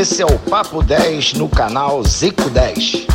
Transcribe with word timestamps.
Esse 0.00 0.22
é 0.22 0.24
o 0.24 0.38
Papo 0.48 0.82
10 0.82 1.34
no 1.34 1.46
canal 1.46 2.02
Zico 2.02 2.48
10. 2.48 3.06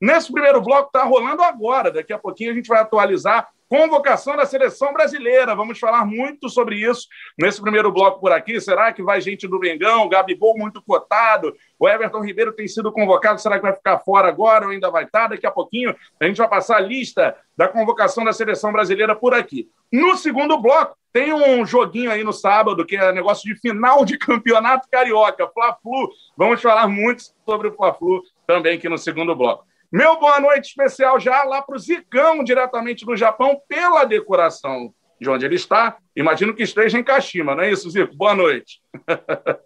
Nesse 0.00 0.32
primeiro 0.32 0.60
bloco 0.60 0.88
está 0.88 1.04
rolando 1.04 1.40
agora. 1.44 1.92
Daqui 1.92 2.12
a 2.12 2.18
pouquinho 2.18 2.50
a 2.50 2.54
gente 2.54 2.66
vai 2.66 2.80
atualizar 2.80 3.46
convocação 3.70 4.36
da 4.36 4.44
seleção 4.44 4.92
brasileira. 4.92 5.54
Vamos 5.54 5.78
falar 5.78 6.04
muito 6.04 6.50
sobre 6.50 6.74
isso 6.74 7.06
nesse 7.38 7.62
primeiro 7.62 7.92
bloco 7.92 8.20
por 8.20 8.32
aqui. 8.32 8.60
Será 8.60 8.92
que 8.92 9.00
vai 9.00 9.20
gente 9.20 9.46
do 9.46 9.60
Mengão? 9.60 10.08
Gabigol 10.08 10.58
muito 10.58 10.82
cotado. 10.82 11.54
O 11.78 11.88
Everton 11.88 12.20
Ribeiro 12.20 12.52
tem 12.52 12.66
sido 12.66 12.90
convocado. 12.90 13.40
Será 13.40 13.56
que 13.56 13.62
vai 13.62 13.72
ficar 13.72 14.00
fora 14.00 14.26
agora 14.26 14.66
ou 14.66 14.72
ainda 14.72 14.90
vai 14.90 15.04
estar? 15.04 15.28
Daqui 15.28 15.46
a 15.46 15.52
pouquinho 15.52 15.94
a 16.18 16.26
gente 16.26 16.38
vai 16.38 16.48
passar 16.48 16.78
a 16.78 16.80
lista 16.80 17.36
da 17.56 17.68
convocação 17.68 18.24
da 18.24 18.32
seleção 18.32 18.72
brasileira 18.72 19.14
por 19.14 19.32
aqui. 19.34 19.68
No 19.92 20.16
segundo 20.16 20.58
bloco, 20.58 20.96
tem 21.12 21.32
um 21.32 21.64
joguinho 21.64 22.10
aí 22.10 22.24
no 22.24 22.32
sábado 22.32 22.84
que 22.84 22.96
é 22.96 23.12
negócio 23.12 23.44
de 23.52 23.60
final 23.60 24.04
de 24.04 24.18
campeonato 24.18 24.88
carioca, 24.90 25.48
Fla-Flu. 25.48 26.10
Vamos 26.36 26.60
falar 26.60 26.88
muito 26.88 27.22
sobre 27.44 27.68
o 27.68 27.72
Fla-Flu 27.72 28.20
também 28.48 28.76
aqui 28.76 28.88
no 28.88 28.98
segundo 28.98 29.34
bloco. 29.36 29.69
Meu 29.92 30.20
boa 30.20 30.38
noite 30.38 30.68
especial 30.68 31.18
já 31.18 31.42
lá 31.42 31.60
para 31.62 31.74
o 31.74 31.78
Zicão, 31.78 32.44
diretamente 32.44 33.04
do 33.04 33.16
Japão, 33.16 33.60
pela 33.66 34.04
decoração 34.04 34.94
de 35.20 35.28
onde 35.28 35.44
ele 35.44 35.56
está. 35.56 35.98
Imagino 36.14 36.54
que 36.54 36.62
esteja 36.62 36.96
em 36.96 37.02
Kashima, 37.02 37.56
não 37.56 37.64
é 37.64 37.72
isso, 37.72 37.90
Zico? 37.90 38.14
Boa 38.14 38.32
noite. 38.32 38.80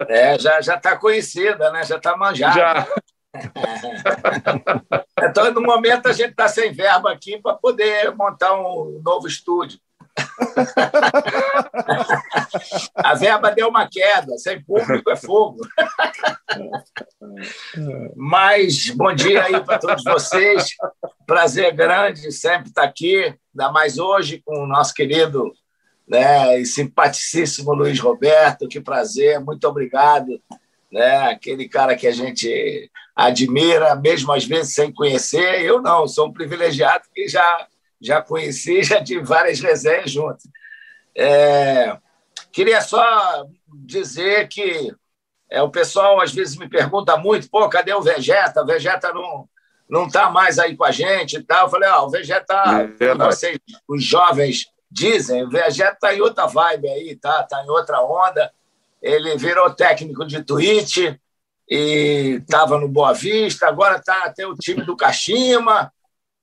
É, 0.08 0.38
já 0.38 0.62
já 0.62 0.76
está 0.76 0.96
conhecida, 0.96 1.70
né? 1.70 1.84
Já 1.84 1.96
está 1.96 2.16
manjada. 2.16 2.54
Já. 2.54 2.86
então, 5.28 5.52
no 5.52 5.60
momento, 5.60 6.08
a 6.08 6.12
gente 6.12 6.30
está 6.30 6.48
sem 6.48 6.72
verba 6.72 7.12
aqui 7.12 7.38
para 7.42 7.56
poder 7.56 8.14
montar 8.14 8.54
um 8.54 9.02
novo 9.04 9.26
estúdio. 9.26 9.78
A 12.96 13.14
verba 13.14 13.50
deu 13.50 13.68
uma 13.68 13.88
queda, 13.88 14.36
sem 14.38 14.62
público 14.62 15.10
é 15.10 15.16
fogo. 15.16 15.60
Mas 18.16 18.90
bom 18.90 19.14
dia 19.14 19.44
aí 19.44 19.60
para 19.64 19.78
todos 19.78 20.04
vocês. 20.04 20.76
Prazer 21.26 21.74
grande 21.74 22.30
sempre 22.32 22.68
estar 22.68 22.84
aqui, 22.84 23.34
ainda 23.54 23.72
mais 23.72 23.98
hoje 23.98 24.42
com 24.44 24.62
o 24.62 24.66
nosso 24.66 24.94
querido 24.94 25.52
né, 26.06 26.60
e 26.60 26.66
simpaticíssimo 26.66 27.72
Luiz 27.72 27.98
Roberto. 27.98 28.68
Que 28.68 28.80
prazer, 28.80 29.40
muito 29.40 29.66
obrigado. 29.66 30.40
Né, 30.92 31.30
aquele 31.30 31.68
cara 31.68 31.96
que 31.96 32.06
a 32.06 32.12
gente 32.12 32.88
admira, 33.16 33.96
mesmo 33.96 34.32
às 34.32 34.44
vezes 34.44 34.74
sem 34.74 34.92
conhecer. 34.92 35.62
Eu 35.62 35.82
não, 35.82 36.06
sou 36.06 36.28
um 36.28 36.32
privilegiado 36.32 37.04
que 37.12 37.26
já 37.26 37.66
já 38.00 38.22
conheci, 38.22 38.82
já 38.84 39.02
tive 39.02 39.24
várias 39.24 39.60
resenhas 39.60 40.10
juntos. 40.10 40.46
É, 41.16 41.96
queria 42.52 42.80
só 42.80 43.46
dizer 43.72 44.48
que 44.48 44.92
é, 45.50 45.62
o 45.62 45.70
pessoal 45.70 46.20
às 46.20 46.32
vezes 46.32 46.56
me 46.56 46.68
pergunta 46.68 47.16
muito, 47.16 47.48
pô, 47.48 47.68
cadê 47.68 47.92
o 47.94 48.02
Vegeta? 48.02 48.62
O 48.62 48.66
Vegeta 48.66 49.12
não 49.12 49.48
não 49.88 50.06
está 50.06 50.30
mais 50.30 50.58
aí 50.58 50.76
com 50.76 50.84
a 50.84 50.90
gente 50.90 51.36
e 51.36 51.42
tal. 51.42 51.66
Eu 51.66 51.70
falei, 51.70 51.88
ó, 51.90 52.02
oh, 52.02 52.06
o 52.06 52.10
Vegeta, 52.10 52.54
é 52.98 53.14
vocês, 53.14 53.58
os 53.86 54.02
jovens 54.02 54.66
dizem, 54.90 55.44
o 55.44 55.50
Vegeta 55.50 55.92
está 55.92 56.14
em 56.14 56.20
outra 56.20 56.46
vibe 56.46 56.88
aí, 56.88 57.16
tá? 57.16 57.42
Está 57.42 57.62
em 57.62 57.68
outra 57.68 58.00
onda. 58.02 58.52
Ele 59.02 59.36
virou 59.36 59.70
técnico 59.70 60.26
de 60.26 60.42
Twitch 60.42 61.14
e 61.68 62.40
estava 62.40 62.78
no 62.78 62.88
Boa 62.88 63.12
Vista, 63.12 63.66
agora 63.66 63.96
está 63.96 64.24
até 64.24 64.46
o 64.46 64.54
time 64.54 64.82
do 64.82 64.96
Kashima. 64.96 65.92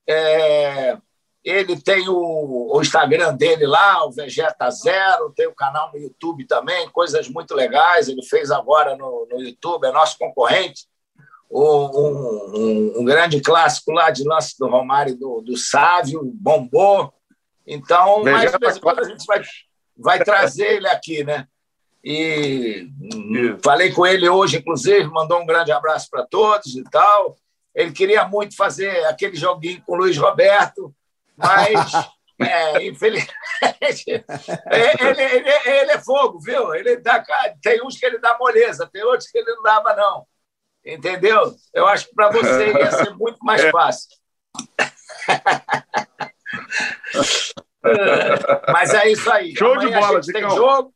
É, 0.06 0.96
ele 1.44 1.80
tem 1.80 2.08
o, 2.08 2.70
o, 2.72 2.80
Instagram 2.80 3.34
dele 3.34 3.66
lá, 3.66 4.04
o 4.06 4.12
Vegeta 4.12 4.70
Zero, 4.70 5.32
tem 5.34 5.48
o 5.48 5.54
canal 5.54 5.90
no 5.92 5.98
YouTube 5.98 6.46
também, 6.46 6.88
coisas 6.90 7.28
muito 7.28 7.54
legais. 7.54 8.08
Ele 8.08 8.22
fez 8.22 8.50
agora 8.50 8.96
no, 8.96 9.26
no 9.30 9.40
YouTube, 9.40 9.86
é 9.86 9.92
nosso 9.92 10.16
concorrente. 10.18 10.86
Um, 11.50 11.60
um, 11.60 12.92
um, 13.00 13.04
grande 13.04 13.40
clássico 13.40 13.90
lá 13.90 14.10
de 14.10 14.24
lance 14.24 14.56
do 14.58 14.68
Romário 14.68 15.16
do, 15.16 15.42
do 15.42 15.56
Sávio, 15.56 16.22
bombou. 16.24 17.12
Então, 17.66 18.22
mais 18.22 18.50
de 18.50 18.58
vez 18.58 18.76
em 18.76 18.80
quando 18.80 19.00
a 19.00 19.04
gente 19.04 19.24
vai, 19.26 19.42
vai 19.96 20.24
trazer 20.24 20.76
ele 20.76 20.88
aqui, 20.88 21.24
né? 21.24 21.46
E 22.04 22.88
falei 23.62 23.92
com 23.92 24.06
ele 24.06 24.28
hoje, 24.28 24.58
inclusive, 24.58 25.04
mandou 25.08 25.40
um 25.40 25.46
grande 25.46 25.70
abraço 25.72 26.08
para 26.10 26.24
todos 26.24 26.74
e 26.74 26.82
tal. 26.84 27.36
Ele 27.74 27.92
queria 27.92 28.26
muito 28.26 28.56
fazer 28.56 29.04
aquele 29.06 29.36
joguinho 29.36 29.82
com 29.84 29.92
o 29.92 29.96
Luiz 29.96 30.16
Roberto, 30.16 30.94
mas, 31.42 31.92
é, 32.40 32.86
infelizmente, 32.86 33.30
ele, 34.70 35.22
ele, 35.22 35.50
ele, 35.66 35.92
é 35.92 35.98
fogo, 35.98 36.40
viu? 36.40 36.74
Ele 36.74 36.96
dá, 36.96 37.22
tem 37.62 37.84
uns 37.84 37.98
que 37.98 38.06
ele 38.06 38.18
dá 38.18 38.36
moleza, 38.38 38.88
tem 38.92 39.04
outros 39.04 39.30
que 39.30 39.38
ele 39.38 39.54
não 39.54 39.62
dava, 39.62 39.94
não. 39.94 40.26
Entendeu? 40.84 41.54
Eu 41.72 41.86
acho 41.86 42.08
que 42.08 42.14
para 42.14 42.30
você 42.30 42.72
ia 42.72 42.90
ser 42.90 43.14
muito 43.14 43.38
mais 43.42 43.62
é. 43.64 43.70
fácil. 43.70 44.08
Mas 48.72 48.94
é 48.94 49.10
isso 49.10 49.30
aí. 49.30 49.54
Show 49.56 49.72
Amanhã 49.72 49.88
de 49.88 49.94
bola, 49.94 50.18
a 50.18 50.22
gente 50.22 50.32
tem 50.32 50.50
jogo. 50.50 50.92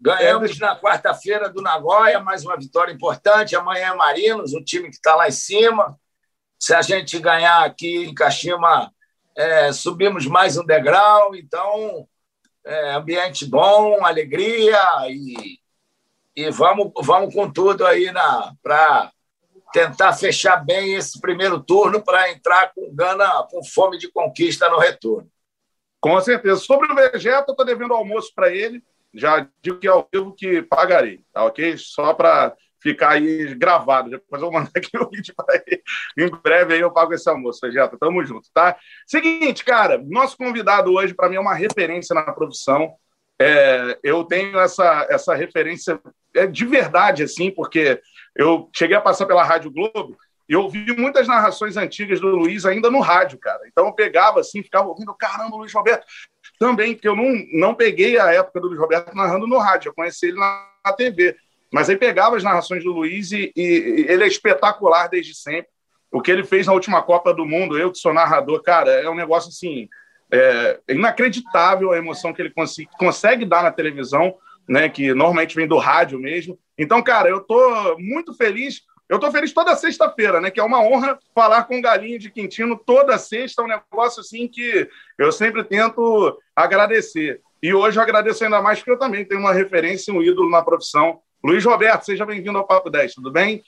Ganhamos 0.00 0.56
é. 0.56 0.60
na 0.60 0.78
quarta-feira 0.78 1.48
do 1.48 1.62
Nagoya, 1.62 2.20
mais 2.20 2.44
uma 2.44 2.56
vitória 2.56 2.92
importante. 2.92 3.56
Amanhã 3.56 3.92
é 3.92 3.94
Marinos, 3.94 4.54
o 4.54 4.62
time 4.62 4.88
que 4.88 4.96
está 4.96 5.14
lá 5.14 5.28
em 5.28 5.32
cima. 5.32 5.98
Se 6.58 6.74
a 6.74 6.82
gente 6.82 7.18
ganhar 7.18 7.64
aqui 7.64 8.04
em 8.04 8.14
Kashima, 8.14 8.90
é, 9.36 9.72
subimos 9.72 10.26
mais 10.26 10.56
um 10.56 10.64
degrau, 10.64 11.34
então 11.34 12.08
é, 12.64 12.94
ambiente 12.94 13.44
bom, 13.44 14.04
alegria 14.04 14.78
e, 15.08 15.58
e 16.34 16.50
vamos, 16.50 16.90
vamos 17.02 17.34
com 17.34 17.50
tudo 17.50 17.86
aí 17.86 18.10
para 18.62 19.12
tentar 19.72 20.14
fechar 20.14 20.64
bem 20.64 20.94
esse 20.94 21.20
primeiro 21.20 21.60
turno 21.60 22.02
para 22.02 22.30
entrar 22.30 22.72
com 22.74 22.94
gana, 22.94 23.46
com 23.50 23.62
fome 23.62 23.98
de 23.98 24.10
conquista 24.10 24.68
no 24.70 24.78
retorno. 24.78 25.30
Com 26.00 26.20
certeza. 26.20 26.56
Sobre 26.56 26.90
o 26.90 26.94
Vegeta, 26.94 27.46
eu 27.48 27.52
estou 27.52 27.66
devendo 27.66 27.92
almoço 27.92 28.32
para 28.34 28.50
ele. 28.54 28.82
Já 29.12 29.46
digo 29.62 29.78
que 29.78 29.86
é 29.86 29.90
ao 29.90 30.08
vivo 30.12 30.34
que 30.34 30.62
pagarei, 30.62 31.24
tá 31.32 31.44
ok? 31.44 31.76
Só 31.78 32.14
para 32.14 32.54
ficar 32.80 33.10
aí 33.10 33.54
gravado. 33.54 34.10
Depois 34.10 34.42
eu 34.42 34.50
vou 34.50 34.58
mandar 34.58 34.70
aqui 34.76 34.96
o 34.96 35.08
vídeo 35.08 35.34
para 35.36 35.62
ele. 35.66 35.82
Em 36.18 36.30
breve 36.30 36.74
aí 36.74 36.80
eu 36.80 36.90
pago 36.90 37.14
esse 37.14 37.28
almoço, 37.28 37.60
Vegeta. 37.62 37.96
Tamo 37.98 38.24
junto, 38.24 38.48
tá? 38.52 38.76
Seguinte, 39.06 39.64
cara, 39.64 39.98
nosso 39.98 40.36
convidado 40.36 40.92
hoje, 40.92 41.14
para 41.14 41.28
mim, 41.28 41.36
é 41.36 41.40
uma 41.40 41.54
referência 41.54 42.14
na 42.14 42.32
produção. 42.32 42.94
É, 43.38 43.98
eu 44.02 44.24
tenho 44.24 44.58
essa, 44.58 45.06
essa 45.10 45.34
referência 45.34 46.00
é, 46.34 46.46
de 46.46 46.64
verdade, 46.64 47.22
assim, 47.22 47.50
porque 47.50 48.00
eu 48.34 48.70
cheguei 48.74 48.96
a 48.96 49.00
passar 49.00 49.26
pela 49.26 49.44
Rádio 49.44 49.70
Globo 49.70 50.16
e 50.48 50.52
eu 50.52 50.62
ouvi 50.62 50.96
muitas 50.96 51.26
narrações 51.26 51.76
antigas 51.76 52.20
do 52.20 52.28
Luiz 52.28 52.64
ainda 52.64 52.90
no 52.90 53.00
rádio, 53.00 53.38
cara. 53.38 53.60
Então 53.66 53.86
eu 53.86 53.92
pegava 53.92 54.40
assim, 54.40 54.62
ficava 54.62 54.88
ouvindo, 54.88 55.12
caramba, 55.14 55.56
Luiz 55.56 55.72
Roberto. 55.72 56.06
Também, 56.58 56.94
porque 56.94 57.08
eu 57.08 57.16
não, 57.16 57.32
não 57.52 57.74
peguei 57.74 58.18
a 58.18 58.32
época 58.32 58.60
do 58.60 58.68
Luiz 58.68 58.78
Roberto 58.78 59.14
narrando 59.14 59.46
no 59.46 59.58
rádio, 59.58 59.88
eu 59.88 59.94
conheci 59.94 60.26
ele 60.26 60.38
na, 60.38 60.68
na 60.84 60.92
TV. 60.92 61.36
Mas 61.72 61.90
aí 61.90 61.96
pegava 61.96 62.36
as 62.36 62.42
narrações 62.42 62.84
do 62.84 62.92
Luiz 62.92 63.32
e, 63.32 63.52
e, 63.56 64.06
ele 64.08 64.24
é 64.24 64.26
espetacular 64.26 65.08
desde 65.08 65.34
sempre. 65.34 65.68
O 66.10 66.20
que 66.20 66.30
ele 66.30 66.44
fez 66.44 66.66
na 66.66 66.72
última 66.72 67.02
Copa 67.02 67.34
do 67.34 67.44
Mundo, 67.44 67.78
eu 67.78 67.90
que 67.90 67.98
sou 67.98 68.14
narrador, 68.14 68.62
cara, 68.62 68.90
é 68.90 69.10
um 69.10 69.14
negócio 69.14 69.48
assim 69.48 69.88
é, 70.32 70.80
inacreditável 70.88 71.92
a 71.92 71.98
emoção 71.98 72.32
que 72.32 72.40
ele 72.40 72.50
consegue, 72.50 72.88
consegue 72.98 73.44
dar 73.44 73.62
na 73.62 73.70
televisão, 73.70 74.34
né? 74.68 74.88
Que 74.88 75.14
normalmente 75.14 75.54
vem 75.54 75.66
do 75.66 75.78
rádio 75.78 76.18
mesmo. 76.18 76.58
Então, 76.78 77.02
cara, 77.02 77.28
eu 77.28 77.40
tô 77.40 77.96
muito 77.98 78.34
feliz. 78.34 78.82
Eu 79.08 79.20
tô 79.20 79.30
feliz 79.30 79.52
toda 79.52 79.76
sexta-feira, 79.76 80.40
né? 80.40 80.50
Que 80.50 80.58
é 80.58 80.64
uma 80.64 80.82
honra 80.82 81.18
falar 81.34 81.64
com 81.64 81.78
o 81.78 81.82
Galinho 81.82 82.18
de 82.18 82.30
Quintino 82.30 82.76
toda 82.76 83.18
sexta, 83.18 83.62
é 83.62 83.64
um 83.64 83.68
negócio 83.68 84.20
assim 84.20 84.48
que 84.48 84.88
eu 85.16 85.30
sempre 85.30 85.62
tento 85.62 86.36
agradecer. 86.56 87.40
E 87.62 87.72
hoje 87.72 87.98
eu 87.98 88.02
agradeço 88.02 88.42
ainda 88.44 88.60
mais 88.60 88.78
porque 88.78 88.90
eu 88.90 88.98
também 88.98 89.24
tenho 89.24 89.40
uma 89.40 89.52
referência, 89.52 90.12
um 90.12 90.22
ídolo 90.22 90.50
na 90.50 90.62
profissão, 90.62 91.20
Luiz 91.44 91.64
Roberto, 91.64 92.04
seja 92.04 92.26
bem-vindo 92.26 92.58
ao 92.58 92.66
Papo 92.66 92.90
10, 92.90 93.14
tudo 93.14 93.30
bem? 93.30 93.62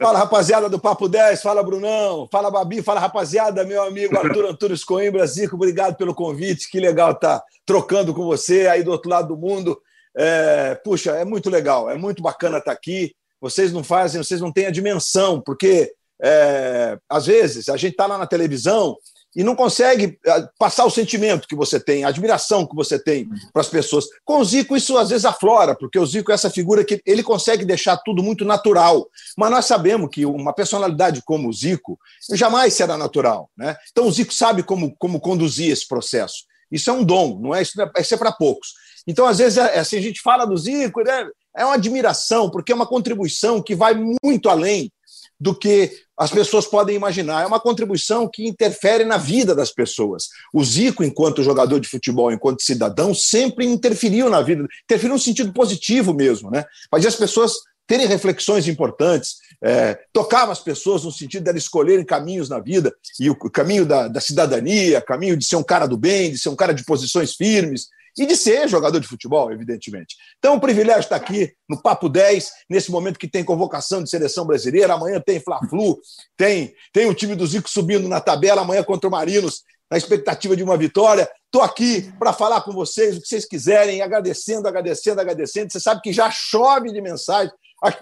Fala, 0.00 0.18
rapaziada 0.18 0.68
do 0.68 0.80
Papo 0.80 1.08
10, 1.08 1.40
fala, 1.40 1.62
Brunão, 1.62 2.28
fala, 2.30 2.50
Babi, 2.50 2.82
fala, 2.82 2.98
rapaziada, 2.98 3.64
meu 3.64 3.82
amigo 3.82 4.18
Arthur 4.18 4.46
Antunes 4.46 4.82
Coimbra, 4.82 5.26
Zico, 5.26 5.54
obrigado 5.54 5.96
pelo 5.96 6.14
convite, 6.14 6.68
que 6.68 6.80
legal 6.80 7.12
estar 7.12 7.38
tá 7.38 7.44
trocando 7.64 8.12
com 8.12 8.24
você 8.24 8.66
aí 8.66 8.82
do 8.82 8.90
outro 8.90 9.10
lado 9.10 9.28
do 9.28 9.36
mundo. 9.36 9.80
É, 10.16 10.74
puxa, 10.82 11.12
é 11.12 11.24
muito 11.24 11.48
legal, 11.48 11.88
é 11.88 11.96
muito 11.96 12.22
bacana 12.22 12.58
estar 12.58 12.72
tá 12.72 12.76
aqui. 12.76 13.14
Vocês 13.40 13.72
não 13.72 13.84
fazem, 13.84 14.22
vocês 14.22 14.40
não 14.40 14.52
têm 14.52 14.66
a 14.66 14.72
dimensão, 14.72 15.40
porque 15.40 15.92
é, 16.20 16.98
às 17.08 17.26
vezes 17.26 17.68
a 17.68 17.76
gente 17.76 17.92
está 17.92 18.06
lá 18.06 18.18
na 18.18 18.26
televisão 18.26 18.96
e 19.36 19.44
não 19.44 19.54
consegue 19.54 20.18
eh, 20.24 20.48
passar 20.58 20.84
o 20.84 20.90
sentimento 20.90 21.46
que 21.46 21.54
você 21.54 21.78
tem, 21.78 22.04
a 22.04 22.08
admiração 22.08 22.66
que 22.66 22.74
você 22.74 22.98
tem 22.98 23.28
para 23.52 23.62
as 23.62 23.68
pessoas. 23.68 24.06
Com 24.24 24.38
o 24.40 24.44
Zico, 24.44 24.76
isso 24.76 24.96
às 24.96 25.10
vezes 25.10 25.24
aflora, 25.24 25.76
porque 25.76 25.98
o 25.98 26.06
Zico 26.06 26.30
é 26.30 26.34
essa 26.34 26.50
figura 26.50 26.84
que 26.84 27.00
ele 27.04 27.22
consegue 27.22 27.64
deixar 27.64 27.96
tudo 27.98 28.22
muito 28.22 28.44
natural. 28.44 29.06
Mas 29.36 29.50
nós 29.50 29.66
sabemos 29.66 30.08
que 30.10 30.24
uma 30.24 30.52
personalidade 30.52 31.22
como 31.24 31.48
o 31.48 31.52
Zico 31.52 31.98
jamais 32.32 32.74
será 32.74 32.96
natural. 32.96 33.50
Né? 33.56 33.76
Então 33.90 34.06
o 34.06 34.12
Zico 34.12 34.32
sabe 34.32 34.62
como, 34.62 34.94
como 34.98 35.20
conduzir 35.20 35.70
esse 35.70 35.86
processo. 35.86 36.44
Isso 36.70 36.90
é 36.90 36.92
um 36.92 37.04
dom, 37.04 37.38
não 37.40 37.54
é? 37.54 37.62
Isso 37.62 37.80
é, 37.80 37.90
é 37.96 38.16
para 38.16 38.32
poucos. 38.32 38.74
Então, 39.06 39.26
às 39.26 39.38
vezes, 39.38 39.56
é, 39.56 39.78
assim, 39.78 39.96
a 39.96 40.02
gente 40.02 40.20
fala 40.20 40.44
do 40.44 40.56
Zico, 40.56 41.02
né? 41.02 41.26
é 41.56 41.64
uma 41.64 41.74
admiração, 41.74 42.50
porque 42.50 42.72
é 42.72 42.74
uma 42.74 42.86
contribuição 42.86 43.62
que 43.62 43.74
vai 43.74 43.94
muito 44.22 44.48
além 44.48 44.92
do 45.40 45.54
que 45.54 45.92
as 46.18 46.30
pessoas 46.30 46.66
podem 46.66 46.96
imaginar. 46.96 47.42
É 47.42 47.46
uma 47.46 47.60
contribuição 47.60 48.28
que 48.28 48.46
interfere 48.46 49.04
na 49.04 49.16
vida 49.16 49.54
das 49.54 49.70
pessoas. 49.70 50.28
O 50.52 50.64
Zico, 50.64 51.04
enquanto 51.04 51.44
jogador 51.44 51.78
de 51.78 51.88
futebol, 51.88 52.32
enquanto 52.32 52.62
cidadão, 52.62 53.14
sempre 53.14 53.64
interferiu 53.64 54.28
na 54.28 54.42
vida, 54.42 54.66
interferiu 54.84 55.14
no 55.14 55.20
sentido 55.20 55.52
positivo 55.52 56.12
mesmo, 56.12 56.50
né? 56.50 56.64
Fazia 56.90 57.08
as 57.08 57.16
pessoas 57.16 57.52
terem 57.86 58.06
reflexões 58.06 58.68
importantes, 58.68 59.36
é, 59.64 59.98
tocava 60.12 60.52
as 60.52 60.60
pessoas 60.60 61.04
no 61.04 61.10
sentido 61.10 61.44
de 61.44 61.50
elas 61.50 61.62
escolherem 61.62 62.04
caminhos 62.04 62.48
na 62.48 62.60
vida, 62.60 62.92
e 63.18 63.30
o 63.30 63.34
caminho 63.34 63.86
da, 63.86 64.08
da 64.08 64.20
cidadania, 64.20 65.00
caminho 65.00 65.36
de 65.36 65.44
ser 65.44 65.56
um 65.56 65.62
cara 65.62 65.86
do 65.86 65.96
bem, 65.96 66.30
de 66.30 66.38
ser 66.38 66.50
um 66.50 66.56
cara 66.56 66.74
de 66.74 66.84
posições 66.84 67.34
firmes, 67.34 67.88
e 68.18 68.26
de 68.26 68.36
ser 68.36 68.68
jogador 68.68 68.98
de 69.00 69.06
futebol, 69.06 69.50
evidentemente. 69.52 70.16
Então, 70.38 70.56
o 70.56 70.60
privilégio 70.60 71.02
está 71.02 71.16
aqui 71.16 71.52
no 71.68 71.80
Papo 71.80 72.08
10, 72.08 72.50
nesse 72.68 72.90
momento 72.90 73.18
que 73.18 73.28
tem 73.28 73.44
convocação 73.44 74.02
de 74.02 74.10
seleção 74.10 74.46
brasileira. 74.46 74.94
Amanhã 74.94 75.20
tem 75.24 75.40
Fla-Flu, 75.40 75.98
tem, 76.36 76.74
tem 76.92 77.06
o 77.06 77.14
time 77.14 77.34
do 77.34 77.46
Zico 77.46 77.68
subindo 77.68 78.08
na 78.08 78.20
tabela, 78.20 78.62
amanhã 78.62 78.82
contra 78.82 79.08
o 79.08 79.10
Marinos, 79.10 79.62
na 79.90 79.96
expectativa 79.96 80.56
de 80.56 80.62
uma 80.62 80.76
vitória. 80.76 81.28
Estou 81.46 81.62
aqui 81.62 82.12
para 82.18 82.32
falar 82.32 82.60
com 82.62 82.72
vocês 82.72 83.16
o 83.16 83.20
que 83.20 83.28
vocês 83.28 83.46
quiserem, 83.46 84.02
agradecendo, 84.02 84.68
agradecendo, 84.68 85.20
agradecendo. 85.20 85.72
Você 85.72 85.80
sabe 85.80 86.02
que 86.02 86.12
já 86.12 86.30
chove 86.30 86.92
de 86.92 87.00
mensagem. 87.00 87.52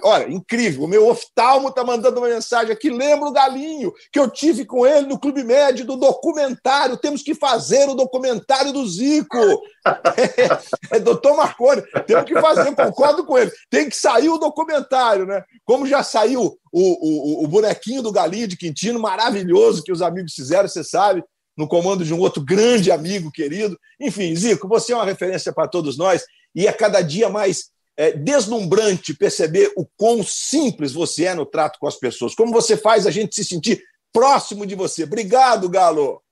Olha, 0.02 0.32
incrível, 0.32 0.84
o 0.84 0.88
meu 0.88 1.06
oftalmo 1.06 1.68
está 1.68 1.84
mandando 1.84 2.18
uma 2.18 2.28
mensagem 2.28 2.72
aqui. 2.72 2.88
Lembra 2.88 3.28
o 3.28 3.32
Galinho, 3.32 3.92
que 4.10 4.18
eu 4.18 4.30
tive 4.30 4.64
com 4.64 4.86
ele 4.86 5.06
no 5.06 5.18
Clube 5.18 5.44
Médio 5.44 5.84
do 5.84 5.96
documentário. 5.96 6.96
Temos 6.96 7.22
que 7.22 7.34
fazer 7.34 7.86
o 7.86 7.94
documentário 7.94 8.72
do 8.72 8.86
Zico. 8.86 9.36
É, 10.90 10.96
é 10.96 10.98
doutor 10.98 11.36
Marconi, 11.36 11.80
temos 12.08 12.24
que 12.24 12.34
fazer, 12.40 12.74
concordo 12.74 13.24
com 13.24 13.38
ele. 13.38 13.52
Tem 13.70 13.88
que 13.88 13.94
sair 13.94 14.28
o 14.28 14.36
documentário, 14.36 15.24
né? 15.24 15.44
Como 15.64 15.86
já 15.86 16.02
saiu 16.02 16.58
o, 16.72 17.42
o, 17.42 17.44
o 17.44 17.46
bonequinho 17.46 18.02
do 18.02 18.10
Galinho 18.10 18.48
de 18.48 18.56
Quintino, 18.56 18.98
maravilhoso, 18.98 19.84
que 19.84 19.92
os 19.92 20.02
amigos 20.02 20.34
fizeram, 20.34 20.68
você 20.68 20.82
sabe, 20.82 21.22
no 21.56 21.68
comando 21.68 22.04
de 22.04 22.12
um 22.12 22.18
outro 22.18 22.44
grande 22.44 22.90
amigo 22.90 23.30
querido. 23.30 23.78
Enfim, 24.00 24.34
Zico, 24.34 24.66
você 24.66 24.92
é 24.92 24.96
uma 24.96 25.04
referência 25.04 25.52
para 25.52 25.68
todos 25.68 25.96
nós 25.96 26.24
e 26.52 26.66
é 26.66 26.72
cada 26.72 27.00
dia 27.00 27.28
mais 27.28 27.70
é 27.96 28.12
deslumbrante 28.12 29.14
perceber 29.14 29.72
o 29.76 29.86
quão 29.96 30.22
simples 30.22 30.92
você 30.92 31.24
é 31.24 31.34
no 31.34 31.46
trato 31.46 31.78
com 31.78 31.88
as 31.88 31.96
pessoas, 31.96 32.34
como 32.34 32.52
você 32.52 32.76
faz 32.76 33.06
a 33.06 33.10
gente 33.10 33.34
se 33.34 33.44
sentir 33.44 33.82
próximo 34.12 34.66
de 34.66 34.74
você. 34.74 35.04
Obrigado, 35.04 35.68
Galo. 35.68 36.22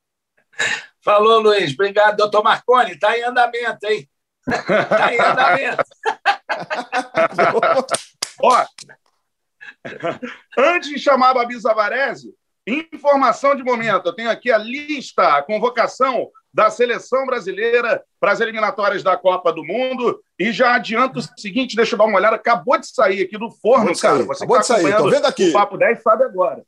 Falou, 1.03 1.41
Luiz. 1.41 1.73
Obrigado, 1.73 2.17
doutor 2.17 2.43
Marconi. 2.43 2.93
Está 2.93 3.17
em 3.19 3.23
andamento, 3.23 3.87
hein? 3.87 4.09
Está 4.49 5.13
em 5.15 5.21
andamento. 5.21 5.85
Ó, 8.41 8.65
antes 10.59 10.89
de 10.89 10.99
chamar 10.99 11.31
a 11.31 11.35
Babi 11.35 11.59
Zavarese, 11.59 12.35
informação 12.67 13.55
de 13.55 13.63
momento. 13.63 14.09
Eu 14.09 14.15
tenho 14.15 14.31
aqui 14.31 14.51
a 14.51 14.59
lista, 14.59 15.37
a 15.37 15.43
convocação 15.43 16.31
da 16.53 16.71
seleção 16.71 17.27
brasileira 17.27 18.03
para 18.21 18.33
as 18.33 18.41
eliminatórias 18.41 19.03
da 19.03 19.17
Copa 19.17 19.53
do 19.53 19.65
Mundo. 19.65 20.21
E 20.39 20.53
já 20.53 20.75
adianto 20.75 21.19
o 21.19 21.41
seguinte, 21.41 21.77
deixa 21.77 21.95
eu 21.95 21.99
dar 21.99 22.05
uma 22.05 22.19
olhada, 22.19 22.37
acabou 22.37 22.79
de 22.79 22.87
sair 22.87 23.23
aqui 23.23 23.37
do 23.37 23.51
forno, 23.51 23.97
cara. 23.99 24.23
Você 24.25 24.45
acabou 24.45 24.57
tá 24.57 24.63
de 24.63 24.67
sair, 24.69 24.97
tô 24.97 25.11
vendo 25.11 25.27
aqui. 25.27 25.51
O 25.51 25.53
Papo 25.53 25.77
10 25.77 26.03
sabe 26.03 26.25
agora. 26.25 26.63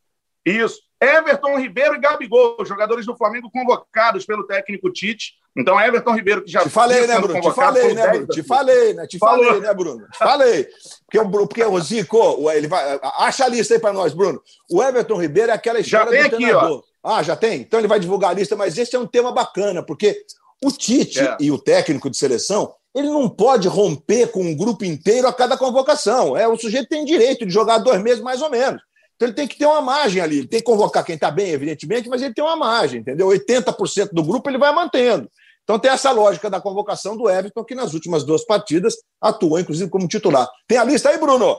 Isso. 0.44 0.80
Everton 1.00 1.58
Ribeiro 1.58 1.94
e 1.94 2.00
Gabigol, 2.00 2.56
jogadores 2.64 3.04
do 3.04 3.16
Flamengo 3.16 3.50
convocados 3.50 4.24
pelo 4.24 4.46
técnico 4.46 4.90
Tite. 4.90 5.34
Então, 5.56 5.80
Everton 5.80 6.14
Ribeiro, 6.14 6.42
que 6.42 6.50
já 6.50 6.62
Te 6.62 6.68
falei, 6.68 7.06
né, 7.06 7.18
Bruno? 7.18 7.40
Te 7.40 7.54
falei, 7.54 7.94
né, 7.94 8.08
Bruno? 8.08 8.26
Te 8.26 8.42
falei, 8.42 8.94
né? 8.94 9.06
Te 9.06 9.18
Falou. 9.18 9.44
falei, 9.44 9.60
né, 9.60 9.74
Bruno? 9.74 10.06
Te 10.08 10.18
falei. 10.18 10.68
Porque 11.06 11.18
o, 11.18 11.30
porque 11.30 11.64
o 11.64 11.80
Zico, 11.80 12.50
ele 12.50 12.66
vai. 12.66 13.00
Acha 13.18 13.44
a 13.44 13.48
lista 13.48 13.74
aí 13.74 13.80
para 13.80 13.92
nós, 13.92 14.12
Bruno. 14.12 14.40
O 14.70 14.82
Everton 14.82 15.20
Ribeiro 15.20 15.50
é 15.50 15.54
aquela 15.54 15.80
história 15.80 16.06
já 16.06 16.10
tem 16.10 16.20
do 16.20 16.26
aqui, 16.26 16.44
treinador. 16.44 16.84
Ó. 17.02 17.16
Ah, 17.16 17.22
já 17.22 17.36
tem? 17.36 17.60
Então 17.60 17.80
ele 17.80 17.88
vai 17.88 18.00
divulgar 18.00 18.30
a 18.32 18.34
lista, 18.34 18.56
mas 18.56 18.76
esse 18.76 18.94
é 18.96 18.98
um 18.98 19.06
tema 19.06 19.32
bacana, 19.32 19.82
porque 19.82 20.24
o 20.62 20.70
Tite 20.70 21.20
é. 21.20 21.36
e 21.40 21.50
o 21.50 21.58
técnico 21.58 22.10
de 22.10 22.18
seleção, 22.18 22.74
ele 22.94 23.08
não 23.08 23.28
pode 23.28 23.68
romper 23.68 24.28
com 24.28 24.42
um 24.42 24.56
grupo 24.56 24.84
inteiro 24.84 25.28
a 25.28 25.32
cada 25.32 25.56
convocação. 25.56 26.36
É, 26.36 26.48
o 26.48 26.56
sujeito 26.56 26.88
tem 26.88 27.04
direito 27.04 27.46
de 27.46 27.52
jogar 27.52 27.78
dois 27.78 28.02
meses 28.02 28.22
mais 28.22 28.42
ou 28.42 28.50
menos. 28.50 28.82
Então 29.16 29.28
ele 29.28 29.34
tem 29.34 29.48
que 29.48 29.58
ter 29.58 29.66
uma 29.66 29.80
margem 29.80 30.22
ali. 30.22 30.38
Ele 30.38 30.48
tem 30.48 30.60
que 30.60 30.66
convocar 30.66 31.04
quem 31.04 31.14
está 31.14 31.30
bem, 31.30 31.50
evidentemente, 31.50 32.08
mas 32.08 32.22
ele 32.22 32.34
tem 32.34 32.44
uma 32.44 32.54
margem, 32.54 33.00
entendeu? 33.00 33.28
80% 33.28 34.10
do 34.12 34.22
grupo 34.22 34.48
ele 34.48 34.58
vai 34.58 34.72
mantendo. 34.72 35.28
Então 35.64 35.78
tem 35.78 35.90
essa 35.90 36.12
lógica 36.12 36.48
da 36.48 36.60
convocação 36.60 37.16
do 37.16 37.28
Everton, 37.28 37.64
que 37.64 37.74
nas 37.74 37.92
últimas 37.92 38.22
duas 38.22 38.44
partidas 38.44 38.94
atuou, 39.20 39.58
inclusive, 39.58 39.90
como 39.90 40.06
titular. 40.06 40.48
Tem 40.68 40.78
a 40.78 40.84
lista 40.84 41.08
aí, 41.08 41.18
Bruno? 41.18 41.58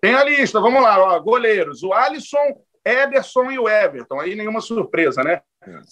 Tem 0.00 0.14
a 0.14 0.24
lista, 0.24 0.60
vamos 0.60 0.82
lá. 0.82 0.98
Ó, 0.98 1.20
goleiros: 1.20 1.82
o 1.82 1.92
Alisson, 1.92 2.62
Ederson 2.84 3.50
e 3.50 3.58
o 3.58 3.68
Everton. 3.68 4.18
Aí 4.18 4.34
nenhuma 4.34 4.60
surpresa, 4.60 5.22
né? 5.22 5.42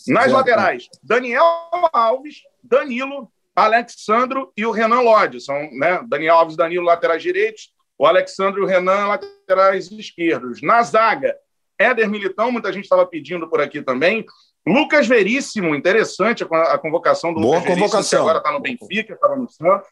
Nas 0.09 0.33
laterais, 0.33 0.89
Daniel 1.03 1.45
Alves, 1.93 2.37
Danilo, 2.63 3.31
Alexandro 3.55 4.53
e 4.57 4.65
o 4.65 4.71
Renan 4.71 5.01
Lodge. 5.01 5.41
São 5.41 5.57
né, 5.73 6.03
Daniel 6.09 6.37
Alves 6.37 6.55
e 6.55 6.57
Danilo, 6.57 6.85
laterais 6.85 7.23
direitos, 7.23 7.73
o 8.01 8.07
Alexandro 8.07 8.63
e 8.63 8.65
o 8.65 8.67
Renan, 8.67 9.09
laterais 9.09 9.93
esquerdos. 9.93 10.63
Na 10.63 10.83
zaga, 10.83 11.37
Éder 11.79 12.09
Militão, 12.09 12.51
muita 12.51 12.73
gente 12.73 12.85
estava 12.85 13.05
pedindo 13.05 13.47
por 13.47 13.61
aqui 13.61 13.83
também. 13.83 14.25
Lucas 14.67 15.07
Veríssimo, 15.07 15.75
interessante 15.75 16.43
a 16.43 16.79
convocação 16.79 17.35
do 17.35 17.43
Boa 17.43 17.59
Lucas 17.59 17.75
convocação. 17.75 18.23
agora 18.23 18.39
está 18.39 18.53
no 18.53 18.61
Benfica, 18.61 19.13
estava 19.13 19.37
no 19.37 19.47
Santos. 19.51 19.87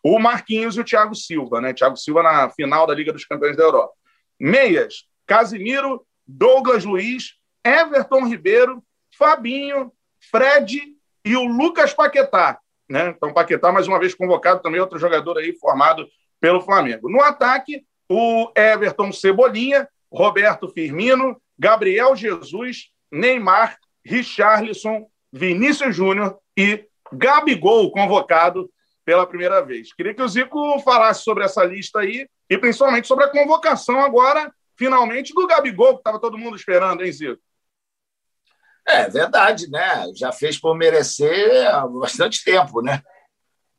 O 0.00 0.20
Marquinhos 0.20 0.76
e 0.76 0.80
o 0.80 0.84
Thiago 0.84 1.12
Silva, 1.16 1.60
né? 1.60 1.74
Thiago 1.74 1.96
Silva 1.96 2.22
na 2.22 2.48
final 2.50 2.86
da 2.86 2.94
Liga 2.94 3.12
dos 3.12 3.24
Campeões 3.24 3.56
da 3.56 3.64
Europa. 3.64 3.94
Meias, 4.38 5.06
Casimiro, 5.26 6.06
Douglas 6.24 6.84
Luiz, 6.84 7.32
Everton 7.66 8.28
Ribeiro, 8.28 8.80
Fabinho, 9.18 9.92
Fred 10.30 10.80
e 11.24 11.36
o 11.36 11.42
Lucas 11.46 11.92
Paquetá. 11.92 12.60
Né? 12.88 13.08
Então, 13.08 13.34
Paquetá, 13.34 13.72
mais 13.72 13.88
uma 13.88 13.98
vez 13.98 14.14
convocado, 14.14 14.62
também 14.62 14.80
outro 14.80 15.00
jogador 15.00 15.36
aí 15.38 15.52
formado 15.58 16.08
pelo 16.40 16.60
Flamengo. 16.60 17.10
No 17.10 17.20
ataque, 17.22 17.84
o 18.08 18.50
Everton 18.56 19.12
Cebolinha, 19.12 19.88
Roberto 20.10 20.68
Firmino, 20.68 21.40
Gabriel 21.58 22.16
Jesus, 22.16 22.90
Neymar, 23.12 23.76
Richarlison, 24.04 25.06
Vinícius 25.32 25.94
Júnior 25.94 26.38
e 26.56 26.86
Gabigol 27.12 27.92
convocado 27.92 28.70
pela 29.04 29.26
primeira 29.26 29.60
vez. 29.60 29.92
Queria 29.92 30.14
que 30.14 30.22
o 30.22 30.28
Zico 30.28 30.78
falasse 30.80 31.22
sobre 31.22 31.44
essa 31.44 31.64
lista 31.64 32.00
aí 32.00 32.26
e 32.48 32.58
principalmente 32.58 33.06
sobre 33.06 33.24
a 33.24 33.30
convocação 33.30 34.00
agora 34.00 34.52
finalmente 34.76 35.34
do 35.34 35.46
Gabigol, 35.46 35.94
que 35.94 36.00
estava 36.00 36.18
todo 36.18 36.38
mundo 36.38 36.56
esperando, 36.56 37.04
hein, 37.04 37.12
Zico? 37.12 37.42
É 38.86 39.08
verdade, 39.08 39.70
né? 39.70 40.06
Já 40.16 40.32
fez 40.32 40.58
por 40.58 40.74
merecer 40.74 41.68
há 41.68 41.86
bastante 41.86 42.42
tempo, 42.42 42.80
né? 42.80 43.02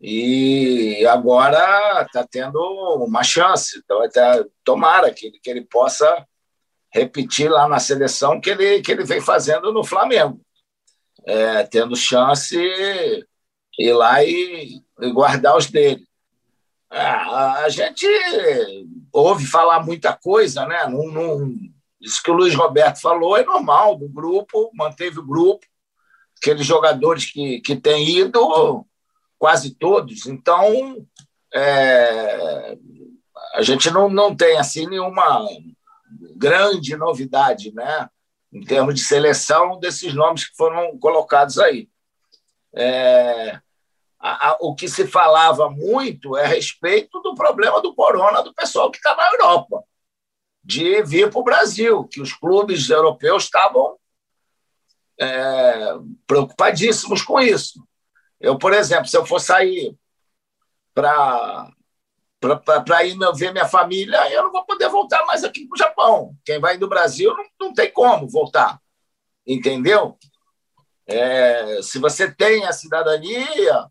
E 0.01 1.05
agora 1.05 2.01
está 2.01 2.25
tendo 2.29 2.59
uma 3.05 3.23
chance. 3.23 3.79
Então, 3.83 4.01
até, 4.03 4.43
tomara 4.63 5.13
que, 5.13 5.31
que 5.31 5.49
ele 5.49 5.61
possa 5.61 6.27
repetir 6.91 7.49
lá 7.49 7.67
na 7.67 7.79
seleção 7.79 8.41
que 8.41 8.49
ele, 8.49 8.81
que 8.81 8.91
ele 8.91 9.03
vem 9.03 9.21
fazendo 9.21 9.71
no 9.71 9.83
Flamengo. 9.83 10.41
É, 11.25 11.63
tendo 11.63 11.95
chance 11.95 12.57
ir 13.77 13.93
lá 13.93 14.23
e, 14.23 14.81
e 14.99 15.11
guardar 15.11 15.57
os 15.57 15.67
dele. 15.67 16.05
Ah, 16.89 17.63
a 17.63 17.69
gente 17.69 18.05
ouve 19.13 19.45
falar 19.45 19.83
muita 19.83 20.13
coisa, 20.13 20.65
né? 20.65 20.85
Não, 20.87 21.07
não, 21.07 21.53
isso 22.01 22.21
que 22.21 22.29
o 22.29 22.33
Luiz 22.33 22.53
Roberto 22.53 22.99
falou 22.99 23.37
é 23.37 23.45
normal 23.45 23.97
do 23.97 24.09
grupo, 24.09 24.71
manteve 24.73 25.19
o 25.19 25.25
grupo, 25.25 25.65
aqueles 26.37 26.65
jogadores 26.65 27.31
que, 27.31 27.61
que 27.61 27.75
têm 27.75 28.09
ido, 28.09 28.85
quase 29.41 29.73
todos. 29.73 30.27
Então, 30.27 31.03
é, 31.51 32.77
a 33.55 33.63
gente 33.63 33.89
não, 33.89 34.07
não 34.07 34.35
tem 34.35 34.55
assim 34.59 34.85
nenhuma 34.85 35.47
grande 36.35 36.95
novidade, 36.95 37.73
né? 37.73 38.07
Em 38.53 38.63
termos 38.63 38.93
de 38.93 39.01
seleção 39.01 39.79
desses 39.79 40.13
nomes 40.13 40.47
que 40.47 40.55
foram 40.55 40.95
colocados 40.99 41.57
aí. 41.57 41.89
É, 42.75 43.59
a, 44.19 44.49
a, 44.49 44.57
o 44.61 44.75
que 44.75 44.87
se 44.87 45.07
falava 45.07 45.71
muito 45.71 46.37
é 46.37 46.45
a 46.45 46.47
respeito 46.47 47.19
do 47.21 47.33
problema 47.33 47.81
do 47.81 47.95
corona 47.95 48.43
do 48.43 48.53
pessoal 48.53 48.91
que 48.91 48.97
está 48.97 49.15
na 49.15 49.27
Europa, 49.31 49.83
de 50.63 51.01
vir 51.01 51.31
para 51.31 51.39
o 51.39 51.43
Brasil, 51.43 52.03
que 52.03 52.21
os 52.21 52.31
clubes 52.31 52.91
europeus 52.91 53.45
estavam 53.45 53.97
é, 55.19 55.95
preocupadíssimos 56.27 57.23
com 57.23 57.39
isso. 57.39 57.83
Eu, 58.41 58.57
por 58.57 58.73
exemplo, 58.73 59.07
se 59.07 59.15
eu 59.15 59.25
for 59.25 59.39
sair 59.39 59.95
para 60.93 61.71
para 62.41 63.05
ir 63.05 63.15
ver 63.35 63.51
minha 63.51 63.67
família, 63.67 64.17
eu 64.31 64.45
não 64.45 64.51
vou 64.51 64.65
poder 64.65 64.89
voltar 64.89 65.23
mais 65.27 65.43
aqui 65.43 65.67
para 65.67 65.75
o 65.75 65.77
Japão. 65.77 66.35
Quem 66.43 66.59
vai 66.59 66.75
do 66.75 66.87
Brasil 66.87 67.31
não, 67.35 67.45
não 67.67 67.73
tem 67.73 67.91
como 67.91 68.27
voltar. 68.27 68.81
Entendeu? 69.45 70.17
É, 71.05 71.79
se 71.83 71.99
você 71.99 72.31
tem 72.31 72.65
a 72.65 72.73
cidadania, 72.73 73.85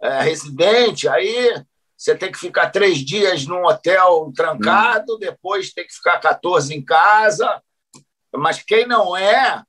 é, 0.00 0.20
residente, 0.22 1.08
aí 1.08 1.64
você 1.96 2.14
tem 2.14 2.30
que 2.30 2.38
ficar 2.38 2.70
três 2.70 2.98
dias 2.98 3.44
num 3.44 3.64
hotel 3.64 4.30
trancado, 4.36 5.16
hum. 5.16 5.18
depois 5.18 5.72
tem 5.72 5.84
que 5.84 5.94
ficar 5.94 6.20
14 6.20 6.74
em 6.74 6.84
casa. 6.84 7.60
Mas 8.32 8.62
quem 8.62 8.86
não 8.86 9.16
é, 9.16 9.64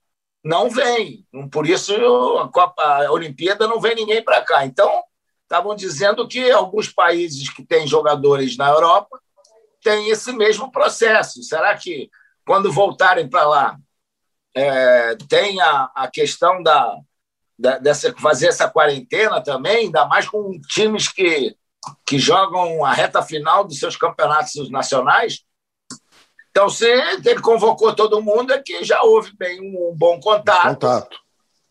não 0.48 0.70
vem. 0.70 1.26
Por 1.52 1.68
isso 1.68 1.94
a, 2.38 2.48
Copa, 2.48 2.82
a 2.82 3.12
Olimpíada 3.12 3.68
não 3.68 3.82
vem 3.82 3.96
ninguém 3.96 4.24
para 4.24 4.42
cá. 4.42 4.66
Então, 4.66 5.04
estavam 5.44 5.76
dizendo 5.76 6.28
que 6.28 6.50
alguns 6.50 6.88
países 6.88 7.50
que 7.50 7.66
têm 7.66 7.86
jogadores 7.86 8.56
na 8.56 8.70
Europa 8.70 9.20
têm 9.84 10.10
esse 10.10 10.32
mesmo 10.32 10.72
processo. 10.72 11.44
Será 11.44 11.76
que, 11.76 12.10
quando 12.46 12.72
voltarem 12.72 13.30
para 13.30 13.46
lá, 13.46 13.78
é, 14.56 15.16
tem 15.30 15.60
a, 15.60 15.92
a 15.94 16.08
questão 16.10 16.64
da, 16.64 16.96
da, 17.60 17.78
dessa 17.78 18.14
fazer 18.18 18.48
essa 18.48 18.70
quarentena 18.70 19.44
também, 19.44 19.88
ainda 19.88 20.06
mais 20.06 20.30
com 20.30 20.60
times 20.70 21.10
que 21.10 21.56
que 22.06 22.20
jogam 22.20 22.84
a 22.84 22.92
reta 22.92 23.22
final 23.22 23.64
dos 23.64 23.80
seus 23.80 23.96
campeonatos 23.96 24.70
nacionais. 24.70 25.46
Então, 26.58 26.70
se 26.70 26.88
ele 26.88 27.40
convocou 27.40 27.96
todo 27.96 28.20
mundo, 28.20 28.52
é 28.52 28.60
que 28.60 28.84
já 28.84 29.04
houve 29.04 29.32
bem 29.38 29.62
um 29.62 29.94
bom 29.96 30.20
contato. 30.20 30.70
contato. 30.70 31.20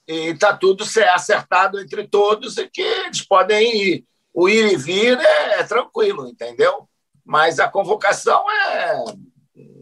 E 0.07 0.29
está 0.29 0.57
tudo 0.57 0.85
acertado 1.13 1.81
entre 1.81 2.07
todos 2.07 2.57
e 2.57 2.69
que 2.69 2.83
eles 2.83 3.21
podem 3.21 3.83
ir. 3.83 4.05
O 4.33 4.49
ir 4.49 4.73
e 4.73 4.77
vir 4.77 5.19
é, 5.19 5.59
é 5.59 5.65
tranquilo, 5.65 6.29
entendeu? 6.29 6.89
Mas 7.25 7.59
a 7.59 7.67
convocação 7.67 8.49
é. 8.49 9.05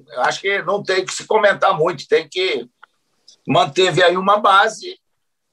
Eu 0.09 0.23
acho 0.23 0.41
que 0.41 0.63
não 0.63 0.83
tem 0.83 1.05
que 1.05 1.13
se 1.13 1.27
comentar 1.27 1.77
muito, 1.77 2.09
tem 2.09 2.27
que. 2.27 2.67
Manteve 3.47 4.03
aí 4.03 4.17
uma 4.17 4.39
base 4.39 4.99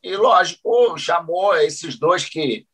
e, 0.01 0.15
lógico, 0.15 0.97
chamou 0.97 1.57
esses 1.57 1.99
dois 1.99 2.23
que, 2.23 2.65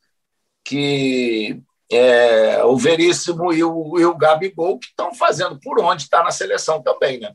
que 0.64 1.60
é, 1.92 2.64
o 2.64 2.78
Veríssimo 2.78 3.54
e 3.54 3.64
o, 3.64 3.98
e 4.00 4.06
o 4.06 4.18
Gabigol, 4.18 4.80
que 4.80 4.88
estão 4.88 5.14
fazendo 5.14 5.60
por 5.60 5.80
onde 5.80 6.04
está 6.04 6.24
na 6.24 6.32
seleção 6.32 6.82
também, 6.82 7.20
né? 7.20 7.34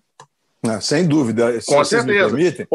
É, 0.64 0.80
sem 0.80 1.06
dúvida. 1.06 1.60
Se 1.60 1.66
Com 1.66 1.84
certeza. 1.84 2.28
Me 2.28 2.42
permitem, 2.42 2.66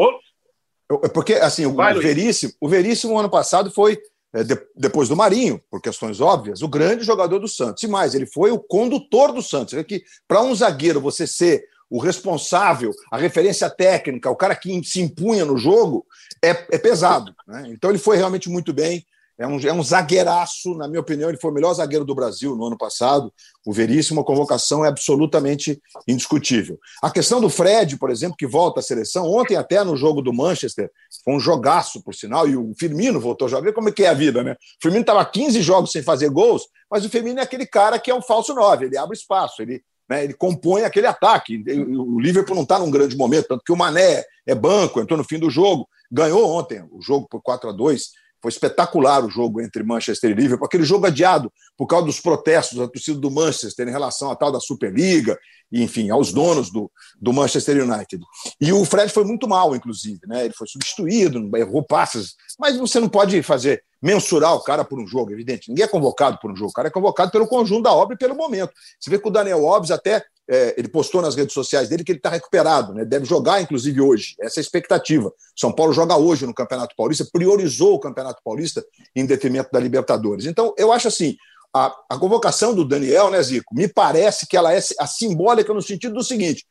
é 1.02 1.08
porque 1.08 1.34
assim, 1.34 1.66
o, 1.66 1.74
Vai, 1.74 1.94
Veríssimo, 1.94 2.52
o 2.60 2.68
Veríssimo 2.68 3.18
ano 3.18 3.28
passado 3.28 3.70
foi, 3.70 3.98
é, 4.32 4.42
de, 4.42 4.58
depois 4.74 5.08
do 5.08 5.16
Marinho, 5.16 5.60
por 5.70 5.80
questões 5.82 6.20
óbvias, 6.20 6.62
o 6.62 6.68
grande 6.68 7.04
jogador 7.04 7.38
do 7.38 7.48
Santos. 7.48 7.82
E 7.82 7.88
mais, 7.88 8.14
ele 8.14 8.26
foi 8.26 8.50
o 8.50 8.58
condutor 8.58 9.32
do 9.32 9.42
Santos. 9.42 9.74
É 9.74 9.84
que 9.84 10.02
para 10.26 10.42
um 10.42 10.54
zagueiro 10.54 11.00
você 11.00 11.26
ser 11.26 11.64
o 11.90 11.98
responsável, 11.98 12.90
a 13.10 13.16
referência 13.16 13.68
técnica, 13.70 14.30
o 14.30 14.36
cara 14.36 14.54
que 14.54 14.82
se 14.84 15.00
impunha 15.00 15.44
no 15.44 15.56
jogo, 15.56 16.06
é, 16.42 16.50
é 16.50 16.78
pesado. 16.78 17.34
Né? 17.46 17.64
Então 17.68 17.90
ele 17.90 17.98
foi 17.98 18.16
realmente 18.16 18.48
muito 18.48 18.72
bem. 18.72 19.04
É 19.38 19.46
um, 19.46 19.60
é 19.60 19.72
um 19.72 19.82
zagueiraço, 19.84 20.74
na 20.74 20.88
minha 20.88 21.00
opinião, 21.00 21.28
ele 21.28 21.38
foi 21.38 21.52
o 21.52 21.54
melhor 21.54 21.72
zagueiro 21.72 22.04
do 22.04 22.14
Brasil 22.14 22.56
no 22.56 22.66
ano 22.66 22.76
passado. 22.76 23.32
O 23.64 23.72
Veríssimo, 23.72 24.20
a 24.20 24.24
convocação 24.24 24.84
é 24.84 24.88
absolutamente 24.88 25.80
indiscutível. 26.08 26.76
A 27.00 27.08
questão 27.08 27.40
do 27.40 27.48
Fred, 27.48 27.96
por 27.98 28.10
exemplo, 28.10 28.36
que 28.36 28.48
volta 28.48 28.80
à 28.80 28.82
seleção, 28.82 29.26
ontem 29.26 29.56
até 29.56 29.84
no 29.84 29.96
jogo 29.96 30.20
do 30.20 30.32
Manchester, 30.32 30.90
foi 31.24 31.34
um 31.34 31.38
jogaço, 31.38 32.02
por 32.02 32.16
sinal, 32.16 32.48
e 32.48 32.56
o 32.56 32.74
Firmino 32.76 33.20
voltou 33.20 33.46
a 33.46 33.48
jogar. 33.48 33.72
Como 33.72 33.88
é 33.88 33.92
que 33.92 34.02
é 34.02 34.08
a 34.08 34.14
vida, 34.14 34.42
né? 34.42 34.52
O 34.54 34.82
Firmino 34.82 35.02
estava 35.02 35.24
15 35.24 35.62
jogos 35.62 35.92
sem 35.92 36.02
fazer 36.02 36.30
gols, 36.30 36.64
mas 36.90 37.04
o 37.04 37.08
Firmino 37.08 37.38
é 37.38 37.42
aquele 37.44 37.66
cara 37.66 37.96
que 38.00 38.10
é 38.10 38.14
um 38.14 38.22
falso 38.22 38.52
9, 38.52 38.86
ele 38.86 38.98
abre 38.98 39.16
espaço, 39.16 39.62
ele, 39.62 39.84
né, 40.10 40.24
ele 40.24 40.34
compõe 40.34 40.82
aquele 40.82 41.06
ataque. 41.06 41.62
O 41.96 42.18
Liverpool 42.18 42.56
não 42.56 42.64
está 42.64 42.76
num 42.80 42.90
grande 42.90 43.16
momento, 43.16 43.46
tanto 43.46 43.62
que 43.64 43.72
o 43.72 43.76
Mané 43.76 44.24
é 44.44 44.54
banco, 44.54 45.00
entrou 45.00 45.16
no 45.16 45.22
fim 45.22 45.38
do 45.38 45.48
jogo, 45.48 45.88
ganhou 46.10 46.44
ontem 46.50 46.82
o 46.90 47.00
jogo 47.00 47.28
por 47.28 47.40
4 47.40 47.70
a 47.70 47.72
2 47.72 48.08
foi 48.40 48.50
espetacular 48.50 49.24
o 49.24 49.30
jogo 49.30 49.60
entre 49.60 49.82
Manchester 49.82 50.30
e 50.30 50.34
Liverpool, 50.34 50.66
aquele 50.66 50.84
jogo 50.84 51.06
adiado 51.06 51.52
por 51.76 51.86
causa 51.86 52.06
dos 52.06 52.20
protestos 52.20 52.78
da 52.78 52.88
torcida 52.88 53.18
do 53.18 53.30
Manchester 53.30 53.88
em 53.88 53.90
relação 53.90 54.30
à 54.30 54.36
tal 54.36 54.52
da 54.52 54.60
Superliga, 54.60 55.38
e, 55.70 55.82
enfim, 55.82 56.10
aos 56.10 56.32
donos 56.32 56.70
do, 56.70 56.90
do 57.20 57.32
Manchester 57.32 57.82
United. 57.82 58.24
E 58.60 58.72
o 58.72 58.84
Fred 58.84 59.12
foi 59.12 59.24
muito 59.24 59.46
mal, 59.46 59.76
inclusive, 59.76 60.20
né? 60.26 60.46
Ele 60.46 60.54
foi 60.54 60.66
substituído, 60.66 61.50
errou 61.56 61.82
passes, 61.82 62.34
mas 62.58 62.76
você 62.76 62.98
não 62.98 63.08
pode 63.08 63.42
fazer 63.42 63.82
mensurar 64.00 64.54
o 64.54 64.60
cara 64.60 64.84
por 64.84 64.98
um 64.98 65.06
jogo, 65.06 65.32
evidente. 65.32 65.68
Ninguém 65.68 65.84
é 65.84 65.88
convocado 65.88 66.38
por 66.40 66.50
um 66.50 66.56
jogo, 66.56 66.70
o 66.70 66.74
cara 66.74 66.88
é 66.88 66.90
convocado 66.90 67.30
pelo 67.30 67.46
conjunto 67.46 67.82
da 67.82 67.92
obra 67.92 68.14
e 68.14 68.18
pelo 68.18 68.34
momento. 68.34 68.72
Você 68.98 69.10
vê 69.10 69.18
que 69.18 69.28
o 69.28 69.30
Daniel 69.30 69.66
Alves 69.66 69.90
até 69.90 70.24
é, 70.48 70.74
ele 70.78 70.88
postou 70.88 71.20
nas 71.20 71.34
redes 71.34 71.52
sociais 71.52 71.88
dele 71.88 72.02
que 72.02 72.12
ele 72.12 72.18
está 72.18 72.30
recuperado, 72.30 72.94
né? 72.94 73.04
deve 73.04 73.26
jogar, 73.26 73.60
inclusive, 73.60 74.00
hoje. 74.00 74.34
Essa 74.40 74.58
é 74.58 74.60
a 74.60 74.62
expectativa. 74.62 75.32
São 75.54 75.70
Paulo 75.70 75.92
joga 75.92 76.16
hoje 76.16 76.46
no 76.46 76.54
Campeonato 76.54 76.94
Paulista, 76.96 77.28
priorizou 77.30 77.94
o 77.94 78.00
Campeonato 78.00 78.40
Paulista 78.42 78.84
em 79.14 79.26
detrimento 79.26 79.70
da 79.70 79.78
Libertadores. 79.78 80.46
Então, 80.46 80.74
eu 80.78 80.90
acho 80.90 81.08
assim: 81.08 81.36
a, 81.74 81.94
a 82.10 82.18
convocação 82.18 82.74
do 82.74 82.84
Daniel, 82.84 83.30
né, 83.30 83.42
Zico, 83.42 83.74
me 83.74 83.86
parece 83.88 84.46
que 84.46 84.56
ela 84.56 84.72
é 84.72 84.80
a 84.98 85.06
simbólica 85.06 85.74
no 85.74 85.82
sentido 85.82 86.14
do 86.14 86.24
seguinte. 86.24 86.66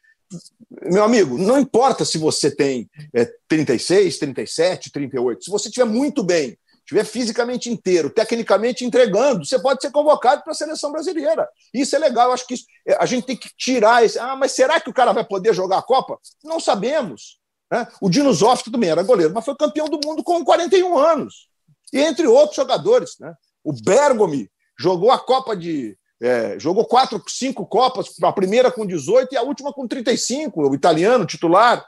Meu 0.83 1.03
amigo, 1.03 1.37
não 1.37 1.57
importa 1.57 2.03
se 2.03 2.17
você 2.17 2.51
tem 2.51 2.89
é, 3.13 3.31
36, 3.47 4.17
37, 4.17 4.91
38, 4.91 5.45
se 5.45 5.51
você 5.51 5.69
estiver 5.69 5.85
muito 5.85 6.23
bem 6.23 6.57
estiver 6.87 7.03
fisicamente 7.03 7.69
inteiro, 7.69 8.09
tecnicamente 8.09 8.85
entregando, 8.85 9.45
você 9.45 9.59
pode 9.61 9.81
ser 9.81 9.91
convocado 9.91 10.41
para 10.41 10.53
a 10.53 10.55
seleção 10.55 10.91
brasileira. 10.91 11.47
Isso 11.73 11.95
é 11.95 11.99
legal, 11.99 12.31
acho 12.31 12.47
que 12.47 12.53
isso, 12.53 12.65
é, 12.87 12.95
a 12.99 13.05
gente 13.05 13.25
tem 13.25 13.35
que 13.35 13.49
tirar 13.57 14.05
esse. 14.05 14.17
Ah, 14.17 14.35
mas 14.37 14.53
será 14.53 14.79
que 14.79 14.89
o 14.89 14.93
cara 14.93 15.11
vai 15.11 15.25
poder 15.25 15.53
jogar 15.53 15.79
a 15.79 15.83
Copa? 15.83 16.17
Não 16.43 16.59
sabemos. 16.59 17.39
Né? 17.69 17.85
O 18.01 18.09
Dino 18.09 18.31
também 18.71 18.89
era 18.89 19.03
goleiro, 19.03 19.33
mas 19.33 19.43
foi 19.43 19.55
campeão 19.55 19.89
do 19.89 19.99
mundo 20.03 20.23
com 20.23 20.43
41 20.45 20.97
anos. 20.97 21.49
E 21.91 21.99
entre 21.99 22.25
outros 22.25 22.55
jogadores. 22.55 23.15
Né? 23.19 23.33
O 23.63 23.73
Bergomi 23.73 24.49
jogou 24.79 25.11
a 25.11 25.19
Copa 25.19 25.55
de. 25.55 25.97
É, 26.19 26.57
jogou 26.57 26.83
quatro, 26.85 27.21
cinco 27.27 27.63
Copas, 27.63 28.07
a 28.23 28.31
primeira 28.31 28.71
com 28.71 28.87
18 28.87 29.33
e 29.33 29.37
a 29.37 29.43
última 29.43 29.71
com 29.71 29.87
35, 29.87 30.67
o 30.67 30.73
italiano 30.73 31.27
titular 31.27 31.85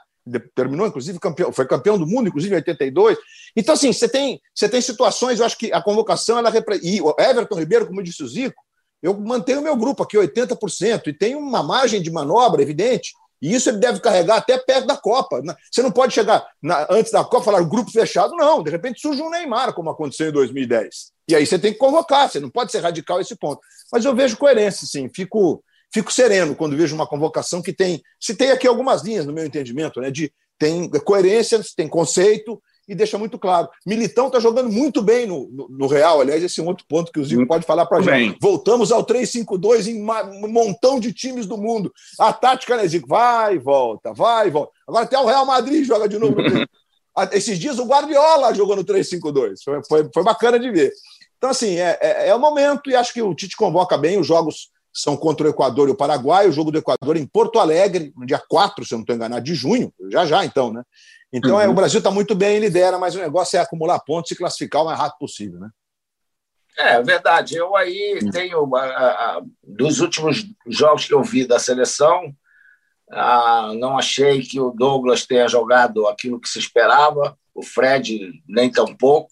terminou, 0.54 0.86
inclusive, 0.86 1.18
campeão, 1.18 1.52
foi 1.52 1.66
campeão 1.66 1.98
do 1.98 2.06
mundo, 2.06 2.28
inclusive 2.28 2.54
em 2.54 2.56
82. 2.56 3.18
Então, 3.56 3.74
assim, 3.74 3.92
você 3.92 4.08
tem, 4.08 4.40
você 4.54 4.68
tem 4.68 4.80
situações, 4.80 5.40
eu 5.40 5.46
acho 5.46 5.58
que 5.58 5.72
a 5.72 5.82
convocação, 5.82 6.38
ela 6.38 6.52
e 6.82 7.00
o 7.00 7.14
Everton 7.18 7.58
Ribeiro, 7.58 7.86
como 7.86 8.02
disse 8.02 8.22
o 8.22 8.28
Zico, 8.28 8.62
eu 9.02 9.18
mantenho 9.18 9.60
o 9.60 9.62
meu 9.62 9.76
grupo 9.76 10.02
aqui, 10.02 10.16
80%, 10.16 11.06
e 11.06 11.12
tem 11.12 11.34
uma 11.34 11.62
margem 11.62 12.02
de 12.02 12.10
manobra 12.10 12.62
evidente, 12.62 13.12
e 13.40 13.54
isso 13.54 13.70
ele 13.70 13.78
deve 13.78 14.00
carregar 14.00 14.36
até 14.36 14.58
perto 14.58 14.86
da 14.86 14.96
Copa. 14.96 15.42
Você 15.70 15.82
não 15.82 15.90
pode 15.90 16.12
chegar 16.12 16.46
na, 16.62 16.86
antes 16.90 17.10
da 17.10 17.24
Copa 17.24 17.40
e 17.40 17.44
falar 17.46 17.62
grupo 17.62 17.90
fechado, 17.90 18.36
não. 18.36 18.62
De 18.62 18.70
repente 18.70 19.00
surge 19.00 19.22
um 19.22 19.30
Neymar, 19.30 19.72
como 19.72 19.88
aconteceu 19.88 20.28
em 20.28 20.32
2010. 20.32 21.12
E 21.26 21.34
aí 21.34 21.46
você 21.46 21.58
tem 21.58 21.72
que 21.72 21.78
convocar, 21.78 22.28
você 22.28 22.38
não 22.38 22.50
pode 22.50 22.70
ser 22.70 22.80
radical 22.80 23.20
esse 23.20 23.34
ponto. 23.34 23.60
Mas 23.90 24.04
eu 24.04 24.14
vejo 24.14 24.36
coerência, 24.36 24.86
sim. 24.86 25.08
Fico, 25.08 25.64
fico 25.92 26.12
sereno 26.12 26.54
quando 26.54 26.76
vejo 26.76 26.94
uma 26.94 27.06
convocação 27.06 27.62
que 27.62 27.72
tem. 27.72 28.02
Se 28.18 28.34
tem 28.34 28.50
aqui 28.50 28.66
algumas 28.66 29.02
linhas, 29.02 29.26
no 29.26 29.32
meu 29.32 29.44
entendimento, 29.44 30.00
né? 30.00 30.10
De, 30.10 30.32
tem 30.58 30.88
coerência, 30.90 31.60
tem 31.74 31.88
conceito 31.88 32.60
e 32.90 32.94
deixa 32.94 33.16
muito 33.16 33.38
claro. 33.38 33.68
Militão 33.86 34.26
está 34.26 34.40
jogando 34.40 34.70
muito 34.70 35.00
bem 35.00 35.24
no, 35.26 35.48
no, 35.50 35.68
no, 35.70 35.86
Real. 35.86 36.20
Aliás, 36.20 36.42
esse 36.42 36.60
é 36.60 36.62
um 36.62 36.66
outro 36.66 36.84
ponto 36.88 37.12
que 37.12 37.20
o 37.20 37.24
Zico 37.24 37.46
pode 37.46 37.64
falar 37.64 37.86
para 37.86 37.98
a 37.98 38.02
gente. 38.02 38.36
Voltamos 38.40 38.90
ao 38.90 39.06
3-5-2 39.06 39.86
em 39.86 40.02
um 40.02 40.48
montão 40.48 40.98
de 40.98 41.12
times 41.12 41.46
do 41.46 41.56
mundo. 41.56 41.92
A 42.18 42.32
tática, 42.32 42.76
né, 42.76 42.86
Zico? 42.88 43.06
Vai 43.06 43.58
volta, 43.58 44.12
vai 44.12 44.50
volta. 44.50 44.72
Agora 44.88 45.04
até 45.04 45.16
o 45.18 45.24
Real 45.24 45.46
Madrid 45.46 45.84
joga 45.86 46.08
de 46.08 46.18
novo. 46.18 46.36
Esses 47.32 47.58
dias 47.58 47.78
o 47.78 47.86
Guardiola 47.86 48.52
jogou 48.54 48.74
no 48.74 48.84
3-5-2. 48.84 49.54
Foi, 49.64 49.80
foi, 49.88 50.10
foi, 50.12 50.24
bacana 50.24 50.58
de 50.58 50.70
ver. 50.70 50.92
Então, 51.38 51.50
assim, 51.50 51.76
é, 51.76 51.96
é, 52.00 52.28
é 52.28 52.34
o 52.34 52.40
momento 52.40 52.90
e 52.90 52.96
acho 52.96 53.12
que 53.12 53.22
o 53.22 53.34
Tite 53.34 53.56
convoca 53.56 53.96
bem 53.96 54.18
os 54.18 54.26
jogos 54.26 54.68
são 54.92 55.16
contra 55.16 55.46
o 55.46 55.50
Equador 55.50 55.88
e 55.88 55.92
o 55.92 55.96
Paraguai, 55.96 56.48
o 56.48 56.52
jogo 56.52 56.70
do 56.70 56.78
Equador 56.78 57.16
em 57.16 57.26
Porto 57.26 57.58
Alegre, 57.58 58.12
no 58.16 58.26
dia 58.26 58.42
4, 58.48 58.84
se 58.84 58.92
eu 58.94 58.98
não 58.98 59.02
estou 59.02 59.14
enganado, 59.14 59.44
de 59.44 59.54
junho, 59.54 59.92
já 60.10 60.26
já 60.26 60.44
então, 60.44 60.72
né? 60.72 60.82
Então 61.32 61.54
uhum. 61.54 61.60
é, 61.60 61.68
o 61.68 61.74
Brasil 61.74 61.98
está 61.98 62.10
muito 62.10 62.34
bem, 62.34 62.58
lidera, 62.58 62.98
mas 62.98 63.14
o 63.14 63.20
negócio 63.20 63.56
é 63.56 63.60
acumular 63.60 64.00
pontos 64.00 64.30
e 64.30 64.36
classificar 64.36 64.82
o 64.82 64.86
mais 64.86 64.98
rápido 64.98 65.18
possível, 65.18 65.60
né? 65.60 65.70
É 66.76 67.02
verdade. 67.02 67.56
Eu 67.56 67.76
aí 67.76 68.18
uhum. 68.22 68.30
tenho, 68.30 68.76
a, 68.76 68.84
a, 68.84 69.42
dos 69.62 70.00
últimos 70.00 70.44
jogos 70.66 71.04
que 71.04 71.14
eu 71.14 71.22
vi 71.22 71.46
da 71.46 71.58
seleção, 71.58 72.34
a, 73.10 73.72
não 73.76 73.98
achei 73.98 74.40
que 74.42 74.58
o 74.60 74.70
Douglas 74.70 75.26
tenha 75.26 75.48
jogado 75.48 76.06
aquilo 76.08 76.40
que 76.40 76.48
se 76.48 76.58
esperava, 76.58 77.36
o 77.54 77.62
Fred 77.62 78.32
nem 78.48 78.70
tão 78.70 78.96
pouco, 78.96 79.30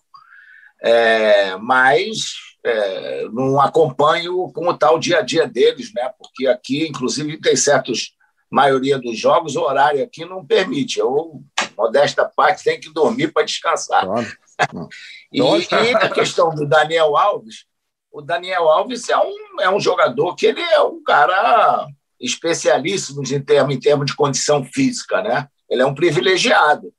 é, 0.82 1.56
mas 1.56 2.47
é, 2.64 3.28
não 3.32 3.60
acompanho 3.60 4.50
como 4.52 4.70
está 4.70 4.90
o 4.90 4.98
dia 4.98 5.18
a 5.18 5.22
dia 5.22 5.46
deles, 5.46 5.92
né? 5.94 6.10
Porque 6.18 6.46
aqui, 6.46 6.86
inclusive, 6.86 7.40
tem 7.40 7.56
certos 7.56 8.16
maioria 8.50 8.98
dos 8.98 9.18
jogos, 9.18 9.56
o 9.56 9.62
horário 9.62 10.02
aqui 10.02 10.24
não 10.24 10.44
permite. 10.44 10.98
Eu, 10.98 11.42
modesta 11.76 12.24
parte, 12.24 12.64
tenho 12.64 12.80
que 12.80 12.92
dormir 12.92 13.32
para 13.32 13.44
descansar. 13.44 14.04
Claro. 14.04 14.28
e, 15.32 15.40
e 15.40 15.94
a 15.94 16.08
questão 16.08 16.50
do 16.54 16.66
Daniel 16.66 17.16
Alves, 17.16 17.66
o 18.10 18.22
Daniel 18.22 18.68
Alves 18.68 19.08
é 19.08 19.18
um, 19.18 19.60
é 19.60 19.70
um 19.70 19.78
jogador 19.78 20.34
que 20.34 20.46
ele 20.46 20.60
é 20.60 20.80
um 20.80 21.02
cara 21.02 21.86
especialíssimo 22.18 23.22
em 23.22 23.40
termos, 23.40 23.74
em 23.74 23.78
termos 23.78 24.06
de 24.06 24.16
condição 24.16 24.64
física, 24.64 25.22
né? 25.22 25.48
Ele 25.70 25.82
é 25.82 25.86
um 25.86 25.94
privilegiado. 25.94 26.92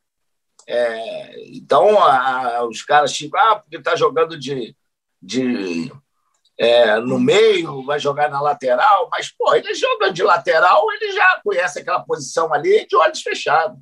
É, 0.68 1.48
então, 1.58 2.00
a, 2.00 2.64
os 2.66 2.84
caras 2.84 3.12
tipo, 3.12 3.36
ah, 3.36 3.56
porque 3.56 3.78
está 3.78 3.96
jogando 3.96 4.40
de, 4.40 4.76
de 5.22 5.92
é, 6.60 7.00
no 7.00 7.18
meio, 7.18 7.86
vai 7.86 8.00
jogar 8.00 8.30
na 8.30 8.42
lateral, 8.42 9.08
mas, 9.10 9.32
pô, 9.32 9.56
ele 9.56 9.74
joga 9.74 10.12
de 10.12 10.22
lateral, 10.22 10.92
ele 10.92 11.14
já 11.14 11.40
conhece 11.42 11.80
aquela 11.80 12.02
posição 12.02 12.54
ali 12.54 12.86
de 12.86 12.98
olhos 12.98 13.22
fechados, 13.22 13.80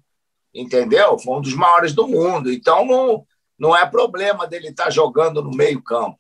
entendeu? 0.54 1.18
Foi 1.18 1.38
um 1.38 1.42
dos 1.42 1.56
maiores 1.56 1.94
do 1.94 2.08
mundo, 2.08 2.52
então 2.52 2.86
não, 2.86 3.26
não 3.58 3.76
é 3.76 3.84
problema 3.84 4.46
dele 4.46 4.68
estar 4.68 4.86
tá 4.86 4.90
jogando 4.92 5.42
no 5.42 5.50
meio 5.50 5.82
campo. 5.82 6.20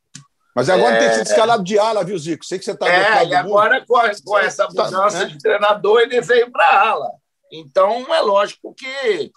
Mas 0.55 0.67
agora 0.71 0.95
é... 0.95 0.99
tem 0.99 1.13
sido 1.13 1.27
escalado 1.27 1.63
de 1.63 1.77
ala, 1.77 2.03
viu, 2.03 2.17
Zico? 2.17 2.43
Sei 2.43 2.57
que 2.57 2.65
você 2.65 2.71
está 2.71 2.89
É, 2.89 3.23
e 3.27 3.35
agora 3.35 3.85
com, 3.85 3.99
com, 4.25 4.39
essa 4.39 4.67
tá, 4.67 4.85
mudança 4.85 5.19
tá, 5.19 5.25
né? 5.25 5.29
de 5.29 5.37
treinador, 5.37 5.99
ele 5.99 6.19
veio 6.21 6.51
para 6.51 6.89
ala. 6.89 7.11
Então, 7.51 8.11
é 8.11 8.19
lógico 8.21 8.73
que 8.73 9.31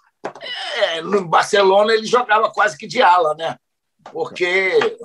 é, 0.76 1.02
no 1.02 1.28
Barcelona 1.28 1.92
ele 1.92 2.06
jogava 2.06 2.50
quase 2.50 2.78
que 2.78 2.86
de 2.86 3.02
ala, 3.02 3.34
né? 3.34 3.58
Porque 4.10 4.96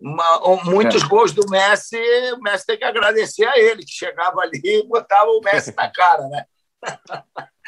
uma, 0.00 0.64
muitos 0.64 1.02
é. 1.02 1.06
gols 1.06 1.32
do 1.32 1.48
Messi, 1.48 1.96
o 2.34 2.40
Messi 2.40 2.66
tem 2.66 2.78
que 2.78 2.84
agradecer 2.84 3.44
a 3.46 3.58
ele, 3.58 3.84
que 3.84 3.92
chegava 3.92 4.40
ali 4.40 4.60
e 4.64 4.86
botava 4.86 5.30
o 5.30 5.40
Messi 5.40 5.74
na 5.76 5.90
cara, 5.90 6.28
né? 6.28 6.44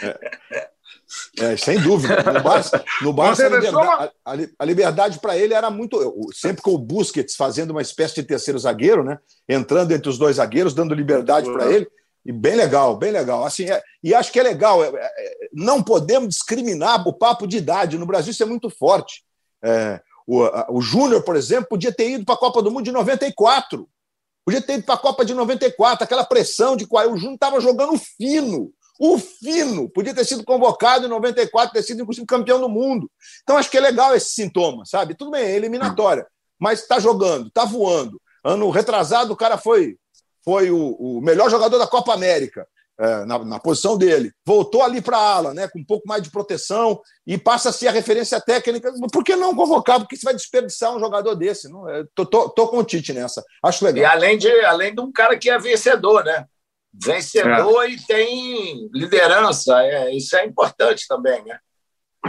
É. 0.03 0.71
É, 1.41 1.57
sem 1.57 1.81
dúvida. 1.81 2.23
No 2.23 2.41
Barça, 2.41 2.85
no 3.03 3.13
Barça 3.13 3.47
a, 3.47 3.49
liberdade, 3.49 4.47
liberdade 4.61 5.19
para 5.19 5.37
ele 5.37 5.53
era 5.53 5.69
muito. 5.69 6.29
Sempre 6.33 6.63
com 6.63 6.73
o 6.73 6.79
Busquets 6.79 7.35
fazendo 7.35 7.73
uma 7.73 7.83
espécie 7.83 8.15
de 8.17 8.23
terceiro 8.23 8.59
zagueiro, 8.59 9.03
né? 9.03 9.19
entrando 9.49 9.93
entre 9.93 10.09
os 10.09 10.17
dois 10.17 10.37
zagueiros, 10.37 10.73
dando 10.73 10.95
liberdade 10.95 11.53
para 11.53 11.71
ele. 11.71 11.89
E 12.25 12.31
bem 12.31 12.55
legal, 12.55 12.97
bem 12.97 13.11
legal. 13.11 13.45
Assim, 13.45 13.69
é, 13.69 13.83
e 14.05 14.15
acho 14.15 14.31
que 14.31 14.39
é 14.39 14.43
legal. 14.43 14.85
É, 14.85 14.89
é, 14.95 15.35
não 15.53 15.83
podemos 15.83 16.29
discriminar 16.29 17.07
o 17.07 17.13
papo 17.13 17.47
de 17.47 17.57
idade. 17.57 17.99
No 17.99 18.07
Brasil, 18.07 18.31
isso 18.31 18.43
é 18.43 18.47
muito 18.47 18.71
forte. 18.71 19.25
O, 20.33 20.77
o 20.79 20.81
Júnior, 20.81 21.25
por 21.25 21.35
exemplo, 21.35 21.71
podia 21.71 21.91
ter 21.91 22.09
ido 22.09 22.25
para 22.25 22.37
a 22.37 22.39
Copa 22.39 22.63
do 22.63 22.71
Mundo 22.71 22.85
de 22.85 22.93
94. 22.93 23.89
Podia 24.45 24.63
ter 24.63 24.75
ido 24.75 24.85
para 24.85 24.95
a 24.95 24.99
Copa 24.99 25.25
de 25.25 25.35
94, 25.35 26.05
aquela 26.05 26.25
pressão 26.25 26.77
de 26.77 26.87
qual 26.87 27.05
o 27.11 27.17
Júnior 27.17 27.35
estava 27.35 27.61
jogando 27.61 27.99
fino. 27.99 28.73
O 29.01 29.19
fino 29.19 29.89
podia 29.89 30.15
ter 30.15 30.25
sido 30.25 30.45
convocado 30.45 31.05
em 31.07 31.09
94, 31.09 31.73
ter 31.73 31.83
sido, 31.83 32.03
inclusive, 32.03 32.25
campeão 32.29 32.61
do 32.61 32.69
mundo. 32.69 33.11
Então, 33.43 33.57
acho 33.57 33.69
que 33.69 33.77
é 33.77 33.81
legal 33.81 34.15
esse 34.15 34.31
sintoma, 34.31 34.85
sabe? 34.87 35.17
Tudo 35.17 35.33
bem, 35.33 35.43
é 35.43 35.57
eliminatória, 35.57 36.25
mas 36.57 36.83
está 36.83 37.01
jogando, 37.01 37.49
está 37.49 37.65
voando. 37.65 38.21
Ano 38.45 38.71
retrasado, 38.71 39.33
o 39.33 39.37
cara 39.37 39.59
foi, 39.59 39.97
foi 40.45 40.71
o, 40.71 40.93
o 40.93 41.21
melhor 41.21 41.51
jogador 41.51 41.77
da 41.77 41.89
Copa 41.89 42.15
América. 42.15 42.69
É, 43.03 43.25
na, 43.25 43.39
na, 43.39 43.59
posição 43.59 43.97
dele. 43.97 44.31
Voltou 44.45 44.83
ali 44.83 45.01
para 45.01 45.17
a 45.17 45.35
ala, 45.37 45.55
né, 45.55 45.67
com 45.69 45.79
um 45.79 45.85
pouco 45.85 46.07
mais 46.07 46.23
de 46.23 46.31
proteção 46.31 47.01
e 47.27 47.39
passa 47.39 47.71
a 47.71 47.73
ser 47.73 47.89
a 47.89 47.93
referência 47.93 48.39
técnica. 48.39 48.93
Por 49.11 49.25
que 49.25 49.35
não 49.35 49.57
convocar? 49.57 49.99
Porque 49.99 50.17
você 50.17 50.25
vai 50.25 50.35
desperdiçar 50.35 50.95
um 50.95 51.01
jogador 51.01 51.35
desse. 51.35 51.71
Não, 51.71 51.89
é, 51.89 52.05
tô, 52.15 52.27
tô, 52.27 52.51
tô 52.51 52.69
com 52.69 52.77
o 52.77 52.85
Tite 52.85 53.15
nessa. 53.15 53.43
Acho 53.65 53.87
legal. 53.87 54.03
E 54.03 54.05
além 54.05 54.37
de, 54.37 54.51
além 54.67 54.95
de 54.95 55.01
um 55.01 55.11
cara 55.11 55.39
que 55.39 55.49
é 55.49 55.59
vencedor, 55.59 56.25
né? 56.25 56.45
vencedor 56.93 57.85
é. 57.85 57.91
e 57.91 58.07
tem 58.07 58.89
liderança. 58.93 59.83
É, 59.83 60.15
isso 60.15 60.37
é 60.37 60.45
importante 60.45 61.07
também, 61.09 61.43
né? 61.45 61.59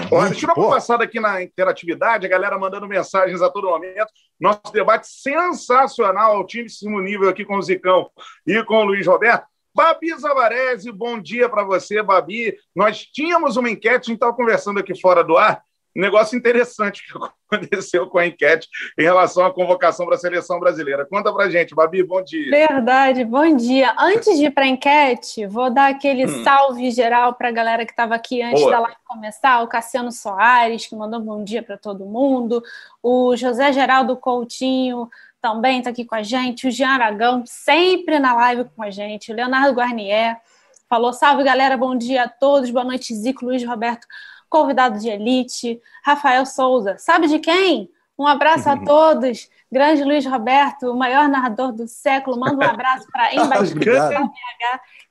Olha, 0.09 0.29
deixa 0.29 0.45
eu 0.45 0.55
dar 0.55 0.61
uma 0.61 0.69
passada 0.69 1.03
aqui 1.03 1.19
na 1.19 1.43
interatividade, 1.43 2.25
a 2.25 2.29
galera 2.29 2.57
mandando 2.57 2.87
mensagens 2.87 3.41
a 3.41 3.49
todo 3.49 3.69
momento. 3.69 4.07
Nosso 4.39 4.71
debate 4.71 5.05
sensacional, 5.07 6.37
altíssimo 6.37 7.01
nível 7.01 7.27
aqui 7.27 7.43
com 7.43 7.57
o 7.57 7.61
Zicão 7.61 8.09
e 8.47 8.63
com 8.63 8.75
o 8.75 8.85
Luiz 8.85 9.05
Roberto. 9.05 9.45
Babi 9.73 10.13
Zavarese, 10.17 10.91
bom 10.91 11.19
dia 11.19 11.47
para 11.47 11.63
você, 11.63 12.03
Babi. 12.03 12.57
Nós 12.75 13.05
tínhamos 13.05 13.55
uma 13.55 13.69
enquete, 13.69 13.95
a 13.95 13.95
gente 13.95 14.15
estava 14.15 14.33
conversando 14.33 14.79
aqui 14.79 14.99
fora 14.99 15.23
do 15.23 15.37
ar, 15.37 15.63
um 15.95 16.01
negócio 16.01 16.37
interessante 16.37 17.03
que 17.05 17.13
aconteceu 17.49 18.07
com 18.07 18.17
a 18.17 18.25
enquete 18.25 18.67
em 18.97 19.03
relação 19.03 19.45
à 19.45 19.53
convocação 19.53 20.05
para 20.05 20.15
a 20.15 20.19
seleção 20.19 20.59
brasileira. 20.59 21.05
Conta 21.05 21.33
para 21.33 21.49
gente, 21.49 21.73
Babi, 21.73 22.03
bom 22.03 22.21
dia. 22.21 22.49
Verdade, 22.49 23.23
bom 23.23 23.55
dia. 23.55 23.93
Antes 23.97 24.37
de 24.37 24.45
ir 24.45 24.51
para 24.51 24.63
a 24.63 24.67
enquete, 24.67 25.45
vou 25.47 25.69
dar 25.69 25.89
aquele 25.89 26.25
hum. 26.25 26.43
salve 26.43 26.91
geral 26.91 27.33
para 27.33 27.49
a 27.49 27.51
galera 27.51 27.85
que 27.85 27.91
estava 27.91 28.15
aqui 28.15 28.41
antes 28.41 28.61
Boa. 28.61 28.71
da 28.71 28.79
live 28.79 28.97
começar, 29.05 29.61
o 29.61 29.67
Cassiano 29.67 30.11
Soares, 30.11 30.85
que 30.87 30.95
mandou 30.95 31.19
um 31.19 31.23
bom 31.23 31.43
dia 31.43 31.61
para 31.61 31.77
todo 31.77 32.05
mundo, 32.05 32.63
o 33.03 33.35
José 33.35 33.71
Geraldo 33.73 34.15
Coutinho 34.15 35.09
também 35.41 35.79
está 35.79 35.89
aqui 35.89 36.05
com 36.05 36.15
a 36.15 36.21
gente, 36.21 36.67
o 36.67 36.71
Jean 36.71 36.89
Aragão, 36.89 37.43
sempre 37.45 38.19
na 38.19 38.35
live 38.35 38.65
com 38.75 38.83
a 38.83 38.91
gente, 38.91 39.31
o 39.31 39.35
Leonardo 39.35 39.73
Guarnier, 39.73 40.39
falou, 40.87 41.11
salve 41.11 41.43
galera, 41.43 41.75
bom 41.75 41.95
dia 41.95 42.25
a 42.25 42.29
todos, 42.29 42.69
boa 42.69 42.85
noite 42.85 43.15
Zico, 43.15 43.45
Luiz 43.45 43.63
Roberto, 43.65 44.05
convidado 44.47 44.99
de 44.99 45.09
elite, 45.09 45.81
Rafael 46.03 46.45
Souza. 46.45 46.97
Sabe 46.99 47.27
de 47.27 47.39
quem? 47.39 47.89
Um 48.19 48.27
abraço 48.27 48.69
a 48.69 48.77
todos. 48.85 49.49
Grande 49.71 50.03
Luiz 50.03 50.25
Roberto, 50.25 50.91
o 50.91 50.97
maior 50.97 51.29
narrador 51.29 51.71
do 51.71 51.87
século. 51.87 52.37
Manda 52.37 52.57
um 52.57 52.69
abraço 52.69 53.07
para 53.09 53.23
a 53.23 53.33
Embaixador 53.35 54.29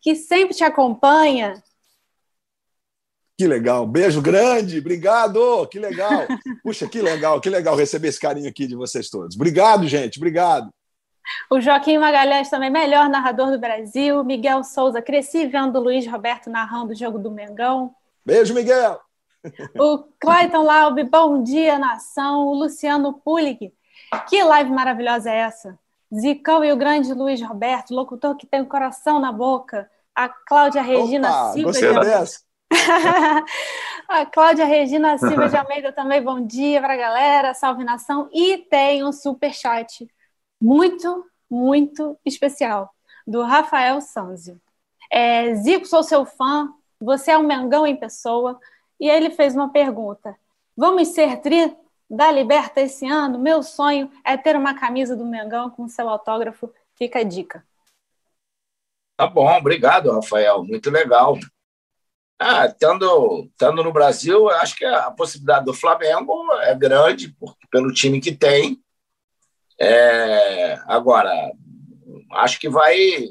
que 0.01 0.15
sempre 0.15 0.55
te 0.55 0.63
acompanha. 0.63 1.55
Que 3.41 3.47
legal. 3.47 3.87
Beijo 3.87 4.21
grande. 4.21 4.81
Obrigado. 4.81 5.67
Que 5.69 5.79
legal. 5.79 6.27
Puxa, 6.63 6.87
que 6.87 7.01
legal, 7.01 7.41
que 7.41 7.49
legal 7.49 7.75
receber 7.75 8.09
esse 8.09 8.21
carinho 8.21 8.47
aqui 8.47 8.67
de 8.67 8.77
vocês 8.77 9.09
todos. 9.09 9.35
Obrigado, 9.35 9.89
gente. 9.89 10.19
Obrigado. 10.19 10.69
O 11.49 11.59
Joaquim 11.59 11.97
Magalhães 11.97 12.51
também, 12.51 12.69
melhor 12.69 13.09
narrador 13.09 13.51
do 13.51 13.59
Brasil. 13.59 14.23
Miguel 14.25 14.63
Souza, 14.63 15.01
cresci 15.01 15.47
vendo 15.47 15.79
o 15.79 15.83
Luiz 15.83 16.07
Roberto 16.07 16.51
narrando 16.51 16.93
o 16.93 16.95
jogo 16.95 17.19
do 17.19 17.31
Mengão. 17.31 17.95
Beijo, 18.27 18.53
Miguel. 18.53 19.01
O 19.75 20.01
Clayton 20.21 20.63
Laub, 20.63 21.03
bom 21.05 21.43
dia, 21.43 21.79
nação. 21.79 22.47
O 22.47 22.53
Luciano 22.53 23.15
Pulig, 23.25 23.73
que 24.29 24.45
live 24.45 24.71
maravilhosa 24.71 25.31
é 25.31 25.37
essa? 25.39 25.79
Zicão 26.15 26.63
e 26.63 26.71
o 26.71 26.77
grande 26.77 27.15
Luiz 27.15 27.41
Roberto, 27.41 27.95
locutor 27.95 28.37
que 28.37 28.47
tem 28.47 28.61
o 28.61 28.67
coração 28.67 29.19
na 29.19 29.33
boca. 29.33 29.91
A 30.15 30.29
Cláudia 30.29 30.83
Regina 30.83 31.31
Opa, 31.31 31.53
Silva. 31.55 31.73
De 31.73 31.87
Almeida. 31.87 32.50
a 34.09 34.27
Cláudia 34.27 34.65
Regina 34.65 35.19
Silva 35.19 35.49
de 35.49 35.57
Almeida 35.57 35.93
também, 35.93 36.23
bom 36.23 36.41
dia 36.41 36.81
para 36.81 36.95
a 36.95 36.97
galera, 36.97 37.55
salve 37.55 37.85
nação. 37.85 38.29
E 38.33 38.59
tem 38.59 39.05
um 39.05 39.13
super 39.13 39.53
chat 39.53 40.09
muito, 40.61 41.27
muito 41.51 42.19
especial 42.25 42.95
do 43.27 43.43
Rafael 43.43 44.01
Sanzio. 44.01 44.61
É, 45.11 45.55
Zico, 45.55 45.87
sou 45.87 46.03
seu 46.03 46.25
fã, 46.25 46.73
você 47.01 47.33
é 47.33 47.39
um 47.39 47.43
Mengão 47.43 47.87
em 47.87 47.97
pessoa. 47.97 48.59
E 48.99 49.09
ele 49.09 49.31
fez 49.31 49.55
uma 49.55 49.71
pergunta: 49.71 50.37
Vamos 50.77 51.09
ser 51.09 51.41
tri 51.41 51.75
da 52.09 52.31
Liberta 52.31 52.81
esse 52.81 53.07
ano? 53.07 53.39
Meu 53.39 53.63
sonho 53.63 54.11
é 54.25 54.37
ter 54.37 54.57
uma 54.57 54.75
camisa 54.75 55.17
do 55.17 55.25
Mengão 55.25 55.71
com 55.71 55.89
seu 55.89 56.09
autógrafo. 56.09 56.73
Fica 56.95 57.21
a 57.21 57.25
dica. 57.25 57.65
Tá 59.17 59.27
bom, 59.27 59.49
obrigado, 59.51 60.13
Rafael. 60.13 60.65
Muito 60.65 60.91
legal. 60.91 61.39
Ah, 62.43 62.65
estando, 62.65 63.45
estando 63.51 63.85
no 63.85 63.93
Brasil, 63.93 64.49
acho 64.49 64.75
que 64.75 64.85
a 64.87 65.11
possibilidade 65.11 65.67
do 65.67 65.75
Flamengo 65.75 66.51
é 66.63 66.75
grande 66.75 67.29
por, 67.39 67.55
pelo 67.71 67.93
time 67.93 68.19
que 68.19 68.35
tem. 68.35 68.83
É, 69.79 70.81
agora, 70.87 71.31
acho 72.33 72.59
que 72.59 72.69
vai 72.69 73.29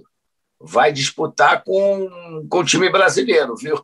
vai 0.61 0.91
disputar 0.91 1.63
com, 1.63 2.45
com 2.49 2.59
o 2.59 2.65
time 2.65 2.89
brasileiro, 2.91 3.55
viu? 3.55 3.81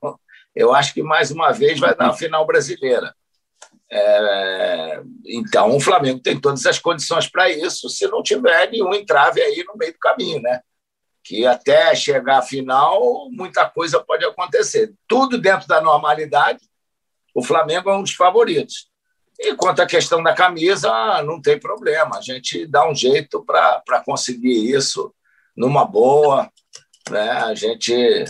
eu 0.55 0.73
acho 0.73 0.93
que 0.93 1.01
mais 1.01 1.31
uma 1.31 1.51
vez 1.51 1.79
vai 1.79 1.95
dar 1.95 2.09
a 2.09 2.13
final 2.13 2.45
brasileira. 2.45 3.15
É, 3.91 5.01
então, 5.25 5.75
o 5.75 5.79
Flamengo 5.79 6.19
tem 6.19 6.39
todas 6.39 6.65
as 6.65 6.79
condições 6.79 7.27
para 7.27 7.49
isso, 7.49 7.89
se 7.89 8.07
não 8.07 8.23
tiver 8.23 8.69
nenhum 8.69 8.93
entrave 8.93 9.41
aí 9.41 9.63
no 9.67 9.75
meio 9.75 9.93
do 9.93 9.99
caminho, 9.99 10.41
né? 10.41 10.61
Que 11.25 11.45
até 11.45 11.95
chegar 11.95 12.37
à 12.37 12.41
final, 12.41 13.29
muita 13.31 13.67
coisa 13.67 13.99
pode 13.99 14.23
acontecer. 14.23 14.93
Tudo 15.07 15.39
dentro 15.39 15.67
da 15.67 15.81
normalidade, 15.81 16.59
o 17.33 17.43
Flamengo 17.43 17.89
é 17.89 17.97
um 17.97 18.03
dos 18.03 18.13
favoritos. 18.13 18.89
E 19.39 19.55
quanto 19.55 19.81
à 19.81 19.85
questão 19.85 20.23
da 20.23 20.33
camisa, 20.33 20.89
não 21.23 21.41
tem 21.41 21.59
problema, 21.59 22.17
a 22.17 22.21
gente 22.21 22.65
dá 22.65 22.87
um 22.87 22.95
jeito 22.95 23.43
para 23.43 24.03
conseguir 24.05 24.71
isso 24.71 25.13
numa 25.57 25.83
boa. 25.83 26.49
Né? 27.09 27.31
A 27.31 27.53
gente 27.55 28.25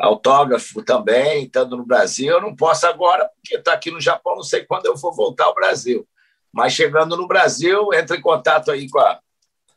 autógrafo 0.00 0.82
também, 0.82 1.44
estando 1.44 1.76
no 1.76 1.84
Brasil. 1.84 2.32
Eu 2.32 2.40
não 2.40 2.56
posso 2.56 2.86
agora, 2.86 3.28
porque 3.36 3.56
está 3.56 3.74
aqui 3.74 3.90
no 3.90 4.00
Japão, 4.00 4.36
não 4.36 4.42
sei 4.42 4.64
quando 4.64 4.86
eu 4.86 4.96
vou 4.96 5.12
voltar 5.14 5.44
ao 5.44 5.54
Brasil. 5.54 6.08
Mas 6.52 6.72
chegando 6.72 7.16
no 7.16 7.28
Brasil, 7.28 7.92
entra 7.92 8.16
em 8.16 8.20
contato 8.20 8.70
aí 8.70 8.88
com 8.88 8.98
a, 8.98 9.20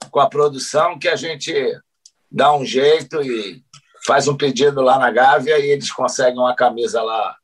com 0.10 0.20
a 0.20 0.30
produção, 0.30 0.98
que 0.98 1.10
a 1.10 1.16
gente 1.16 1.54
dá 2.34 2.56
um 2.56 2.66
jeito 2.66 3.22
e 3.22 3.64
faz 4.06 4.28
um 4.28 4.36
pedido 4.36 4.82
lá 4.82 4.98
na 4.98 5.12
Gávea 5.12 5.60
e 5.60 5.70
eles 5.70 5.92
conseguem 5.92 6.40
uma 6.40 6.56
camisa 6.56 7.02
lá 7.04 7.38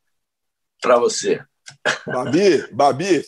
para 0.82 0.98
você. 0.98 1.42
Babi, 2.08 2.68
Babi, 2.74 3.24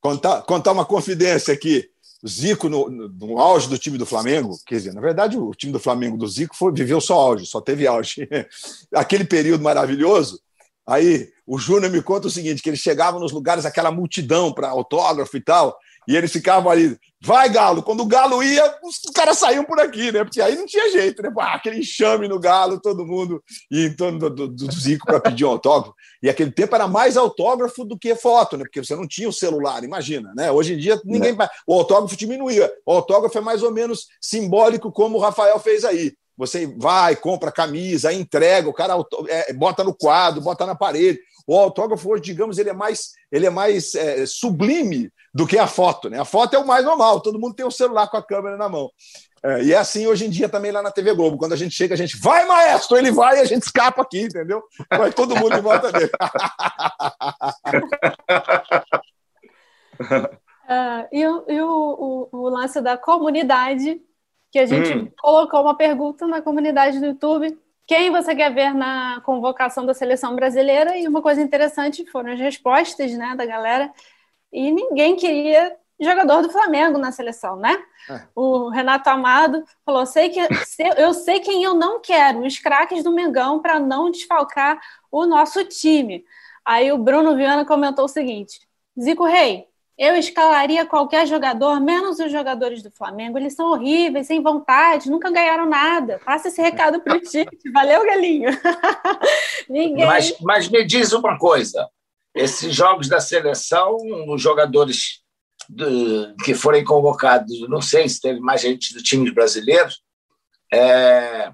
contar, 0.00 0.42
contar 0.42 0.72
uma 0.72 0.84
confidência 0.84 1.54
aqui. 1.54 1.88
Zico, 2.26 2.68
no, 2.68 2.90
no, 2.90 3.38
auge 3.38 3.68
do 3.68 3.78
time 3.78 3.96
do 3.96 4.04
Flamengo, 4.04 4.58
quer 4.66 4.74
dizer, 4.74 4.92
na 4.92 5.00
verdade, 5.00 5.38
o 5.38 5.52
time 5.52 5.72
do 5.72 5.78
Flamengo 5.78 6.16
do 6.16 6.26
Zico 6.26 6.54
foi, 6.56 6.72
viveu 6.72 7.00
só 7.00 7.14
auge, 7.14 7.46
só 7.46 7.60
teve 7.60 7.86
auge. 7.86 8.28
Aquele 8.92 9.24
período 9.24 9.62
maravilhoso. 9.62 10.40
Aí 10.84 11.30
o 11.46 11.58
Júnior 11.58 11.92
me 11.92 12.02
conta 12.02 12.26
o 12.26 12.30
seguinte: 12.30 12.60
que 12.60 12.68
ele 12.68 12.76
chegava 12.76 13.20
nos 13.20 13.30
lugares, 13.30 13.64
aquela 13.64 13.92
multidão 13.92 14.52
para 14.52 14.68
autógrafo 14.68 15.36
e 15.36 15.40
tal, 15.40 15.78
E 16.08 16.16
eles 16.16 16.32
ficavam 16.32 16.72
ali, 16.72 16.98
vai, 17.20 17.50
Galo. 17.50 17.82
Quando 17.82 18.00
o 18.00 18.06
Galo 18.06 18.42
ia, 18.42 18.64
os 18.82 18.98
caras 19.14 19.36
saíam 19.36 19.62
por 19.62 19.78
aqui, 19.78 20.10
né? 20.10 20.24
Porque 20.24 20.40
aí 20.40 20.56
não 20.56 20.64
tinha 20.64 20.90
jeito, 20.90 21.20
né? 21.22 21.30
Ah, 21.38 21.56
aquele 21.56 21.80
enxame 21.80 22.26
no 22.26 22.40
Galo, 22.40 22.80
todo 22.80 23.04
mundo 23.04 23.44
ia 23.70 23.86
em 23.86 23.94
torno 23.94 24.18
do, 24.18 24.30
do, 24.30 24.48
do 24.48 24.72
Zico 24.72 25.04
para 25.04 25.20
pedir 25.20 25.44
um 25.44 25.50
autógrafo. 25.50 25.94
E 26.22 26.30
aquele 26.30 26.50
tempo 26.50 26.74
era 26.74 26.88
mais 26.88 27.18
autógrafo 27.18 27.84
do 27.84 27.98
que 27.98 28.14
foto, 28.14 28.56
né? 28.56 28.64
Porque 28.64 28.82
você 28.82 28.96
não 28.96 29.06
tinha 29.06 29.28
o 29.28 29.32
celular, 29.32 29.84
imagina, 29.84 30.32
né? 30.34 30.50
Hoje 30.50 30.72
em 30.72 30.78
dia 30.78 30.98
ninguém. 31.04 31.36
É. 31.38 31.48
O 31.66 31.74
autógrafo 31.74 32.16
diminuía. 32.16 32.72
O 32.86 32.92
autógrafo 32.92 33.36
é 33.36 33.42
mais 33.42 33.62
ou 33.62 33.70
menos 33.70 34.06
simbólico, 34.18 34.90
como 34.90 35.18
o 35.18 35.20
Rafael 35.20 35.60
fez 35.60 35.84
aí. 35.84 36.14
Você 36.38 36.72
vai, 36.78 37.16
compra 37.16 37.50
camisa, 37.50 38.12
entrega, 38.12 38.68
o 38.68 38.72
cara 38.72 38.94
é, 39.28 39.52
bota 39.52 39.82
no 39.82 39.92
quadro, 39.92 40.40
bota 40.40 40.64
na 40.64 40.76
parede. 40.76 41.18
O 41.46 41.58
autógrafo 41.58 42.10
hoje, 42.10 42.22
digamos, 42.22 42.58
ele 42.58 42.70
é 42.70 42.74
mais, 42.74 43.10
ele 43.32 43.46
é 43.46 43.50
mais 43.50 43.94
é, 43.94 44.24
sublime 44.24 45.10
do 45.34 45.46
que 45.46 45.58
a 45.58 45.66
foto. 45.66 46.08
Né? 46.08 46.20
A 46.20 46.24
foto 46.24 46.54
é 46.54 46.58
o 46.58 46.66
mais 46.66 46.84
normal, 46.84 47.20
todo 47.20 47.40
mundo 47.40 47.54
tem 47.54 47.64
o 47.64 47.68
um 47.68 47.72
celular 47.72 48.08
com 48.08 48.16
a 48.16 48.22
câmera 48.22 48.56
na 48.56 48.68
mão. 48.68 48.88
É, 49.42 49.62
e 49.64 49.72
é 49.72 49.76
assim 49.76 50.06
hoje 50.06 50.26
em 50.26 50.30
dia 50.30 50.48
também 50.48 50.70
lá 50.70 50.82
na 50.82 50.90
TV 50.90 51.14
Globo. 51.14 51.38
Quando 51.38 51.54
a 51.54 51.56
gente 51.56 51.74
chega, 51.74 51.94
a 51.94 51.96
gente 51.96 52.16
vai, 52.18 52.46
maestro, 52.46 52.96
ele 52.96 53.10
vai 53.10 53.38
e 53.38 53.40
a 53.40 53.44
gente 53.44 53.62
escapa 53.62 54.02
aqui, 54.02 54.22
entendeu? 54.22 54.62
Vai 54.90 55.12
todo 55.12 55.36
mundo 55.36 55.56
em 55.56 55.60
volta 55.60 55.90
dele. 55.92 56.10
uh, 60.00 61.08
e 61.12 61.20
e 61.20 61.62
o, 61.62 62.28
o, 62.28 62.28
o, 62.32 62.48
lance 62.48 62.80
da 62.80 62.96
comunidade, 62.96 64.00
que 64.50 64.58
a 64.58 64.66
gente 64.66 64.92
hum. 64.92 65.10
colocou 65.20 65.60
uma 65.62 65.76
pergunta 65.76 66.26
na 66.26 66.40
comunidade 66.40 66.98
do 66.98 67.06
YouTube. 67.06 67.58
Quem 67.86 68.10
você 68.10 68.34
quer 68.34 68.52
ver 68.52 68.74
na 68.74 69.20
convocação 69.24 69.86
da 69.86 69.94
seleção 69.94 70.34
brasileira? 70.34 70.96
E 70.96 71.06
uma 71.08 71.22
coisa 71.22 71.40
interessante 71.40 72.04
foram 72.10 72.32
as 72.32 72.38
respostas 72.38 73.12
né, 73.12 73.34
da 73.36 73.46
galera. 73.46 73.90
E 74.52 74.70
ninguém 74.70 75.16
queria 75.16 75.76
jogador 76.00 76.42
do 76.42 76.50
Flamengo 76.50 76.96
na 76.98 77.10
seleção, 77.10 77.56
né? 77.56 77.76
É. 78.08 78.22
O 78.34 78.68
Renato 78.68 79.08
Amado 79.10 79.64
falou: 79.84 80.06
sei 80.06 80.28
que, 80.28 80.40
eu 80.96 81.12
sei 81.12 81.40
quem 81.40 81.64
eu 81.64 81.74
não 81.74 82.00
quero, 82.00 82.44
os 82.46 82.58
craques 82.58 83.02
do 83.02 83.12
Mengão, 83.12 83.60
para 83.60 83.80
não 83.80 84.10
desfalcar 84.10 84.80
o 85.10 85.26
nosso 85.26 85.64
time. 85.64 86.24
Aí 86.64 86.92
o 86.92 86.98
Bruno 86.98 87.36
Viana 87.36 87.64
comentou 87.64 88.04
o 88.04 88.08
seguinte: 88.08 88.60
Zico 88.98 89.24
Rei, 89.24 89.66
eu 89.98 90.14
escalaria 90.14 90.86
qualquer 90.86 91.26
jogador, 91.26 91.80
menos 91.80 92.20
os 92.20 92.30
jogadores 92.30 92.82
do 92.84 92.90
Flamengo. 92.90 93.36
Eles 93.36 93.54
são 93.54 93.72
horríveis, 93.72 94.28
sem 94.28 94.40
vontade, 94.40 95.10
nunca 95.10 95.28
ganharam 95.28 95.68
nada. 95.68 96.20
Passa 96.24 96.46
esse 96.46 96.62
recado 96.62 97.00
para 97.00 97.16
o 97.16 97.20
Tite. 97.20 97.70
Valeu, 97.72 98.06
Galinho. 98.06 98.50
Ninguém... 99.68 100.06
Mas, 100.06 100.38
mas 100.40 100.68
me 100.68 100.84
diz 100.84 101.12
uma 101.12 101.36
coisa: 101.36 101.88
esses 102.32 102.72
jogos 102.72 103.08
da 103.08 103.18
seleção, 103.18 103.96
os 104.28 104.40
jogadores 104.40 105.20
do, 105.68 106.32
que 106.44 106.54
forem 106.54 106.84
convocados, 106.84 107.68
não 107.68 107.82
sei 107.82 108.08
se 108.08 108.20
teve 108.20 108.38
mais 108.38 108.60
gente 108.60 108.94
do 108.94 109.02
time 109.02 109.28
brasileiro, 109.32 109.90
é, 110.72 111.50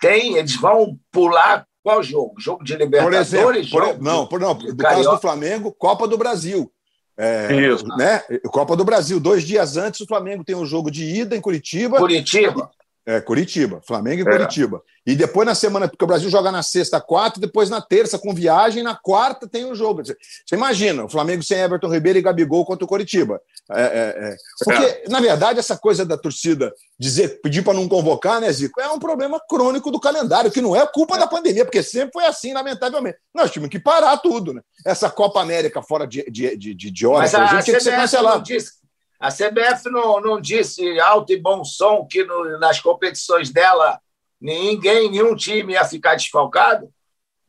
tem, 0.00 0.36
eles 0.36 0.54
vão 0.54 0.96
pular 1.10 1.66
qual 1.82 2.02
jogo? 2.02 2.34
Jogo 2.40 2.64
de 2.64 2.74
Libertadores? 2.74 3.30
Por 3.30 3.54
exemplo, 3.54 3.70
por, 3.70 4.02
não, 4.02 4.26
por, 4.26 4.40
não, 4.40 4.54
do 4.54 4.76
caso 4.76 5.08
do 5.08 5.18
Flamengo, 5.18 5.72
Copa 5.72 6.08
do 6.08 6.18
Brasil. 6.18 6.72
É, 7.16 7.72
Isso. 7.72 7.86
Né? 7.96 8.22
Copa 8.46 8.76
do 8.76 8.84
Brasil. 8.84 9.18
Dois 9.18 9.44
dias 9.44 9.76
antes, 9.76 10.00
o 10.00 10.06
Flamengo 10.06 10.44
tem 10.44 10.54
um 10.54 10.66
jogo 10.66 10.90
de 10.90 11.04
ida 11.04 11.36
em 11.36 11.40
Curitiba. 11.40 11.98
Curitiba. 11.98 12.70
É, 13.06 13.20
Curitiba, 13.20 13.80
Flamengo 13.86 14.22
e 14.22 14.28
é. 14.28 14.36
Curitiba. 14.36 14.82
E 15.06 15.14
depois 15.14 15.46
na 15.46 15.54
semana, 15.54 15.86
porque 15.86 16.04
o 16.04 16.08
Brasil 16.08 16.28
joga 16.28 16.50
na 16.50 16.60
sexta, 16.60 17.00
quatro, 17.00 17.40
depois 17.40 17.70
na 17.70 17.80
terça 17.80 18.18
com 18.18 18.34
viagem, 18.34 18.82
na 18.82 18.96
quarta 18.96 19.46
tem 19.46 19.64
o 19.64 19.76
jogo. 19.76 20.02
Você 20.04 20.16
imagina, 20.56 21.04
o 21.04 21.08
Flamengo 21.08 21.44
sem 21.44 21.58
Everton 21.58 21.88
Ribeiro 21.88 22.18
e 22.18 22.22
Gabigol 22.22 22.66
contra 22.66 22.84
o 22.84 22.88
Curitiba. 22.88 23.40
É, 23.70 23.82
é, 23.82 24.30
é. 24.30 24.36
porque, 24.64 25.04
na 25.08 25.20
verdade, 25.20 25.60
essa 25.60 25.76
coisa 25.76 26.04
da 26.04 26.18
torcida 26.18 26.72
dizer, 26.98 27.40
pedir 27.40 27.62
para 27.62 27.74
não 27.74 27.88
convocar, 27.88 28.40
né, 28.40 28.50
Zico, 28.52 28.80
é 28.80 28.88
um 28.88 28.98
problema 28.98 29.40
crônico 29.48 29.90
do 29.90 30.00
calendário, 30.00 30.50
que 30.50 30.60
não 30.60 30.74
é 30.74 30.84
culpa 30.86 31.16
da 31.16 31.26
pandemia, 31.26 31.64
porque 31.64 31.82
sempre 31.82 32.10
foi 32.12 32.24
assim, 32.24 32.52
lamentavelmente. 32.52 33.18
Nós 33.32 33.50
tínhamos 33.50 33.70
que 33.70 33.78
parar 33.78 34.16
tudo, 34.16 34.52
né? 34.52 34.62
Essa 34.84 35.10
Copa 35.10 35.40
América 35.40 35.82
fora 35.82 36.06
de, 36.06 36.24
de, 36.30 36.56
de, 36.56 36.74
de 36.74 37.06
hora, 37.06 37.20
Mas 37.20 37.34
a, 37.34 37.46
gente 37.46 37.64
tinha 37.64 37.76
que 37.76 37.82
ser 37.82 37.94
cancelada. 37.94 38.42
A 39.18 39.30
CBF 39.30 39.90
não, 39.90 40.20
não 40.20 40.40
disse 40.40 40.98
alto 41.00 41.32
e 41.32 41.40
bom 41.40 41.64
som 41.64 42.06
que 42.08 42.24
no, 42.24 42.58
nas 42.58 42.80
competições 42.80 43.50
dela 43.50 43.98
ninguém, 44.40 45.10
nenhum 45.10 45.34
time 45.34 45.72
ia 45.72 45.84
ficar 45.84 46.14
desfalcado? 46.14 46.92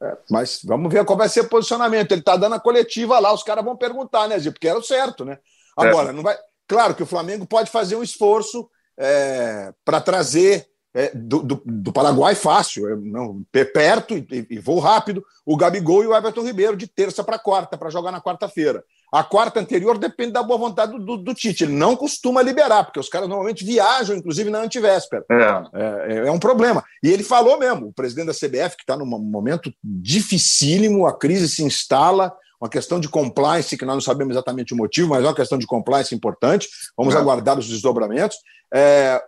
É, 0.02 0.18
mas 0.30 0.62
vamos 0.64 0.92
ver 0.92 1.04
qual 1.06 1.18
vai 1.18 1.28
ser 1.28 1.42
o 1.42 1.50
posicionamento. 1.50 2.12
Ele 2.12 2.22
está 2.22 2.38
dando 2.38 2.56
a 2.56 2.60
coletiva 2.60 3.20
lá, 3.20 3.34
os 3.34 3.44
caras 3.44 3.66
vão 3.66 3.76
perguntar, 3.76 4.28
né, 4.28 4.38
Zé? 4.40 4.52
Porque 4.52 4.68
era 4.68 4.80
o 4.80 4.84
certo, 4.84 5.26
né? 5.26 5.38
Agora, 5.76 6.10
é. 6.10 6.14
não 6.14 6.24
vai. 6.24 6.38
Claro 6.68 6.96
que 6.96 7.04
o 7.04 7.08
Flamengo 7.08 7.46
pode 7.46 7.72
fazer 7.72 7.96
um 7.96 8.04
esforço 8.04 8.70
é, 8.98 9.74
para 9.84 10.02
trazer 10.02 10.68
é, 10.98 11.12
do, 11.14 11.44
do, 11.44 11.62
do, 11.64 11.94
Paraguai 11.94 12.34
fácil, 12.34 12.90
é, 12.90 12.96
não, 12.96 13.46
perto 13.52 14.18
e, 14.18 14.48
e 14.50 14.58
voo 14.58 14.80
rápido, 14.80 15.24
o 15.46 15.56
Gabigol 15.56 16.04
e 16.04 16.08
o 16.08 16.16
Everton 16.16 16.42
Ribeiro 16.42 16.76
de 16.76 16.88
terça 16.88 17.24
para 17.24 17.38
quarta, 17.38 17.78
para 17.78 17.92
jogar 17.92 18.12
na 18.12 18.20
quarta-feira. 18.20 18.84
A 19.14 19.24
quarta 19.24 19.60
anterior 19.60 20.00
depende 20.00 20.32
da 20.32 20.42
boa 20.42 20.58
vontade 20.58 20.94
do, 20.94 20.98
do, 20.98 21.18
do, 21.18 21.34
Tite. 21.36 21.66
Ele 21.66 21.74
não 21.74 21.96
costuma 21.96 22.42
liberar, 22.42 22.84
porque 22.84 23.00
os 23.00 23.10
caras 23.10 23.30
normalmente 23.30 23.64
viajam, 23.64 24.18
inclusive 24.18 24.50
na 24.50 24.60
antivéspera. 24.60 25.24
É. 25.30 26.14
É, 26.14 26.28
é 26.28 26.32
um 26.32 26.40
problema. 26.40 26.84
E 27.04 27.12
ele 27.12 27.24
falou 27.24 27.60
mesmo, 27.60 27.90
o 27.90 27.94
presidente 27.94 28.28
da 28.28 28.34
CBF, 28.34 28.76
que 28.76 28.82
está 28.82 28.98
num 28.98 29.06
momento 29.06 29.72
dificílimo, 29.84 31.06
a 31.06 31.16
crise 31.16 31.48
se 31.48 31.64
instala, 31.64 32.34
uma 32.60 32.70
questão 32.70 33.00
de 33.00 33.08
compliance, 33.08 33.78
que 33.78 33.86
nós 33.86 33.96
não 33.96 34.02
sabemos 34.02 34.34
exatamente 34.34 34.74
o 34.74 34.78
motivo, 34.78 35.10
mas 35.10 35.24
é 35.24 35.28
uma 35.28 35.36
questão 35.36 35.60
de 35.60 35.68
compliance 35.68 36.14
importante. 36.16 36.68
Vamos 36.98 37.14
é. 37.14 37.18
aguardar 37.20 37.60
os 37.60 37.68
desdobramentos. 37.68 38.38
É, 38.74 38.80
é, 38.80 39.14
é, 39.14 39.22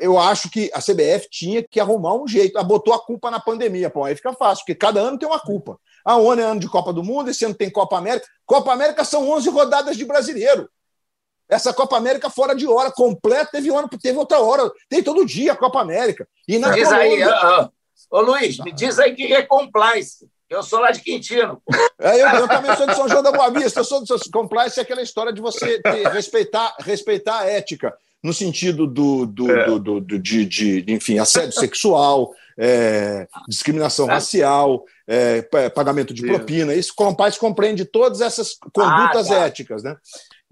eu 0.00 0.18
acho 0.18 0.50
que 0.50 0.68
a 0.74 0.80
CBF 0.80 1.28
tinha 1.30 1.62
que 1.62 1.78
arrumar 1.78 2.14
um 2.14 2.26
jeito. 2.26 2.56
Ela 2.56 2.66
botou 2.66 2.92
a 2.92 2.98
culpa 2.98 3.30
na 3.30 3.38
pandemia. 3.38 3.88
Pô, 3.88 4.04
aí 4.04 4.16
fica 4.16 4.32
fácil, 4.32 4.64
porque 4.64 4.74
cada 4.74 5.00
ano 5.00 5.16
tem 5.16 5.28
uma 5.28 5.38
culpa. 5.38 5.78
Ah, 6.04 6.16
um 6.16 6.30
ano 6.30 6.42
é 6.42 6.44
ano 6.44 6.60
de 6.60 6.68
Copa 6.68 6.92
do 6.92 7.04
Mundo, 7.04 7.30
esse 7.30 7.44
ano 7.44 7.54
tem 7.54 7.70
Copa 7.70 7.96
América. 7.96 8.26
Copa 8.44 8.72
América 8.72 9.04
são 9.04 9.30
11 9.30 9.48
rodadas 9.50 9.96
de 9.96 10.04
brasileiro. 10.04 10.68
Essa 11.48 11.72
Copa 11.72 11.96
América 11.96 12.28
fora 12.28 12.54
de 12.54 12.66
hora, 12.66 12.90
completa, 12.90 13.52
teve 13.52 13.68
ano, 13.70 13.88
teve 13.88 14.18
outra 14.18 14.40
hora. 14.40 14.68
Tem 14.88 15.02
todo 15.02 15.24
dia 15.24 15.52
a 15.52 15.56
Copa 15.56 15.80
América. 15.80 16.26
E 16.48 16.58
na 16.58 16.70
diz 16.70 16.90
aí, 16.90 17.22
uh, 17.22 17.70
ô 18.10 18.20
Luiz, 18.20 18.58
me 18.58 18.72
diz 18.72 18.98
aí 18.98 19.14
que 19.14 19.32
é 19.32 19.42
compliance. 19.42 20.28
Eu 20.50 20.62
sou 20.62 20.80
lá 20.80 20.90
de 20.90 21.00
Quintino. 21.00 21.62
É, 21.98 22.20
eu, 22.20 22.28
eu, 22.28 22.48
também 22.48 22.74
sou 22.76 22.86
de 22.86 22.94
São 22.94 23.08
João 23.08 23.22
da 23.22 23.32
Boa 23.32 23.50
Vista. 23.50 23.80
Eu 23.80 23.84
sou 23.84 24.02
de 24.02 24.30
compliance 24.32 24.78
é 24.78 24.82
aquela 24.82 25.02
história 25.02 25.32
de 25.32 25.40
você 25.40 25.80
ter, 25.80 26.08
respeitar, 26.08 26.74
respeitar 26.80 27.40
a 27.40 27.46
ética 27.46 27.96
no 28.24 28.32
sentido 28.32 28.86
do, 28.86 29.26
do, 29.26 29.50
é. 29.50 29.66
do, 29.66 29.78
do, 29.78 30.00
do 30.00 30.18
de, 30.18 30.46
de, 30.46 30.84
enfim, 30.88 31.18
assédio 31.18 31.52
sexual, 31.52 32.32
é, 32.58 33.28
discriminação 33.46 34.08
é. 34.08 34.14
racial, 34.14 34.86
pagamento 35.74 36.14
de 36.14 36.26
propina. 36.26 36.72
Isso 36.72 36.94
Compaz 36.96 37.36
compreende 37.36 37.84
todas 37.84 38.22
essas 38.22 38.54
condutas 38.72 39.30
ah, 39.30 39.34
tá. 39.34 39.46
éticas, 39.46 39.82
né? 39.82 39.94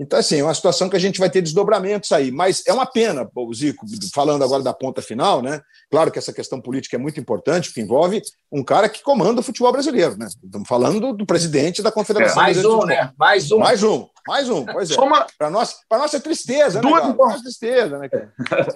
Então, 0.03 0.19
assim, 0.19 0.41
é 0.41 0.43
uma 0.43 0.53
situação 0.53 0.89
que 0.89 0.97
a 0.97 0.99
gente 0.99 1.21
vai 1.21 1.31
ter 1.31 1.41
desdobramentos 1.41 2.11
aí. 2.11 2.33
Mas 2.33 2.67
é 2.67 2.73
uma 2.73 2.85
pena, 2.85 3.31
Zico, 3.55 3.87
falando 4.13 4.43
agora 4.43 4.61
da 4.61 4.75
ponta 4.75 5.01
final, 5.01 5.41
né? 5.41 5.63
Claro 5.89 6.11
que 6.11 6.19
essa 6.19 6.33
questão 6.33 6.61
política 6.61 6.97
é 6.97 6.99
muito 6.99 7.21
importante, 7.21 7.69
porque 7.69 7.81
envolve 7.81 8.21
um 8.51 8.65
cara 8.65 8.89
que 8.89 9.01
comanda 9.01 9.41
o 9.41 9.45
futebol 9.45 9.71
brasileiro, 9.71 10.19
né? 10.19 10.27
Estamos 10.27 10.67
falando 10.67 11.13
do 11.13 11.25
presidente 11.25 11.83
da 11.83 11.93
Confederação 11.93 12.43
é, 12.43 12.47
Mais 12.47 12.65
um, 12.65 12.85
né? 12.85 13.13
Mais 13.17 13.53
um. 13.53 13.59
Mais 13.59 13.83
um, 13.85 14.09
mais 14.27 14.51
um, 14.51 14.65
pois 14.65 14.91
é. 14.91 15.01
Uma... 15.01 15.27
Para 15.39 15.51
nossa, 15.51 15.77
nossa 15.91 16.21
tristeza, 16.21 16.83
né, 16.83 16.89
Duas 16.89 17.07
né, 17.07 17.15
nossa 17.17 17.43
tristeza, 17.43 17.99
né, 17.99 18.09
cara? 18.09 18.33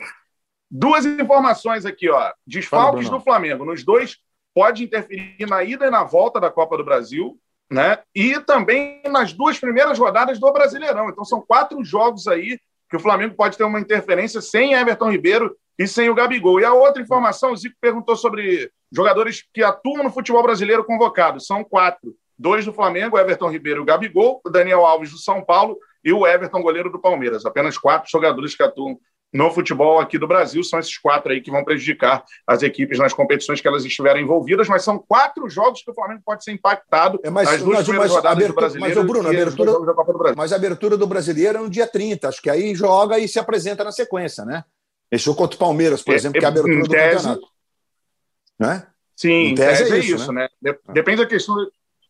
Duas 0.71 1.05
informações 1.05 1.85
aqui, 1.85 2.09
ó. 2.09 2.33
Desfalques 2.47 3.11
do 3.11 3.21
Flamengo. 3.21 3.65
Nos 3.65 3.85
dois, 3.85 4.17
pode 4.55 4.85
interferir 4.85 5.47
na 5.49 5.63
ida 5.65 5.87
e 5.87 5.91
na 5.91 6.05
volta 6.05 6.41
da 6.41 6.51
Copa 6.51 6.77
do 6.77 6.85
Brasil 6.85 7.37
né? 7.71 7.99
E 8.15 8.39
também 8.41 9.03
nas 9.11 9.33
duas 9.33 9.59
primeiras 9.59 9.99
rodadas 9.99 10.39
do 10.39 10.53
Brasileirão. 10.53 11.09
Então 11.09 11.25
são 11.25 11.41
quatro 11.41 11.83
jogos 11.85 12.27
aí 12.27 12.59
que 12.89 12.97
o 12.97 13.01
Flamengo 13.01 13.35
pode 13.35 13.57
ter 13.57 13.65
uma 13.65 13.81
interferência 13.81 14.41
sem 14.41 14.75
Everton 14.75 15.11
Ribeiro 15.11 15.57
e 15.79 15.87
sem 15.87 16.09
o 16.09 16.15
Gabigol. 16.15 16.61
E 16.61 16.65
a 16.65 16.73
outra 16.73 17.03
informação, 17.03 17.53
o 17.53 17.57
Zico 17.57 17.77
perguntou 17.81 18.17
sobre 18.17 18.71
jogadores 18.93 19.45
que 19.53 19.63
atuam 19.63 20.05
no 20.05 20.11
futebol 20.11 20.43
brasileiro 20.43 20.85
convocados. 20.85 21.47
São 21.47 21.65
quatro. 21.65 22.15
Dois 22.39 22.67
do 22.67 22.73
Flamengo, 22.73 23.19
Everton 23.19 23.51
Ribeiro 23.51 23.81
e 23.81 23.83
o 23.83 23.85
Gabigol, 23.85 24.43
o 24.45 24.51
Daniel 24.51 24.85
Alves 24.85 25.11
do 25.11 25.17
São 25.17 25.43
Paulo 25.43 25.79
e 26.05 26.13
o 26.13 26.27
Everton, 26.27 26.61
goleiro 26.61 26.91
do 26.91 27.01
Palmeiras. 27.01 27.47
Apenas 27.47 27.79
quatro 27.79 28.11
jogadores 28.11 28.55
que 28.55 28.63
atuam 28.63 28.99
no 29.37 29.51
futebol 29.51 30.01
aqui 30.01 30.19
do 30.19 30.27
Brasil. 30.27 30.65
São 30.65 30.79
esses 30.79 30.97
quatro 30.99 31.31
aí 31.31 31.41
que 31.41 31.51
vão 31.51 31.63
prejudicar 31.63 32.25
as 32.47 32.63
equipes 32.63 32.99
nas 32.99 33.13
competições 33.13 33.61
que 33.61 33.69
elas 33.69 33.85
estiverem 33.85 34.23
envolvidas, 34.23 34.69
mas 34.69 34.83
são 34.83 34.99
quatro 34.99 35.49
jogos 35.49 35.83
que 35.83 35.91
o 35.91 35.95
Flamengo 35.95 36.23
pode 36.25 36.43
ser 36.43 36.53
impactado 36.53 37.21
é, 37.23 37.31
mas, 37.31 37.49
nas 37.49 37.63
duas 37.63 37.79
mas, 37.79 37.87
primeiras 37.87 38.11
mas, 38.11 38.17
rodadas 38.17 38.37
abertura, 38.37 38.55
do 38.55 38.61
Brasileiro 38.61 39.01
mas, 39.01 39.07
Bruno, 39.07 39.29
abertura, 39.29 39.73
do 39.73 40.19
Brasil. 40.19 40.37
Mas 40.37 40.53
a 40.53 40.57
abertura 40.57 40.97
do 40.97 41.07
Brasileiro 41.07 41.59
é 41.59 41.61
no 41.61 41.71
dia 41.71 41.87
30, 41.87 42.29
acho 42.29 42.43
que 42.43 42.51
aí 42.51 42.75
joga 42.75 43.19
e 43.19 43.29
se 43.29 43.39
apresenta 43.39 43.85
na 43.85 43.93
sequência, 43.93 44.45
né? 44.45 44.65
Esse 45.11 45.25
jogo 45.25 45.39
contra 45.39 45.57
o 45.57 45.59
Palmeiras, 45.59 46.03
por 46.03 46.13
é, 46.13 46.17
exemplo, 46.17 46.41
que 46.41 46.45
é 46.45 46.49
a 46.49 46.51
abertura 46.51 46.81
do 46.81 46.89
tese, 46.89 47.17
campeonato. 47.17 47.49
Né? 48.59 48.87
Sim, 49.15 49.29
em 49.29 49.55
tese, 49.55 49.85
tese 49.85 49.95
é, 49.95 49.99
isso, 49.99 50.13
é 50.13 50.17
isso, 50.17 50.33
né? 50.33 50.49
né? 50.61 50.75
Depende 50.89 51.19
da 51.23 51.27
questão... 51.27 51.55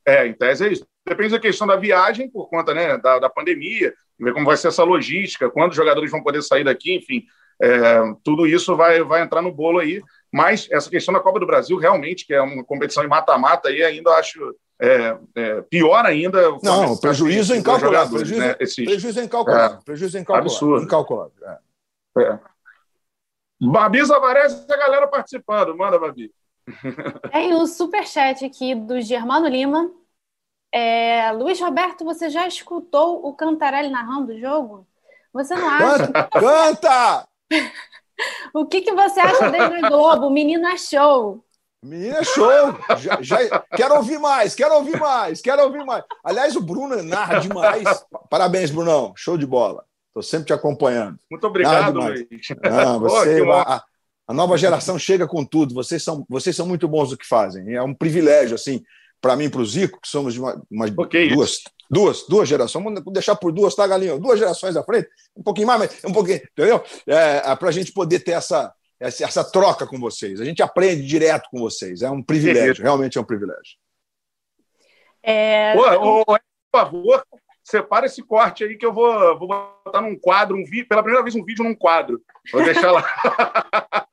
É, 0.06 0.26
em 0.26 0.32
tese 0.32 0.64
é 0.64 0.72
isso. 0.72 0.86
Depende 1.06 1.30
da 1.30 1.40
questão 1.40 1.66
da 1.66 1.76
viagem, 1.76 2.30
por 2.30 2.48
conta 2.48 2.72
né, 2.72 2.96
da, 2.98 3.18
da 3.18 3.28
pandemia, 3.28 3.92
ver 4.18 4.32
como 4.32 4.46
vai 4.46 4.56
ser 4.56 4.68
essa 4.68 4.84
logística, 4.84 5.50
quando 5.50 5.70
os 5.70 5.76
jogadores 5.76 6.10
vão 6.10 6.22
poder 6.22 6.42
sair 6.42 6.64
daqui, 6.64 6.96
enfim, 6.96 7.24
é, 7.60 8.00
tudo 8.22 8.46
isso 8.46 8.76
vai, 8.76 9.02
vai 9.02 9.22
entrar 9.22 9.42
no 9.42 9.52
bolo 9.52 9.78
aí. 9.78 10.02
Mas 10.32 10.68
essa 10.70 10.90
questão 10.90 11.14
da 11.14 11.20
Copa 11.20 11.40
do 11.40 11.46
Brasil, 11.46 11.78
realmente, 11.78 12.26
que 12.26 12.34
é 12.34 12.40
uma 12.40 12.64
competição 12.64 13.04
em 13.04 13.08
mata-mata, 13.08 13.68
aí 13.68 13.82
ainda 13.82 14.10
acho 14.12 14.54
é, 14.80 15.16
é, 15.34 15.62
pior 15.62 16.04
ainda. 16.04 16.50
Não, 16.62 16.96
prejuízo 16.96 17.54
incalculável. 17.54 18.18
Prejuízo, 18.18 18.40
né, 18.40 18.56
esses... 18.60 18.84
prejuízo 18.84 19.20
incalculável. 19.20 19.78
É, 19.78 19.84
prejuízo 19.84 20.18
incalculável. 20.18 20.52
Absurdo. 20.52 20.84
Incalculável. 20.84 21.32
É. 22.18 22.22
é. 22.22 22.38
Babi 23.60 24.04
Zavarese 24.04 24.66
a 24.68 24.76
galera 24.76 25.06
participando. 25.06 25.76
Manda, 25.76 25.98
Babi. 25.98 26.30
Tem 27.32 27.54
o 27.54 27.62
um 27.62 27.66
superchat 27.66 28.44
aqui 28.44 28.74
do 28.74 29.00
Germano 29.00 29.48
Lima. 29.48 29.90
É, 30.76 31.32
Luiz 31.32 31.58
Roberto, 31.58 32.04
você 32.04 32.28
já 32.28 32.46
escutou 32.46 33.26
o 33.26 33.32
Cantarelli 33.32 33.88
narrando 33.88 34.34
o 34.34 34.38
jogo? 34.38 34.86
Você 35.32 35.54
não 35.54 35.70
acha? 35.70 36.12
Canta! 36.28 37.26
o 38.52 38.66
que, 38.66 38.82
que 38.82 38.92
você 38.92 39.18
acha 39.20 39.50
dele 39.50 39.80
no 39.80 39.88
Globo? 39.88 40.28
Menino 40.28 40.68
é 40.68 40.76
show. 40.76 41.42
Menina, 41.82 42.18
é 42.18 42.24
show! 42.24 42.76
Já, 42.98 43.22
já, 43.22 43.64
quero 43.74 43.94
ouvir 43.94 44.18
mais, 44.18 44.54
quero 44.54 44.74
ouvir 44.74 45.00
mais, 45.00 45.40
quero 45.40 45.62
ouvir 45.62 45.82
mais. 45.82 46.04
Aliás, 46.22 46.54
o 46.56 46.60
Bruno 46.60 47.02
narra 47.02 47.38
demais. 47.38 48.04
Parabéns, 48.28 48.70
Brunão. 48.70 49.14
Show 49.16 49.38
de 49.38 49.46
bola. 49.46 49.82
Estou 50.08 50.22
sempre 50.22 50.48
te 50.48 50.52
acompanhando. 50.52 51.18
Muito 51.30 51.46
obrigado, 51.46 51.98
Luiz. 51.98 52.26
Ah, 52.62 52.98
você, 52.98 53.42
a, 53.50 53.82
a, 54.28 54.34
nova 54.34 54.58
geração 54.58 54.98
chega 54.98 55.26
com 55.26 55.42
tudo. 55.42 55.72
Vocês 55.72 56.04
são, 56.04 56.26
vocês 56.28 56.54
são 56.54 56.66
muito 56.66 56.86
bons 56.86 57.12
no 57.12 57.16
que 57.16 57.26
fazem. 57.26 57.74
É 57.74 57.82
um 57.82 57.94
privilégio, 57.94 58.54
assim, 58.54 58.82
para 59.20 59.36
mim 59.36 59.44
e 59.44 59.50
para 59.50 59.60
o 59.60 59.66
Zico, 59.66 60.00
que 60.00 60.08
somos 60.08 60.36
uma, 60.36 60.60
uma 60.70 60.86
okay, 60.98 61.28
duas, 61.28 61.62
duas, 61.90 62.26
duas 62.28 62.48
gerações. 62.48 62.84
Vamos 62.84 63.02
deixar 63.12 63.36
por 63.36 63.52
duas, 63.52 63.74
tá, 63.74 63.86
Galinho? 63.86 64.18
Duas 64.18 64.38
gerações 64.38 64.76
à 64.76 64.82
frente, 64.82 65.08
um 65.36 65.42
pouquinho 65.42 65.66
mais, 65.66 65.80
mas 65.80 66.04
um 66.04 66.12
pouquinho, 66.12 66.40
entendeu? 66.52 66.82
É, 67.06 67.54
para 67.56 67.68
a 67.68 67.72
gente 67.72 67.92
poder 67.92 68.20
ter 68.20 68.32
essa, 68.32 68.72
essa, 69.00 69.24
essa 69.24 69.44
troca 69.44 69.86
com 69.86 69.98
vocês. 69.98 70.40
A 70.40 70.44
gente 70.44 70.62
aprende 70.62 71.06
direto 71.06 71.48
com 71.50 71.58
vocês. 71.58 72.02
É 72.02 72.10
um 72.10 72.22
privilégio, 72.22 72.82
realmente 72.82 73.18
é 73.18 73.20
um 73.20 73.24
privilégio. 73.24 73.76
É... 75.22 75.74
Ô, 75.76 76.20
ô, 76.20 76.24
por 76.24 76.40
favor, 76.72 77.26
separa 77.64 78.06
esse 78.06 78.22
corte 78.22 78.62
aí 78.62 78.76
que 78.76 78.86
eu 78.86 78.92
vou, 78.92 79.38
vou 79.38 79.48
botar 79.48 80.00
num 80.00 80.16
quadro, 80.16 80.56
um 80.56 80.64
vídeo, 80.64 80.86
pela 80.88 81.02
primeira 81.02 81.24
vez 81.24 81.34
um 81.34 81.44
vídeo 81.44 81.64
num 81.64 81.74
quadro. 81.74 82.22
Vou 82.52 82.62
deixar 82.62 82.92
lá. 82.92 83.04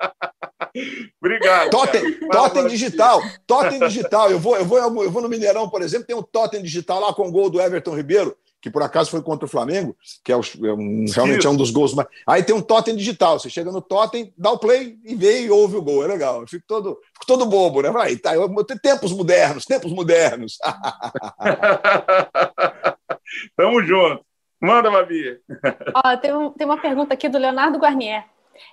Obrigado. 1.21 1.69
Totem, 1.69 2.19
totem 2.29 2.67
digital, 2.67 3.21
totem 3.45 3.79
digital. 3.79 4.31
Eu 4.31 4.39
vou, 4.39 4.57
eu, 4.57 4.65
vou, 4.65 5.03
eu 5.03 5.11
vou 5.11 5.21
no 5.21 5.29
Mineirão, 5.29 5.69
por 5.69 5.81
exemplo, 5.81 6.07
tem 6.07 6.15
um 6.15 6.23
totem 6.23 6.61
digital 6.61 6.99
lá 6.99 7.13
com 7.13 7.27
o 7.27 7.31
gol 7.31 7.49
do 7.49 7.61
Everton 7.61 7.95
Ribeiro 7.95 8.35
que 8.63 8.71
por 8.71 8.81
acaso 8.81 9.11
foi 9.11 9.21
contra 9.21 9.45
o 9.45 9.49
Flamengo, 9.49 9.93
que 10.23 10.31
é, 10.31 10.37
o, 10.37 10.39
é 10.39 10.73
um, 10.73 11.03
realmente 11.13 11.45
é 11.45 11.49
um 11.49 11.57
dos 11.57 11.69
gols. 11.69 11.93
Mas... 11.93 12.07
Aí 12.25 12.43
tem 12.43 12.55
um 12.55 12.61
totem 12.61 12.95
digital. 12.95 13.37
Você 13.37 13.49
chega 13.49 13.69
no 13.69 13.81
totem, 13.81 14.33
dá 14.37 14.51
o 14.51 14.57
play 14.57 14.97
e 15.03 15.15
vê 15.15 15.41
e 15.41 15.51
ouve 15.51 15.75
o 15.75 15.81
gol. 15.81 16.01
É 16.01 16.07
legal. 16.07 16.39
Eu 16.39 16.47
fico 16.47 16.63
todo, 16.65 16.97
fico 17.11 17.25
todo 17.27 17.45
bobo, 17.45 17.81
né? 17.81 17.91
Vai, 17.91 18.15
tá, 18.15 18.33
eu, 18.33 18.49
tempos 18.81 19.11
modernos, 19.11 19.65
tempos 19.65 19.91
modernos. 19.91 20.57
Tamo 23.57 23.83
junto. 23.83 24.25
Manda, 24.61 24.89
Babi. 24.89 25.41
Ó, 25.93 26.15
tem, 26.15 26.33
um, 26.33 26.49
tem 26.51 26.65
uma 26.65 26.81
pergunta 26.81 27.13
aqui 27.13 27.27
do 27.27 27.37
Leonardo 27.37 27.77
Guarnier. 27.77 28.23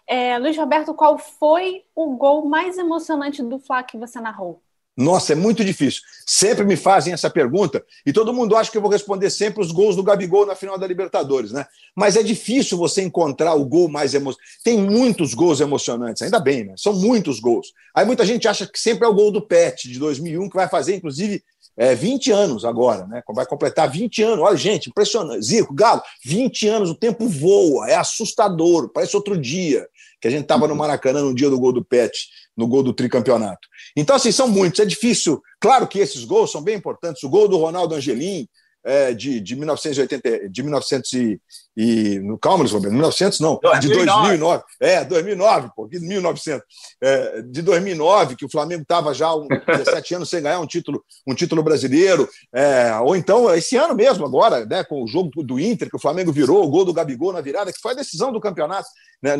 É, 0.07 0.39
Luiz 0.39 0.57
Roberto, 0.57 0.95
qual 0.95 1.19
foi 1.19 1.85
o 1.95 2.17
gol 2.17 2.47
mais 2.47 2.79
emocionante 2.79 3.43
do 3.43 3.59
Fla 3.59 3.83
que 3.83 3.97
você 3.97 4.21
narrou? 4.21 4.63
Nossa, 4.97 5.33
é 5.33 5.37
muito 5.37 5.65
difícil. 5.65 6.03
Sempre 6.27 6.65
me 6.65 6.77
fazem 6.77 7.15
essa 7.15 7.31
pergunta 7.31 7.83
e 8.05 8.13
todo 8.13 8.35
mundo 8.35 8.55
acha 8.55 8.71
que 8.71 8.77
eu 8.77 8.83
vou 8.83 8.91
responder 8.91 9.31
sempre 9.31 9.63
os 9.63 9.73
gols 9.73 9.97
do 9.97 10.03
Gabigol 10.03 10.45
na 10.45 10.55
final 10.55 10.77
da 10.77 10.87
Libertadores, 10.87 11.53
né? 11.53 11.65
Mas 11.97 12.17
é 12.17 12.23
difícil 12.23 12.77
você 12.77 13.03
encontrar 13.03 13.55
o 13.55 13.65
gol 13.65 13.89
mais 13.89 14.13
emocionante. 14.13 14.59
Tem 14.63 14.77
muitos 14.77 15.33
gols 15.33 15.61
emocionantes, 15.61 16.23
ainda 16.23 16.39
bem, 16.39 16.65
né? 16.65 16.75
São 16.77 16.93
muitos 16.93 17.41
gols. 17.41 17.73
Aí 17.95 18.05
muita 18.05 18.27
gente 18.27 18.47
acha 18.47 18.67
que 18.67 18.79
sempre 18.79 19.07
é 19.07 19.09
o 19.09 19.15
gol 19.15 19.31
do 19.31 19.41
Pet 19.41 19.89
de 19.89 19.99
2001 19.99 20.51
que 20.51 20.57
vai 20.57 20.69
fazer, 20.69 20.97
inclusive, 20.97 21.43
é, 21.77 21.95
20 21.95 22.31
anos 22.31 22.65
agora, 22.65 23.07
né? 23.07 23.23
Vai 23.35 23.47
completar 23.47 23.91
20 23.91 24.23
anos. 24.23 24.45
Olha, 24.45 24.57
gente, 24.57 24.91
impressionante. 24.91 25.45
Zico, 25.45 25.75
Galo, 25.75 26.03
20 26.25 26.69
anos, 26.69 26.91
o 26.91 26.95
tempo 26.95 27.29
voa, 27.29 27.89
é 27.89 27.95
assustador, 27.95 28.91
parece 28.93 29.17
outro 29.17 29.37
dia 29.39 29.87
que 30.21 30.29
a 30.29 30.31
gente 30.31 30.43
estava 30.43 30.69
no 30.69 30.77
Maracanã 30.77 31.23
no 31.23 31.35
dia 31.35 31.49
do 31.49 31.59
gol 31.59 31.73
do 31.73 31.83
Pet, 31.83 32.29
no 32.55 32.67
gol 32.67 32.83
do 32.83 32.93
tricampeonato. 32.93 33.67
Então, 33.97 34.15
assim, 34.15 34.31
são 34.31 34.47
muitos, 34.47 34.79
é 34.81 34.85
difícil. 34.85 35.41
Claro 35.59 35.89
que 35.89 35.99
esses 35.99 36.25
gols 36.25 36.53
são 36.53 36.63
bem 36.63 36.77
importantes. 36.77 37.23
O 37.23 37.29
gol 37.29 37.49
do 37.49 37.57
Ronaldo 37.57 37.95
Angelim, 37.95 38.47
é, 38.85 39.13
de, 39.13 39.41
de 39.41 39.57
1980, 39.57 40.49
de 40.49 40.63
1900 40.63 41.13
e, 41.13 41.41
e 41.77 42.19
no 42.21 42.39
calma, 42.39 42.61
Luiz 42.61 42.73
Roberto, 42.73 42.93
1900 42.93 43.41
não, 43.41 43.59
2009. 43.63 43.81
de 43.81 43.95
2009, 43.95 44.65
é, 44.81 45.05
2009, 45.05 45.71
pô, 45.75 45.89
1900, 45.91 46.65
é, 47.03 47.43
de 47.43 47.63
2009, 47.63 48.37
que 48.37 48.45
o 48.45 48.51
Flamengo 48.51 48.83
estava 48.83 49.13
já 49.13 49.35
um 49.35 49.47
17 49.67 50.15
anos 50.15 50.31
sem 50.31 50.43
ganhar 50.43 50.61
um 50.61 50.67
título, 50.67 51.03
um 51.27 51.35
título 51.35 51.63
brasileiro, 51.63 52.29
é, 52.55 52.95
ou 53.01 53.15
então 53.17 53.55
esse 53.55 53.77
ano 53.77 53.95
mesmo 53.95 54.25
agora, 54.25 54.65
né, 54.65 54.83
com 54.85 55.03
o 55.03 55.07
jogo 55.07 55.31
do 55.43 55.59
Inter 55.59 55.89
que 55.89 55.97
o 55.97 56.01
Flamengo 56.01 56.33
virou, 56.33 56.65
o 56.65 56.71
gol 56.71 56.85
do 56.85 56.93
Gabigol 56.93 57.33
na 57.33 57.41
virada, 57.41 57.73
que 57.73 57.81
foi 57.81 57.93
a 57.93 57.97
decisão 57.97 58.33
do 58.33 58.41
campeonato, 58.41 58.89
né, 59.23 59.37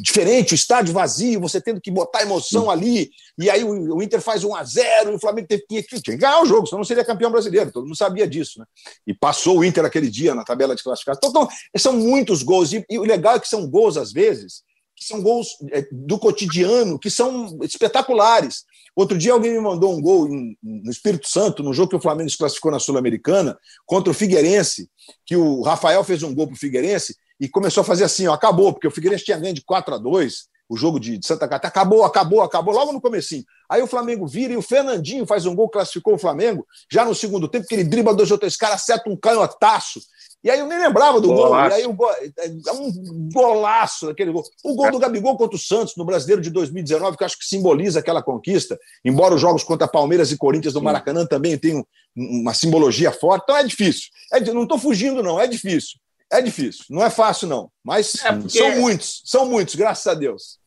diferente, 0.00 0.52
o 0.52 0.54
estádio 0.54 0.94
vazio, 0.94 1.40
você 1.40 1.60
tendo 1.60 1.80
que 1.80 1.90
botar 1.90 2.22
emoção 2.22 2.70
ali, 2.70 3.10
e 3.36 3.50
aí 3.50 3.64
o, 3.64 3.96
o 3.96 4.02
Inter 4.02 4.20
faz 4.20 4.44
1 4.44 4.54
a 4.54 4.62
0 4.62 5.10
e 5.10 5.14
o 5.14 5.18
Flamengo 5.18 5.48
teve 5.48 5.64
que, 5.68 5.82
tinha 5.82 6.00
que 6.00 6.16
ganhar 6.16 6.40
o 6.40 6.46
jogo, 6.46 6.66
senão 6.66 6.78
não 6.78 6.84
seria 6.84 7.04
campeão 7.04 7.30
brasileiro, 7.30 7.72
todo 7.72 7.84
mundo 7.84 7.96
sabia 7.96 8.28
disso, 8.28 8.60
né? 8.60 8.66
E 9.06 9.12
passou 9.12 9.58
o 9.58 9.64
Inter 9.64 9.84
aquele 9.84 10.08
dia 10.08 10.34
na 10.34 10.44
tabela 10.44 10.76
de 10.76 10.82
classificação. 10.82 11.30
Então, 11.30 11.42
então 11.42 11.50
são 11.76 11.92
muitos 11.92 12.42
gols, 12.42 12.72
e, 12.72 12.84
e, 12.88 12.98
o 12.98 13.02
legal 13.02 13.36
é 13.36 13.40
que 13.40 13.48
são 13.48 13.68
gols, 13.68 13.96
às 13.96 14.12
vezes, 14.12 14.62
que 14.94 15.04
são 15.04 15.20
gols 15.20 15.56
é, 15.72 15.86
do 15.90 16.18
cotidiano, 16.18 16.98
que 16.98 17.10
são 17.10 17.58
espetaculares. 17.62 18.64
Outro 18.94 19.16
dia 19.16 19.32
alguém 19.32 19.52
me 19.52 19.60
mandou 19.60 19.96
um 19.96 20.00
gol 20.00 20.28
no 20.28 20.90
Espírito 20.90 21.28
Santo, 21.28 21.62
no 21.62 21.72
jogo 21.72 21.90
que 21.90 21.96
o 21.96 22.00
Flamengo 22.00 22.28
se 22.30 22.36
classificou 22.36 22.72
na 22.72 22.80
Sul-Americana, 22.80 23.56
contra 23.86 24.10
o 24.10 24.14
Figueirense, 24.14 24.90
que 25.24 25.36
o 25.36 25.62
Rafael 25.62 26.02
fez 26.02 26.24
um 26.24 26.34
gol 26.34 26.48
para 26.48 26.54
o 26.54 26.58
Figueirense, 26.58 27.16
e 27.40 27.48
começou 27.48 27.82
a 27.82 27.84
fazer 27.84 28.04
assim, 28.04 28.26
ó, 28.26 28.32
acabou, 28.32 28.72
porque 28.72 28.86
o 28.86 28.90
Figueirense 28.90 29.24
tinha 29.24 29.38
ganho 29.38 29.54
de 29.54 29.64
4 29.64 29.94
a 29.94 29.98
2 29.98 30.48
o 30.68 30.76
jogo 30.76 31.00
de, 31.00 31.18
Santa 31.22 31.48
Catarina, 31.48 31.68
acabou, 31.68 32.04
acabou, 32.04 32.42
acabou, 32.42 32.74
logo 32.74 32.92
no 32.92 33.00
comecinho. 33.00 33.42
Aí 33.70 33.80
o 33.80 33.86
Flamengo 33.86 34.26
vira 34.26 34.52
e 34.52 34.56
o 34.56 34.62
Fernandinho 34.62 35.26
faz 35.26 35.46
um 35.46 35.54
gol, 35.54 35.68
classificou 35.68 36.14
o 36.14 36.18
Flamengo, 36.18 36.66
já 36.92 37.04
no 37.04 37.14
segundo 37.14 37.48
tempo, 37.48 37.66
que 37.66 37.74
ele 37.74 37.84
dribla 37.84 38.14
dois 38.14 38.30
ou 38.30 38.36
três 38.36 38.54
caras, 38.54 38.82
acerta 38.82 39.08
um 39.08 39.16
canhotaço. 39.16 40.00
E 40.44 40.50
aí 40.50 40.60
eu 40.60 40.66
nem 40.66 40.78
lembrava 40.78 41.20
do 41.20 41.28
golaço. 41.28 41.70
gol. 41.70 41.78
E 41.78 41.80
aí 41.80 41.86
o 41.86 41.92
gol, 41.92 42.10
é 42.12 42.72
um 42.72 43.28
golaço 43.32 44.10
aquele 44.10 44.30
gol. 44.30 44.44
O 44.62 44.74
gol 44.74 44.90
do 44.90 44.98
Gabigol 44.98 45.36
contra 45.36 45.56
o 45.56 45.58
Santos 45.60 45.96
no 45.96 46.04
Brasileiro 46.04 46.40
de 46.40 46.50
2019, 46.50 47.16
que 47.16 47.22
eu 47.22 47.26
acho 47.26 47.38
que 47.38 47.46
simboliza 47.46 47.98
aquela 47.98 48.22
conquista, 48.22 48.78
embora 49.04 49.34
os 49.34 49.40
jogos 49.40 49.64
contra 49.64 49.88
Palmeiras 49.88 50.30
e 50.30 50.36
Corinthians 50.36 50.74
do 50.74 50.82
Maracanã 50.82 51.26
também 51.26 51.58
tenham 51.58 51.84
uma 52.14 52.54
simbologia 52.54 53.10
forte. 53.10 53.42
Então 53.44 53.56
é 53.56 53.64
difícil. 53.64 54.10
É, 54.32 54.40
não 54.52 54.62
estou 54.62 54.78
fugindo, 54.78 55.22
não, 55.22 55.40
é 55.40 55.46
difícil. 55.46 55.98
É 56.30 56.42
difícil, 56.42 56.84
não 56.90 57.04
é 57.04 57.10
fácil, 57.10 57.48
não. 57.48 57.70
Mas 57.82 58.14
é 58.24 58.32
porque... 58.32 58.58
são 58.58 58.76
muitos, 58.76 59.22
são 59.24 59.46
muitos, 59.46 59.74
graças 59.74 60.06
a 60.06 60.14
Deus. 60.14 60.58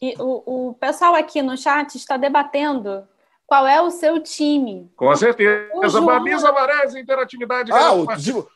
E 0.00 0.16
o, 0.18 0.70
o 0.70 0.74
pessoal 0.74 1.14
aqui 1.14 1.40
no 1.40 1.56
chat 1.56 1.94
está 1.94 2.16
debatendo 2.16 3.06
qual 3.46 3.66
é 3.66 3.80
o 3.80 3.90
seu 3.90 4.20
time. 4.20 4.90
Com 4.96 5.14
certeza. 5.14 5.68
João... 5.88 6.06
Babisa 6.06 6.50
Varese, 6.50 6.98
interatividade. 6.98 7.70
Ah, 7.70 7.92
o, 7.92 8.06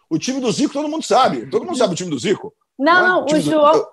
o, 0.09 0.19
time 0.19 0.41
do 0.41 0.51
Zico 0.51 0.73
todo 0.73 0.89
mundo 0.89 1.05
sabe. 1.05 1.47
Todo 1.51 1.65
mundo 1.65 1.77
sabe 1.77 1.93
o 1.93 1.97
time 1.97 2.11
do 2.11 2.19
Zico. 2.19 2.53
Não, 2.79 3.07
não, 3.07 3.21
o, 3.21 3.37
o 3.37 3.41
João, 3.41 3.73
do... 3.73 3.89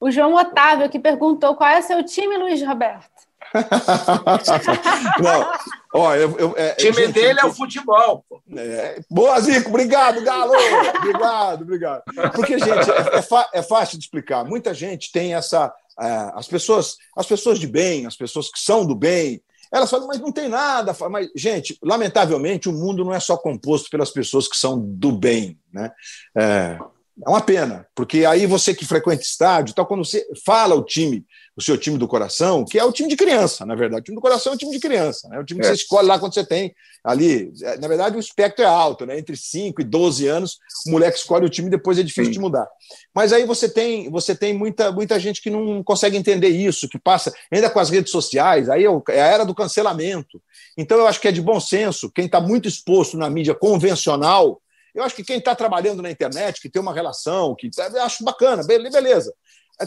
o 0.00 0.10
João 0.10 0.34
Otávio 0.34 0.90
que 0.90 0.98
perguntou 0.98 1.54
qual 1.54 1.70
é 1.70 1.78
o 1.78 1.82
seu 1.82 2.04
time, 2.04 2.36
Luiz 2.36 2.60
Roberto. 2.60 3.27
não, 5.22 5.52
ó, 5.94 6.14
eu, 6.14 6.36
eu, 6.38 6.54
é, 6.56 6.72
o 6.72 6.76
time 6.76 6.92
gente, 6.92 7.12
dele 7.12 7.40
é 7.40 7.46
o 7.46 7.52
futebol. 7.52 8.24
É, 8.56 9.00
boa, 9.10 9.40
Zico, 9.40 9.68
obrigado, 9.68 10.22
Galo. 10.22 10.52
obrigado, 10.98 11.62
obrigado. 11.62 12.02
Porque, 12.34 12.58
gente, 12.58 12.90
é, 12.90 13.18
é, 13.18 13.58
é 13.58 13.62
fácil 13.62 13.98
de 13.98 14.04
explicar. 14.04 14.44
Muita 14.44 14.74
gente 14.74 15.12
tem 15.12 15.34
essa. 15.34 15.72
É, 16.00 16.30
as 16.34 16.46
pessoas, 16.46 16.96
as 17.16 17.26
pessoas 17.26 17.58
de 17.58 17.66
bem, 17.66 18.06
as 18.06 18.16
pessoas 18.16 18.50
que 18.50 18.60
são 18.60 18.86
do 18.86 18.94
bem, 18.94 19.42
elas 19.72 19.90
falam, 19.90 20.06
mas 20.06 20.20
não 20.20 20.32
tem 20.32 20.48
nada. 20.48 20.94
Mas, 21.10 21.28
gente, 21.34 21.78
lamentavelmente, 21.82 22.68
o 22.68 22.72
mundo 22.72 23.04
não 23.04 23.12
é 23.12 23.20
só 23.20 23.36
composto 23.36 23.90
pelas 23.90 24.10
pessoas 24.10 24.48
que 24.48 24.56
são 24.56 24.78
do 24.78 25.12
bem. 25.12 25.58
Né? 25.72 25.90
É, 26.36 26.78
é 27.24 27.28
uma 27.28 27.40
pena, 27.40 27.86
porque 27.94 28.24
aí 28.24 28.46
você 28.46 28.72
que 28.72 28.86
frequenta 28.86 29.22
estádio, 29.22 29.74
tal, 29.74 29.86
quando 29.86 30.04
você 30.04 30.24
fala 30.44 30.74
o 30.74 30.84
time, 30.84 31.26
o 31.56 31.62
seu 31.62 31.76
time 31.76 31.98
do 31.98 32.06
coração, 32.06 32.64
que 32.64 32.78
é 32.78 32.84
o 32.84 32.92
time 32.92 33.08
de 33.08 33.16
criança, 33.16 33.66
na 33.66 33.74
verdade. 33.74 34.02
O 34.02 34.04
time 34.04 34.14
do 34.14 34.20
coração 34.20 34.52
é 34.52 34.54
o 34.54 34.58
time 34.58 34.70
de 34.70 34.78
criança, 34.78 35.28
né? 35.28 35.40
o 35.40 35.44
time 35.44 35.60
que 35.60 35.66
é. 35.66 35.70
você 35.70 35.74
escolhe 35.74 36.06
lá 36.06 36.16
quando 36.16 36.32
você 36.32 36.44
tem 36.44 36.72
ali. 37.02 37.52
É, 37.62 37.76
na 37.78 37.88
verdade, 37.88 38.16
o 38.16 38.20
espectro 38.20 38.64
é 38.64 38.68
alto, 38.68 39.04
né? 39.04 39.18
entre 39.18 39.36
5 39.36 39.80
e 39.80 39.84
12 39.84 40.28
anos, 40.28 40.58
o 40.86 40.92
moleque 40.92 41.18
escolhe 41.18 41.44
o 41.44 41.48
time 41.48 41.66
e 41.66 41.72
depois 41.72 41.98
é 41.98 42.04
difícil 42.04 42.26
Sim. 42.26 42.32
de 42.32 42.38
mudar. 42.38 42.68
Mas 43.12 43.32
aí 43.32 43.44
você 43.44 43.68
tem, 43.68 44.08
você 44.08 44.36
tem 44.36 44.54
muita, 44.54 44.92
muita 44.92 45.18
gente 45.18 45.42
que 45.42 45.50
não 45.50 45.82
consegue 45.82 46.16
entender 46.16 46.50
isso, 46.50 46.88
que 46.88 46.98
passa 46.98 47.32
ainda 47.50 47.68
com 47.68 47.80
as 47.80 47.90
redes 47.90 48.12
sociais, 48.12 48.70
aí 48.70 48.84
é, 48.84 48.88
é 49.08 49.22
a 49.22 49.26
era 49.26 49.44
do 49.44 49.54
cancelamento. 49.54 50.40
Então, 50.76 50.98
eu 50.98 51.08
acho 51.08 51.20
que 51.20 51.26
é 51.26 51.32
de 51.32 51.42
bom 51.42 51.58
senso, 51.58 52.12
quem 52.12 52.26
está 52.26 52.40
muito 52.40 52.68
exposto 52.68 53.16
na 53.16 53.28
mídia 53.28 53.54
convencional 53.56 54.60
Eu 54.98 55.04
acho 55.04 55.14
que 55.14 55.22
quem 55.22 55.38
está 55.38 55.54
trabalhando 55.54 56.02
na 56.02 56.10
internet, 56.10 56.60
que 56.60 56.68
tem 56.68 56.82
uma 56.82 56.92
relação, 56.92 57.54
que 57.54 57.70
eu 57.94 58.02
acho 58.02 58.24
bacana, 58.24 58.64
beleza. 58.64 59.32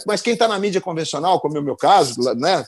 Mas 0.08 0.22
quem 0.22 0.32
está 0.34 0.48
na 0.48 0.58
mídia 0.58 0.80
convencional, 0.80 1.42
como 1.42 1.58
é 1.58 1.60
o 1.60 1.64
meu 1.64 1.76
caso, 1.76 2.16
né, 2.36 2.64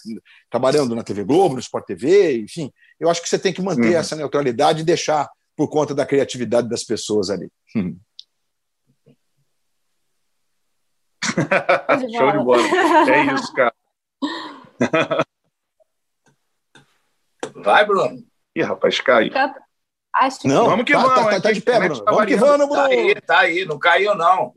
trabalhando 0.49 0.93
na 0.93 1.03
TV 1.03 1.23
Globo, 1.23 1.53
no 1.53 1.61
Sport 1.61 1.85
TV, 1.85 2.41
enfim, 2.41 2.69
eu 2.99 3.09
acho 3.09 3.21
que 3.21 3.29
você 3.29 3.39
tem 3.39 3.53
que 3.53 3.61
manter 3.61 3.91
uhum. 3.91 3.97
essa 3.97 4.17
neutralidade 4.17 4.81
e 4.81 4.83
deixar 4.83 5.29
por 5.55 5.69
conta 5.69 5.95
da 5.95 6.05
criatividade 6.05 6.67
das 6.67 6.83
pessoas 6.83 7.29
ali. 7.29 7.49
Hum. 7.77 7.97
Show 12.17 12.31
de 12.33 12.39
bola. 12.39 12.61
É 13.09 13.33
isso, 13.33 13.53
cara. 13.53 13.73
Vai, 17.55 17.85
Bruno. 17.85 18.21
Ih, 18.53 18.63
rapaz, 18.63 18.99
caiu. 18.99 19.31
Acho 20.15 20.47
não, 20.47 20.65
vamos 20.65 20.85
que 20.85 20.93
tá, 20.93 20.99
vamos. 20.99 21.15
Tá, 21.15 21.29
tá, 21.29 21.41
tá 21.41 21.51
de 21.51 21.61
pé, 21.61 21.79
Bruno. 21.79 22.03
Tá 22.03 22.11
vamos 22.11 22.27
que 22.27 22.35
vamos, 22.35 22.67
Bruno. 22.67 22.83
Tá 22.83 22.87
aí, 22.87 23.21
tá 23.21 23.39
aí, 23.39 23.65
não 23.65 23.79
caiu, 23.79 24.15
não. 24.15 24.53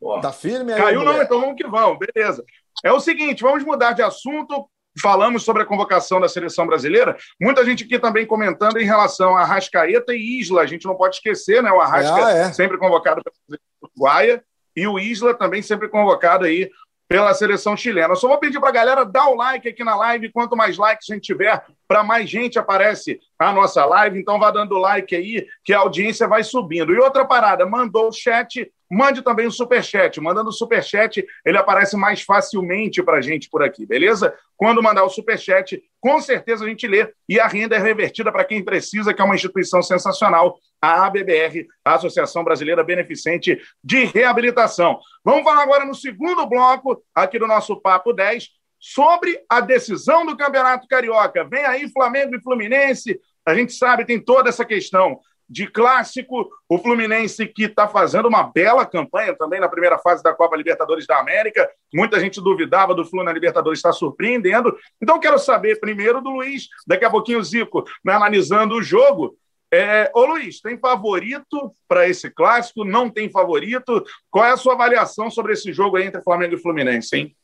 Pô. 0.00 0.20
Tá 0.20 0.32
firme 0.32 0.72
aí. 0.72 0.80
Caiu, 0.80 1.04
não, 1.04 1.20
então 1.20 1.40
vamos 1.40 1.56
que 1.56 1.66
vamos, 1.66 1.98
beleza. 1.98 2.44
É 2.82 2.92
o 2.92 3.00
seguinte, 3.00 3.42
vamos 3.42 3.64
mudar 3.64 3.92
de 3.92 4.02
assunto. 4.02 4.68
Falamos 5.02 5.42
sobre 5.42 5.62
a 5.62 5.66
convocação 5.66 6.20
da 6.20 6.28
seleção 6.28 6.66
brasileira. 6.66 7.16
Muita 7.40 7.64
gente 7.64 7.84
aqui 7.84 7.98
também 7.98 8.24
comentando 8.24 8.78
em 8.78 8.84
relação 8.84 9.36
a 9.36 9.44
Rascaeta 9.44 10.14
e 10.14 10.40
Isla. 10.40 10.62
A 10.62 10.66
gente 10.66 10.86
não 10.86 10.94
pode 10.94 11.16
esquecer, 11.16 11.62
né? 11.62 11.70
O 11.72 11.80
Arrasca 11.80 12.26
ah, 12.26 12.30
é. 12.30 12.52
sempre 12.52 12.78
convocado 12.78 13.20
pela 13.22 13.58
Uruguaia 13.82 14.42
e 14.76 14.86
o 14.86 14.98
Isla 14.98 15.34
também 15.34 15.62
sempre 15.62 15.88
convocado 15.88 16.44
aí 16.44 16.70
pela 17.08 17.34
seleção 17.34 17.76
chilena. 17.76 18.14
só 18.14 18.28
vou 18.28 18.38
pedir 18.38 18.58
para 18.58 18.70
a 18.70 18.72
galera 18.72 19.04
dar 19.04 19.28
o 19.28 19.34
like 19.34 19.68
aqui 19.68 19.84
na 19.84 19.94
live. 19.94 20.32
Quanto 20.32 20.56
mais 20.56 20.76
likes 20.78 21.08
a 21.10 21.14
gente 21.14 21.24
tiver, 21.24 21.62
para 21.86 22.02
mais 22.02 22.28
gente 22.28 22.58
aparece 22.58 23.20
a 23.38 23.52
nossa 23.52 23.84
live. 23.84 24.18
Então 24.18 24.38
vá 24.38 24.50
dando 24.50 24.78
like 24.78 25.14
aí, 25.14 25.46
que 25.62 25.72
a 25.72 25.80
audiência 25.80 26.26
vai 26.26 26.42
subindo. 26.42 26.94
E 26.94 26.98
outra 26.98 27.24
parada, 27.24 27.66
mandou 27.66 28.08
o 28.08 28.12
chat, 28.12 28.70
mande 28.94 29.22
também 29.22 29.46
o 29.46 29.50
superchat. 29.50 30.20
Mandando 30.20 30.50
o 30.50 30.52
superchat, 30.52 31.26
ele 31.44 31.58
aparece 31.58 31.96
mais 31.96 32.22
facilmente 32.22 33.02
para 33.02 33.18
a 33.18 33.20
gente 33.20 33.50
por 33.50 33.62
aqui, 33.62 33.84
beleza? 33.84 34.34
Quando 34.56 34.82
mandar 34.82 35.04
o 35.04 35.10
superchat, 35.10 35.82
com 36.00 36.20
certeza 36.20 36.64
a 36.64 36.68
gente 36.68 36.86
lê 36.86 37.12
e 37.28 37.40
a 37.40 37.46
renda 37.46 37.74
é 37.74 37.78
revertida 37.78 38.30
para 38.30 38.44
quem 38.44 38.64
precisa, 38.64 39.12
que 39.12 39.20
é 39.20 39.24
uma 39.24 39.34
instituição 39.34 39.82
sensacional, 39.82 40.56
a 40.80 41.06
ABBR, 41.06 41.66
a 41.84 41.94
Associação 41.94 42.44
Brasileira 42.44 42.84
Beneficente 42.84 43.60
de 43.82 44.04
Reabilitação. 44.04 45.00
Vamos 45.24 45.42
falar 45.42 45.62
agora 45.62 45.84
no 45.84 45.94
segundo 45.94 46.46
bloco 46.46 47.02
aqui 47.14 47.38
do 47.38 47.46
nosso 47.46 47.80
Papo 47.80 48.12
10 48.12 48.48
sobre 48.78 49.40
a 49.48 49.60
decisão 49.60 50.26
do 50.26 50.36
Campeonato 50.36 50.86
Carioca. 50.86 51.42
Vem 51.44 51.64
aí 51.64 51.90
Flamengo 51.90 52.36
e 52.36 52.42
Fluminense. 52.42 53.18
A 53.44 53.54
gente 53.54 53.72
sabe, 53.72 54.04
tem 54.04 54.20
toda 54.20 54.50
essa 54.50 54.64
questão 54.64 55.18
de 55.48 55.66
clássico. 55.66 56.48
O 56.68 56.78
Fluminense 56.78 57.46
que 57.46 57.64
está 57.64 57.86
fazendo 57.88 58.28
uma 58.28 58.44
bela 58.44 58.84
campanha 58.86 59.34
também 59.36 59.60
na 59.60 59.68
primeira 59.68 59.98
fase 59.98 60.22
da 60.22 60.34
Copa 60.34 60.56
Libertadores 60.56 61.06
da 61.06 61.18
América. 61.18 61.68
Muita 61.92 62.18
gente 62.20 62.40
duvidava 62.40 62.94
do 62.94 63.04
Flu 63.04 63.22
na 63.22 63.32
Libertadores, 63.32 63.78
está 63.78 63.92
surpreendendo. 63.92 64.76
Então, 65.00 65.20
quero 65.20 65.38
saber 65.38 65.80
primeiro 65.80 66.20
do 66.20 66.30
Luiz, 66.30 66.68
daqui 66.86 67.04
a 67.04 67.10
pouquinho 67.10 67.38
o 67.38 67.44
Zico, 67.44 67.84
né, 68.04 68.14
analisando 68.14 68.74
o 68.76 68.82
jogo. 68.82 69.36
É, 69.72 70.10
ô 70.14 70.24
Luiz, 70.24 70.60
tem 70.60 70.78
favorito 70.78 71.72
para 71.88 72.08
esse 72.08 72.30
clássico? 72.30 72.84
Não 72.84 73.10
tem 73.10 73.28
favorito? 73.28 74.04
Qual 74.30 74.44
é 74.44 74.52
a 74.52 74.56
sua 74.56 74.74
avaliação 74.74 75.30
sobre 75.30 75.52
esse 75.52 75.72
jogo 75.72 75.98
entre 75.98 76.22
Flamengo 76.22 76.54
e 76.54 76.60
Fluminense, 76.60 77.16
hein? 77.16 77.36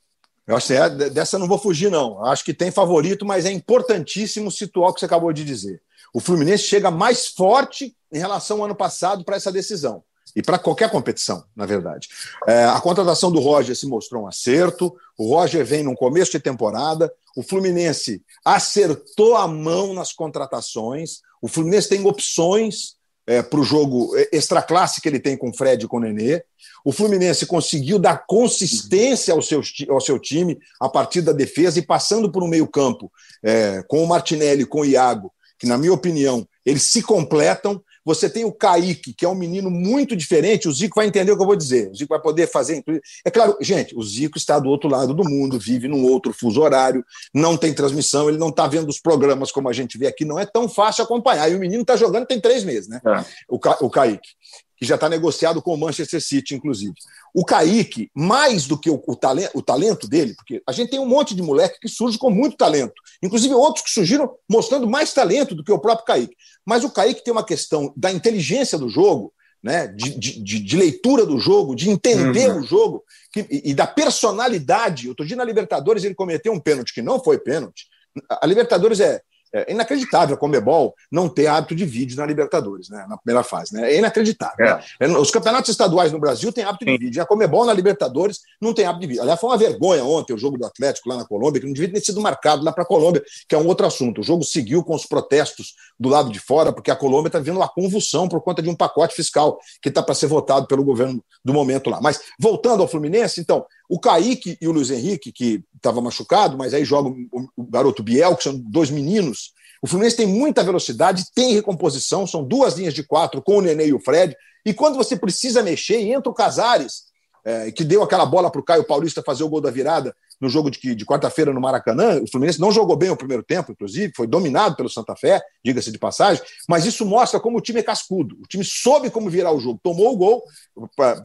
Eu 0.47 0.57
acho 0.57 0.69
que 0.69 0.75
é, 0.75 0.89
dessa 1.11 1.39
não 1.39 1.47
vou 1.47 1.59
fugir, 1.59 1.91
não. 1.91 2.25
Acho 2.25 2.45
que 2.45 2.55
tem 2.55 2.71
favorito, 2.71 3.25
mas 3.25 3.47
é 3.47 3.53
importantíssimo 3.53 4.51
situar 4.51 4.91
o 4.91 4.95
que 4.95 5.01
você 5.01 5.07
acabou 5.07 5.33
de 5.33 5.45
dizer. 5.45 5.81
O 6.13 6.21
Fluminense 6.21 6.65
chega 6.65 6.91
mais 6.91 7.27
forte 7.27 7.97
em 8.13 8.19
relação 8.19 8.59
ao 8.59 8.65
ano 8.65 8.75
passado 8.75 9.25
para 9.25 9.37
essa 9.37 9.53
decisão. 9.53 10.03
E 10.35 10.43
para 10.43 10.59
qualquer 10.59 10.91
competição, 10.91 11.45
na 11.57 11.67
verdade. 11.67 12.09
É, 12.47 12.65
a 12.65 12.81
contratação 12.81 13.33
do 13.33 13.41
Roger 13.41 13.75
se 13.75 13.87
mostrou 13.87 14.25
um 14.25 14.29
acerto. 14.29 14.95
O 15.19 15.35
Roger 15.35 15.65
vem 15.65 15.83
num 15.83 15.95
começo 15.95 16.31
de 16.31 16.41
temporada. 16.41 17.13
O 17.37 17.43
Fluminense 17.43 18.23
acertou 18.45 19.37
a 19.37 19.49
mão 19.49 19.93
nas 19.93 20.13
contratações. 20.13 21.21
O 21.43 21.49
Fluminense 21.49 21.89
tem 21.89 22.07
opções 22.07 22.95
é, 23.27 23.43
para 23.43 23.61
o 23.61 23.65
jogo 23.65 24.13
extra 24.33 24.63
classe 24.63 25.01
que 25.01 25.09
ele 25.09 25.21
tem 25.21 25.37
com 25.37 25.51
o 25.51 25.57
Fred 25.57 25.85
e 25.85 25.89
com 25.89 25.99
o 25.99 26.01
Nenê. 26.01 26.43
O 26.85 26.93
Fluminense 26.93 27.47
conseguiu 27.47 27.99
dar 27.99 28.25
consistência 28.27 29.35
ao 29.35 29.43
seu, 29.43 29.61
ao 29.89 30.01
seu 30.01 30.19
time 30.19 30.59
a 30.81 30.89
partir 30.89 31.23
da 31.23 31.33
defesa 31.33 31.79
e 31.79 31.83
passando 31.83 32.31
por 32.31 32.43
um 32.43 32.49
meio-campo 32.49 33.11
é, 33.43 33.83
com 33.89 34.03
o 34.03 34.07
Martinelli 34.07 34.65
com 34.65 34.81
o 34.81 34.85
Iago, 34.85 35.33
que, 35.61 35.67
na 35.67 35.77
minha 35.77 35.93
opinião, 35.93 36.49
eles 36.65 36.85
se 36.85 37.03
completam. 37.03 37.83
Você 38.03 38.31
tem 38.31 38.47
o 38.47 38.53
Kaique, 38.53 39.13
que 39.13 39.27
é 39.27 39.29
um 39.29 39.35
menino 39.35 39.71
muito 39.71 40.17
diferente. 40.17 40.67
O 40.67 40.73
Zico 40.73 40.97
vai 40.97 41.07
entender 41.07 41.31
o 41.31 41.37
que 41.37 41.43
eu 41.43 41.47
vou 41.47 41.55
dizer. 41.55 41.91
O 41.91 41.95
Zico 41.95 42.09
vai 42.09 42.21
poder 42.21 42.51
fazer. 42.51 42.83
É 43.25 43.31
claro, 43.31 43.59
gente, 43.61 43.95
o 43.95 44.03
Zico 44.03 44.39
está 44.39 44.59
do 44.59 44.71
outro 44.71 44.89
lado 44.89 45.13
do 45.13 45.23
mundo, 45.23 45.59
vive 45.59 45.87
num 45.87 46.03
outro 46.05 46.33
fuso 46.33 46.63
horário, 46.63 47.05
não 47.35 47.59
tem 47.59 47.75
transmissão, 47.75 48.31
ele 48.31 48.39
não 48.39 48.49
está 48.49 48.67
vendo 48.67 48.89
os 48.89 48.99
programas 48.99 49.53
como 49.53 49.69
a 49.69 49.73
gente 49.73 49.99
vê 49.99 50.07
aqui. 50.07 50.25
Não 50.25 50.39
é 50.39 50.47
tão 50.47 50.67
fácil 50.67 51.05
acompanhar. 51.05 51.51
E 51.51 51.55
o 51.55 51.61
menino 51.61 51.83
está 51.83 51.95
jogando 51.95 52.27
tem 52.27 52.41
três 52.41 52.65
meses, 52.65 52.89
né? 52.89 53.01
É. 53.07 53.25
O, 53.47 53.59
Ka 53.59 53.77
o 53.83 53.91
Kaique 53.91 54.31
que 54.81 54.87
já 54.87 54.95
está 54.95 55.11
negociado 55.11 55.61
com 55.61 55.75
o 55.75 55.77
Manchester 55.77 56.23
City, 56.23 56.55
inclusive. 56.55 56.95
O 57.35 57.45
Kaique, 57.45 58.11
mais 58.15 58.67
do 58.67 58.79
que 58.79 58.89
o, 58.89 59.03
o, 59.07 59.15
talento, 59.15 59.51
o 59.55 59.61
talento 59.61 60.09
dele, 60.09 60.33
porque 60.35 60.63
a 60.67 60.73
gente 60.73 60.91
tem 60.91 60.99
um 60.99 61.07
monte 61.07 61.35
de 61.35 61.43
moleque 61.43 61.79
que 61.79 61.89
surge 61.89 62.17
com 62.17 62.31
muito 62.31 62.57
talento, 62.57 62.95
inclusive 63.23 63.53
outros 63.53 63.85
que 63.85 63.91
surgiram 63.91 64.35
mostrando 64.49 64.89
mais 64.89 65.13
talento 65.13 65.55
do 65.55 65.63
que 65.63 65.71
o 65.71 65.79
próprio 65.79 66.07
Kaique. 66.07 66.35
Mas 66.65 66.83
o 66.83 66.91
Kaique 66.91 67.23
tem 67.23 67.31
uma 67.31 67.45
questão 67.45 67.93
da 67.95 68.11
inteligência 68.11 68.79
do 68.79 68.89
jogo, 68.89 69.35
né, 69.63 69.87
de, 69.89 70.19
de, 70.19 70.59
de 70.59 70.77
leitura 70.79 71.27
do 71.27 71.39
jogo, 71.39 71.77
de 71.77 71.91
entender 71.91 72.51
uhum. 72.51 72.61
o 72.61 72.63
jogo 72.63 73.05
que, 73.31 73.41
e, 73.51 73.71
e 73.71 73.75
da 73.75 73.87
personalidade. 73.87 75.11
Outro 75.11 75.27
dia 75.27 75.37
na 75.37 75.45
Libertadores 75.45 76.05
ele 76.05 76.15
cometeu 76.15 76.55
um 76.55 76.59
pênalti 76.59 76.95
que 76.95 77.03
não 77.03 77.23
foi 77.23 77.39
pênalti. 77.39 77.87
A 78.31 78.47
Libertadores 78.47 78.99
é, 78.99 79.21
é 79.53 79.73
inacreditável 79.73 80.35
a 80.35 80.39
Comebol 80.39 80.95
não 81.11 81.29
ter 81.29 81.47
hábito 81.47 81.75
de 81.75 81.85
vídeo 81.85 82.17
na 82.17 82.27
Libertadores, 82.27 82.89
né, 82.89 83.05
na 83.09 83.17
primeira 83.17 83.43
fase. 83.43 83.75
Né? 83.75 83.93
É 83.93 83.99
inacreditável. 83.99 84.67
É. 84.67 84.81
É, 85.01 85.09
os 85.09 85.31
campeonatos 85.31 85.71
estaduais 85.71 86.13
no 86.13 86.21
Brasil 86.21 86.53
têm 86.53 86.65
hábito 86.65 86.85
de 86.85 86.99
vídeo. 86.99 87.23
A 87.23 87.27
Comebol 87.27 87.65
na 87.65 87.73
Libertadores 87.73 88.41
não 88.61 88.73
tem 88.73 88.85
hábito 88.85 89.01
de 89.03 89.07
vídeo. 89.09 89.23
Aliás, 89.23 89.41
foi 89.41 89.51
uma 89.51 89.59
vergonha 89.59 90.05
ontem 90.05 90.33
o 90.33 90.39
jogo 90.39 90.57
do 90.57 90.67
Atlético 90.67 91.09
lá 91.09 91.17
na 91.17 91.25
Colômbia, 91.25 91.61
que 91.61 91.67
não 91.67 91.73
devia 91.73 91.93
ter 91.93 92.01
sido 92.01 92.21
marcado 92.21 92.65
lá 92.65 92.73
para 92.73 92.85
a 92.85 92.87
Colômbia, 92.87 93.23
que 93.49 93.55
é 93.55 93.59
um 93.59 93.67
outro 93.67 93.87
assunto. 93.87 94.21
O 94.21 94.25
jogo 94.25 94.45
seguiu 94.45 94.85
com 94.85 94.95
os 94.95 95.07
protestos 95.07 95.75
do 95.99 96.09
lado 96.09 96.31
de 96.31 96.39
fora, 96.39 96.73
porque 96.73 96.91
a 96.91 96.97
Colômbia 96.97 97.29
está 97.29 97.39
vendo 97.39 97.57
uma 97.57 97.69
convulsão 97.69 98.29
por 98.29 98.41
conta 98.41 98.63
de 98.63 98.69
um 98.69 98.75
pacote 98.75 99.15
fiscal 99.15 99.59
que 99.83 99.89
está 99.89 100.03
para 100.03 100.15
ser 100.15 100.27
votado 100.27 100.67
pelo 100.67 100.85
governo 100.85 101.23
do 101.45 101.53
momento 101.53 101.91
lá. 101.91 102.01
Mas 102.01 102.21
voltando 102.39 102.83
ao 102.83 102.89
Fluminense, 102.89 103.41
então, 103.41 103.65
o 103.91 103.99
Kaique 103.99 104.57
e 104.61 104.69
o 104.69 104.71
Luiz 104.71 104.89
Henrique, 104.89 105.33
que 105.33 105.65
estava 105.75 106.01
machucado, 106.01 106.57
mas 106.57 106.73
aí 106.73 106.85
joga 106.85 107.11
o 107.57 107.65
garoto 107.65 108.05
Biel, 108.05 108.37
que 108.37 108.45
são 108.45 108.57
dois 108.57 108.89
meninos. 108.89 109.53
O 109.83 109.89
Fluminense 109.89 110.17
tem 110.17 110.29
muita 110.29 110.63
velocidade, 110.63 111.25
tem 111.35 111.55
recomposição, 111.55 112.25
são 112.25 112.45
duas 112.45 112.75
linhas 112.75 112.95
de 112.95 113.03
quatro 113.03 113.43
com 113.43 113.57
o 113.57 113.61
Nenê 113.61 113.89
e 113.89 113.93
o 113.93 113.99
Fred. 113.99 114.37
E 114.65 114.73
quando 114.73 114.95
você 114.95 115.17
precisa 115.17 115.61
mexer, 115.61 116.01
entra 116.03 116.31
o 116.31 116.35
Casares, 116.35 117.07
é, 117.45 117.73
que 117.73 117.83
deu 117.83 118.01
aquela 118.01 118.25
bola 118.25 118.49
para 118.49 118.61
o 118.61 118.65
Caio 118.65 118.85
Paulista 118.85 119.25
fazer 119.27 119.43
o 119.43 119.49
gol 119.49 119.61
da 119.61 119.73
virada 119.73 120.15
no 120.41 120.49
jogo 120.49 120.71
de, 120.71 120.95
de 120.95 121.05
quarta-feira 121.05 121.53
no 121.53 121.61
Maracanã. 121.61 122.21
O 122.23 122.31
Fluminense 122.31 122.61
não 122.61 122.73
jogou 122.73 122.97
bem 122.97 123.11
o 123.11 123.17
primeiro 123.17 123.43
tempo, 123.43 123.73
inclusive, 123.73 124.13
foi 124.17 124.27
dominado 124.27 124.75
pelo 124.75 124.89
Santa 124.89 125.15
Fé, 125.15 125.43
diga-se 125.65 125.93
de 125.93 125.99
passagem, 125.99 126.43
mas 126.69 126.87
isso 126.87 127.05
mostra 127.05 127.39
como 127.39 127.59
o 127.59 127.61
time 127.61 127.81
é 127.81 127.83
cascudo. 127.83 128.37
O 128.43 128.47
time 128.47 128.65
soube 128.65 129.11
como 129.11 129.29
virar 129.29 129.53
o 129.53 129.61
jogo, 129.61 129.79
tomou 129.83 130.13
o 130.13 130.17
gol, 130.17 130.43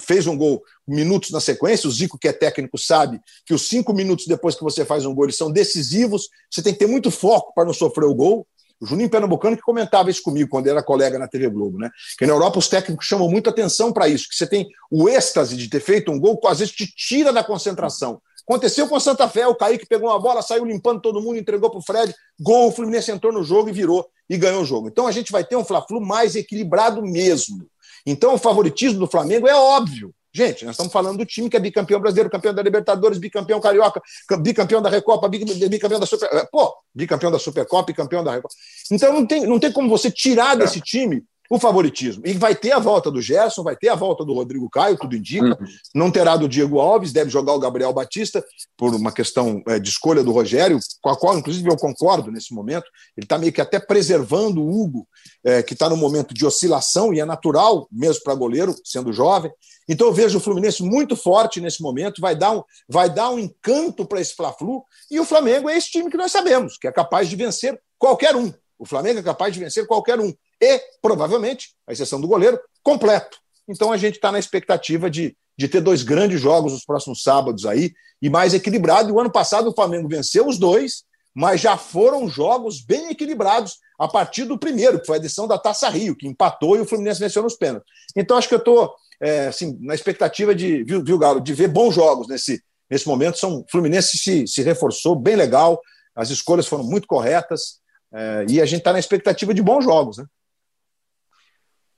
fez 0.02 0.28
um 0.28 0.38
gol 0.38 0.62
minutos 0.88 1.32
na 1.32 1.40
sequência. 1.40 1.88
O 1.88 1.92
Zico, 1.92 2.18
que 2.18 2.28
é 2.28 2.34
técnico, 2.34 2.78
sabe 2.78 3.20
que 3.46 3.54
os 3.54 3.68
cinco 3.68 3.94
minutos 3.94 4.28
depois 4.28 4.56
que 4.56 4.64
você 4.64 4.84
faz 4.84 5.06
um 5.06 5.14
gol, 5.14 5.26
eles 5.26 5.38
são 5.38 5.52
decisivos. 5.52 6.30
Você 6.50 6.62
tem 6.62 6.74
que 6.74 6.80
ter 6.80 6.88
muito 6.88 7.10
foco 7.10 7.54
para 7.54 7.66
não 7.66 7.74
sofrer 7.74 8.06
o 8.06 8.14
gol. 8.14 8.46
O 8.80 8.86
Juninho 8.86 9.10
Pernambucano 9.10 9.56
que 9.56 9.64
comentava 9.64 10.10
isso 10.10 10.22
comigo 10.22 10.50
quando 10.50 10.68
era 10.68 10.84
colega 10.84 11.18
na 11.18 11.28
TV 11.28 11.50
Globo, 11.50 11.78
né? 11.78 11.90
Que 12.18 12.26
na 12.26 12.34
Europa 12.34 12.60
os 12.60 12.68
técnicos 12.68 13.06
chamam 13.06 13.30
muita 13.30 13.50
atenção 13.50 13.94
para 13.94 14.08
isso, 14.08 14.28
que 14.28 14.36
você 14.36 14.46
tem 14.46 14.68
o 14.92 15.08
êxtase 15.08 15.56
de 15.56 15.70
ter 15.70 15.80
feito 15.80 16.12
um 16.12 16.20
gol, 16.20 16.38
que 16.38 16.48
às 16.48 16.60
vezes 16.60 16.74
te 16.74 16.86
tira 16.86 17.32
da 17.32 17.44
concentração. 17.44 18.22
Aconteceu 18.48 18.88
com 18.88 18.96
o 18.96 19.00
Santa 19.00 19.28
Fé, 19.28 19.48
o 19.48 19.56
Kaique 19.56 19.88
pegou 19.88 20.10
uma 20.10 20.20
bola, 20.20 20.42
saiu 20.42 20.66
limpando 20.66 21.02
todo 21.02 21.22
mundo, 21.22 21.38
entregou 21.38 21.70
para 21.70 21.80
o 21.80 21.82
Fred, 21.82 22.14
gol, 22.40 22.68
o 22.68 22.72
Fluminense 22.72 23.12
entrou 23.12 23.34
no 23.34 23.44
jogo 23.44 23.70
e 23.70 23.72
virou 23.72 24.08
e 24.30 24.38
ganhou 24.38 24.62
o 24.62 24.66
jogo. 24.66 24.88
Então 24.88 25.08
a 25.08 25.12
gente 25.12 25.32
vai 25.32 25.44
ter 25.44 25.56
um 25.56 25.66
Fla-Flu 25.66 26.00
mais 26.00 26.36
equilibrado 26.36 27.02
mesmo. 27.02 27.66
Então 28.06 28.36
o 28.36 28.38
favoritismo 28.38 29.00
do 29.00 29.08
Flamengo 29.08 29.48
é 29.48 29.56
óbvio. 29.56 30.14
Gente, 30.36 30.66
nós 30.66 30.74
estamos 30.74 30.92
falando 30.92 31.18
do 31.18 31.26
time 31.26 31.50
que 31.50 31.56
é 31.56 31.60
bicampeão 31.62 32.00
brasileiro, 32.00 32.30
campeão 32.30 32.54
da 32.54 32.62
Libertadores, 32.62 33.18
bicampeão 33.18 33.60
carioca, 33.62 34.02
bicampeão 34.42 34.82
da 34.82 34.90
Recopa, 34.90 35.30
bicampeão 35.30 35.98
da 35.98 36.06
Super. 36.06 36.28
Eh, 36.30 36.46
pô, 36.52 36.76
bicampeão 36.94 37.32
da 37.32 37.40
Supercopa 37.40 37.90
e 37.90 37.94
campeão 37.94 38.22
da 38.22 38.34
Recopa. 38.34 38.54
Então 38.92 39.14
não 39.14 39.26
tem, 39.26 39.48
não 39.48 39.58
tem 39.58 39.72
como 39.72 39.90
você 39.90 40.12
tirar 40.12 40.56
desse 40.56 40.82
time 40.82 41.24
o 41.50 41.60
favoritismo. 41.60 42.24
E 42.26 42.34
vai 42.34 42.56
ter 42.56 42.72
a 42.72 42.80
volta 42.80 43.12
do 43.12 43.22
Gerson, 43.22 43.64
vai 43.64 43.76
ter 43.76 43.90
a 43.90 43.96
volta 43.96 44.26
do 44.26 44.34
Rodrigo 44.34 44.70
Caio, 44.70 44.98
tudo 44.98 45.16
indica. 45.16 45.46
Uhum. 45.46 45.68
Não 45.94 46.12
terá 46.12 46.36
do 46.36 46.48
Diego 46.48 46.80
Alves, 46.80 47.12
deve 47.12 47.30
jogar 47.30 47.54
o 47.54 47.60
Gabriel 47.60 47.94
Batista, 47.94 48.44
por 48.78 48.94
uma 48.94 49.12
questão 49.12 49.62
é, 49.68 49.80
de 49.80 49.90
escolha 49.90 50.24
do 50.24 50.32
Rogério, 50.32 50.80
com 51.02 51.10
a 51.10 51.18
qual, 51.18 51.38
inclusive, 51.38 51.70
eu 51.70 51.78
concordo 51.78 52.32
nesse 52.32 52.54
momento. 52.54 52.86
Ele 53.16 53.26
está 53.26 53.38
meio 53.38 53.54
que 53.54 53.62
até 53.62 53.80
preservando 53.80 54.62
o 54.62 54.82
Hugo, 54.82 55.08
é, 55.44 55.62
que 55.62 55.74
está 55.74 55.90
no 55.90 55.98
momento 55.98 56.34
de 56.34 56.46
oscilação, 56.46 57.14
e 57.14 57.20
é 57.20 57.26
natural, 57.26 57.88
mesmo 57.92 58.24
para 58.24 58.36
goleiro, 58.36 58.76
sendo 58.84 59.14
jovem. 59.14 59.52
Então 59.88 60.08
eu 60.08 60.14
vejo 60.14 60.38
o 60.38 60.42
Fluminense 60.42 60.82
muito 60.82 61.16
forte 61.16 61.62
nesse 61.62 61.82
momento, 61.82 62.20
vai 62.20 62.36
dar 62.36 62.52
um, 62.52 62.64
vai 62.90 63.10
dar 63.10 63.30
um 63.30 63.38
encanto 63.38 64.06
para 64.06 64.20
esse 64.20 64.36
Fla-Flu, 64.36 64.84
e 65.12 65.20
o 65.20 65.26
Flamengo 65.26 65.70
é 65.70 65.78
esse 65.78 65.92
time 65.92 66.10
que 66.10 66.18
nós 66.18 66.32
sabemos, 66.32 66.78
que 66.78 66.88
é 66.88 66.92
capaz 66.92 67.30
de 67.30 67.36
vencer 67.36 67.80
qualquer 67.98 68.36
um. 68.36 68.52
O 68.78 68.86
Flamengo 68.86 69.20
é 69.20 69.24
capaz 69.24 69.54
de 69.54 69.60
vencer 69.60 69.88
qualquer 69.88 70.20
um 70.20 70.34
e, 70.62 70.82
provavelmente, 71.02 71.76
a 71.88 71.94
exceção 71.94 72.20
do 72.20 72.28
goleiro, 72.28 72.60
completo. 72.84 73.38
Então 73.68 73.92
a 73.92 73.98
gente 73.98 74.16
está 74.16 74.32
na 74.32 74.40
expectativa 74.40 75.10
de, 75.10 75.36
de 75.58 75.68
ter 75.68 75.82
dois 75.82 76.04
grandes 76.04 76.40
jogos 76.40 76.74
nos 76.74 76.86
próximos 76.86 77.24
sábados 77.24 77.66
aí 77.66 77.94
e 78.22 78.30
mais 78.30 78.54
equilibrado. 78.54 79.10
E 79.10 79.12
o 79.12 79.20
ano 79.20 79.32
passado 79.32 79.70
o 79.70 79.74
Flamengo 79.74 80.08
venceu 80.08 80.48
os 80.48 80.58
dois, 80.58 81.04
mas 81.34 81.62
já 81.62 81.78
foram 81.78 82.28
jogos 82.28 82.82
bem 82.82 83.10
equilibrados 83.10 83.80
a 84.00 84.08
partir 84.08 84.46
do 84.46 84.58
primeiro, 84.58 85.00
que 85.00 85.06
foi 85.06 85.18
a 85.18 85.20
edição 85.20 85.48
da 85.48 85.58
Taça 85.58 85.90
Rio, 85.90 86.16
que 86.16 86.28
empatou 86.28 86.76
e 86.76 86.82
o 86.82 86.86
Fluminense 86.86 87.20
venceu 87.20 87.42
nos 87.42 87.56
pênaltis. 87.56 87.90
Então 88.16 88.38
acho 88.38 88.48
que 88.48 88.54
eu 88.54 88.60
estou 88.60 88.94
é, 89.22 89.48
assim, 89.48 89.78
na 89.82 89.96
expectativa 89.96 90.54
de, 90.54 90.84
viu, 90.84 91.04
viu, 91.04 91.18
Galo, 91.18 91.40
de 91.40 91.54
ver 91.54 91.68
bons 91.68 91.94
jogos 91.96 92.28
nesse, 92.28 92.62
nesse 92.90 93.08
momento. 93.08 93.38
São, 93.38 93.60
o 93.60 93.66
Fluminense 93.70 94.18
se, 94.18 94.48
se 94.48 94.62
reforçou 94.62 95.16
bem 95.16 95.36
legal, 95.36 95.82
as 96.16 96.30
escolhas 96.30 96.68
foram 96.68 96.84
muito 96.84 97.08
corretas 97.08 97.80
é, 98.16 98.46
e 98.48 98.62
a 98.62 98.66
gente 98.66 98.80
está 98.80 98.94
na 98.94 99.00
expectativa 99.00 99.54
de 99.54 99.62
bons 99.62 99.84
jogos. 99.84 100.18
Né? 100.18 100.26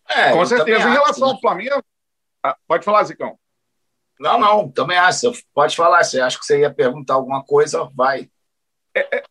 É, 0.10 0.32
Com 0.32 0.44
certeza. 0.48 0.90
Em 0.90 0.92
relação 0.92 1.30
ao 1.30 1.40
Flamengo. 1.40 1.84
Ah, 2.44 2.58
pode 2.68 2.84
falar, 2.84 3.04
Zicão. 3.04 3.38
Não, 4.20 4.40
não, 4.40 4.68
também 4.68 4.98
acho. 4.98 5.32
Pode 5.54 5.76
falar. 5.76 6.04
Você 6.04 6.20
acha 6.20 6.40
que 6.40 6.46
você 6.46 6.62
ia 6.62 6.74
perguntar 6.74 7.14
alguma 7.14 7.44
coisa? 7.44 7.88
Vai. 7.94 8.32
É, 8.96 9.18
é, 9.18 9.24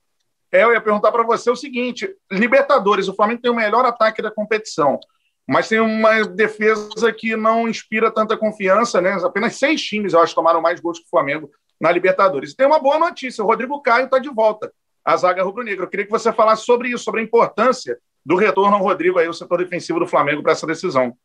é 0.52 0.64
eu 0.64 0.72
ia 0.72 0.80
perguntar 0.80 1.10
para 1.10 1.24
você 1.24 1.50
o 1.50 1.56
seguinte: 1.56 2.08
Libertadores, 2.30 3.08
o 3.08 3.14
Flamengo 3.14 3.42
tem 3.42 3.50
o 3.50 3.56
melhor 3.56 3.84
ataque 3.84 4.22
da 4.22 4.30
competição, 4.30 5.00
mas 5.44 5.68
tem 5.68 5.80
uma 5.80 6.22
defesa 6.24 7.12
que 7.12 7.34
não 7.34 7.68
inspira 7.68 8.12
tanta 8.12 8.36
confiança, 8.36 9.00
né? 9.00 9.14
Apenas 9.24 9.56
seis 9.56 9.82
times, 9.82 10.12
eu 10.12 10.20
acho, 10.20 10.36
tomaram 10.36 10.60
mais 10.60 10.78
gols 10.78 11.00
que 11.00 11.06
o 11.06 11.10
Flamengo 11.10 11.50
na 11.80 11.90
Libertadores. 11.90 12.52
E 12.52 12.56
tem 12.56 12.66
uma 12.66 12.78
boa 12.78 12.98
notícia: 12.98 13.42
o 13.42 13.46
Rodrigo 13.48 13.82
Caio 13.82 14.04
está 14.04 14.20
de 14.20 14.28
volta 14.28 14.72
à 15.06 15.16
zaga 15.16 15.44
rubro-negra. 15.44 15.84
Eu 15.84 15.88
queria 15.88 16.04
que 16.04 16.10
você 16.10 16.32
falasse 16.32 16.64
sobre 16.64 16.88
isso, 16.88 17.04
sobre 17.04 17.20
a 17.20 17.24
importância 17.24 17.96
do 18.24 18.34
retorno 18.34 18.76
ao 18.76 18.82
Rodrigo 18.82 19.20
aí, 19.20 19.28
o 19.28 19.32
setor 19.32 19.58
defensivo 19.58 20.00
do 20.00 20.06
Flamengo 20.06 20.42
para 20.42 20.50
essa 20.50 20.66
decisão. 20.66 21.16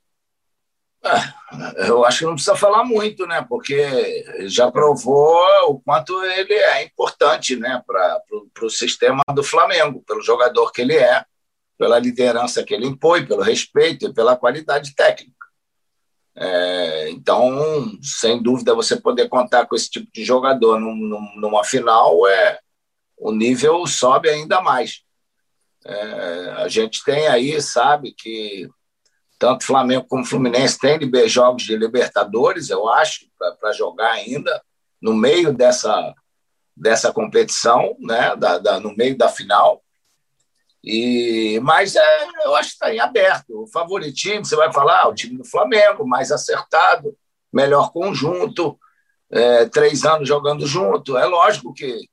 É, 1.04 1.90
eu 1.90 2.06
acho 2.06 2.20
que 2.20 2.26
não 2.26 2.36
precisa 2.36 2.56
falar 2.56 2.84
muito, 2.84 3.26
né? 3.26 3.44
Porque 3.50 4.24
já 4.42 4.72
provou 4.72 5.44
o 5.68 5.80
quanto 5.80 6.24
ele 6.24 6.54
é 6.54 6.84
importante, 6.84 7.56
né, 7.56 7.82
para 7.88 8.22
o 8.62 8.70
sistema 8.70 9.24
do 9.34 9.44
Flamengo, 9.44 10.04
pelo 10.06 10.22
jogador 10.22 10.72
que 10.72 10.82
ele 10.82 10.96
é, 10.96 11.26
pela 11.76 11.98
liderança 11.98 12.64
que 12.64 12.76
ele 12.76 12.86
impõe, 12.86 13.26
pelo 13.26 13.42
respeito 13.42 14.06
e 14.06 14.14
pela 14.14 14.38
qualidade 14.38 14.94
técnica. 14.94 15.34
É, 16.36 17.10
então, 17.10 17.98
sem 18.04 18.42
dúvida, 18.42 18.76
você 18.76 18.96
poder 18.96 19.28
contar 19.28 19.66
com 19.66 19.76
esse 19.76 19.90
tipo 19.90 20.08
de 20.14 20.24
jogador 20.24 20.80
num, 20.80 20.96
numa 21.36 21.64
final 21.64 22.28
é 22.28 22.60
o 23.22 23.32
nível 23.32 23.86
sobe 23.86 24.28
ainda 24.28 24.62
mais. 24.62 25.04
É, 25.86 26.56
a 26.58 26.68
gente 26.68 27.04
tem 27.04 27.28
aí, 27.28 27.62
sabe, 27.62 28.14
que 28.18 28.68
tanto 29.38 29.64
Flamengo 29.64 30.08
como 30.10 30.26
Fluminense 30.26 30.80
têm 30.80 31.00
jogos 31.28 31.64
de 31.64 31.78
Libertadores, 31.78 32.72
eu 32.72 32.90
acho, 32.90 33.28
para 33.60 33.72
jogar 33.74 34.12
ainda 34.12 34.62
no 35.00 35.14
meio 35.14 35.54
dessa, 35.54 36.14
dessa 36.76 37.14
competição, 37.14 37.96
né, 38.00 38.36
da, 38.36 38.58
da 38.58 38.80
no 38.80 38.96
meio 38.96 39.16
da 39.16 39.30
final. 39.30 39.84
E, 40.84 41.60
mas 41.62 41.96
é, 41.96 42.28
eu 42.44 42.56
acho 42.56 42.70
que 42.70 42.76
está 42.76 42.94
em 42.94 43.00
aberto. 43.00 43.62
O 43.62 43.68
favoritismo, 43.68 44.46
você 44.46 44.56
vai 44.56 44.74
falar, 44.74 45.02
ah, 45.04 45.10
o 45.10 45.14
time 45.14 45.38
do 45.38 45.46
Flamengo, 45.46 46.08
mais 46.08 46.32
acertado, 46.32 47.16
melhor 47.54 47.92
conjunto, 47.92 48.80
é, 49.30 49.66
três 49.66 50.06
anos 50.06 50.28
jogando 50.28 50.66
junto. 50.66 51.18
É 51.18 51.26
lógico 51.26 51.72
que, 51.72 52.10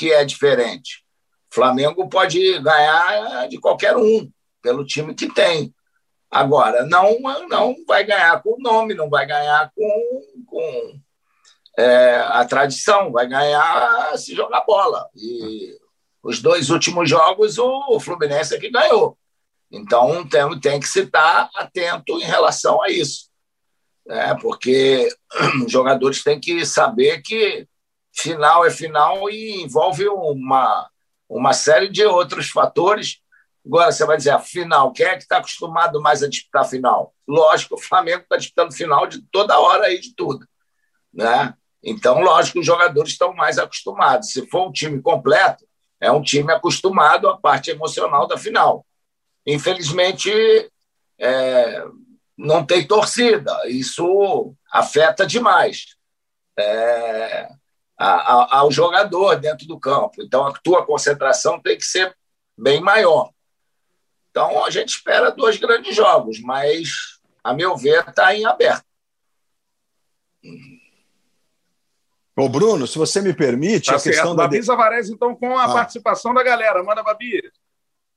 que 0.00 0.10
é 0.10 0.24
diferente. 0.24 1.04
Flamengo 1.52 2.08
pode 2.08 2.58
ganhar 2.60 3.46
de 3.48 3.58
qualquer 3.60 3.94
um, 3.98 4.32
pelo 4.62 4.82
time 4.82 5.14
que 5.14 5.28
tem. 5.28 5.74
Agora, 6.30 6.86
não, 6.86 7.18
não 7.50 7.76
vai 7.86 8.02
ganhar 8.02 8.42
com 8.42 8.54
o 8.54 8.62
nome, 8.62 8.94
não 8.94 9.10
vai 9.10 9.26
ganhar 9.26 9.70
com, 9.76 10.22
com 10.46 10.98
é, 11.76 12.16
a 12.16 12.46
tradição, 12.46 13.12
vai 13.12 13.28
ganhar 13.28 14.16
se 14.16 14.34
jogar 14.34 14.64
bola. 14.64 15.06
E 15.14 15.76
os 16.22 16.40
dois 16.40 16.70
últimos 16.70 17.06
jogos, 17.06 17.58
o 17.58 18.00
Fluminense 18.00 18.54
é 18.54 18.58
que 18.58 18.70
ganhou. 18.70 19.18
Então, 19.70 20.26
tem, 20.26 20.60
tem 20.60 20.80
que 20.80 20.88
se 20.88 21.00
estar 21.00 21.50
atento 21.54 22.18
em 22.18 22.24
relação 22.24 22.82
a 22.82 22.88
isso. 22.88 23.28
É, 24.08 24.34
porque 24.36 25.10
os 25.66 25.70
jogadores 25.70 26.22
têm 26.22 26.40
que 26.40 26.64
saber 26.64 27.20
que 27.20 27.68
final 28.12 28.64
é 28.64 28.70
final 28.70 29.30
e 29.30 29.62
envolve 29.62 30.08
uma, 30.08 30.88
uma 31.28 31.52
série 31.52 31.88
de 31.88 32.04
outros 32.04 32.50
fatores. 32.50 33.20
Agora, 33.64 33.92
você 33.92 34.04
vai 34.04 34.16
dizer, 34.16 34.38
final, 34.40 34.92
quem 34.92 35.06
é 35.06 35.16
que 35.16 35.22
está 35.22 35.38
acostumado 35.38 36.00
mais 36.00 36.22
a 36.22 36.28
disputar 36.28 36.68
final? 36.68 37.14
Lógico, 37.26 37.74
o 37.74 37.80
Flamengo 37.80 38.22
está 38.22 38.36
disputando 38.36 38.72
final 38.72 39.06
de 39.06 39.22
toda 39.30 39.58
hora 39.58 39.86
aí 39.86 40.00
de 40.00 40.14
tudo. 40.14 40.46
Né? 41.12 41.54
Então, 41.82 42.20
lógico, 42.20 42.60
os 42.60 42.66
jogadores 42.66 43.12
estão 43.12 43.34
mais 43.34 43.58
acostumados. 43.58 44.32
Se 44.32 44.46
for 44.46 44.68
um 44.68 44.72
time 44.72 45.00
completo, 45.00 45.64
é 46.00 46.10
um 46.10 46.22
time 46.22 46.52
acostumado 46.52 47.28
à 47.28 47.36
parte 47.36 47.70
emocional 47.70 48.26
da 48.26 48.38
final. 48.38 48.86
Infelizmente, 49.46 50.30
é, 51.18 51.84
não 52.36 52.64
tem 52.64 52.86
torcida. 52.86 53.54
Isso 53.68 54.54
afeta 54.72 55.26
demais. 55.26 55.96
É, 56.58 57.48
ao 58.00 58.70
jogador 58.72 59.36
dentro 59.36 59.66
do 59.66 59.78
campo. 59.78 60.22
Então, 60.22 60.46
a 60.46 60.52
tua 60.52 60.84
concentração 60.86 61.60
tem 61.60 61.76
que 61.76 61.84
ser 61.84 62.16
bem 62.56 62.80
maior. 62.80 63.30
Então, 64.30 64.64
a 64.64 64.70
gente 64.70 64.90
espera 64.90 65.30
dois 65.30 65.58
grandes 65.58 65.94
jogos, 65.94 66.40
mas, 66.40 66.88
a 67.44 67.52
meu 67.52 67.76
ver, 67.76 68.08
está 68.08 68.34
em 68.34 68.46
aberto. 68.46 68.84
Ô, 72.36 72.48
Bruno, 72.48 72.86
se 72.86 72.96
você 72.96 73.20
me 73.20 73.34
permite, 73.34 73.86
tá 73.86 73.96
a 73.96 73.98
certo. 73.98 74.14
questão 74.14 74.34
da. 74.34 74.44
Babi 74.44 74.62
Zavarez, 74.62 75.10
então, 75.10 75.34
com 75.34 75.58
a 75.58 75.64
ah. 75.64 75.72
participação 75.74 76.32
da 76.32 76.42
galera. 76.42 76.82
Manda, 76.82 77.02
Babi. 77.02 77.42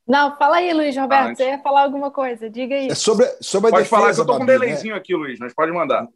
Não, 0.08 0.38
fala 0.38 0.58
aí, 0.58 0.74
Luiz 0.74 0.96
Roberto. 0.96 1.32
Ah, 1.32 1.36
você 1.36 1.50
ia 1.50 1.60
falar 1.60 1.84
alguma 1.84 2.12
coisa? 2.12 2.50
Diga 2.50 2.76
aí. 2.76 2.88
É 2.88 2.96
sobre, 2.96 3.26
sobre 3.42 3.70
a 3.70 3.72
pode 3.72 3.84
defesa, 3.84 3.90
falar, 3.90 4.14
que 4.14 4.20
eu 4.20 4.24
estou 4.24 4.38
com 4.38 4.44
um 4.44 4.46
né? 4.46 4.54
delayzinho 4.54 4.94
né? 4.94 5.00
aqui, 5.00 5.16
Luiz, 5.16 5.40
mas 5.40 5.54
pode 5.54 5.72
mandar. 5.72 6.08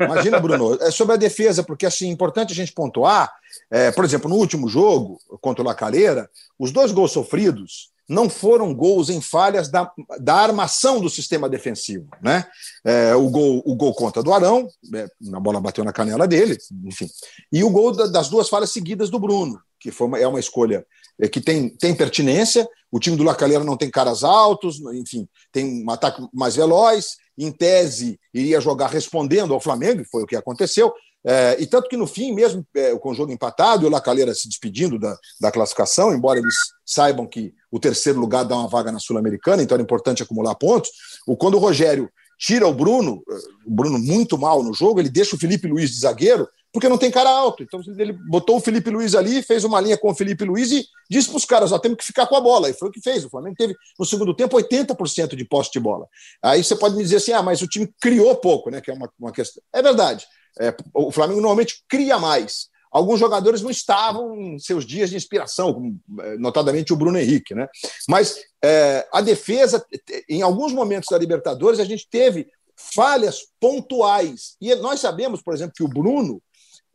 Imagina, 0.00 0.40
Bruno, 0.40 0.78
é 0.80 0.90
sobre 0.90 1.14
a 1.14 1.18
defesa, 1.18 1.62
porque 1.62 1.86
assim, 1.86 2.08
é 2.08 2.12
importante 2.12 2.52
a 2.52 2.56
gente 2.56 2.72
pontuar, 2.72 3.32
é, 3.70 3.90
por 3.90 4.04
exemplo, 4.04 4.28
no 4.28 4.36
último 4.36 4.68
jogo 4.68 5.18
contra 5.40 5.62
o 5.62 5.66
Lacaleira, 5.66 6.28
os 6.58 6.70
dois 6.70 6.92
gols 6.92 7.12
sofridos 7.12 7.90
não 8.08 8.30
foram 8.30 8.72
gols 8.72 9.10
em 9.10 9.20
falhas 9.20 9.68
da, 9.68 9.90
da 10.20 10.34
armação 10.34 11.00
do 11.00 11.10
sistema 11.10 11.48
defensivo. 11.48 12.08
Né? 12.22 12.46
É, 12.84 13.14
o, 13.14 13.28
gol, 13.28 13.62
o 13.66 13.74
gol 13.74 13.94
contra 13.94 14.22
do 14.22 14.32
Arão, 14.32 14.68
é, 14.94 15.08
a 15.34 15.40
bola 15.40 15.60
bateu 15.60 15.84
na 15.84 15.92
canela 15.92 16.26
dele, 16.26 16.56
enfim. 16.84 17.08
E 17.52 17.64
o 17.64 17.70
gol 17.70 17.92
da, 17.92 18.06
das 18.06 18.28
duas 18.28 18.48
falhas 18.48 18.70
seguidas 18.70 19.10
do 19.10 19.18
Bruno, 19.18 19.60
que 19.80 19.90
foi 19.90 20.06
uma, 20.06 20.18
é 20.18 20.26
uma 20.26 20.40
escolha 20.40 20.86
é, 21.20 21.28
que 21.28 21.40
tem, 21.40 21.68
tem 21.68 21.94
pertinência. 21.94 22.68
O 22.92 23.00
time 23.00 23.16
do 23.16 23.24
Lacaleira 23.24 23.64
não 23.64 23.76
tem 23.76 23.90
caras 23.90 24.22
altos, 24.22 24.80
enfim, 24.94 25.28
tem 25.50 25.84
um 25.84 25.90
ataque 25.90 26.24
mais 26.32 26.54
veloz 26.54 27.16
em 27.36 27.52
tese, 27.52 28.18
iria 28.32 28.60
jogar 28.60 28.88
respondendo 28.88 29.52
ao 29.52 29.60
Flamengo, 29.60 30.04
foi 30.10 30.22
o 30.22 30.26
que 30.26 30.36
aconteceu. 30.36 30.92
É, 31.28 31.56
e 31.58 31.66
tanto 31.66 31.88
que 31.88 31.96
no 31.96 32.06
fim, 32.06 32.32
mesmo 32.32 32.64
é, 32.76 32.96
o 33.02 33.14
jogo 33.14 33.32
empatado 33.32 33.84
e 33.84 33.86
o 33.86 33.90
Lacaleira 33.90 34.32
se 34.32 34.48
despedindo 34.48 34.96
da, 34.96 35.18
da 35.40 35.50
classificação, 35.50 36.14
embora 36.14 36.38
eles 36.38 36.54
saibam 36.84 37.26
que 37.26 37.52
o 37.70 37.80
terceiro 37.80 38.20
lugar 38.20 38.44
dá 38.44 38.54
uma 38.54 38.68
vaga 38.68 38.92
na 38.92 39.00
Sul-Americana, 39.00 39.60
então 39.60 39.74
era 39.74 39.82
importante 39.82 40.22
acumular 40.22 40.54
pontos. 40.54 40.88
O, 41.26 41.36
quando 41.36 41.54
o 41.54 41.58
Rogério 41.58 42.08
tira 42.38 42.68
o 42.68 42.72
Bruno, 42.72 43.22
o 43.66 43.70
Bruno 43.74 43.98
muito 43.98 44.38
mal 44.38 44.62
no 44.62 44.72
jogo, 44.72 45.00
ele 45.00 45.08
deixa 45.08 45.34
o 45.34 45.38
Felipe 45.38 45.66
Luiz 45.66 45.90
de 45.90 45.98
zagueiro, 45.98 46.46
porque 46.76 46.90
não 46.90 46.98
tem 46.98 47.10
cara 47.10 47.30
alto. 47.30 47.62
Então 47.62 47.80
ele 47.96 48.12
botou 48.12 48.58
o 48.58 48.60
Felipe 48.60 48.90
Luiz 48.90 49.14
ali, 49.14 49.40
fez 49.42 49.64
uma 49.64 49.80
linha 49.80 49.96
com 49.96 50.10
o 50.10 50.14
Felipe 50.14 50.44
Luiz 50.44 50.70
e 50.70 50.84
disse 51.08 51.30
para 51.30 51.38
os 51.38 51.46
caras: 51.46 51.72
ó, 51.72 51.78
temos 51.78 51.96
que 51.96 52.04
ficar 52.04 52.26
com 52.26 52.36
a 52.36 52.40
bola. 52.40 52.68
E 52.68 52.74
foi 52.74 52.90
o 52.90 52.92
que 52.92 53.00
fez. 53.00 53.24
O 53.24 53.30
Flamengo 53.30 53.56
teve, 53.56 53.74
no 53.98 54.04
segundo 54.04 54.34
tempo, 54.36 54.54
80% 54.54 55.34
de 55.34 55.44
posse 55.46 55.72
de 55.72 55.80
bola. 55.80 56.06
Aí 56.42 56.62
você 56.62 56.76
pode 56.76 56.94
me 56.94 57.02
dizer 57.02 57.16
assim: 57.16 57.32
ah, 57.32 57.42
mas 57.42 57.62
o 57.62 57.66
time 57.66 57.88
criou 57.98 58.36
pouco, 58.36 58.68
né? 58.68 58.82
Que 58.82 58.90
é 58.90 58.94
uma, 58.94 59.10
uma 59.18 59.32
questão. 59.32 59.62
É 59.72 59.80
verdade. 59.80 60.26
É, 60.60 60.76
o 60.92 61.10
Flamengo 61.10 61.40
normalmente 61.40 61.82
cria 61.88 62.18
mais. 62.18 62.68
alguns 62.92 63.18
jogadores 63.18 63.62
não 63.62 63.70
estavam 63.70 64.36
em 64.36 64.58
seus 64.58 64.84
dias 64.84 65.08
de 65.08 65.16
inspiração, 65.16 65.72
como, 65.72 65.98
eh, 66.20 66.36
notadamente 66.36 66.92
o 66.92 66.96
Bruno 66.96 67.18
Henrique. 67.18 67.54
Né? 67.54 67.66
Mas 68.06 68.36
é, 68.62 69.08
a 69.10 69.22
defesa, 69.22 69.82
em 70.28 70.42
alguns 70.42 70.74
momentos 70.74 71.08
da 71.10 71.16
Libertadores, 71.16 71.80
a 71.80 71.86
gente 71.86 72.06
teve 72.10 72.46
falhas 72.76 73.46
pontuais. 73.58 74.56
E 74.60 74.74
nós 74.76 75.00
sabemos, 75.00 75.42
por 75.42 75.54
exemplo, 75.54 75.72
que 75.74 75.82
o 75.82 75.88
Bruno, 75.88 76.42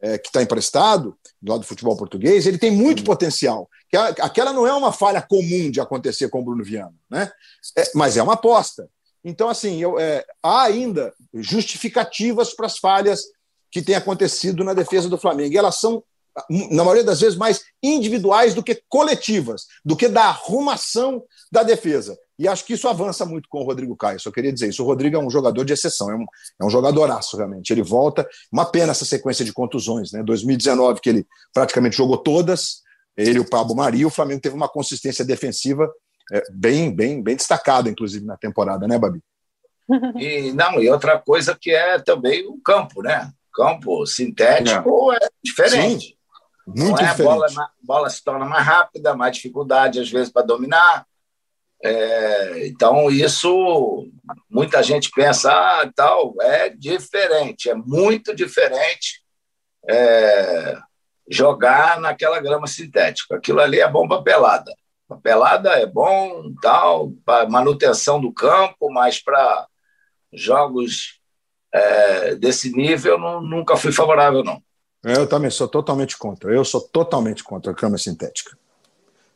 é, 0.01 0.17
que 0.17 0.27
está 0.27 0.41
emprestado, 0.41 1.15
do 1.41 1.51
lado 1.51 1.61
do 1.61 1.67
futebol 1.67 1.95
português, 1.95 2.45
ele 2.45 2.57
tem 2.57 2.71
muito 2.71 3.03
potencial. 3.03 3.69
Que 3.89 3.97
aquela 3.97 4.53
não 4.53 4.65
é 4.65 4.73
uma 4.73 4.91
falha 4.91 5.21
comum 5.21 5.69
de 5.69 5.79
acontecer 5.79 6.29
com 6.29 6.39
o 6.39 6.43
Bruno 6.43 6.63
Viana, 6.63 6.93
né? 7.09 7.31
É, 7.77 7.91
mas 7.93 8.17
é 8.17 8.23
uma 8.23 8.33
aposta. 8.33 8.89
Então, 9.23 9.49
assim, 9.49 9.81
eu, 9.81 9.99
é, 9.99 10.25
há 10.41 10.63
ainda 10.63 11.13
justificativas 11.33 12.53
para 12.53 12.65
as 12.65 12.77
falhas 12.77 13.25
que 13.69 13.81
têm 13.81 13.95
acontecido 13.95 14.63
na 14.63 14.73
defesa 14.73 15.07
do 15.07 15.17
Flamengo. 15.17 15.53
E 15.53 15.57
elas 15.57 15.75
são, 15.75 16.03
na 16.49 16.83
maioria 16.83 17.03
das 17.03 17.21
vezes, 17.21 17.37
mais 17.37 17.61
individuais 17.81 18.53
do 18.53 18.63
que 18.63 18.81
coletivas, 18.89 19.67
do 19.85 19.95
que 19.95 20.07
da 20.07 20.25
arrumação 20.25 21.23
da 21.51 21.63
defesa. 21.63 22.17
E 22.41 22.47
acho 22.47 22.65
que 22.65 22.73
isso 22.73 22.87
avança 22.87 23.25
muito 23.25 23.47
com 23.47 23.59
o 23.59 23.63
Rodrigo 23.63 23.95
Caio. 23.95 24.19
Só 24.19 24.31
queria 24.31 24.51
dizer 24.51 24.69
isso. 24.69 24.83
O 24.83 24.85
Rodrigo 24.85 25.15
é 25.15 25.19
um 25.19 25.29
jogador 25.29 25.63
de 25.63 25.73
exceção, 25.73 26.09
é 26.09 26.15
um, 26.15 26.25
é 26.59 26.65
um 26.65 26.69
jogadoraço, 26.69 27.37
realmente. 27.37 27.71
Ele 27.71 27.83
volta. 27.83 28.27
Uma 28.51 28.65
pena 28.65 28.91
essa 28.91 29.05
sequência 29.05 29.45
de 29.45 29.53
contusões, 29.53 30.11
né? 30.11 30.23
2019, 30.23 31.01
que 31.01 31.09
ele 31.09 31.27
praticamente 31.53 31.95
jogou 31.95 32.17
todas, 32.17 32.81
ele 33.15 33.39
o 33.39 33.47
Pablo 33.47 33.75
Mari, 33.75 34.05
o 34.05 34.09
Flamengo 34.09 34.41
teve 34.41 34.55
uma 34.55 34.67
consistência 34.67 35.23
defensiva 35.23 35.87
é, 36.31 36.41
bem, 36.51 36.93
bem, 36.93 37.21
bem 37.21 37.35
destacada, 37.35 37.89
inclusive, 37.89 38.25
na 38.25 38.37
temporada, 38.37 38.87
né, 38.87 38.97
Babi? 38.97 39.21
E, 40.17 40.51
não, 40.53 40.81
e 40.81 40.89
outra 40.89 41.19
coisa 41.19 41.55
que 41.59 41.69
é 41.69 41.99
também 41.99 42.47
o 42.47 42.57
campo, 42.57 43.03
né? 43.03 43.31
campo 43.53 44.05
sintético 44.05 45.11
é, 45.13 45.17
é 45.17 45.29
diferente. 45.43 46.07
Sim, 46.07 46.15
muito 46.65 46.79
Não 46.79 46.97
é 46.97 47.11
diferente. 47.11 47.21
A 47.21 47.23
bola, 47.23 47.47
a 47.47 47.69
bola 47.81 48.09
se 48.09 48.23
torna 48.23 48.45
mais 48.45 48.65
rápida, 48.65 49.15
mais 49.15 49.35
dificuldade, 49.35 49.99
às 49.99 50.09
vezes, 50.09 50.31
para 50.31 50.45
dominar. 50.45 51.05
É, 51.83 52.67
então, 52.67 53.09
isso, 53.09 54.07
muita 54.49 54.83
gente 54.83 55.09
pensa, 55.09 55.51
ah, 55.51 55.91
tal, 55.95 56.35
é 56.41 56.69
diferente, 56.69 57.69
é 57.69 57.73
muito 57.73 58.35
diferente 58.35 59.21
é, 59.89 60.77
jogar 61.29 61.99
naquela 61.99 62.39
grama 62.39 62.67
sintética. 62.67 63.35
Aquilo 63.35 63.59
ali 63.61 63.79
é 63.79 63.89
bom 63.89 64.07
para 64.07 64.21
pelada. 64.21 64.71
A 65.09 65.15
pelada 65.15 65.69
é 65.71 65.85
bom, 65.85 66.53
tal, 66.61 67.11
para 67.25 67.49
manutenção 67.49 68.21
do 68.21 68.31
campo, 68.31 68.91
mas 68.91 69.21
para 69.21 69.67
jogos 70.31 71.19
é, 71.73 72.35
desse 72.35 72.71
nível 72.71 73.17
não, 73.17 73.41
nunca 73.41 73.75
fui 73.75 73.91
favorável, 73.91 74.43
não. 74.43 74.61
Eu 75.03 75.27
também 75.27 75.49
sou 75.49 75.67
totalmente 75.67 76.17
contra. 76.17 76.53
Eu 76.53 76.63
sou 76.63 76.81
totalmente 76.81 77.43
contra 77.43 77.71
a 77.71 77.75
grama 77.75 77.97
sintética. 77.97 78.55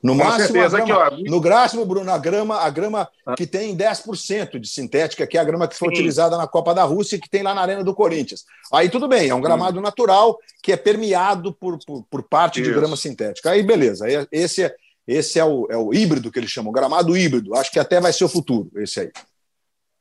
No 0.05 0.11
Com 0.11 0.23
máximo, 0.23 0.53
certeza, 0.53 0.77
grama, 0.77 1.03
aqui, 1.07 1.15
ó. 1.15 1.31
no 1.31 1.41
máximo, 1.41 1.83
Bruno, 1.83 2.11
a 2.11 2.17
grama, 2.19 2.59
a 2.59 2.69
grama 2.69 3.09
ah. 3.25 3.33
que 3.33 3.47
tem 3.47 3.75
10% 3.75 4.59
de 4.59 4.67
sintética, 4.67 5.25
que 5.25 5.35
é 5.35 5.41
a 5.41 5.43
grama 5.43 5.67
que 5.67 5.75
foi 5.75 5.87
Sim. 5.87 5.95
utilizada 5.95 6.37
na 6.37 6.45
Copa 6.45 6.75
da 6.75 6.83
Rússia 6.83 7.15
e 7.15 7.19
que 7.19 7.27
tem 7.27 7.41
lá 7.41 7.55
na 7.55 7.61
Arena 7.61 7.83
do 7.83 7.95
Corinthians. 7.95 8.45
Aí 8.71 8.87
tudo 8.87 9.07
bem, 9.07 9.29
é 9.29 9.33
um 9.33 9.41
gramado 9.41 9.81
natural 9.81 10.37
que 10.61 10.71
é 10.71 10.77
permeado 10.77 11.51
por, 11.53 11.79
por, 11.83 12.03
por 12.03 12.21
parte 12.21 12.61
Isso. 12.61 12.69
de 12.69 12.75
grama 12.75 12.95
sintética. 12.95 13.49
Aí 13.49 13.63
beleza, 13.63 14.05
aí, 14.05 14.27
esse, 14.31 14.65
é, 14.65 14.75
esse 15.07 15.39
é, 15.39 15.43
o, 15.43 15.65
é 15.71 15.77
o 15.77 15.91
híbrido 15.91 16.31
que 16.31 16.37
eles 16.37 16.51
chamam, 16.51 16.71
gramado 16.71 17.17
híbrido. 17.17 17.55
Acho 17.55 17.71
que 17.71 17.79
até 17.79 17.99
vai 17.99 18.13
ser 18.13 18.25
o 18.25 18.29
futuro, 18.29 18.69
esse 18.75 18.99
aí. 18.99 19.11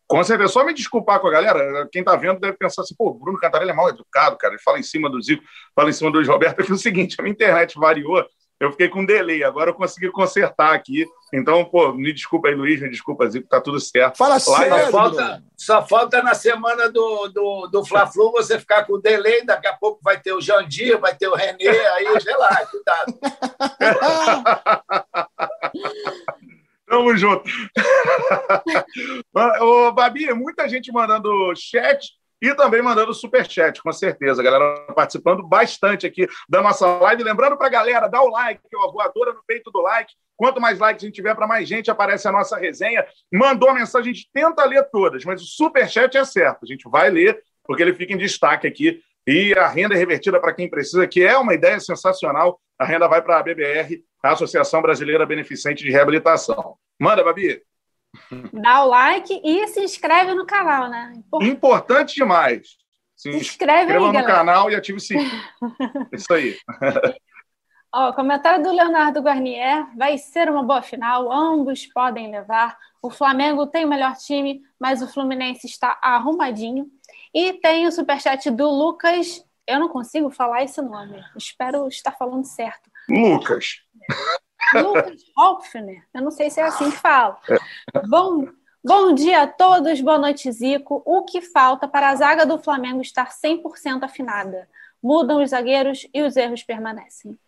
Com 0.06 0.22
certeza, 0.22 0.52
só 0.52 0.66
me 0.66 0.74
desculpar 0.74 1.18
com 1.18 1.28
a 1.28 1.30
galera, 1.30 1.88
quem 1.90 2.00
está 2.00 2.14
vendo 2.14 2.38
deve 2.38 2.58
pensar 2.58 2.82
assim, 2.82 2.94
pô, 2.94 3.08
o 3.08 3.14
Bruno 3.14 3.38
Cantarelli 3.38 3.70
é 3.70 3.74
mal 3.74 3.88
educado, 3.88 4.36
cara, 4.36 4.52
ele 4.52 4.62
fala 4.62 4.78
em 4.78 4.82
cima 4.82 5.08
do 5.08 5.20
Zico, 5.22 5.42
fala 5.74 5.88
em 5.88 5.94
cima 5.94 6.10
do 6.10 6.18
Luiz 6.18 6.28
Roberto, 6.28 6.60
é 6.60 6.62
que 6.62 6.70
é 6.70 6.74
o 6.74 6.78
seguinte, 6.78 7.16
a 7.18 7.22
minha 7.22 7.32
internet 7.32 7.78
variou, 7.78 8.22
eu 8.60 8.70
fiquei 8.70 8.88
com 8.88 9.04
delay. 9.04 9.44
Agora 9.44 9.70
eu 9.70 9.74
consegui 9.74 10.10
consertar 10.10 10.74
aqui. 10.74 11.06
Então, 11.32 11.64
pô, 11.64 11.92
me 11.92 12.12
desculpa 12.12 12.48
aí, 12.48 12.54
Luiz, 12.54 12.80
me 12.80 12.88
desculpa, 12.88 13.28
Zico, 13.28 13.48
tá 13.48 13.60
tudo 13.60 13.80
certo. 13.80 14.16
Fala 14.16 14.38
sério, 14.38 14.84
só 14.84 14.90
falta, 14.90 15.44
só 15.56 15.86
falta 15.86 16.22
na 16.22 16.34
semana 16.34 16.88
do, 16.88 17.28
do, 17.28 17.66
do 17.66 17.84
Fla-Flu 17.84 18.30
você 18.30 18.58
ficar 18.58 18.84
com 18.84 19.00
delay, 19.00 19.44
daqui 19.44 19.66
a 19.66 19.72
pouco 19.72 20.00
vai 20.02 20.20
ter 20.20 20.32
o 20.32 20.40
Jandir, 20.40 20.98
vai 20.98 21.16
ter 21.16 21.28
o 21.28 21.34
Renê, 21.34 21.68
aí, 21.68 22.20
sei 22.20 22.36
lá, 22.36 22.66
cuidado. 22.66 23.18
Tamo 26.86 27.16
junto. 27.16 27.44
Ô, 29.60 29.92
Babi, 29.92 30.32
muita 30.32 30.68
gente 30.68 30.92
mandando 30.92 31.52
chat 31.56 32.12
e 32.40 32.54
também 32.54 32.82
mandando 32.82 33.14
superchat, 33.14 33.82
com 33.82 33.92
certeza. 33.92 34.42
Galera 34.42 34.86
participando 34.94 35.42
bastante 35.42 36.06
aqui 36.06 36.26
da 36.48 36.62
nossa 36.62 36.86
live. 36.98 37.22
Lembrando 37.22 37.56
para 37.56 37.66
a 37.66 37.70
galera, 37.70 38.08
dá 38.08 38.22
o 38.22 38.28
like, 38.28 38.60
a 38.74 38.90
voadora 38.90 39.32
no 39.32 39.42
peito 39.46 39.70
do 39.70 39.80
like. 39.80 40.12
Quanto 40.36 40.60
mais 40.60 40.78
likes 40.78 41.02
a 41.02 41.06
gente 41.06 41.14
tiver, 41.14 41.34
para 41.34 41.46
mais 41.46 41.68
gente 41.68 41.90
aparece 41.90 42.26
a 42.26 42.32
nossa 42.32 42.56
resenha. 42.56 43.06
Mandou 43.32 43.70
a 43.70 43.74
mensagem, 43.74 44.10
a 44.10 44.14
gente 44.14 44.28
tenta 44.32 44.64
ler 44.64 44.88
todas, 44.90 45.24
mas 45.24 45.40
o 45.42 45.46
superchat 45.46 46.16
é 46.16 46.24
certo. 46.24 46.60
A 46.64 46.66
gente 46.66 46.88
vai 46.88 47.08
ler, 47.08 47.40
porque 47.62 47.82
ele 47.82 47.94
fica 47.94 48.12
em 48.12 48.18
destaque 48.18 48.66
aqui. 48.66 49.00
E 49.26 49.54
a 49.54 49.66
renda 49.68 49.94
é 49.94 49.98
revertida 49.98 50.38
para 50.38 50.52
quem 50.52 50.68
precisa, 50.68 51.06
que 51.06 51.22
é 51.22 51.36
uma 51.38 51.54
ideia 51.54 51.80
sensacional. 51.80 52.60
A 52.78 52.84
renda 52.84 53.08
vai 53.08 53.22
para 53.22 53.38
a 53.38 53.42
BBR, 53.42 54.04
a 54.22 54.32
Associação 54.32 54.82
Brasileira 54.82 55.24
Beneficente 55.24 55.84
de 55.84 55.90
Reabilitação. 55.90 56.76
Manda, 57.00 57.24
Babi 57.24 57.62
dá 58.52 58.84
o 58.84 58.88
like 58.88 59.40
e 59.44 59.66
se 59.68 59.80
inscreve 59.80 60.34
no 60.34 60.46
canal, 60.46 60.88
né? 60.88 61.12
Importante, 61.16 61.50
Importante 61.52 62.14
demais. 62.14 62.76
Se 63.16 63.30
inscreve 63.30 63.92
aí, 63.92 63.98
no 63.98 64.12
galera. 64.12 64.26
canal 64.26 64.70
e 64.70 64.74
ative 64.74 64.98
o 64.98 65.00
sininho. 65.00 65.30
Isso 66.12 66.32
aí. 66.32 66.56
Ó, 67.96 68.12
comentário 68.12 68.62
do 68.62 68.72
Leonardo 68.72 69.22
Garnier. 69.22 69.86
Vai 69.96 70.18
ser 70.18 70.50
uma 70.50 70.64
boa 70.64 70.82
final, 70.82 71.30
ambos 71.30 71.86
podem 71.86 72.28
levar. 72.28 72.76
O 73.00 73.08
Flamengo 73.08 73.68
tem 73.68 73.84
o 73.84 73.88
melhor 73.88 74.16
time, 74.16 74.60
mas 74.80 75.00
o 75.00 75.06
Fluminense 75.06 75.66
está 75.66 75.98
arrumadinho. 76.02 76.86
E 77.32 77.52
tem 77.52 77.86
o 77.86 77.92
superchat 77.92 78.50
do 78.50 78.68
Lucas. 78.68 79.44
Eu 79.66 79.78
não 79.78 79.88
consigo 79.88 80.28
falar 80.28 80.64
esse 80.64 80.82
nome. 80.82 81.22
Espero 81.36 81.86
estar 81.86 82.12
falando 82.12 82.44
certo. 82.44 82.90
Lucas. 83.08 83.76
Lucas 84.74 85.22
Hopfner, 85.36 86.02
eu 86.14 86.22
não 86.22 86.30
sei 86.30 86.50
se 86.50 86.60
é 86.60 86.64
assim 86.64 86.90
que 86.90 86.96
fala. 86.96 87.38
Bom, 88.08 88.48
bom 88.82 89.14
dia 89.14 89.42
a 89.42 89.46
todos, 89.46 90.00
boa 90.00 90.18
noite, 90.18 90.50
Zico. 90.50 91.02
O 91.04 91.22
que 91.24 91.40
falta 91.40 91.86
para 91.86 92.10
a 92.10 92.16
zaga 92.16 92.46
do 92.46 92.58
Flamengo 92.58 93.00
estar 93.00 93.30
100% 93.30 94.02
afinada? 94.02 94.68
Mudam 95.02 95.42
os 95.42 95.50
zagueiros 95.50 96.06
e 96.14 96.22
os 96.22 96.36
erros 96.36 96.62
permanecem. 96.62 97.38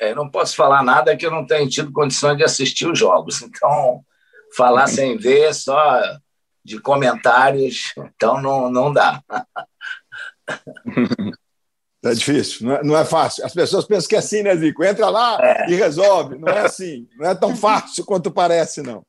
É, 0.00 0.14
não 0.14 0.28
posso 0.28 0.54
falar 0.56 0.82
nada 0.82 1.16
que 1.16 1.24
eu 1.24 1.30
não 1.30 1.46
tenho 1.46 1.68
tido 1.68 1.92
condições 1.92 2.36
de 2.36 2.44
assistir 2.44 2.86
os 2.86 2.98
jogos. 2.98 3.40
Então, 3.42 4.04
falar 4.54 4.86
sem 4.86 5.16
ver, 5.16 5.54
só 5.54 6.02
de 6.64 6.80
comentários, 6.80 7.92
então 7.96 8.42
não, 8.42 8.68
não 8.70 8.92
dá. 8.92 9.22
É 12.10 12.14
difícil, 12.14 12.66
não 12.66 12.74
é, 12.74 12.84
não 12.84 12.96
é, 12.96 13.04
fácil. 13.04 13.44
As 13.44 13.52
pessoas 13.52 13.84
pensam 13.84 14.08
que 14.08 14.16
é 14.16 14.18
assim, 14.18 14.42
né, 14.42 14.56
Zico? 14.56 14.84
Entra 14.84 15.08
lá 15.08 15.38
é. 15.42 15.70
e 15.70 15.74
resolve. 15.74 16.38
Não 16.38 16.48
é 16.48 16.60
assim. 16.60 17.06
Não 17.18 17.30
é 17.30 17.34
tão 17.34 17.56
fácil 17.56 18.04
quanto 18.04 18.30
parece, 18.30 18.82
não. 18.82 19.04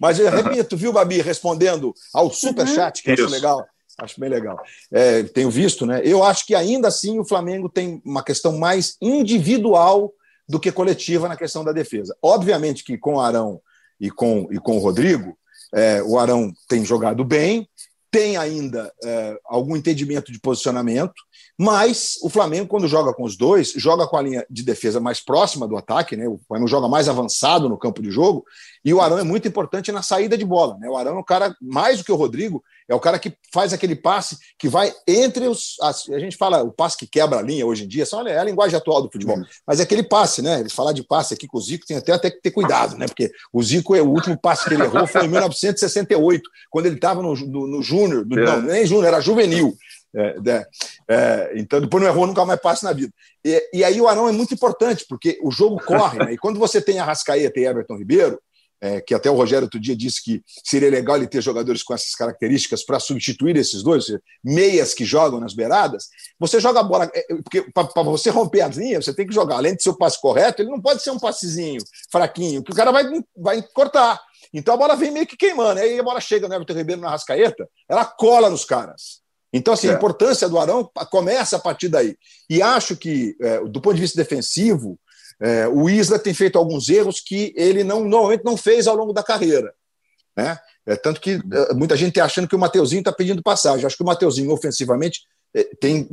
Mas 0.00 0.18
eu 0.18 0.30
repito, 0.30 0.76
viu, 0.76 0.92
Babi, 0.92 1.20
respondendo 1.20 1.92
ao 2.14 2.32
superchat, 2.32 3.02
que 3.02 3.10
eu 3.10 3.14
acho 3.14 3.26
legal. 3.26 3.66
Acho 3.98 4.20
bem 4.20 4.30
legal. 4.30 4.56
É, 4.92 5.24
tenho 5.24 5.50
visto, 5.50 5.84
né? 5.84 6.00
Eu 6.04 6.22
acho 6.22 6.46
que 6.46 6.54
ainda 6.54 6.86
assim 6.86 7.18
o 7.18 7.24
Flamengo 7.24 7.68
tem 7.68 8.00
uma 8.04 8.22
questão 8.22 8.56
mais 8.56 8.96
individual 9.02 10.12
do 10.48 10.60
que 10.60 10.70
coletiva 10.70 11.28
na 11.28 11.36
questão 11.36 11.64
da 11.64 11.72
defesa. 11.72 12.16
Obviamente 12.22 12.84
que 12.84 12.96
com 12.96 13.16
o 13.16 13.20
Arão 13.20 13.60
e 14.00 14.08
com, 14.08 14.46
e 14.52 14.58
com 14.58 14.76
o 14.76 14.80
Rodrigo, 14.80 15.36
é, 15.74 16.00
o 16.02 16.16
Arão 16.16 16.52
tem 16.68 16.84
jogado 16.84 17.24
bem, 17.24 17.68
tem 18.10 18.36
ainda 18.36 18.92
é, 19.04 19.36
algum 19.44 19.76
entendimento 19.76 20.32
de 20.32 20.40
posicionamento, 20.40 21.14
mas 21.58 22.18
o 22.22 22.28
Flamengo, 22.28 22.68
quando 22.68 22.86
joga 22.86 23.12
com 23.12 23.24
os 23.24 23.36
dois, 23.36 23.72
joga 23.72 24.06
com 24.06 24.16
a 24.16 24.22
linha 24.22 24.46
de 24.48 24.62
defesa 24.62 25.00
mais 25.00 25.20
próxima 25.20 25.66
do 25.66 25.76
ataque, 25.76 26.16
né? 26.16 26.28
O 26.28 26.38
Flamengo 26.46 26.68
joga 26.68 26.88
mais 26.88 27.08
avançado 27.08 27.68
no 27.68 27.76
campo 27.76 28.00
de 28.00 28.10
jogo, 28.10 28.44
e 28.84 28.94
o 28.94 29.00
Arão 29.00 29.18
é 29.18 29.24
muito 29.24 29.48
importante 29.48 29.90
na 29.90 30.02
saída 30.02 30.38
de 30.38 30.44
bola. 30.44 30.78
Né? 30.78 30.88
O 30.88 30.96
Arão 30.96 31.16
é 31.16 31.20
um 31.20 31.24
cara, 31.24 31.54
mais 31.60 31.98
do 31.98 32.04
que 32.04 32.12
o 32.12 32.16
Rodrigo, 32.16 32.62
é 32.88 32.94
o 32.94 33.00
cara 33.00 33.18
que 33.18 33.34
faz 33.52 33.72
aquele 33.72 33.94
passe 33.94 34.38
que 34.58 34.68
vai 34.68 34.92
entre 35.06 35.46
os. 35.46 35.76
As, 35.82 36.08
a 36.08 36.18
gente 36.18 36.36
fala 36.36 36.62
o 36.62 36.72
passe 36.72 36.96
que 36.96 37.06
quebra 37.06 37.38
a 37.38 37.42
linha 37.42 37.66
hoje 37.66 37.84
em 37.84 37.88
dia, 37.88 38.06
só 38.06 38.26
é 38.26 38.38
a 38.38 38.44
linguagem 38.44 38.76
atual 38.76 39.02
do 39.02 39.10
futebol. 39.10 39.36
Uhum. 39.36 39.44
Mas 39.66 39.78
é 39.80 39.82
aquele 39.82 40.02
passe, 40.02 40.40
né? 40.40 40.60
Eles 40.60 40.72
falar 40.72 40.92
de 40.92 41.02
passe 41.02 41.34
aqui 41.34 41.46
com 41.46 41.58
o 41.58 41.60
Zico 41.60 41.86
tem 41.86 41.98
até, 41.98 42.12
até 42.12 42.30
que 42.30 42.40
ter 42.40 42.50
cuidado, 42.50 42.96
né? 42.96 43.06
Porque 43.06 43.30
o 43.52 43.62
Zico, 43.62 43.94
é 43.94 44.00
o 44.00 44.08
último 44.08 44.38
passe 44.38 44.66
que 44.66 44.74
ele 44.74 44.84
errou 44.84 45.06
foi 45.06 45.26
em 45.26 45.28
1968, 45.28 46.48
quando 46.70 46.86
ele 46.86 46.94
estava 46.94 47.20
no, 47.20 47.34
no, 47.34 47.66
no 47.66 47.82
Júnior, 47.82 48.26
é. 48.32 48.36
não, 48.36 48.62
nem 48.62 48.86
Júnior, 48.86 49.08
era 49.08 49.20
juvenil. 49.20 49.76
É, 50.14 50.40
né? 50.40 50.64
é, 51.08 51.52
então, 51.56 51.80
depois 51.80 52.02
não 52.02 52.10
errou 52.10 52.26
nunca 52.26 52.44
mais 52.44 52.60
passe 52.60 52.84
na 52.84 52.92
vida. 52.92 53.12
E, 53.44 53.70
e, 53.74 53.84
aí 53.84 54.00
o 54.00 54.08
Arão 54.08 54.28
é 54.28 54.32
muito 54.32 54.54
importante, 54.54 55.04
porque 55.08 55.38
o 55.42 55.50
jogo 55.50 55.78
corre, 55.84 56.18
né? 56.18 56.32
E 56.32 56.38
quando 56.38 56.58
você 56.58 56.80
tem 56.80 56.98
a 56.98 57.04
Rascaeta 57.04 57.60
e 57.60 57.66
Everton 57.66 57.96
Ribeiro, 57.96 58.40
é, 58.80 59.00
que 59.00 59.14
até 59.14 59.30
o 59.30 59.34
Rogério 59.34 59.64
outro 59.64 59.80
dia 59.80 59.96
disse 59.96 60.22
que 60.22 60.42
seria 60.64 60.90
legal 60.90 61.16
ele 61.16 61.26
ter 61.26 61.42
jogadores 61.42 61.82
com 61.82 61.94
essas 61.94 62.14
características 62.14 62.84
para 62.84 63.00
substituir 63.00 63.56
esses 63.56 63.82
dois, 63.82 64.06
meias 64.42 64.94
que 64.94 65.04
jogam 65.04 65.40
nas 65.40 65.54
beiradas. 65.54 66.08
Você 66.38 66.60
joga 66.60 66.80
a 66.80 66.84
bola, 66.84 67.10
é, 67.14 67.34
porque 67.42 67.62
para 67.72 68.02
você 68.02 68.30
romper 68.30 68.62
as 68.62 68.76
linhas, 68.76 69.04
você 69.04 69.14
tem 69.14 69.26
que 69.26 69.34
jogar, 69.34 69.56
além 69.56 69.74
de 69.74 69.82
ser 69.82 69.90
o 69.90 69.98
passe 69.98 70.20
correto, 70.20 70.62
ele 70.62 70.70
não 70.70 70.80
pode 70.80 71.02
ser 71.02 71.10
um 71.10 71.18
passezinho 71.18 71.80
fraquinho, 72.10 72.62
que 72.62 72.72
o 72.72 72.74
cara 72.74 72.92
vai, 72.92 73.04
vai 73.36 73.62
cortar. 73.74 74.20
Então 74.52 74.74
a 74.74 74.76
bola 74.76 74.96
vem 74.96 75.10
meio 75.10 75.26
que 75.26 75.36
queimando. 75.36 75.80
Aí 75.80 75.98
a 75.98 76.02
bola 76.02 76.20
chega 76.20 76.48
no 76.48 76.54
Everton 76.54 76.74
Ribeiro 76.74 77.00
na 77.00 77.10
Rascaeta, 77.10 77.68
ela 77.88 78.04
cola 78.04 78.48
nos 78.48 78.64
caras. 78.64 79.20
Então, 79.52 79.74
assim, 79.74 79.88
é. 79.88 79.92
a 79.92 79.94
importância 79.94 80.48
do 80.48 80.58
Arão 80.58 80.90
começa 81.10 81.56
a 81.56 81.58
partir 81.58 81.88
daí. 81.88 82.16
E 82.50 82.60
acho 82.60 82.96
que, 82.96 83.36
é, 83.40 83.60
do 83.60 83.80
ponto 83.80 83.94
de 83.94 84.02
vista 84.02 84.16
defensivo, 84.16 84.98
é, 85.40 85.68
o 85.68 85.88
Isla 85.88 86.18
tem 86.18 86.34
feito 86.34 86.58
alguns 86.58 86.88
erros 86.88 87.20
que 87.20 87.54
ele 87.56 87.84
não, 87.84 88.04
normalmente 88.04 88.44
não 88.44 88.56
fez 88.56 88.86
ao 88.86 88.96
longo 88.96 89.12
da 89.12 89.22
carreira. 89.22 89.72
Né? 90.36 90.58
É, 90.86 90.96
tanto 90.96 91.20
que 91.20 91.40
é, 91.52 91.74
muita 91.74 91.96
gente 91.96 92.10
está 92.10 92.24
achando 92.24 92.48
que 92.48 92.56
o 92.56 92.58
Mateuzinho 92.58 93.00
está 93.00 93.12
pedindo 93.12 93.42
passagem. 93.42 93.86
Acho 93.86 93.96
que 93.96 94.02
o 94.02 94.06
Mateuzinho, 94.06 94.52
ofensivamente, 94.52 95.20
é, 95.54 95.64
tem 95.80 96.08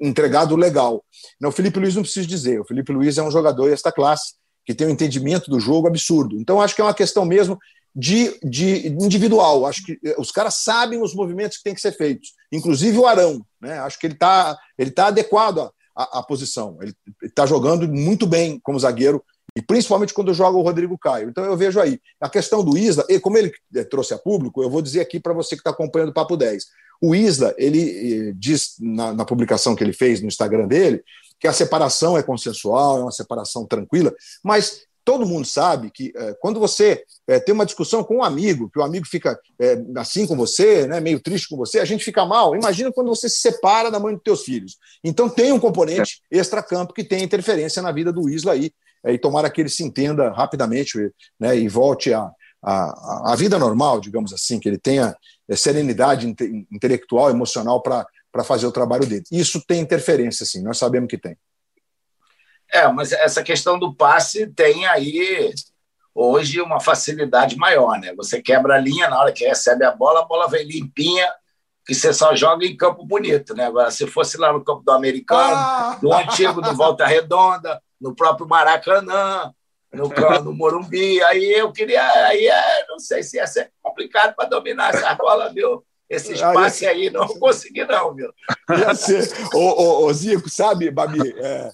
entregado 0.00 0.56
legal. 0.56 1.04
Não, 1.40 1.50
o 1.50 1.52
Felipe 1.52 1.78
Luiz 1.78 1.94
não 1.94 2.02
preciso 2.02 2.26
dizer. 2.26 2.60
O 2.60 2.64
Felipe 2.64 2.92
Luiz 2.92 3.16
é 3.18 3.22
um 3.22 3.30
jogador 3.30 3.70
desta 3.70 3.92
classe 3.92 4.34
que 4.64 4.74
tem 4.74 4.86
um 4.86 4.90
entendimento 4.90 5.50
do 5.50 5.60
jogo 5.60 5.88
absurdo. 5.88 6.38
Então, 6.38 6.60
acho 6.60 6.74
que 6.74 6.80
é 6.80 6.84
uma 6.84 6.94
questão 6.94 7.24
mesmo 7.24 7.58
de, 7.94 8.38
de 8.42 8.88
individual. 8.88 9.66
Acho 9.66 9.84
que 9.84 9.98
eh, 10.04 10.14
os 10.18 10.30
caras 10.30 10.54
sabem 10.54 11.02
os 11.02 11.14
movimentos 11.14 11.58
que 11.58 11.64
têm 11.64 11.74
que 11.74 11.80
ser 11.80 11.92
feitos, 11.92 12.32
inclusive 12.50 12.98
o 12.98 13.06
Arão. 13.06 13.44
Né? 13.60 13.78
Acho 13.78 13.98
que 13.98 14.06
ele 14.06 14.14
está 14.14 14.58
ele 14.78 14.90
tá 14.90 15.06
adequado 15.08 15.70
à, 15.94 16.18
à 16.18 16.22
posição. 16.22 16.78
Ele 16.80 16.94
está 17.22 17.46
jogando 17.46 17.86
muito 17.88 18.26
bem 18.26 18.58
como 18.62 18.78
zagueiro, 18.78 19.22
e 19.54 19.60
principalmente 19.60 20.14
quando 20.14 20.32
joga 20.32 20.56
o 20.56 20.62
Rodrigo 20.62 20.96
Caio. 20.96 21.28
Então 21.28 21.44
eu 21.44 21.56
vejo 21.56 21.78
aí. 21.78 22.00
A 22.20 22.28
questão 22.28 22.64
do 22.64 22.76
Isla, 22.76 23.04
e 23.08 23.20
como 23.20 23.36
ele 23.36 23.52
eh, 23.74 23.84
trouxe 23.84 24.14
a 24.14 24.18
público, 24.18 24.62
eu 24.62 24.70
vou 24.70 24.80
dizer 24.80 25.00
aqui 25.00 25.20
para 25.20 25.34
você 25.34 25.54
que 25.54 25.60
está 25.60 25.70
acompanhando 25.70 26.08
o 26.08 26.14
Papo 26.14 26.36
10. 26.36 26.64
O 27.02 27.14
Isla, 27.14 27.54
ele 27.58 28.28
eh, 28.30 28.32
diz 28.34 28.76
na, 28.80 29.12
na 29.12 29.24
publicação 29.24 29.76
que 29.76 29.84
ele 29.84 29.92
fez 29.92 30.20
no 30.20 30.28
Instagram 30.28 30.66
dele 30.66 31.04
que 31.38 31.48
a 31.48 31.52
separação 31.52 32.16
é 32.16 32.22
consensual, 32.22 32.98
é 32.98 33.02
uma 33.02 33.10
separação 33.10 33.66
tranquila, 33.66 34.14
mas 34.44 34.82
todo 35.04 35.26
mundo 35.26 35.46
sabe 35.46 35.90
que 35.90 36.12
é, 36.14 36.34
quando 36.40 36.60
você 36.60 37.04
é, 37.26 37.38
tem 37.40 37.54
uma 37.54 37.66
discussão 37.66 38.04
com 38.04 38.16
um 38.16 38.22
amigo, 38.22 38.70
que 38.70 38.78
o 38.78 38.82
amigo 38.82 39.06
fica 39.06 39.38
é, 39.60 39.76
assim 39.96 40.26
com 40.26 40.36
você, 40.36 40.86
né, 40.86 41.00
meio 41.00 41.20
triste 41.20 41.48
com 41.48 41.56
você, 41.56 41.80
a 41.80 41.84
gente 41.84 42.04
fica 42.04 42.24
mal. 42.24 42.54
Imagina 42.54 42.92
quando 42.92 43.08
você 43.08 43.28
se 43.28 43.40
separa 43.40 43.90
da 43.90 43.98
mãe 43.98 44.14
dos 44.14 44.22
teus 44.22 44.42
filhos. 44.42 44.78
Então 45.02 45.28
tem 45.28 45.52
um 45.52 45.60
componente 45.60 46.20
extra-campo 46.30 46.94
que 46.94 47.04
tem 47.04 47.22
interferência 47.22 47.82
na 47.82 47.92
vida 47.92 48.12
do 48.12 48.28
Isla 48.28 48.52
aí, 48.52 48.70
e 49.04 49.18
tomara 49.18 49.50
que 49.50 49.60
ele 49.60 49.68
se 49.68 49.82
entenda 49.82 50.30
rapidamente 50.30 50.96
né, 51.38 51.56
e 51.56 51.68
volte 51.68 52.14
à 52.14 52.30
a, 52.64 52.72
a, 52.72 53.32
a, 53.32 53.36
vida 53.36 53.58
normal, 53.58 54.00
digamos 54.00 54.32
assim, 54.32 54.60
que 54.60 54.68
ele 54.68 54.78
tenha 54.78 55.16
serenidade 55.56 56.28
inte, 56.28 56.64
intelectual, 56.70 57.28
emocional 57.28 57.82
para 57.82 58.06
para 58.32 58.42
fazer 58.42 58.66
o 58.66 58.72
trabalho 58.72 59.06
dele. 59.06 59.24
Isso 59.30 59.62
tem 59.64 59.80
interferência, 59.80 60.46
sim, 60.46 60.62
nós 60.62 60.78
sabemos 60.78 61.08
que 61.08 61.18
tem. 61.18 61.36
É, 62.72 62.88
mas 62.88 63.12
essa 63.12 63.42
questão 63.42 63.78
do 63.78 63.94
passe 63.94 64.46
tem 64.46 64.86
aí 64.86 65.52
hoje 66.14 66.60
uma 66.60 66.80
facilidade 66.80 67.56
maior, 67.56 67.98
né? 67.98 68.14
Você 68.16 68.40
quebra 68.40 68.76
a 68.76 68.80
linha 68.80 69.08
na 69.08 69.18
hora 69.18 69.32
que 69.32 69.46
recebe 69.46 69.84
a 69.84 69.90
bola, 69.90 70.20
a 70.20 70.24
bola 70.24 70.48
vem 70.48 70.64
limpinha, 70.64 71.30
que 71.86 71.94
você 71.94 72.12
só 72.12 72.34
joga 72.34 72.64
em 72.64 72.76
campo 72.76 73.04
bonito, 73.04 73.54
né? 73.54 73.66
Agora, 73.66 73.90
se 73.90 74.06
fosse 74.06 74.38
lá 74.38 74.52
no 74.52 74.64
campo 74.64 74.82
do 74.84 74.92
americano, 74.92 75.54
ah! 75.54 75.98
do 76.00 76.12
antigo 76.12 76.60
do 76.60 76.74
Volta 76.74 77.06
Redonda, 77.06 77.82
no 78.00 78.14
próprio 78.14 78.48
Maracanã, 78.48 79.52
no, 79.92 80.08
no 80.42 80.52
Morumbi, 80.54 81.22
aí 81.24 81.52
eu 81.52 81.72
queria, 81.72 82.02
aí 82.26 82.46
é, 82.46 82.86
não 82.88 82.98
sei 82.98 83.22
se 83.22 83.36
ia 83.36 83.46
ser 83.46 83.70
complicado 83.82 84.34
para 84.34 84.48
dominar 84.48 84.94
essa 84.94 85.14
bola, 85.14 85.52
viu? 85.52 85.84
Esse 86.08 86.34
espaço 86.34 86.86
aí 86.86 87.10
não 87.10 87.26
consegui, 87.26 87.84
não, 87.84 88.14
viu? 88.14 88.30
Ia 88.70 88.94
ser. 88.94 89.32
Ô, 89.54 89.58
ô, 89.58 90.04
ô 90.06 90.12
Zico, 90.12 90.48
sabe, 90.48 90.90
Babi? 90.90 91.20
É, 91.38 91.46
é, 91.46 91.70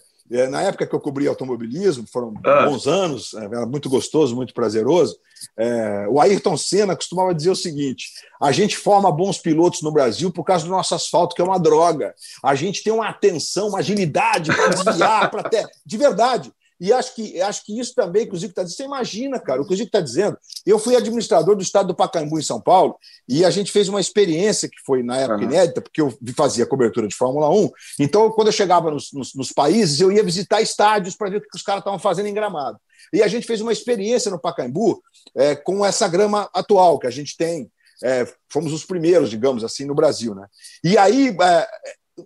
na 0.51 0.63
época 0.63 0.87
que 0.87 0.95
eu 0.95 1.01
cobri 1.01 1.27
automobilismo, 1.27 2.07
foram 2.07 2.35
ah. 2.45 2.67
bons 2.67 2.87
anos, 2.87 3.35
é, 3.35 3.45
era 3.45 3.67
muito 3.67 3.89
gostoso, 3.89 4.37
muito 4.37 4.53
prazeroso. 4.53 5.17
É, 5.57 6.07
o 6.09 6.21
Ayrton 6.21 6.57
Senna 6.57 6.97
costumava 6.97 7.35
dizer 7.35 7.51
o 7.51 7.57
seguinte: 7.57 8.11
a 8.41 8.53
gente 8.53 8.77
forma 8.77 9.11
bons 9.11 9.39
pilotos 9.39 9.83
no 9.83 9.93
Brasil 9.93 10.31
por 10.31 10.45
causa 10.45 10.65
do 10.65 10.71
nosso 10.71 10.95
asfalto, 10.95 11.35
que 11.35 11.41
é 11.41 11.45
uma 11.45 11.59
droga. 11.59 12.15
A 12.43 12.55
gente 12.55 12.83
tem 12.83 12.93
uma 12.93 13.09
atenção, 13.09 13.69
uma 13.69 13.79
agilidade 13.79 14.55
para 14.55 14.69
desviar, 14.69 15.31
para 15.31 15.41
até. 15.41 15.67
De 15.85 15.97
verdade. 15.97 16.53
E 16.81 16.93
acho 16.93 17.15
que, 17.15 17.41
acho 17.41 17.65
que 17.65 17.79
isso 17.79 17.95
também 17.95 18.27
que 18.27 18.35
o 18.35 18.39
Zico 18.39 18.53
está 18.53 18.63
dizendo. 18.63 18.77
Você 18.77 18.85
imagina, 18.85 19.41
cara, 19.41 19.61
o 19.61 19.67
que 19.67 19.75
o 19.75 19.77
Zico 19.77 19.89
está 19.89 20.01
dizendo. 20.01 20.39
Eu 20.65 20.79
fui 20.79 20.95
administrador 20.95 21.57
do 21.57 21.63
estado 21.63 21.89
do 21.89 21.95
Pacaembu, 21.95 22.39
em 22.39 22.43
São 22.43 22.61
Paulo, 22.61 22.97
e 23.29 23.45
a 23.45 23.51
gente 23.51 23.73
fez 23.73 23.89
uma 23.89 24.01
experiência 24.01 24.69
que 24.69 24.77
foi, 24.87 25.03
na 25.03 25.17
época, 25.17 25.39
uhum. 25.39 25.45
inédita, 25.45 25.81
porque 25.81 26.01
eu 26.01 26.17
fazia 26.37 26.67
cobertura 26.67 27.09
de 27.09 27.15
Fórmula 27.15 27.49
1. 27.51 27.71
Então, 28.01 28.31
quando 28.31 28.49
eu 28.49 28.53
chegava 28.53 28.91
nos, 28.91 29.13
nos, 29.13 29.35
nos 29.35 29.53
países, 29.53 30.01
eu 30.01 30.13
ia 30.13 30.23
visitar 30.23 30.61
estádios 30.61 31.17
para 31.17 31.31
ver 31.31 31.39
o 31.39 31.41
que 31.41 31.57
os 31.57 31.63
caras 31.63 31.81
estavam 31.81 31.99
fazendo 31.99 32.27
em 32.27 32.35
gramado. 32.35 32.79
E 33.13 33.23
a 33.23 33.29
gente 33.29 33.47
fez 33.47 33.61
uma 33.61 33.73
experiência 33.73 34.31
no 34.31 34.39
Pacaembu 34.39 35.03
é, 35.35 35.57
com 35.57 35.85
essa 35.85 36.07
grama 36.07 36.49
atual 36.55 36.99
que 36.99 37.07
a 37.07 37.11
gente 37.11 37.37
tem. 37.37 37.71
É, 38.03 38.27
fomos 38.49 38.73
os 38.73 38.85
primeiros, 38.85 39.29
digamos 39.29 39.65
assim, 39.65 39.85
no 39.85 39.95
Brasil. 39.95 40.35
Né? 40.35 40.47
E 40.85 40.97
aí, 40.97 41.37
é, 41.41 41.69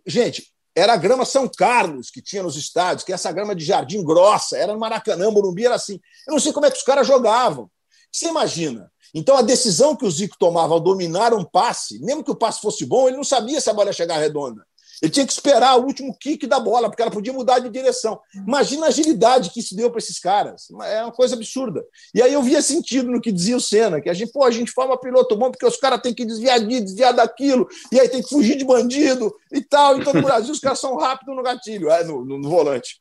gente, 0.07 0.53
era 0.74 0.94
a 0.94 0.96
grama 0.96 1.24
São 1.24 1.48
Carlos 1.48 2.10
que 2.10 2.22
tinha 2.22 2.42
nos 2.42 2.56
estádios, 2.56 3.04
que 3.04 3.12
é 3.12 3.14
essa 3.14 3.30
grama 3.30 3.54
de 3.54 3.64
jardim 3.64 4.02
grossa, 4.02 4.56
era 4.56 4.72
no 4.72 4.78
Maracanã, 4.78 5.30
Morumbi 5.30 5.66
era 5.66 5.74
assim. 5.74 6.00
Eu 6.26 6.32
não 6.32 6.40
sei 6.40 6.52
como 6.52 6.66
é 6.66 6.70
que 6.70 6.78
os 6.78 6.84
caras 6.84 7.06
jogavam. 7.06 7.70
Você 8.10 8.28
imagina? 8.28 8.90
Então 9.14 9.36
a 9.36 9.42
decisão 9.42 9.94
que 9.94 10.06
o 10.06 10.10
Zico 10.10 10.36
tomava 10.38 10.72
ao 10.72 10.80
dominar 10.80 11.34
um 11.34 11.44
passe, 11.44 11.98
mesmo 12.00 12.24
que 12.24 12.30
o 12.30 12.36
passe 12.36 12.60
fosse 12.60 12.86
bom, 12.86 13.08
ele 13.08 13.16
não 13.16 13.24
sabia 13.24 13.60
se 13.60 13.68
a 13.68 13.74
bola 13.74 13.90
ia 13.90 13.92
chegar 13.92 14.18
redonda. 14.18 14.66
Ele 15.03 15.11
tinha 15.11 15.26
que 15.26 15.32
esperar 15.32 15.76
o 15.76 15.84
último 15.84 16.16
kick 16.16 16.46
da 16.46 16.61
bola, 16.61 16.88
porque 16.88 17.03
ela 17.03 17.11
podia 17.11 17.32
mudar 17.32 17.59
de 17.59 17.68
direção. 17.68 18.20
Imagina 18.32 18.86
a 18.86 18.88
agilidade 18.88 19.50
que 19.50 19.59
isso 19.59 19.74
deu 19.74 19.90
para 19.90 19.98
esses 19.98 20.20
caras. 20.20 20.68
É 20.84 21.03
uma 21.03 21.11
coisa 21.11 21.34
absurda. 21.34 21.84
E 22.14 22.22
aí 22.22 22.32
eu 22.32 22.40
via 22.40 22.62
sentido 22.62 23.11
no 23.11 23.20
que 23.20 23.32
dizia 23.32 23.57
o 23.57 23.61
Senna, 23.61 24.00
que 24.00 24.09
a 24.09 24.14
gente, 24.14 24.30
pô, 24.30 24.44
a 24.44 24.50
gente 24.53 24.70
forma 24.70 24.96
piloto 24.96 25.36
bom 25.36 25.50
porque 25.50 25.66
os 25.66 25.76
caras 25.76 26.00
têm 26.00 26.14
que 26.14 26.24
desviar 26.24 26.61
de 26.61 26.80
desviar 26.80 27.12
daquilo, 27.12 27.68
e 27.90 27.98
aí 27.98 28.09
tem 28.09 28.22
que 28.22 28.28
fugir 28.28 28.57
de 28.57 28.64
bandido 28.64 29.34
e 29.50 29.61
tal. 29.61 29.98
Então 29.98 30.12
no 30.12 30.22
Brasil 30.22 30.53
os 30.53 30.61
caras 30.61 30.78
são 30.78 30.96
rápidos 30.96 31.34
no 31.34 31.42
gatilho, 31.42 31.90
é, 31.90 32.05
no, 32.05 32.24
no, 32.24 32.38
no 32.38 32.48
volante. 32.48 33.00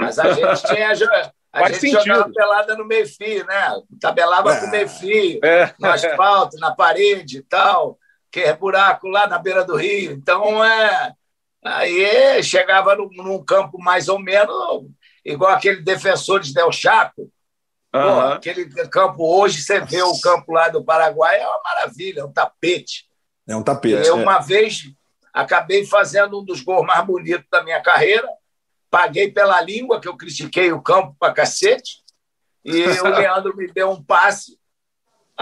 Mas 0.00 0.18
a 0.18 0.32
gente 0.32 0.66
tinha. 0.66 0.90
A 0.90 0.96
Faz 1.60 1.74
gente 1.74 1.92
sentido. 1.92 2.06
jogava 2.06 2.32
pelada 2.32 2.76
no 2.76 2.84
meio-fio, 2.86 3.44
né? 3.46 3.80
Tabelava 4.00 4.54
é. 4.54 4.58
com 4.60 4.66
o 4.66 4.70
meio-fio, 4.70 5.38
é. 5.44 5.72
no 5.78 5.86
asfalto, 5.86 6.56
na 6.58 6.74
parede 6.74 7.38
e 7.38 7.42
tal 7.42 7.98
que 8.32 8.40
é 8.40 8.56
buraco 8.56 9.06
lá 9.06 9.26
na 9.26 9.38
beira 9.38 9.62
do 9.62 9.76
rio. 9.76 10.10
Então, 10.10 10.64
é, 10.64 11.12
aí 11.62 12.42
chegava 12.42 12.96
num, 12.96 13.10
num 13.10 13.44
campo 13.44 13.78
mais 13.78 14.08
ou 14.08 14.18
menos 14.18 14.86
igual 15.24 15.52
aquele 15.52 15.82
defensor 15.82 16.40
de 16.40 16.54
Del 16.54 16.72
Chaco. 16.72 17.30
Uhum. 17.94 18.02
Pô, 18.02 18.20
aquele 18.20 18.64
campo 18.88 19.22
hoje, 19.22 19.60
você 19.62 19.80
vê 19.80 20.02
o 20.02 20.18
campo 20.20 20.50
lá 20.52 20.70
do 20.70 20.82
Paraguai, 20.82 21.38
é 21.38 21.46
uma 21.46 21.62
maravilha, 21.62 22.20
é 22.20 22.24
um 22.24 22.32
tapete. 22.32 23.06
É 23.46 23.54
um 23.54 23.62
tapete. 23.62 24.08
Eu, 24.08 24.18
é. 24.18 24.22
uma 24.22 24.38
vez, 24.38 24.84
acabei 25.32 25.84
fazendo 25.84 26.40
um 26.40 26.44
dos 26.44 26.62
gols 26.62 26.86
mais 26.86 27.04
bonitos 27.04 27.46
da 27.50 27.62
minha 27.62 27.82
carreira, 27.82 28.26
paguei 28.90 29.30
pela 29.30 29.60
língua, 29.60 30.00
que 30.00 30.08
eu 30.08 30.16
critiquei 30.16 30.72
o 30.72 30.80
campo 30.80 31.14
para 31.18 31.34
cacete, 31.34 32.02
e 32.64 32.82
o 32.82 33.08
Leandro 33.12 33.54
me 33.54 33.70
deu 33.70 33.90
um 33.90 34.02
passe 34.02 34.58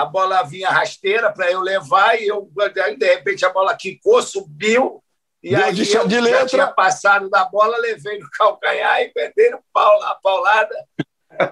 a 0.01 0.07
bola 0.07 0.43
vinha 0.43 0.71
rasteira 0.71 1.31
para 1.31 1.51
eu 1.51 1.61
levar 1.61 2.19
e 2.21 2.27
eu, 2.27 2.51
de 2.97 3.07
repente 3.07 3.45
a 3.45 3.51
bola 3.51 3.77
quicou, 3.77 4.23
subiu. 4.23 5.03
E 5.43 5.51
Deu 5.51 5.65
aí 5.65 5.73
de 5.73 5.93
eu 5.95 6.07
de 6.07 6.31
já 6.31 6.47
tinha 6.47 6.67
passado 6.67 7.29
da 7.31 7.45
bola, 7.45 7.77
levei 7.79 8.19
no 8.19 8.31
calcanhar 8.31 9.01
e 9.01 9.09
perderam 9.09 9.59
a 9.77 10.19
paulada. 10.23 10.75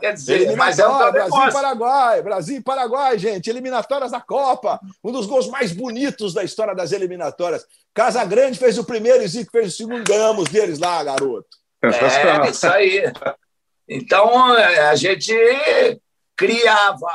Quer 0.01 0.13
dizer, 0.13 0.57
mas 0.57 0.79
é 0.79 0.87
um 0.87 1.13
Brasil 1.13 1.49
e 1.49 1.53
Paraguai, 1.53 2.23
Brasil 2.23 2.57
e 2.59 2.63
Paraguai, 2.63 3.19
gente, 3.19 3.49
eliminatórias 3.49 4.11
da 4.11 4.21
Copa, 4.21 4.79
um 5.03 5.13
dos 5.13 5.25
gols 5.25 5.47
mais 5.47 5.73
bonitos 5.73 6.35
da 6.35 6.43
história 6.43 6.75
das 6.75 6.93
eliminatórias. 6.93 7.65
Casa 7.95 8.25
Grande 8.25 8.59
fez 8.59 8.77
o 8.77 8.85
primeiro 8.85 9.23
e 9.23 9.29
Zico 9.29 9.51
fez 9.51 9.69
o 9.69 9.77
segundo, 9.77 10.05
ganhamos 10.05 10.49
deles 10.49 10.79
lá, 10.79 11.03
garoto. 11.05 11.49
É, 11.83 12.51
isso 12.51 12.67
aí. 12.67 13.05
Então, 13.89 14.53
a 14.53 14.95
gente 14.97 15.33
criava 16.37 17.09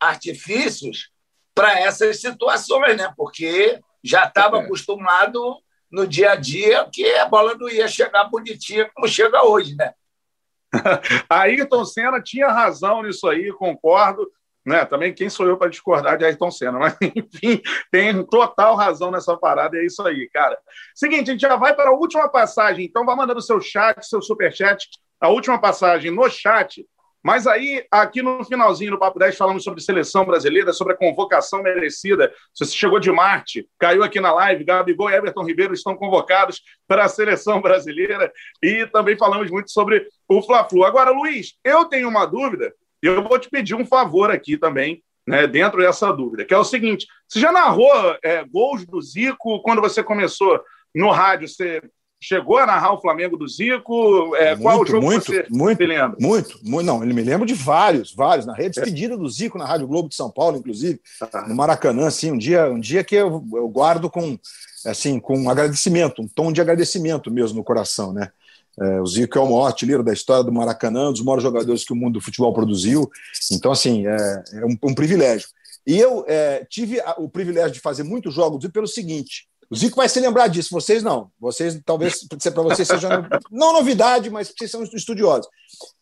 artifícios 0.00 1.10
para 1.54 1.78
essas 1.78 2.20
situações, 2.20 2.96
né? 2.96 3.12
Porque 3.16 3.80
já 4.02 4.24
estava 4.24 4.58
é. 4.58 4.60
acostumado 4.60 5.58
no 5.90 6.06
dia 6.06 6.32
a 6.32 6.36
dia 6.36 6.88
que 6.92 7.04
a 7.16 7.26
bola 7.26 7.54
não 7.54 7.68
ia 7.68 7.88
chegar 7.88 8.24
bonitinha 8.24 8.90
como 8.94 9.08
chega 9.08 9.44
hoje, 9.44 9.74
né? 9.76 9.92
Ayrton 11.28 11.84
Senna 11.84 12.22
tinha 12.22 12.48
razão 12.48 13.02
nisso 13.02 13.28
aí, 13.28 13.52
concordo. 13.52 14.30
Né? 14.64 14.84
Também 14.84 15.12
quem 15.12 15.30
sou 15.30 15.46
eu 15.46 15.56
para 15.56 15.70
discordar 15.70 16.18
de 16.18 16.24
Ayrton 16.24 16.50
Senna, 16.50 16.78
mas 16.78 16.96
enfim, 17.02 17.60
tem 17.90 18.24
total 18.26 18.76
razão 18.76 19.10
nessa 19.10 19.36
parada, 19.36 19.76
é 19.78 19.84
isso 19.84 20.02
aí, 20.06 20.28
cara. 20.28 20.58
Seguinte, 20.94 21.30
a 21.30 21.32
gente 21.32 21.40
já 21.40 21.56
vai 21.56 21.74
para 21.74 21.90
a 21.90 21.94
última 21.94 22.28
passagem, 22.28 22.84
então 22.84 23.04
vai 23.04 23.16
mandando 23.16 23.40
seu 23.40 23.60
chat, 23.60 24.06
seu 24.06 24.20
superchat. 24.20 24.86
A 25.20 25.28
última 25.28 25.58
passagem 25.58 26.10
no 26.10 26.28
chat 26.30 26.86
Mas 27.22 27.46
aí, 27.46 27.84
aqui 27.90 28.22
no 28.22 28.42
finalzinho 28.44 28.92
do 28.92 28.98
Papo 28.98 29.18
10, 29.18 29.36
falamos 29.36 29.62
sobre 29.62 29.82
seleção 29.82 30.24
brasileira, 30.24 30.72
sobre 30.72 30.94
a 30.94 30.96
convocação 30.96 31.62
merecida. 31.62 32.32
Se 32.54 32.64
você 32.64 32.74
chegou 32.74 32.98
de 32.98 33.12
Marte, 33.12 33.68
caiu 33.78 34.02
aqui 34.02 34.20
na 34.20 34.32
live, 34.32 34.64
Gabigol 34.64 35.10
e 35.10 35.14
Everton 35.14 35.44
Ribeiro 35.44 35.74
estão 35.74 35.94
convocados 35.94 36.62
para 36.88 37.04
a 37.04 37.08
seleção 37.08 37.60
brasileira. 37.60 38.32
E 38.62 38.86
também 38.86 39.18
falamos 39.18 39.50
muito 39.50 39.70
sobre 39.70 40.06
o 40.26 40.40
Fla-Flu. 40.42 40.84
Agora, 40.84 41.10
Luiz, 41.10 41.54
eu 41.62 41.84
tenho 41.84 42.08
uma 42.08 42.24
dúvida 42.24 42.72
e 43.02 43.06
eu 43.06 43.22
vou 43.22 43.38
te 43.38 43.50
pedir 43.50 43.74
um 43.74 43.84
favor 43.84 44.30
aqui 44.30 44.56
também, 44.56 45.02
né, 45.26 45.46
dentro 45.46 45.80
dessa 45.80 46.10
dúvida, 46.12 46.44
que 46.44 46.54
é 46.54 46.58
o 46.58 46.64
seguinte: 46.64 47.06
você 47.28 47.38
já 47.38 47.52
narrou 47.52 47.92
é, 48.22 48.44
gols 48.44 48.86
do 48.86 49.00
Zico 49.00 49.60
quando 49.62 49.82
você 49.82 50.02
começou 50.02 50.58
no 50.94 51.10
rádio? 51.10 51.48
Você 51.48 51.82
chegou 52.20 52.58
a 52.58 52.66
narrar 52.66 52.92
o 52.92 53.00
Flamengo 53.00 53.36
do 53.36 53.48
Zico? 53.48 54.36
É, 54.36 54.50
muito, 54.50 54.62
qual 54.62 54.80
o 54.80 54.86
jogo 54.86 55.06
muito, 55.06 55.26
você 55.26 55.46
muito, 55.48 55.78
se 55.78 55.86
lembra? 55.86 56.16
Muito, 56.20 56.58
muito, 56.62 56.86
não, 56.86 57.02
ele 57.02 57.14
me 57.14 57.22
lembro 57.22 57.46
de 57.46 57.54
vários, 57.54 58.14
vários. 58.14 58.46
Na 58.46 58.54
rede 58.54 58.74
despedida 58.74 59.16
do 59.16 59.28
Zico 59.28 59.58
na 59.58 59.64
Rádio 59.64 59.86
Globo 59.86 60.08
de 60.08 60.14
São 60.14 60.30
Paulo, 60.30 60.58
inclusive, 60.58 61.00
ah. 61.32 61.48
no 61.48 61.54
Maracanã, 61.54 62.06
assim, 62.06 62.30
um 62.30 62.38
dia, 62.38 62.70
um 62.70 62.78
dia 62.78 63.02
que 63.02 63.14
eu, 63.14 63.44
eu 63.54 63.68
guardo 63.68 64.10
com 64.10 64.38
assim, 64.86 65.18
com 65.20 65.38
um 65.38 65.50
agradecimento, 65.50 66.22
um 66.22 66.28
tom 66.28 66.52
de 66.52 66.60
agradecimento 66.60 67.30
mesmo 67.30 67.58
no 67.58 67.64
coração, 67.64 68.12
né? 68.12 68.30
É, 68.80 69.00
o 69.00 69.06
Zico 69.06 69.38
é 69.38 69.42
o 69.42 69.46
maior 69.46 69.66
artilheiro 69.66 70.02
da 70.02 70.12
história 70.12 70.44
do 70.44 70.52
Maracanã, 70.52 71.08
um 71.08 71.12
dos 71.12 71.22
maiores 71.22 71.42
jogadores 71.42 71.84
que 71.84 71.92
o 71.92 71.96
mundo 71.96 72.14
do 72.14 72.20
futebol 72.20 72.52
produziu. 72.52 73.10
Então, 73.52 73.72
assim, 73.72 74.06
é, 74.06 74.44
é 74.54 74.64
um, 74.64 74.76
um, 74.84 74.94
privilégio. 74.94 75.48
E 75.86 75.98
eu 75.98 76.24
é, 76.26 76.64
tive 76.68 77.02
o 77.18 77.28
privilégio 77.28 77.72
de 77.72 77.80
fazer 77.80 78.04
muitos 78.04 78.32
jogos 78.32 78.66
pelo 78.68 78.86
seguinte: 78.86 79.48
o 79.70 79.76
Zico 79.76 79.96
vai 79.96 80.08
se 80.08 80.18
lembrar 80.18 80.48
disso, 80.48 80.70
vocês 80.72 81.00
não. 81.00 81.30
Vocês, 81.38 81.80
talvez, 81.86 82.26
para 82.26 82.62
vocês 82.62 82.88
seja 82.88 83.28
não 83.52 83.72
novidade, 83.72 84.28
mas 84.28 84.48
vocês 84.48 84.68
são 84.68 84.82
estudiosos. 84.82 85.48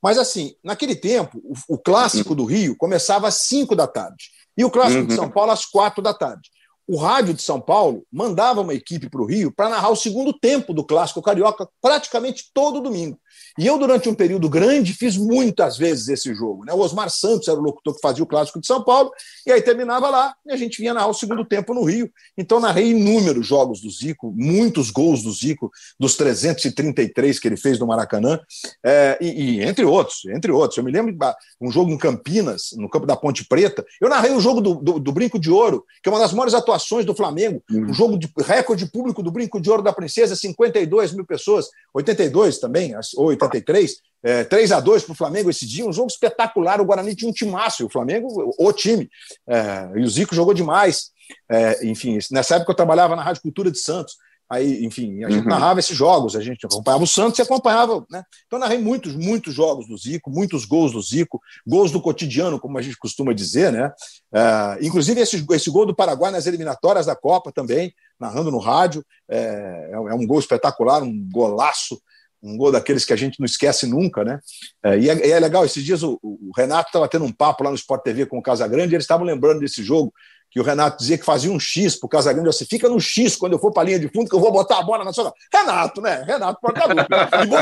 Mas, 0.02 0.16
assim, 0.16 0.54
naquele 0.64 0.96
tempo, 0.96 1.38
o, 1.44 1.74
o 1.74 1.78
clássico 1.78 2.34
do 2.34 2.46
Rio 2.46 2.74
começava 2.78 3.28
às 3.28 3.34
5 3.34 3.76
da 3.76 3.86
tarde 3.86 4.30
e 4.56 4.64
o 4.64 4.70
clássico 4.70 5.02
uhum. 5.02 5.06
de 5.06 5.14
São 5.14 5.30
Paulo 5.30 5.52
às 5.52 5.66
4 5.66 6.02
da 6.02 6.14
tarde. 6.14 6.50
O 6.86 6.96
rádio 6.96 7.34
de 7.34 7.42
São 7.42 7.60
Paulo 7.60 8.06
mandava 8.10 8.62
uma 8.62 8.72
equipe 8.72 9.10
para 9.10 9.20
o 9.20 9.26
Rio 9.26 9.52
para 9.52 9.68
narrar 9.68 9.90
o 9.90 9.96
segundo 9.96 10.32
tempo 10.32 10.72
do 10.72 10.82
clássico 10.82 11.20
carioca 11.20 11.68
praticamente 11.82 12.50
todo 12.54 12.80
domingo. 12.80 13.20
E 13.58 13.66
eu, 13.66 13.78
durante 13.78 14.08
um 14.08 14.14
período 14.14 14.48
grande, 14.48 14.92
fiz 14.92 15.16
muitas 15.16 15.76
vezes 15.76 16.08
esse 16.08 16.34
jogo. 16.34 16.64
Né? 16.64 16.72
O 16.72 16.78
Osmar 16.78 17.10
Santos 17.10 17.48
era 17.48 17.58
o 17.58 17.62
locutor 17.62 17.94
que 17.94 18.00
fazia 18.00 18.22
o 18.22 18.26
Clássico 18.26 18.60
de 18.60 18.66
São 18.66 18.82
Paulo, 18.84 19.10
e 19.46 19.52
aí 19.52 19.60
terminava 19.60 20.08
lá 20.08 20.34
e 20.46 20.52
a 20.52 20.56
gente 20.56 20.78
vinha 20.78 20.94
narrar 20.94 21.08
o 21.08 21.14
segundo 21.14 21.44
tempo 21.44 21.74
no 21.74 21.84
Rio. 21.84 22.10
Então, 22.36 22.60
narrei 22.60 22.90
inúmeros 22.90 23.46
jogos 23.46 23.80
do 23.80 23.90
Zico, 23.90 24.32
muitos 24.36 24.90
gols 24.90 25.22
do 25.22 25.32
Zico, 25.32 25.70
dos 25.98 26.16
333 26.16 27.38
que 27.38 27.48
ele 27.48 27.56
fez 27.56 27.78
no 27.78 27.86
Maracanã, 27.86 28.40
é, 28.84 29.18
e, 29.20 29.26
e, 29.28 29.62
entre 29.62 29.84
outros, 29.84 30.24
entre 30.26 30.52
outros. 30.52 30.78
Eu 30.78 30.84
me 30.84 30.92
lembro 30.92 31.12
de 31.12 31.18
um 31.60 31.70
jogo 31.70 31.90
em 31.90 31.98
Campinas, 31.98 32.70
no 32.76 32.88
campo 32.88 33.06
da 33.06 33.16
Ponte 33.16 33.44
Preta. 33.44 33.84
Eu 34.00 34.08
narrei 34.08 34.32
o 34.32 34.40
jogo 34.40 34.60
do, 34.60 34.74
do, 34.76 34.98
do 34.98 35.12
Brinco 35.12 35.38
de 35.38 35.50
Ouro, 35.50 35.84
que 36.02 36.08
é 36.08 36.12
uma 36.12 36.20
das 36.20 36.32
maiores 36.32 36.54
atuações 36.54 37.04
do 37.04 37.14
Flamengo, 37.14 37.62
uhum. 37.70 37.90
um 37.90 37.94
jogo 37.94 38.18
de 38.18 38.30
recorde 38.38 38.86
público 38.86 39.22
do 39.22 39.30
Brinco 39.30 39.60
de 39.60 39.70
Ouro 39.70 39.82
da 39.82 39.92
Princesa, 39.92 40.36
52 40.36 41.12
mil 41.12 41.26
pessoas, 41.26 41.68
82 41.94 42.58
também, 42.58 42.94
ou 43.18 43.26
80 43.26 43.58
53, 43.58 43.96
é, 44.22 44.44
3 44.44 44.72
a 44.72 44.80
2 44.80 45.04
para 45.04 45.12
o 45.12 45.16
Flamengo 45.16 45.50
esse 45.50 45.66
dia, 45.66 45.86
um 45.86 45.92
jogo 45.92 46.08
espetacular. 46.08 46.80
O 46.80 46.84
Guarani 46.84 47.14
tinha 47.14 47.30
um 47.30 47.34
timaço, 47.34 47.86
o 47.86 47.90
Flamengo, 47.90 48.28
o 48.58 48.72
time. 48.72 49.08
É, 49.48 49.90
e 49.96 50.02
o 50.02 50.08
Zico 50.08 50.34
jogou 50.34 50.54
demais. 50.54 51.10
É, 51.50 51.86
enfim, 51.86 52.18
nessa 52.30 52.56
época 52.56 52.72
eu 52.72 52.76
trabalhava 52.76 53.14
na 53.14 53.22
Rádio 53.22 53.42
Cultura 53.42 53.70
de 53.70 53.78
Santos. 53.78 54.14
Aí, 54.50 54.82
enfim, 54.82 55.22
a 55.24 55.30
gente 55.30 55.42
uhum. 55.42 55.50
narrava 55.50 55.78
esses 55.78 55.94
jogos, 55.94 56.34
a 56.34 56.40
gente 56.40 56.64
acompanhava 56.64 57.04
o 57.04 57.06
Santos 57.06 57.38
e 57.38 57.42
acompanhava, 57.42 58.02
né? 58.10 58.22
Então, 58.46 58.58
narrei 58.58 58.78
muitos, 58.78 59.14
muitos 59.14 59.52
jogos 59.52 59.86
do 59.86 59.98
Zico, 59.98 60.30
muitos 60.30 60.64
gols 60.64 60.92
do 60.92 61.02
Zico, 61.02 61.38
gols 61.66 61.92
do 61.92 62.00
cotidiano, 62.00 62.58
como 62.58 62.78
a 62.78 62.82
gente 62.82 62.96
costuma 62.96 63.34
dizer, 63.34 63.70
né? 63.70 63.92
É, 64.32 64.78
inclusive, 64.80 65.20
esse, 65.20 65.44
esse 65.50 65.70
gol 65.70 65.84
do 65.84 65.94
Paraguai 65.94 66.32
nas 66.32 66.46
eliminatórias 66.46 67.04
da 67.04 67.14
Copa 67.14 67.52
também, 67.52 67.92
narrando 68.18 68.50
no 68.50 68.58
rádio, 68.58 69.04
é, 69.28 69.90
é 69.92 70.14
um 70.14 70.26
gol 70.26 70.38
espetacular, 70.38 71.02
um 71.02 71.28
golaço 71.30 72.00
um 72.42 72.56
gol 72.56 72.72
daqueles 72.72 73.04
que 73.04 73.12
a 73.12 73.16
gente 73.16 73.38
não 73.40 73.46
esquece 73.46 73.86
nunca, 73.86 74.24
né? 74.24 74.38
É, 74.82 74.98
e, 74.98 75.10
é, 75.10 75.26
e, 75.26 75.32
é, 75.32 75.40
legal, 75.40 75.64
esses 75.64 75.84
dias 75.84 76.02
o, 76.02 76.18
o 76.22 76.50
Renato 76.56 76.88
estava 76.88 77.08
tendo 77.08 77.24
um 77.24 77.32
papo 77.32 77.64
lá 77.64 77.70
no 77.70 77.76
Sport 77.76 78.02
TV 78.02 78.26
com 78.26 78.38
o 78.38 78.42
Casagrande, 78.42 78.92
e 78.92 78.96
eles 78.96 79.04
estavam 79.04 79.26
lembrando 79.26 79.60
desse 79.60 79.82
jogo, 79.82 80.12
que 80.50 80.58
o 80.58 80.62
Renato 80.62 80.98
dizia 80.98 81.18
que 81.18 81.24
fazia 81.24 81.52
um 81.52 81.60
X 81.60 81.96
para 81.96 82.06
o 82.06 82.08
Casagrande, 82.08 82.48
assim, 82.48 82.64
fica 82.64 82.88
no 82.88 82.98
X 82.98 83.36
quando 83.36 83.52
eu 83.52 83.58
for 83.58 83.72
para 83.72 83.82
a 83.82 83.86
linha 83.86 83.98
de 83.98 84.08
fundo, 84.08 84.28
que 84.28 84.34
eu 84.34 84.40
vou 84.40 84.50
botar 84.50 84.78
a 84.78 84.82
bola 84.82 85.04
na 85.04 85.12
sua. 85.12 85.32
Renato, 85.52 86.00
né? 86.00 86.24
Renato 86.26 86.58
porta 86.60 86.80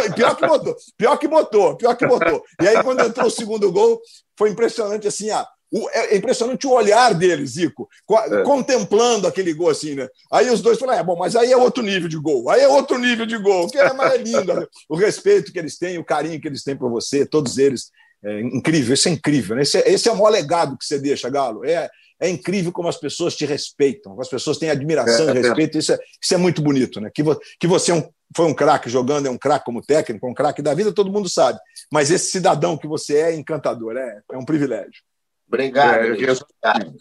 E 0.07 0.13
pior 0.13 0.37
que 0.37 0.47
botou, 0.47 0.77
pior 0.97 1.17
que 1.17 1.29
botou, 1.29 1.77
pior 1.77 1.97
que 1.97 2.07
botou. 2.07 2.43
E 2.61 2.69
aí, 2.69 2.83
quando 2.83 3.01
entrou 3.01 3.27
o 3.27 3.31
segundo 3.31 3.73
gol, 3.73 4.01
foi 4.39 4.51
impressionante 4.51 5.09
assim, 5.09 5.31
ah, 5.31 5.47
é, 5.93 6.15
é 6.15 6.17
impressionante 6.17 6.67
o 6.67 6.73
olhar 6.73 7.13
dele, 7.15 7.47
Zico, 7.47 7.89
é. 8.11 8.43
contemplando 8.43 9.27
aquele 9.27 9.53
gol 9.53 9.71
assim, 9.71 9.95
né? 9.95 10.09
Aí 10.31 10.49
os 10.51 10.61
dois 10.61 10.79
falaram: 10.79 11.01
é 11.01 11.05
bom, 11.05 11.17
mas 11.17 11.35
aí 11.35 11.53
é 11.53 11.57
outro 11.57 11.83
nível 11.83 12.09
de 12.09 12.17
gol, 12.17 12.49
aí 12.49 12.61
é 12.61 12.69
outro 12.69 12.99
nível 12.99 13.27
de 13.27 13.37
gol, 13.39 13.69
que 13.69 13.79
é 13.79 13.93
mais 13.93 14.15
é 14.15 14.19
lindo. 14.23 14.55
Né? 14.55 14.67
O 14.89 14.97
respeito 14.97 15.53
que 15.53 15.59
eles 15.59 15.77
têm, 15.77 15.99
o 15.99 16.05
carinho 16.05 16.41
que 16.41 16.49
eles 16.49 16.63
têm 16.63 16.77
por 16.77 16.91
você, 16.91 17.27
todos 17.27 17.59
eles. 17.59 17.91
É 18.25 18.41
incrível, 18.41 18.95
isso 18.95 19.09
é 19.09 19.13
incrível. 19.13 19.55
Né? 19.55 19.63
Esse, 19.63 19.79
é, 19.79 19.93
esse 19.93 20.09
é 20.09 20.13
o 20.13 20.17
maior 20.17 20.31
legado 20.31 20.77
que 20.77 20.85
você 20.85 20.99
deixa, 20.99 21.29
Galo. 21.29 21.65
É, 21.65 21.89
é 22.19 22.29
incrível 22.29 22.73
como 22.73 22.89
as 22.89 22.97
pessoas 22.97 23.37
te 23.37 23.45
respeitam, 23.45 24.13
como 24.13 24.23
as 24.23 24.29
pessoas 24.29 24.59
têm 24.59 24.71
admiração 24.71 25.29
e 25.29 25.33
respeito. 25.33 25.79
Isso 25.79 25.93
é, 25.93 25.99
isso 26.23 26.35
é 26.35 26.37
muito 26.37 26.63
bonito, 26.63 27.01
né? 27.01 27.11
Que, 27.15 27.23
vo, 27.23 27.39
que 27.61 27.67
você 27.67 27.91
é 27.91 27.95
um, 27.95 28.09
foi 28.35 28.47
um 28.47 28.55
craque 28.55 28.89
jogando, 28.89 29.27
é 29.27 29.31
um 29.31 29.39
craque 29.39 29.67
como 29.67 29.83
técnico, 29.83 30.27
um 30.27 30.35
craque 30.35 30.63
da 30.63 30.73
vida, 30.75 30.93
todo 30.93 31.13
mundo 31.13 31.29
sabe. 31.29 31.59
Mas 31.93 32.11
esse 32.11 32.31
cidadão 32.31 32.77
que 32.77 32.89
você 32.89 33.17
é, 33.17 33.33
é 33.33 33.35
encantador, 33.35 33.97
é, 33.97 34.21
é 34.33 34.37
um 34.39 34.45
privilégio. 34.45 35.03
Obrigado. 35.47 36.05
É, 36.05 36.13
obrigado. 36.13 36.97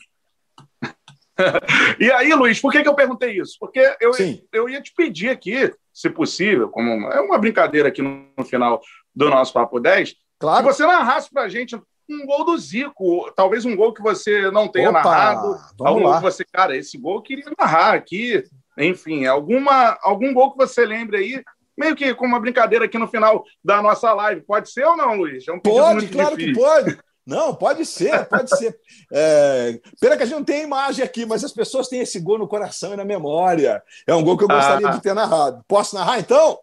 e 1.99 2.11
aí, 2.11 2.33
Luiz, 2.33 2.59
por 2.61 2.71
que, 2.71 2.81
que 2.81 2.87
eu 2.87 2.95
perguntei 2.95 3.39
isso? 3.39 3.57
Porque 3.59 3.79
eu, 3.99 4.11
eu 4.53 4.69
ia 4.69 4.81
te 4.81 4.93
pedir 4.93 5.29
aqui, 5.29 5.73
se 5.93 6.09
possível, 6.09 6.69
como 6.69 6.89
é 7.11 7.19
uma 7.19 7.37
brincadeira 7.37 7.89
aqui 7.89 8.01
no, 8.01 8.27
no 8.37 8.45
final 8.45 8.81
do 9.13 9.29
nosso 9.29 9.53
Papo 9.53 9.79
10, 9.79 10.13
claro. 10.39 10.65
que 10.65 10.73
você 10.73 10.85
narrasse 10.85 11.29
para 11.31 11.43
a 11.43 11.49
gente 11.49 11.75
um 12.09 12.25
gol 12.25 12.45
do 12.45 12.57
Zico, 12.57 13.31
talvez 13.35 13.65
um 13.65 13.75
gol 13.75 13.93
que 13.93 14.01
você 14.01 14.49
não 14.51 14.67
tenha 14.67 14.89
Opa, 14.89 15.03
narrado, 15.03 15.57
algum 15.79 16.03
lá. 16.03 16.11
gol 16.11 16.15
que 16.17 16.21
você, 16.35 16.45
cara, 16.45 16.77
esse 16.77 16.97
gol 16.97 17.15
eu 17.15 17.21
queria 17.21 17.51
narrar 17.57 17.93
aqui, 17.95 18.43
enfim, 18.77 19.25
alguma, 19.25 19.97
algum 20.01 20.33
gol 20.33 20.51
que 20.51 20.57
você 20.57 20.85
lembre 20.85 21.17
aí, 21.17 21.43
meio 21.77 21.95
que 21.95 22.13
com 22.13 22.25
uma 22.25 22.39
brincadeira 22.39 22.85
aqui 22.85 22.97
no 22.97 23.07
final 23.07 23.43
da 23.63 23.81
nossa 23.81 24.13
live. 24.13 24.41
Pode 24.41 24.69
ser 24.69 24.85
ou 24.85 24.95
não, 24.95 25.15
Luiz? 25.15 25.47
É 25.47 25.51
um 25.51 25.59
pode, 25.59 26.07
claro 26.07 26.37
difícil. 26.37 26.53
que 26.53 26.59
pode. 26.59 26.99
Não, 27.25 27.55
pode 27.55 27.85
ser, 27.85 28.25
pode 28.29 28.55
ser. 28.55 28.79
É, 29.11 29.79
pena 29.99 30.15
que 30.15 30.23
a 30.23 30.25
gente 30.25 30.35
não 30.35 30.43
tem 30.43 30.63
imagem 30.63 31.03
aqui, 31.03 31.25
mas 31.25 31.43
as 31.43 31.51
pessoas 31.51 31.87
têm 31.87 32.01
esse 32.01 32.19
gol 32.19 32.37
no 32.37 32.47
coração 32.47 32.93
e 32.93 32.97
na 32.97 33.03
memória. 33.03 33.81
É 34.05 34.13
um 34.13 34.23
gol 34.23 34.37
que 34.37 34.43
eu 34.43 34.47
gostaria 34.47 34.87
ah. 34.87 34.91
de 34.91 35.01
ter 35.01 35.15
narrado. 35.15 35.63
Posso 35.67 35.95
narrar 35.95 36.19
então? 36.19 36.59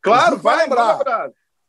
Claro, 0.00 0.38
vai 0.38 0.56
lembrar. 0.58 1.00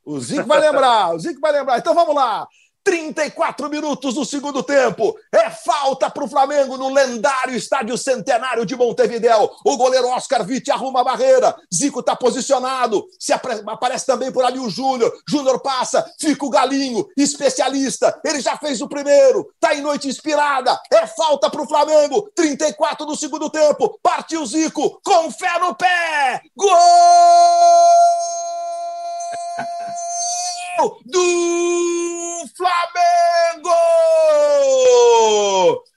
O 0.06 0.20
Zico 0.20 0.48
vai 0.48 0.60
lembrar, 0.60 1.16
o 1.16 1.20
Zico 1.20 1.42
vai 1.42 1.52
lembrar. 1.52 1.80
Então 1.80 1.96
vamos 1.96 2.14
lá. 2.14 2.48
34 2.86 3.68
minutos 3.68 4.14
do 4.14 4.24
segundo 4.24 4.62
tempo. 4.62 5.18
É 5.34 5.50
falta 5.50 6.08
para 6.08 6.24
o 6.24 6.30
Flamengo 6.30 6.78
no 6.78 6.94
lendário 6.94 7.56
Estádio 7.56 7.98
Centenário 7.98 8.64
de 8.64 8.76
Montevidéu. 8.76 9.52
O 9.66 9.76
goleiro 9.76 10.08
Oscar 10.10 10.46
Vitti 10.46 10.70
arruma 10.70 11.02
a 11.02 11.04
barreira. 11.04 11.58
Zico 11.74 12.02
está 12.02 12.16
posicionado. 12.16 13.04
Se 13.20 13.34
aparece 13.34 14.06
também 14.06 14.32
por 14.32 14.46
ali 14.46 14.60
o 14.60 14.70
Júnior. 14.70 15.12
Júnior 15.28 15.60
passa, 15.62 16.06
fica 16.20 16.46
o 16.46 16.50
Galinho, 16.50 17.08
especialista. 17.18 18.22
Ele 18.24 18.40
já 18.40 18.56
fez 18.56 18.80
o 18.82 18.88
primeiro. 18.88 19.52
Tá 19.60 19.74
em 19.74 19.82
noite 19.82 20.08
inspirada. 20.08 20.80
É 20.94 21.08
falta 21.08 21.50
para 21.50 21.64
o 21.64 21.68
Flamengo. 21.68 22.30
34 22.36 23.04
do 23.04 23.16
segundo 23.16 23.50
tempo. 23.50 24.00
Partiu 24.04 24.46
Zico 24.46 25.02
com 25.04 25.32
fé 25.32 25.58
no 25.60 25.74
pé. 25.74 26.42
Gol! 26.56 26.76
do 31.06 32.15
Flamengo! 32.48 33.74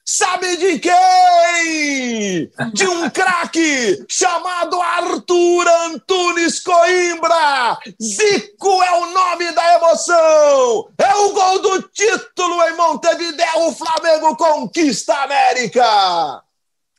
Sabe 0.04 0.56
de 0.56 0.78
quem? 0.78 2.50
De 2.72 2.86
um 2.88 3.10
craque 3.12 4.06
chamado 4.08 4.80
Arthur 4.80 5.68
Antunes 5.86 6.60
Coimbra. 6.60 7.78
Zico 8.02 8.82
é 8.82 8.92
o 8.92 9.06
nome 9.10 9.52
da 9.52 9.74
emoção. 9.74 10.90
É 10.96 11.14
o 11.14 11.32
gol 11.34 11.58
do 11.60 11.82
título 11.82 12.62
em 12.68 12.76
Montevideo. 12.76 13.68
O 13.68 13.74
Flamengo 13.74 14.34
conquista 14.36 15.12
a 15.12 15.24
América. 15.24 16.42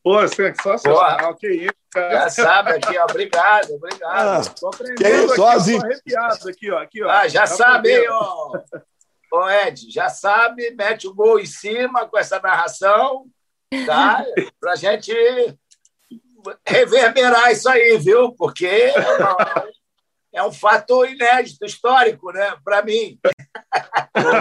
Pô, 0.04 0.28
sensacional. 0.28 1.36
Que 1.36 1.48
isso. 1.48 1.74
Já 1.96 2.30
sabe 2.30 2.74
aqui, 2.74 2.98
ó. 2.98 3.06
Obrigado, 3.06 3.74
obrigado. 3.74 4.48
Ah, 4.48 4.54
Tô 4.60 4.68
aprendendo 4.68 5.02
que 5.02 5.34
isso, 5.34 5.44
aqui, 5.44 5.80
tô 5.80 5.86
arrepiado 5.86 6.50
aqui, 6.50 6.72
ó. 6.72 6.78
Aqui, 6.78 7.04
ó. 7.04 7.10
Ah, 7.10 7.28
já 7.28 7.42
tá 7.42 7.48
sabe, 7.48 8.08
ó. 8.08 8.52
Ô, 9.32 9.50
Ed, 9.50 9.92
já 9.92 10.10
sabe, 10.10 10.72
mete 10.72 11.08
o 11.08 11.14
gol 11.14 11.40
em 11.40 11.46
cima 11.46 12.08
com 12.08 12.18
essa 12.18 12.40
narração, 12.40 13.26
tá? 13.86 14.26
Pra 14.60 14.76
gente 14.76 15.14
reverberar 16.66 17.52
isso 17.52 17.70
aí, 17.70 17.98
viu? 17.98 18.32
Porque 18.34 18.66
é, 18.66 18.94
é 20.34 20.44
um 20.44 20.52
fato 20.52 21.06
inédito, 21.06 21.66
histórico, 21.66 22.32
né? 22.32 22.56
Para 22.64 22.84
mim. 22.84 23.20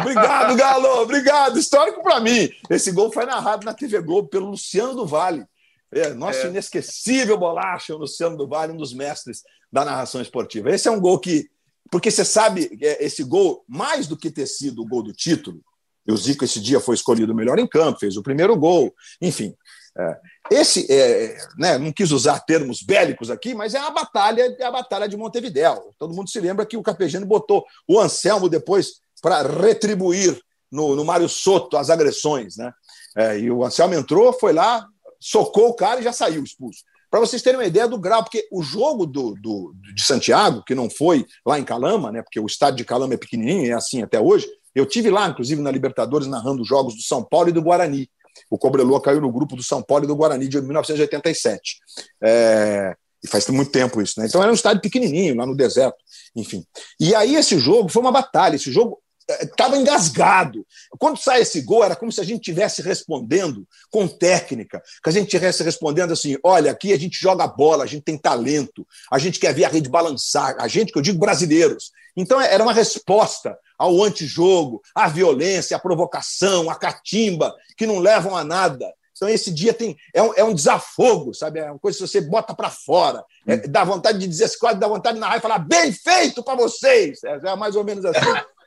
Obrigado, 0.01 0.57
Galo. 0.57 0.89
Obrigado. 1.03 1.59
Histórico 1.59 2.03
para 2.03 2.20
mim. 2.20 2.49
Esse 2.70 2.93
gol 2.93 3.12
foi 3.12 3.26
narrado 3.26 3.64
na 3.64 3.74
TV 3.74 4.01
Globo 4.01 4.28
pelo 4.28 4.51
Luciano 4.51 4.95
do 4.95 5.07
Vale. 5.07 5.45
É, 5.91 6.11
nosso 6.11 6.41
é. 6.41 6.49
inesquecível 6.49 7.39
bolacha, 7.39 7.95
o 7.95 7.99
Luciano 7.99 8.36
do 8.36 8.47
Vale, 8.47 8.72
um 8.72 8.76
dos 8.76 8.93
mestres 8.93 9.43
da 9.72 9.84
narração 9.84 10.20
esportiva. 10.20 10.70
Esse 10.70 10.89
é 10.89 10.91
um 10.91 11.01
gol 11.01 11.18
que. 11.18 11.49
Porque 11.91 12.11
você 12.11 12.24
sabe, 12.24 12.78
é, 12.82 13.05
esse 13.05 13.22
gol, 13.22 13.64
mais 13.66 14.07
do 14.07 14.16
que 14.16 14.30
ter 14.30 14.47
sido 14.47 14.82
o 14.82 14.86
gol 14.86 15.03
do 15.03 15.12
título, 15.12 15.61
o 16.09 16.16
Zico 16.16 16.45
esse 16.45 16.61
dia 16.61 16.80
foi 16.80 16.95
escolhido 16.95 17.32
o 17.32 17.36
melhor 17.36 17.59
em 17.59 17.66
campo, 17.66 17.99
fez 18.01 18.16
o 18.16 18.22
primeiro 18.22 18.57
gol, 18.57 18.95
enfim. 19.20 19.55
É, 19.99 20.20
esse, 20.51 20.86
é, 20.91 21.36
né, 21.59 21.76
não 21.76 21.93
quis 21.93 22.11
usar 22.12 22.41
termos 22.41 22.82
bélicos 22.82 23.30
aqui, 23.30 23.53
mas 23.53 23.74
é 23.74 23.78
a 23.78 23.91
batalha, 23.91 24.57
é 24.59 24.64
a 24.64 24.70
batalha 24.70 25.09
de 25.09 25.16
Montevidéu. 25.16 25.95
Todo 25.99 26.14
mundo 26.14 26.30
se 26.30 26.41
lembra 26.41 26.64
que 26.64 26.76
o 26.76 26.82
Capegeno 26.82 27.26
botou 27.26 27.64
o 27.86 27.99
Anselmo 28.01 28.49
depois 28.49 29.01
para 29.20 29.43
retribuir 29.43 30.41
no, 30.70 30.95
no 30.95 31.05
Mário 31.05 31.28
Soto 31.28 31.76
as 31.76 31.91
agressões, 31.91 32.57
né? 32.57 32.72
É, 33.16 33.39
e 33.39 33.51
o 33.51 33.64
Anselmo 33.64 33.95
entrou, 33.95 34.32
foi 34.32 34.53
lá, 34.53 34.86
socou 35.18 35.68
o 35.68 35.74
cara 35.74 36.01
e 36.01 36.05
já 36.05 36.12
saiu 36.12 36.45
expulso. 36.45 36.84
Para 37.11 37.20
vocês 37.20 37.42
terem 37.42 37.59
uma 37.59 37.66
ideia 37.66 37.88
do 37.88 37.98
grau, 37.98 38.22
porque 38.22 38.46
o 38.52 38.62
jogo 38.62 39.06
do, 39.06 39.34
do, 39.40 39.74
de 39.94 40.04
Santiago, 40.04 40.62
que 40.64 40.74
não 40.74 40.90
foi 40.90 41.24
lá 41.46 41.59
em 41.59 41.64
Calama, 41.64 42.12
né, 42.12 42.22
porque 42.22 42.38
o 42.38 42.46
estádio 42.46 42.78
de 42.78 42.84
Calama 42.84 43.14
é 43.14 43.16
pequenininho, 43.16 43.70
é 43.70 43.74
assim 43.74 44.02
até 44.02 44.20
hoje, 44.20 44.46
eu 44.74 44.86
tive 44.86 45.11
lá, 45.11 45.28
inclusive, 45.28 45.61
na 45.61 45.70
Libertadores, 45.70 46.28
narrando 46.28 46.62
os 46.62 46.68
jogos 46.68 46.94
do 46.94 47.02
São 47.02 47.24
Paulo 47.24 47.48
e 47.48 47.52
do 47.52 47.62
Guarani. 47.62 48.09
O 48.50 48.56
Cobreloa 48.56 49.00
caiu 49.00 49.20
no 49.20 49.32
grupo 49.32 49.56
do 49.56 49.62
São 49.62 49.82
Paulo 49.82 50.04
e 50.04 50.06
do 50.06 50.14
Guarani 50.14 50.46
de 50.46 50.61
1987. 50.61 51.78
É, 52.22 52.94
e 53.22 53.26
faz 53.26 53.48
muito 53.48 53.72
tempo 53.72 54.00
isso, 54.00 54.20
né? 54.20 54.26
Então 54.26 54.40
era 54.40 54.50
um 54.50 54.54
estádio 54.54 54.80
pequenininho, 54.80 55.34
lá 55.34 55.44
no 55.44 55.56
deserto, 55.56 55.96
enfim. 56.36 56.64
E 57.00 57.14
aí 57.14 57.34
esse 57.34 57.59
jogo 57.59 57.88
foi 57.88 58.00
uma 58.00 58.12
batalha. 58.12 58.54
Esse 58.54 58.70
jogo 58.70 59.00
estava 59.43 59.76
engasgado. 59.76 60.66
Quando 60.99 61.18
sai 61.18 61.43
esse 61.43 61.61
gol, 61.61 61.85
era 61.85 61.97
como 61.97 62.11
se 62.11 62.20
a 62.20 62.24
gente 62.24 62.41
estivesse 62.41 62.83
respondendo 62.83 63.66
com 63.91 64.09
técnica, 64.09 64.83
que 65.03 65.09
a 65.09 65.12
gente 65.12 65.24
estivesse 65.24 65.62
respondendo 65.62 66.12
assim: 66.12 66.37
olha, 66.43 66.70
aqui 66.70 66.93
a 66.93 66.99
gente 66.99 67.18
joga 67.20 67.47
bola, 67.47 67.85
a 67.85 67.87
gente 67.87 68.03
tem 68.03 68.16
talento, 68.16 68.87
a 69.11 69.18
gente 69.18 69.39
quer 69.39 69.55
ver 69.55 69.64
a 69.64 69.68
rede 69.68 69.89
balançar, 69.89 70.57
a 70.59 70.68
gente, 70.68 70.93
que 70.93 70.99
eu 70.99 71.03
digo 71.03 71.18
brasileiros. 71.18 71.91
Então 72.16 72.41
era 72.41 72.62
uma 72.62 72.72
resposta 72.72 73.57
ao 73.79 74.03
antijogo, 74.03 74.83
à 74.95 75.09
violência, 75.09 75.76
à 75.76 75.81
provocação, 75.81 76.68
à 76.68 76.74
catimba, 76.74 77.55
que 77.76 77.87
não 77.87 77.99
levam 77.99 78.37
a 78.37 78.43
nada. 78.43 78.93
Então, 79.18 79.29
esse 79.29 79.51
dia 79.51 79.74
tem 79.74 79.97
é 80.14 80.22
um, 80.22 80.33
é 80.35 80.45
um 80.45 80.55
desafogo, 80.55 81.35
sabe? 81.35 81.59
É 81.59 81.68
uma 81.68 81.79
coisa 81.79 81.99
que 81.99 82.07
você 82.07 82.20
bota 82.20 82.55
para 82.55 82.70
fora. 82.70 83.24
É, 83.47 83.57
dá 83.57 83.83
vontade 83.83 84.18
de 84.18 84.29
dizer, 84.29 84.49
quase 84.61 84.79
dá 84.79 84.87
vontade 84.87 85.16
de 85.16 85.20
narrar 85.20 85.39
e 85.39 85.41
falar, 85.41 85.59
bem 85.59 85.93
feito 85.93 86.43
para 86.43 86.55
vocês. 86.55 87.22
É, 87.24 87.41
é, 87.45 87.57
mais 87.57 87.74
ou 87.74 87.83
menos 87.83 88.05
assim. 88.05 88.20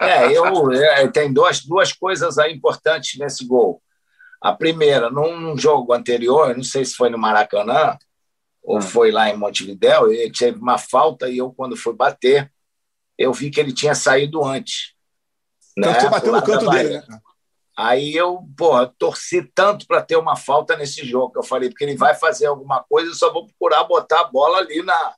É, 0.00 0.32
eu, 0.32 0.72
é, 0.72 1.08
tem 1.08 1.32
duas, 1.32 1.60
duas 1.60 1.92
coisas 1.92 2.38
aí 2.38 2.52
importantes 2.52 3.18
nesse 3.18 3.46
gol. 3.46 3.82
A 4.40 4.52
primeira, 4.52 5.10
num 5.10 5.56
jogo 5.56 5.92
anterior, 5.92 6.54
não 6.56 6.64
sei 6.64 6.84
se 6.84 6.94
foi 6.94 7.10
no 7.10 7.18
Maracanã 7.18 7.96
ou 8.62 8.78
hum. 8.78 8.82
foi 8.82 9.10
lá 9.10 9.28
em 9.28 9.36
Montevidéu, 9.36 10.12
ele 10.12 10.32
teve 10.32 10.58
uma 10.58 10.78
falta 10.78 11.28
e 11.28 11.38
eu, 11.38 11.52
quando 11.52 11.76
fui 11.76 11.94
bater, 11.94 12.50
eu 13.18 13.32
vi 13.32 13.50
que 13.50 13.60
ele 13.60 13.72
tinha 13.72 13.94
saído 13.94 14.44
antes. 14.44 14.94
Então 15.76 15.92
né? 15.92 16.00
você 16.00 16.08
bateu 16.08 16.32
no 16.32 16.42
canto 16.42 16.70
dele, 16.70 16.98
né? 16.98 17.20
Aí 17.76 18.14
eu, 18.14 18.38
porra, 18.56 18.92
torci 18.98 19.42
tanto 19.52 19.86
para 19.86 20.00
ter 20.00 20.16
uma 20.16 20.36
falta 20.36 20.76
nesse 20.76 21.04
jogo. 21.04 21.32
Eu 21.36 21.42
falei, 21.42 21.68
porque 21.68 21.84
ele 21.84 21.96
vai 21.96 22.14
fazer 22.14 22.46
alguma 22.46 22.84
coisa, 22.84 23.10
eu 23.10 23.14
só 23.14 23.32
vou 23.32 23.46
procurar 23.46 23.82
botar 23.84 24.20
a 24.20 24.24
bola 24.24 24.58
ali 24.58 24.80
na, 24.82 25.14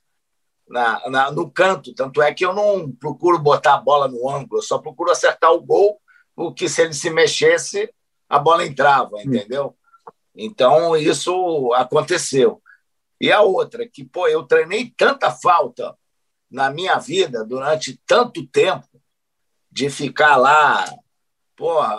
na, 0.69 1.09
na, 1.09 1.31
no 1.31 1.49
canto. 1.49 1.93
Tanto 1.93 2.21
é 2.21 2.33
que 2.33 2.45
eu 2.45 2.53
não 2.53 2.91
procuro 2.91 3.39
botar 3.39 3.75
a 3.75 3.81
bola 3.81 4.07
no 4.07 4.29
ângulo, 4.29 4.59
eu 4.59 4.63
só 4.63 4.77
procuro 4.77 5.11
acertar 5.11 5.51
o 5.51 5.61
gol, 5.61 5.99
porque 6.35 6.67
se 6.69 6.81
ele 6.81 6.93
se 6.93 7.09
mexesse, 7.09 7.93
a 8.29 8.37
bola 8.37 8.65
entrava, 8.65 9.21
entendeu? 9.21 9.75
Então, 10.35 10.95
isso 10.95 11.73
aconteceu. 11.73 12.61
E 13.19 13.31
a 13.31 13.41
outra, 13.41 13.87
que, 13.87 14.05
pô, 14.05 14.27
eu 14.27 14.43
treinei 14.43 14.93
tanta 14.95 15.31
falta 15.31 15.97
na 16.49 16.69
minha 16.69 16.97
vida 16.99 17.43
durante 17.43 17.99
tanto 18.05 18.45
tempo 18.45 18.87
de 19.71 19.89
ficar 19.89 20.37
lá, 20.37 20.85
porra, 21.55 21.97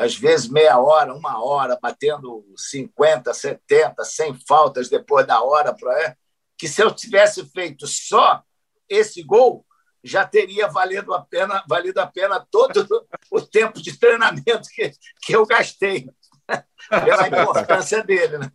às 0.00 0.16
vezes 0.16 0.48
meia 0.48 0.78
hora, 0.78 1.14
uma 1.14 1.42
hora, 1.42 1.78
batendo 1.80 2.44
50, 2.56 3.32
70, 3.32 4.04
100 4.04 4.34
faltas 4.46 4.88
depois 4.88 5.26
da 5.26 5.40
hora, 5.42 5.72
pra, 5.72 6.16
que 6.58 6.66
se 6.68 6.82
eu 6.82 6.90
tivesse 6.90 7.46
feito 7.50 7.86
só 7.86 8.42
esse 8.88 9.22
gol, 9.22 9.64
já 10.02 10.26
teria 10.26 10.68
valido 10.68 11.14
a 11.14 11.22
pena, 11.22 11.62
valido 11.68 12.00
a 12.00 12.06
pena 12.06 12.44
todo 12.50 12.86
o 13.30 13.40
tempo 13.40 13.80
de 13.80 13.98
treinamento 13.98 14.68
que, 14.74 14.92
que 15.22 15.34
eu 15.34 15.46
gastei 15.46 16.08
pela 16.90 17.28
importância 17.28 18.02
dele. 18.02 18.38
Né? 18.38 18.50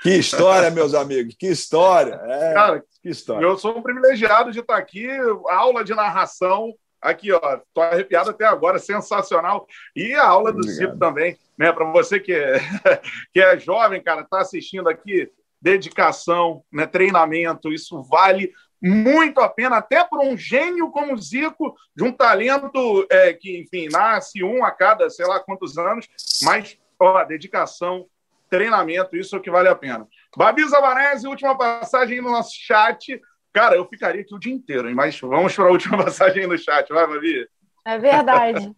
Que 0.00 0.10
história, 0.16 0.70
meus 0.70 0.94
amigos, 0.94 1.34
que 1.38 1.46
história. 1.46 2.20
É, 2.24 2.54
Cara, 2.54 2.84
que 3.02 3.08
história. 3.08 3.44
Eu 3.44 3.56
sou 3.58 3.78
um 3.78 3.82
privilegiado 3.82 4.52
de 4.52 4.60
estar 4.60 4.76
aqui, 4.76 5.08
aula 5.48 5.84
de 5.84 5.94
narração. 5.94 6.74
Aqui, 7.00 7.32
ó, 7.32 7.60
tô 7.74 7.82
arrepiado 7.82 8.30
até 8.30 8.46
agora, 8.46 8.78
sensacional. 8.78 9.66
E 9.94 10.14
a 10.14 10.26
aula 10.26 10.52
do 10.52 10.62
Zico 10.62 10.98
também, 10.98 11.38
né? 11.58 11.70
Para 11.70 11.90
você 11.90 12.18
que 12.18 12.32
é, 12.32 12.58
que 13.32 13.40
é 13.40 13.58
jovem, 13.58 14.02
cara, 14.02 14.22
está 14.22 14.40
assistindo 14.40 14.88
aqui, 14.88 15.30
dedicação, 15.64 16.62
né, 16.70 16.86
treinamento, 16.86 17.72
isso 17.72 18.02
vale 18.02 18.52
muito 18.82 19.40
a 19.40 19.48
pena, 19.48 19.78
até 19.78 20.04
para 20.04 20.20
um 20.20 20.36
gênio 20.36 20.90
como 20.90 21.16
Zico, 21.16 21.74
de 21.96 22.04
um 22.04 22.12
talento 22.12 23.06
é, 23.10 23.32
que, 23.32 23.62
enfim, 23.62 23.88
nasce 23.90 24.44
um 24.44 24.62
a 24.62 24.70
cada 24.70 25.08
sei 25.08 25.26
lá 25.26 25.40
quantos 25.40 25.78
anos, 25.78 26.06
mas 26.42 26.78
ó, 27.00 27.24
dedicação, 27.24 28.04
treinamento, 28.50 29.16
isso 29.16 29.34
é 29.34 29.38
o 29.38 29.40
que 29.40 29.50
vale 29.50 29.70
a 29.70 29.74
pena. 29.74 30.06
Babi 30.36 30.68
Zavanese, 30.68 31.26
última 31.26 31.56
passagem 31.56 32.20
no 32.20 32.30
nosso 32.30 32.52
chat. 32.54 33.18
Cara, 33.50 33.74
eu 33.74 33.88
ficaria 33.88 34.20
aqui 34.20 34.34
o 34.34 34.38
dia 34.38 34.52
inteiro, 34.52 34.94
mas 34.94 35.18
vamos 35.18 35.56
para 35.56 35.64
a 35.64 35.70
última 35.70 35.96
passagem 36.04 36.46
no 36.46 36.58
chat, 36.58 36.86
vai, 36.92 37.06
Babi? 37.06 37.48
É 37.86 37.98
verdade. 37.98 38.70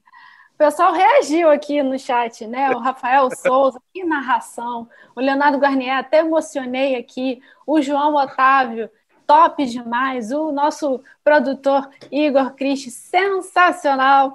O 0.56 0.58
pessoal 0.58 0.94
reagiu 0.94 1.50
aqui 1.50 1.82
no 1.82 1.98
chat, 1.98 2.46
né? 2.46 2.70
O 2.70 2.78
Rafael 2.78 3.28
Souza, 3.36 3.78
que 3.92 4.02
narração. 4.02 4.88
O 5.14 5.20
Leonardo 5.20 5.58
Garnier, 5.58 5.98
até 5.98 6.20
emocionei 6.20 6.96
aqui. 6.96 7.42
O 7.66 7.82
João 7.82 8.14
Otávio, 8.14 8.88
top 9.26 9.66
demais. 9.66 10.32
O 10.32 10.50
nosso 10.50 11.02
produtor 11.22 11.86
Igor 12.10 12.54
Cristi, 12.54 12.90
sensacional. 12.90 14.34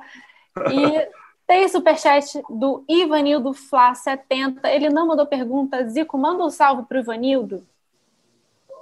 E 0.72 1.09
tem 1.47 1.67
superchat 1.67 2.39
do 2.47 2.86
Ivanildo 2.88 3.51
Flá 3.51 3.95
70. 3.95 4.69
Ele 4.69 4.91
não 4.91 5.07
mandou 5.07 5.26
pergunta. 5.26 5.89
Zico, 5.89 6.19
manda 6.19 6.45
um 6.45 6.51
salve 6.51 6.84
para 6.84 6.99
o 6.99 7.01
Ivanildo. 7.01 7.65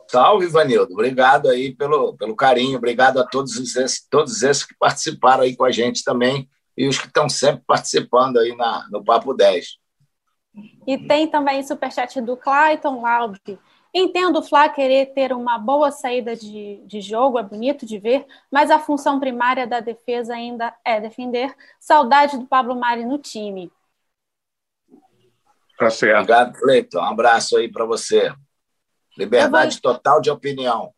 Salve, 0.09 0.43
Ivanildo. 0.43 0.91
Obrigado 0.91 1.47
aí 1.47 1.73
pelo, 1.73 2.17
pelo 2.17 2.35
carinho. 2.35 2.77
Obrigado 2.77 3.17
a 3.17 3.25
todos 3.25 3.55
esses, 3.55 4.05
todos 4.09 4.43
esses 4.43 4.65
que 4.65 4.75
participaram 4.77 5.43
aí 5.43 5.55
com 5.55 5.63
a 5.63 5.71
gente 5.71 6.03
também 6.03 6.49
e 6.77 6.87
os 6.87 6.97
que 6.97 7.07
estão 7.07 7.27
sempre 7.29 7.63
participando 7.65 8.37
aí 8.37 8.55
na, 8.55 8.87
no 8.89 9.03
Papo 9.03 9.33
10. 9.33 9.77
E 10.87 10.97
tem 10.97 11.27
também 11.27 11.63
superchat 11.63 12.19
do 12.21 12.35
Clayton 12.35 13.01
Laub. 13.01 13.37
Entendo 13.93 14.39
o 14.39 14.43
Flá 14.43 14.69
querer 14.69 15.07
ter 15.13 15.33
uma 15.33 15.57
boa 15.57 15.89
saída 15.89 16.35
de, 16.35 16.83
de 16.85 17.01
jogo, 17.01 17.39
é 17.39 17.43
bonito 17.43 17.85
de 17.85 17.97
ver, 17.97 18.25
mas 18.51 18.69
a 18.69 18.79
função 18.79 19.19
primária 19.19 19.65
da 19.65 19.79
defesa 19.79 20.35
ainda 20.35 20.75
é 20.85 21.01
defender. 21.01 21.55
Saudade 21.79 22.37
do 22.37 22.45
Pablo 22.45 22.75
Mari 22.75 23.03
no 23.03 23.17
time. 23.17 23.71
Tá 25.77 25.89
certo. 25.89 26.17
Obrigado, 26.17 26.53
Cleiton. 26.59 26.99
Um 26.99 27.05
abraço 27.05 27.57
aí 27.57 27.71
para 27.71 27.85
você. 27.85 28.31
Liberdade 29.17 29.79
vou... 29.81 29.93
total 29.93 30.21
de 30.21 30.29
opinião. 30.29 30.93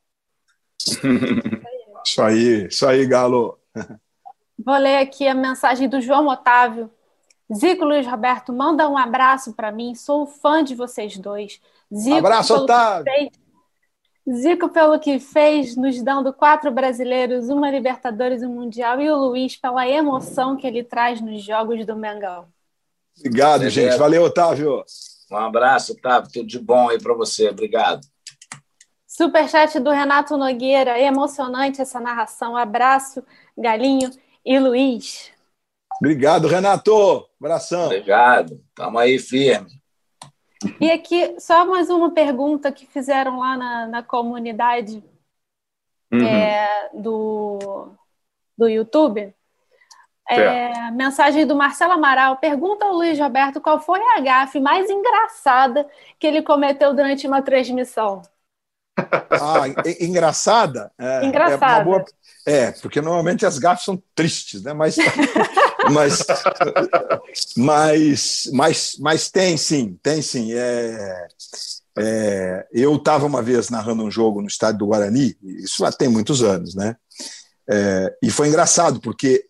isso 2.05 2.21
aí, 2.21 2.67
isso 2.67 2.85
aí, 2.85 3.05
Galo. 3.05 3.57
Vou 4.63 4.77
ler 4.77 4.97
aqui 4.97 5.27
a 5.27 5.33
mensagem 5.33 5.89
do 5.89 6.01
João 6.01 6.27
Otávio. 6.27 6.89
Zico 7.53 7.83
Luiz 7.83 8.07
Roberto, 8.07 8.53
manda 8.53 8.87
um 8.87 8.97
abraço 8.97 9.53
para 9.53 9.71
mim. 9.71 9.95
Sou 9.95 10.25
fã 10.25 10.63
de 10.63 10.75
vocês 10.75 11.17
dois. 11.17 11.59
Zico, 11.93 12.17
Abraço, 12.17 12.55
Otávio. 12.55 13.03
Fez, 13.03 13.29
Zico, 14.41 14.69
pelo 14.69 14.99
que 14.99 15.19
fez, 15.19 15.75
nos 15.75 16.01
dando 16.01 16.31
quatro 16.31 16.71
brasileiros, 16.71 17.49
uma 17.49 17.69
Libertadores 17.69 18.41
e 18.41 18.45
um 18.45 18.53
Mundial, 18.53 19.01
e 19.01 19.09
o 19.09 19.17
Luiz, 19.17 19.57
pela 19.57 19.87
emoção 19.87 20.55
que 20.55 20.65
ele 20.65 20.83
traz 20.83 21.19
nos 21.19 21.43
jogos 21.43 21.85
do 21.85 21.95
Mengão. 21.95 22.45
Obrigado, 23.17 23.59
Beleza. 23.59 23.81
gente. 23.81 23.97
Valeu, 23.97 24.23
Otávio. 24.23 24.83
Um 25.29 25.37
abraço, 25.37 25.93
Otávio. 25.93 26.31
Tudo 26.31 26.47
de 26.47 26.59
bom 26.59 26.89
aí 26.89 27.01
para 27.01 27.13
você. 27.13 27.49
Obrigado. 27.49 28.01
Superchat 29.07 29.79
do 29.79 29.89
Renato 29.89 30.37
Nogueira. 30.37 30.97
É 30.97 31.05
emocionante 31.05 31.81
essa 31.81 31.99
narração. 31.99 32.55
Abraço, 32.55 33.23
Galinho 33.57 34.11
e 34.45 34.59
Luiz. 34.59 35.31
Obrigado, 35.99 36.47
Renato. 36.47 37.27
Abração. 37.39 37.85
Obrigado. 37.85 38.59
Estamos 38.69 39.01
aí 39.01 39.19
firme. 39.19 39.81
E 40.79 40.91
aqui, 40.91 41.39
só 41.39 41.65
mais 41.65 41.89
uma 41.89 42.11
pergunta 42.11 42.71
que 42.71 42.85
fizeram 42.85 43.39
lá 43.39 43.57
na, 43.57 43.87
na 43.87 44.03
comunidade 44.03 45.03
uhum. 46.11 46.25
é, 46.25 46.89
do, 46.93 47.89
do 48.57 48.67
YouTube. 48.67 49.33
É, 50.29 50.91
mensagem 50.91 51.45
do 51.45 51.55
Marcelo 51.55 51.93
Amaral. 51.93 52.37
Pergunta 52.37 52.85
ao 52.85 52.93
Luiz 52.93 53.19
Roberto 53.19 53.59
qual 53.59 53.79
foi 53.79 53.99
a 54.15 54.21
gafe 54.21 54.59
mais 54.59 54.89
engraçada 54.89 55.87
que 56.17 56.25
ele 56.25 56.41
cometeu 56.41 56.93
durante 56.93 57.27
uma 57.27 57.41
transmissão. 57.41 58.21
Ah, 58.97 59.67
engraçada? 59.99 60.91
É, 60.97 61.25
engraçada. 61.25 61.81
É, 61.81 61.83
boa... 61.83 62.05
é, 62.45 62.71
porque 62.71 63.01
normalmente 63.01 63.45
as 63.45 63.59
gafes 63.59 63.85
são 63.85 64.01
tristes, 64.15 64.63
né? 64.63 64.73
Mas, 64.73 64.95
mas, 65.91 66.25
mas, 67.55 68.49
mas, 68.53 68.95
mas 68.99 69.29
tem 69.29 69.57
sim, 69.57 69.97
tem 70.01 70.21
sim. 70.21 70.53
É, 70.53 71.27
é, 71.97 72.67
eu 72.71 72.95
estava 72.95 73.25
uma 73.25 73.41
vez 73.41 73.69
narrando 73.69 74.03
um 74.03 74.11
jogo 74.11 74.41
no 74.41 74.47
estádio 74.47 74.79
do 74.79 74.87
Guarani, 74.87 75.37
isso 75.43 75.77
já 75.79 75.91
tem 75.91 76.07
muitos 76.07 76.41
anos, 76.41 76.73
né? 76.73 76.95
É, 77.69 78.17
e 78.23 78.31
foi 78.31 78.47
engraçado, 78.47 78.99
porque 78.99 79.45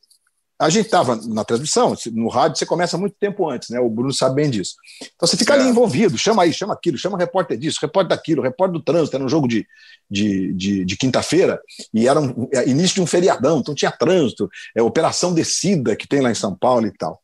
a 0.62 0.70
gente 0.70 0.86
estava 0.86 1.16
na 1.16 1.43
transmissão, 1.43 1.95
no 2.14 2.28
rádio, 2.30 2.59
você 2.59 2.68
começa 2.68 2.95
muito 2.95 3.16
tempo 3.20 3.49
antes, 3.49 3.70
né? 3.70 3.80
O 3.80 3.89
Bruno 3.89 4.14
sabe 4.14 4.36
bem 4.36 4.49
disso. 4.49 4.76
Então 5.16 5.28
você 5.28 5.36
fica 5.36 5.55
ali 5.55 5.64
é. 5.64 5.68
envolvido, 5.70 6.20
chama 6.20 6.43
aí, 6.43 6.53
chama 6.53 6.76
aquilo, 6.76 6.99
chama 6.99 7.18
repórter 7.18 7.57
disso, 7.57 7.80
repórter 7.82 8.16
daquilo, 8.16 8.43
repórter 8.43 8.80
do 8.80 8.84
trânsito, 8.84 9.16
era 9.16 9.26
um 9.26 9.30
jogo 9.30 9.47
de, 9.47 9.66
de, 10.07 10.53
de, 10.53 10.86
de 10.86 10.97
quinta-feira, 10.97 11.59
e 11.91 12.07
era 12.07 12.22
um, 12.22 12.47
é, 12.53 12.70
início 12.70 12.93
de 12.93 13.01
um 13.01 13.07
feriadão, 13.07 13.57
então 13.57 13.74
tinha 13.74 13.89
trânsito, 13.89 14.47
é, 14.78 14.84
operação 14.84 15.34
descida 15.34 15.95
que 15.95 16.07
tem 16.07 16.22
lá 16.22 16.30
em 16.30 16.36
São 16.36 16.55
Paulo 16.55 16.86
e 16.86 16.91
tal. 16.95 17.20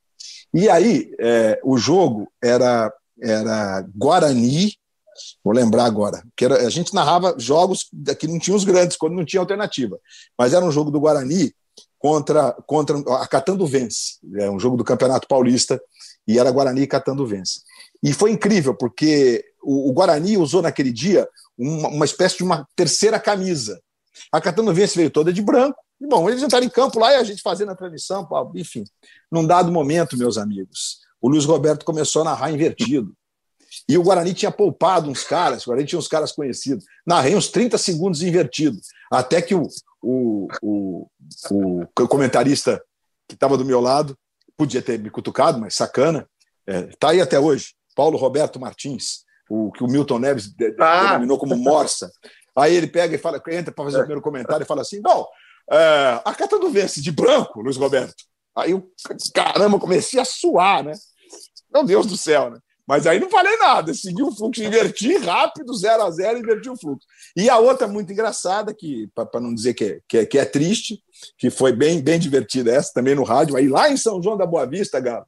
E 0.51 0.67
aí, 0.67 1.11
é, 1.19 1.59
o 1.63 1.77
jogo 1.77 2.31
era, 2.43 2.91
era 3.21 3.85
Guarani, 3.95 4.73
vou 5.43 5.53
lembrar 5.53 5.85
agora, 5.85 6.23
que 6.35 6.43
era, 6.43 6.65
a 6.65 6.69
gente 6.71 6.91
narrava 6.91 7.35
jogos 7.38 7.88
que 8.19 8.27
não 8.27 8.39
tinha 8.39 8.57
os 8.57 8.63
grandes, 8.63 8.97
quando 8.97 9.13
não 9.13 9.25
tinha 9.25 9.41
alternativa, 9.41 9.99
mas 10.35 10.55
era 10.55 10.65
um 10.65 10.71
jogo 10.71 10.89
do 10.89 10.99
Guarani 10.99 11.53
contra, 12.00 12.54
contra 12.66 12.98
a 13.22 13.28
Catando 13.28 13.66
Vence, 13.66 14.18
é 14.36 14.50
um 14.50 14.60
jogo 14.60 14.78
do 14.78 14.84
Campeonato 14.84 15.28
Paulista, 15.28 15.82
e 16.28 16.38
era 16.38 16.52
Guarani 16.52 16.82
e 16.82 16.88
Catando 16.88 17.26
Vence. 17.26 17.62
E 18.04 18.14
foi 18.14 18.32
incrível, 18.32 18.76
porque 18.76 19.43
o, 19.64 19.89
o 19.89 19.93
Guarani 19.93 20.38
usou 20.38 20.62
naquele 20.62 20.91
dia 20.91 21.28
uma, 21.58 21.89
uma, 21.89 22.06
espécie 22.06 22.38
de 22.38 22.43
uma 22.43 22.68
terceira 22.76 23.20
camisa. 23.20 23.82
A 24.32 24.41
Catando 24.41 24.74
Vence 24.74 24.95
veio 24.95 25.10
toda 25.10 25.34
de 25.34 25.41
branco, 25.41 25.80
e 26.00 26.06
bom, 26.06 26.30
eles 26.30 26.43
entraram 26.43 26.66
em 26.66 26.70
campo 26.70 27.00
lá 27.00 27.14
e 27.14 27.16
a 27.16 27.24
gente 27.24 27.41
fazendo 27.41 27.72
a 27.72 27.76
transmissão, 27.76 28.28
enfim. 28.56 28.84
Num 29.32 29.45
dado 29.45 29.72
momento, 29.72 30.18
meus 30.18 30.38
amigos, 30.38 31.00
o 31.20 31.30
Luiz 31.30 31.45
Roberto 31.45 31.86
começou 31.86 32.22
a 32.22 32.26
narrar 32.26 32.52
invertido. 32.52 33.14
E 33.89 33.98
o 33.98 34.04
Guarani 34.04 34.34
tinha 34.34 34.52
poupado 34.52 35.10
uns 35.10 35.24
caras, 35.24 35.64
o 35.64 35.68
Guarani 35.68 35.88
tinha 35.88 36.00
uns 36.00 36.08
caras 36.08 36.32
conhecidos. 36.32 36.86
Narrei 37.06 37.36
uns 37.36 37.50
30 37.50 37.78
segundos 37.78 38.22
invertido, 38.22 38.78
até 39.12 39.41
que 39.41 39.56
o, 39.56 39.68
o, 40.02 40.48
o, 40.62 41.08
o 41.52 42.08
comentarista 42.08 42.82
que 43.28 43.36
estava 43.36 43.58
do 43.58 43.66
meu 43.66 43.80
lado 43.82 44.18
podia 44.56 44.82
ter 44.82 44.98
me 44.98 45.10
cutucado, 45.10 45.60
mas 45.60 45.76
sacana, 45.76 46.28
está 46.66 46.72
é, 46.72 46.95
tá 47.00 47.10
aí 47.10 47.22
até 47.22 47.39
hoje. 47.39 47.76
Paulo 47.95 48.18
Roberto 48.18 48.60
Martins, 48.60 49.26
o 49.50 49.72
que 49.72 49.84
o 49.84 49.88
Milton 49.88 50.20
Neves 50.20 50.54
ah. 50.80 51.08
denominou 51.08 51.38
como 51.38 51.56
Morsa. 51.56 52.12
Aí 52.56 52.76
ele 52.76 52.88
pega 52.88 53.16
e 53.16 53.20
fala, 53.20 53.41
entra 53.50 53.74
para 53.74 53.86
fazer 53.86 53.98
o 53.98 54.02
primeiro 54.02 54.22
comentário 54.22 54.64
e 54.64 54.68
fala 54.68 54.82
assim: 54.82 55.02
bom, 55.02 55.28
é, 55.72 56.22
a 56.24 56.34
Catando 56.34 56.70
vence 56.70 57.02
de 57.02 57.12
branco, 57.12 57.62
Luiz 57.62 57.78
Roberto. 57.78 58.24
Aí 58.56 58.72
eu, 58.72 58.91
caramba, 59.34 59.80
comecei 59.80 60.20
a 60.20 60.26
suar, 60.26 60.84
né? 60.84 60.93
Meu 61.72 61.84
Deus 61.84 62.08
do 62.08 62.18
céu, 62.18 62.50
né? 62.50 62.60
Mas 62.88 63.05
aí 63.05 63.19
não 63.19 63.29
falei 63.29 63.57
nada, 63.57 63.93
segui 63.93 64.23
o 64.23 64.31
fluxo, 64.31 64.63
inverti 64.63 65.17
rápido, 65.17 65.73
0 65.73 66.03
a 66.03 66.09
0 66.09 66.39
inverti 66.39 66.69
o 66.69 66.77
fluxo. 66.77 67.05
E 67.35 67.49
a 67.49 67.57
outra 67.57 67.85
muito 67.85 68.13
engraçada, 68.13 68.73
que 68.73 69.09
para 69.13 69.41
não 69.41 69.53
dizer 69.53 69.73
que 69.73 69.83
é, 69.83 69.99
que 70.07 70.17
é, 70.19 70.25
que, 70.25 70.39
é, 70.39 70.45
triste, 70.45 71.03
que 71.38 71.49
foi 71.49 71.73
bem, 71.73 72.01
bem 72.01 72.17
divertida 72.17 72.71
essa 72.71 72.93
também 72.93 73.13
no 73.13 73.23
rádio, 73.23 73.57
aí 73.57 73.67
lá 73.67 73.89
em 73.89 73.97
São 73.97 74.23
João 74.23 74.38
da 74.38 74.45
Boa 74.45 74.65
Vista, 74.65 75.01
Galo. 75.01 75.25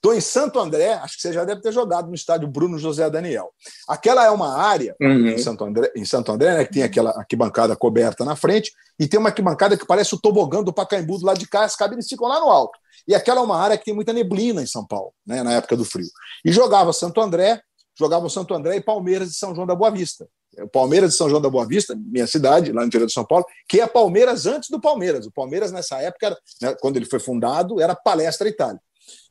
Estou 0.00 0.14
em 0.14 0.20
Santo 0.22 0.58
André, 0.58 0.94
acho 0.94 1.16
que 1.16 1.20
você 1.20 1.30
já 1.30 1.44
deve 1.44 1.60
ter 1.60 1.70
jogado 1.72 2.08
no 2.08 2.14
estádio 2.14 2.48
Bruno 2.48 2.78
José 2.78 3.10
Daniel. 3.10 3.50
Aquela 3.86 4.24
é 4.24 4.30
uma 4.30 4.56
área 4.56 4.96
uhum. 4.98 5.26
em 5.26 5.36
Santo 5.36 5.62
André, 5.62 5.92
em 5.94 6.06
Santo 6.06 6.32
André 6.32 6.56
né, 6.56 6.64
que 6.64 6.72
tem 6.72 6.82
aquela 6.82 7.10
arquibancada 7.10 7.76
coberta 7.76 8.24
na 8.24 8.34
frente, 8.34 8.72
e 8.98 9.06
tem 9.06 9.20
uma 9.20 9.28
arquibancada 9.28 9.76
que 9.76 9.86
parece 9.86 10.14
o 10.14 10.18
tobogã 10.18 10.62
do 10.62 10.72
Pacaembu 10.72 11.18
do 11.18 11.26
lado 11.26 11.38
de 11.38 11.46
cá, 11.46 11.64
as 11.64 11.76
cabines 11.76 12.08
ficam 12.08 12.26
lá 12.26 12.40
no 12.40 12.46
alto. 12.46 12.78
E 13.06 13.14
aquela 13.14 13.42
é 13.42 13.44
uma 13.44 13.58
área 13.58 13.76
que 13.76 13.84
tem 13.84 13.94
muita 13.94 14.10
neblina 14.10 14.62
em 14.62 14.66
São 14.66 14.86
Paulo, 14.86 15.12
né, 15.26 15.42
na 15.42 15.52
época 15.52 15.76
do 15.76 15.84
frio. 15.84 16.08
E 16.46 16.50
jogava 16.50 16.94
Santo 16.94 17.20
André, 17.20 17.60
jogava 17.98 18.26
Santo 18.30 18.54
André 18.54 18.76
e 18.76 18.80
Palmeiras 18.80 19.28
de 19.28 19.36
São 19.36 19.54
João 19.54 19.66
da 19.66 19.74
Boa 19.74 19.90
Vista. 19.90 20.26
O 20.62 20.68
Palmeiras 20.68 21.10
de 21.10 21.16
São 21.18 21.28
João 21.28 21.42
da 21.42 21.50
Boa 21.50 21.66
Vista, 21.66 21.94
minha 21.94 22.26
cidade, 22.26 22.72
lá 22.72 22.80
no 22.80 22.86
interior 22.86 23.06
de 23.06 23.12
São 23.12 23.26
Paulo, 23.26 23.44
que 23.68 23.82
é 23.82 23.86
Palmeiras 23.86 24.46
antes 24.46 24.70
do 24.70 24.80
Palmeiras. 24.80 25.26
O 25.26 25.30
Palmeiras, 25.30 25.70
nessa 25.70 25.98
época, 25.98 26.34
né, 26.62 26.74
quando 26.80 26.96
ele 26.96 27.04
foi 27.04 27.20
fundado, 27.20 27.82
era 27.82 27.94
Palestra 27.94 28.48
Itália. 28.48 28.80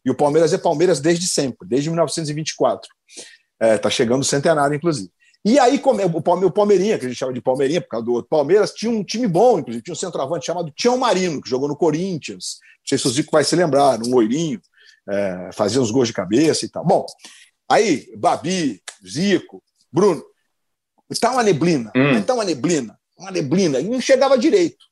E 0.06 0.10
o 0.10 0.16
Palmeiras 0.16 0.54
é 0.54 0.58
Palmeiras 0.58 1.00
desde 1.00 1.28
sempre, 1.28 1.68
desde 1.68 1.90
1924. 1.90 2.90
Está 3.18 3.26
é, 3.60 3.78
tá 3.78 3.90
chegando 3.90 4.22
o 4.22 4.26
centenário, 4.26 4.76
inclusive. 4.76 5.12
E 5.46 5.58
aí, 5.58 5.82
o 6.14 6.52
Palmeirinha, 6.52 7.00
que 7.00 7.06
a 7.06 7.10
gente 7.10 7.18
chama 7.18 7.34
de 7.34 7.42
Palmeirinha, 7.42 7.80
por 7.80 7.88
causa 7.88 8.06
do 8.06 8.14
outro 8.14 8.30
Palmeiras, 8.30 8.74
tinha 8.74 8.92
um 8.92 9.04
time 9.04 9.26
bom, 9.26 9.60
inclusive, 9.60 9.84
tinha 9.84 9.94
um 9.94 9.98
centroavante 9.98 10.46
chamado 10.46 10.72
Tião 10.72 10.98
Marino, 10.98 11.42
que 11.42 11.50
jogou 11.50 11.68
no 11.68 11.78
Corinthians. 11.78 12.58
Não 12.80 12.88
sei 12.88 12.98
se 12.98 13.08
o 13.08 13.10
Zico 13.10 13.32
vai 13.32 13.44
se 13.44 13.56
lembrar, 13.56 14.00
um 14.02 14.12
loirinho, 14.12 14.62
é, 15.10 15.50
fazia 15.54 15.82
uns 15.82 15.92
gols 15.92 16.08
de 16.10 16.14
cabeça 16.14 16.66
e 16.66 16.70
tal. 16.70 16.86
Bom, 16.86 17.06
aí, 17.70 18.12
Babi, 18.18 18.82
Zico, 19.08 19.64
Bruno, 19.92 20.22
está 21.10 21.32
uma 21.32 21.44
neblina, 21.44 21.92
hum. 21.96 22.18
está 22.18 22.34
uma 22.34 22.44
neblina, 22.44 23.00
uma 23.18 23.32
neblina, 23.32 23.80
e 23.80 23.88
não 23.88 24.02
chegava 24.02 24.38
direito. 24.38 24.89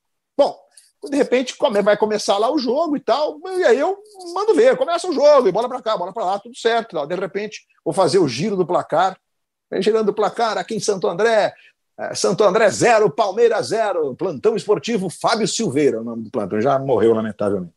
De 1.04 1.16
repente 1.16 1.56
vai 1.84 1.96
começar 1.96 2.38
lá 2.38 2.52
o 2.52 2.58
jogo 2.58 2.98
e 2.98 3.00
tal, 3.00 3.40
e 3.58 3.64
aí 3.64 3.80
eu 3.80 3.98
mando 4.34 4.56
ver, 4.56 4.76
começa 4.76 5.08
o 5.08 5.14
jogo, 5.14 5.48
e 5.48 5.52
bola 5.52 5.70
para 5.70 5.82
cá, 5.82 5.96
bola 5.96 6.12
para 6.12 6.26
lá, 6.26 6.40
tudo 6.40 6.58
certo. 6.58 6.96
Tal. 6.96 7.06
De 7.06 7.16
repente, 7.16 7.62
vou 7.86 7.94
fazer 7.94 8.20
o 8.20 8.28
giro 8.28 8.56
do 8.56 8.66
placar, 8.66 9.18
girando 9.80 10.10
o 10.10 10.14
placar 10.14 10.58
aqui 10.58 10.76
em 10.76 10.80
Santo 10.80 11.08
André. 11.08 11.54
É, 12.00 12.14
Santo 12.14 12.44
André 12.44 12.70
0, 12.70 13.10
Palmeiras 13.10 13.68
0. 13.70 14.16
Plantão 14.16 14.56
esportivo 14.56 15.10
Fábio 15.10 15.48
Silveira, 15.48 16.02
o 16.02 16.04
nome 16.04 16.24
do 16.24 16.30
plantão. 16.30 16.62
Já 16.62 16.78
morreu, 16.78 17.14
lamentavelmente. 17.14 17.74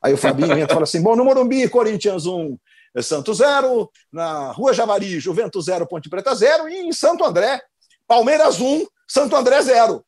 Aí 0.00 0.12
o 0.12 0.16
Fabinho 0.16 0.52
entra 0.52 0.64
e 0.64 0.68
fala 0.68 0.84
assim: 0.84 1.02
bom, 1.02 1.16
no 1.16 1.24
Morumbi, 1.24 1.68
Corinthians 1.68 2.24
1, 2.26 2.56
é 2.94 3.02
Santos 3.02 3.38
0. 3.38 3.90
Na 4.12 4.52
Rua 4.52 4.72
Javari, 4.72 5.18
Juventus 5.18 5.64
0, 5.64 5.86
Ponte 5.86 6.08
Preta 6.08 6.34
0. 6.34 6.68
E 6.68 6.86
em 6.86 6.92
Santo 6.92 7.24
André, 7.24 7.60
Palmeiras 8.06 8.60
1, 8.60 8.86
Santo 9.08 9.34
André 9.34 9.60
0. 9.60 10.04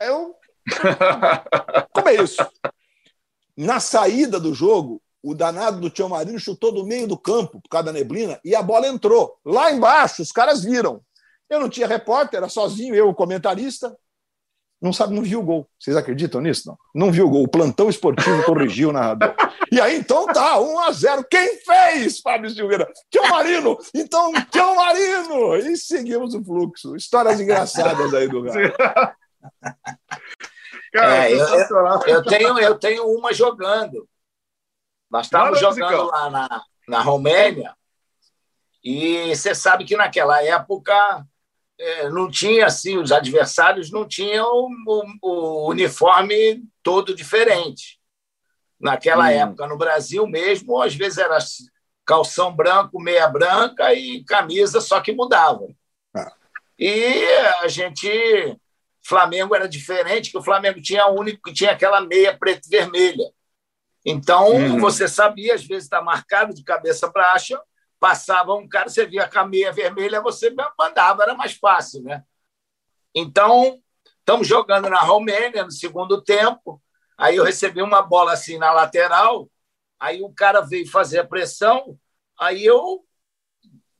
Eu. 0.00 0.34
Como 1.92 2.08
é 2.08 2.14
isso? 2.22 2.44
Na 3.56 3.78
saída 3.80 4.40
do 4.40 4.54
jogo, 4.54 5.00
o 5.22 5.34
danado 5.34 5.80
do 5.80 5.90
Tio 5.90 6.08
Marino 6.08 6.38
chutou 6.38 6.72
do 6.72 6.84
meio 6.84 7.06
do 7.06 7.16
campo 7.16 7.60
por 7.60 7.68
causa 7.68 7.86
da 7.86 7.92
neblina 7.92 8.38
e 8.44 8.54
a 8.54 8.62
bola 8.62 8.86
entrou. 8.86 9.38
Lá 9.44 9.72
embaixo, 9.72 10.22
os 10.22 10.32
caras 10.32 10.62
viram. 10.62 11.00
Eu 11.48 11.60
não 11.60 11.68
tinha 11.68 11.86
repórter, 11.86 12.38
era 12.38 12.48
sozinho, 12.48 12.94
eu, 12.94 13.08
o 13.08 13.14
comentarista. 13.14 13.96
Não 14.82 14.92
sabe, 14.92 15.14
não 15.14 15.22
viu 15.22 15.40
o 15.40 15.42
gol. 15.42 15.66
Vocês 15.78 15.96
acreditam 15.96 16.42
nisso? 16.42 16.68
Não, 16.68 17.06
não 17.06 17.12
viu 17.12 17.26
o 17.26 17.30
gol. 17.30 17.44
O 17.44 17.48
plantão 17.48 17.88
esportivo 17.88 18.42
corrigiu 18.44 18.90
o 18.90 18.92
narrador. 18.92 19.34
E 19.72 19.80
aí, 19.80 19.96
então 19.96 20.26
tá, 20.26 20.60
1 20.60 20.78
a 20.80 20.92
0 20.92 21.24
Quem 21.30 21.58
fez, 21.58 22.20
Fábio 22.20 22.50
Silveira? 22.50 22.86
Tio 23.10 23.26
Marino! 23.30 23.78
Então, 23.94 24.30
Tio 24.50 24.74
Marino! 24.76 25.56
E 25.56 25.76
seguimos 25.78 26.34
o 26.34 26.44
fluxo. 26.44 26.94
Histórias 26.96 27.40
engraçadas 27.40 28.12
aí 28.12 28.28
do 28.28 28.42
Galo. 28.42 28.60
Cara, 30.92 31.28
é, 31.28 31.32
eu, 31.32 31.46
eu, 32.06 32.22
tenho, 32.22 32.58
eu 32.58 32.78
tenho 32.78 33.06
uma 33.06 33.32
jogando. 33.32 34.08
Nós 35.10 35.26
estávamos 35.26 35.58
jogando 35.60 36.06
lá 36.06 36.30
na, 36.30 36.62
na 36.88 37.00
Romênia 37.00 37.74
e 38.82 39.34
você 39.34 39.54
sabe 39.54 39.84
que 39.84 39.96
naquela 39.96 40.42
época 40.42 41.26
é, 41.78 42.08
não 42.10 42.30
tinha 42.30 42.66
assim, 42.66 42.98
os 42.98 43.10
adversários 43.10 43.90
não 43.90 44.06
tinham 44.06 44.46
o, 44.46 45.04
o 45.22 45.70
uniforme 45.70 46.62
todo 46.82 47.14
diferente. 47.14 47.98
Naquela 48.78 49.24
hum. 49.24 49.28
época, 49.28 49.66
no 49.66 49.78
Brasil 49.78 50.26
mesmo, 50.26 50.80
às 50.80 50.94
vezes 50.94 51.18
era 51.18 51.38
calção 52.04 52.54
branco, 52.54 53.00
meia 53.00 53.26
branca 53.26 53.94
e 53.94 54.22
camisa, 54.24 54.80
só 54.80 55.00
que 55.00 55.12
mudava. 55.12 55.66
Ah. 56.14 56.32
E 56.78 57.24
a 57.62 57.68
gente. 57.68 58.58
Flamengo 59.06 59.54
era 59.54 59.68
diferente, 59.68 60.30
que 60.30 60.38
o 60.38 60.42
Flamengo 60.42 60.80
tinha 60.80 61.06
único, 61.06 61.52
tinha 61.52 61.72
aquela 61.72 62.00
meia 62.00 62.36
preta 62.36 62.66
e 62.66 62.70
vermelha. 62.70 63.30
Então, 64.04 64.52
uhum. 64.52 64.78
você 64.78 65.06
sabia, 65.08 65.54
às 65.54 65.64
vezes 65.64 65.84
está 65.84 66.02
marcado 66.02 66.54
de 66.54 66.62
cabeça 66.62 67.10
baixa, 67.10 67.60
passava 67.98 68.54
um 68.54 68.68
cara, 68.68 68.88
você 68.88 69.06
via 69.06 69.30
a 69.32 69.46
meia 69.46 69.72
vermelha, 69.72 70.20
você 70.20 70.54
mandava, 70.78 71.22
era 71.22 71.34
mais 71.34 71.54
fácil, 71.54 72.02
né? 72.02 72.22
Então, 73.14 73.80
estamos 74.18 74.46
jogando 74.46 74.90
na 74.90 75.00
Romênia 75.00 75.64
no 75.64 75.70
segundo 75.70 76.20
tempo, 76.22 76.82
aí 77.16 77.36
eu 77.36 77.44
recebi 77.44 77.80
uma 77.80 78.02
bola 78.02 78.32
assim 78.32 78.58
na 78.58 78.72
lateral, 78.72 79.48
aí 79.98 80.22
o 80.22 80.30
cara 80.30 80.60
veio 80.60 80.90
fazer 80.90 81.20
a 81.20 81.26
pressão, 81.26 81.98
aí 82.38 82.64
eu 82.64 83.04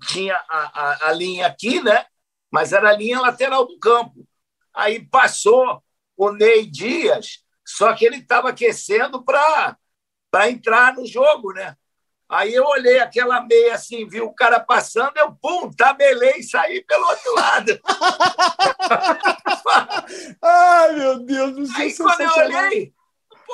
tinha 0.09 0.37
a, 0.49 0.81
a, 0.81 1.09
a 1.09 1.13
linha 1.13 1.47
aqui, 1.47 1.83
né? 1.83 2.07
Mas 2.51 2.73
era 2.73 2.91
a 2.91 2.97
linha 2.97 3.21
lateral 3.21 3.67
do 3.67 3.79
campo. 3.79 4.27
Aí 4.75 5.07
passou 5.07 5.83
o 6.17 6.33
Ney 6.33 6.67
Dias, 6.67 7.45
Só 7.67 7.95
que 7.95 8.05
ele 8.05 8.17
estava 8.17 8.51
aquecendo 8.51 9.25
para 9.25 9.79
entrar 10.51 10.95
no 10.95 11.07
jogo, 11.07 11.53
né? 11.53 11.77
Aí 12.29 12.55
eu 12.55 12.65
olhei 12.65 12.99
aquela 12.99 13.41
meia 13.43 13.75
assim, 13.75 14.09
vi 14.09 14.21
o 14.21 14.33
cara 14.33 14.59
passando, 14.59 15.17
eu, 15.17 15.33
pum, 15.33 15.71
tabelei 15.71 16.39
e 16.39 16.43
saí 16.43 16.83
pelo 16.83 17.07
outro 17.07 17.35
lado. 17.35 17.81
Ai, 20.43 20.93
meu 20.95 21.21
Deus 21.21 21.55
do 21.55 21.67
céu. 21.67 21.77
Aí 21.77 21.97
quando 21.97 22.21
eu 22.21 22.45
olhei, 22.45 22.94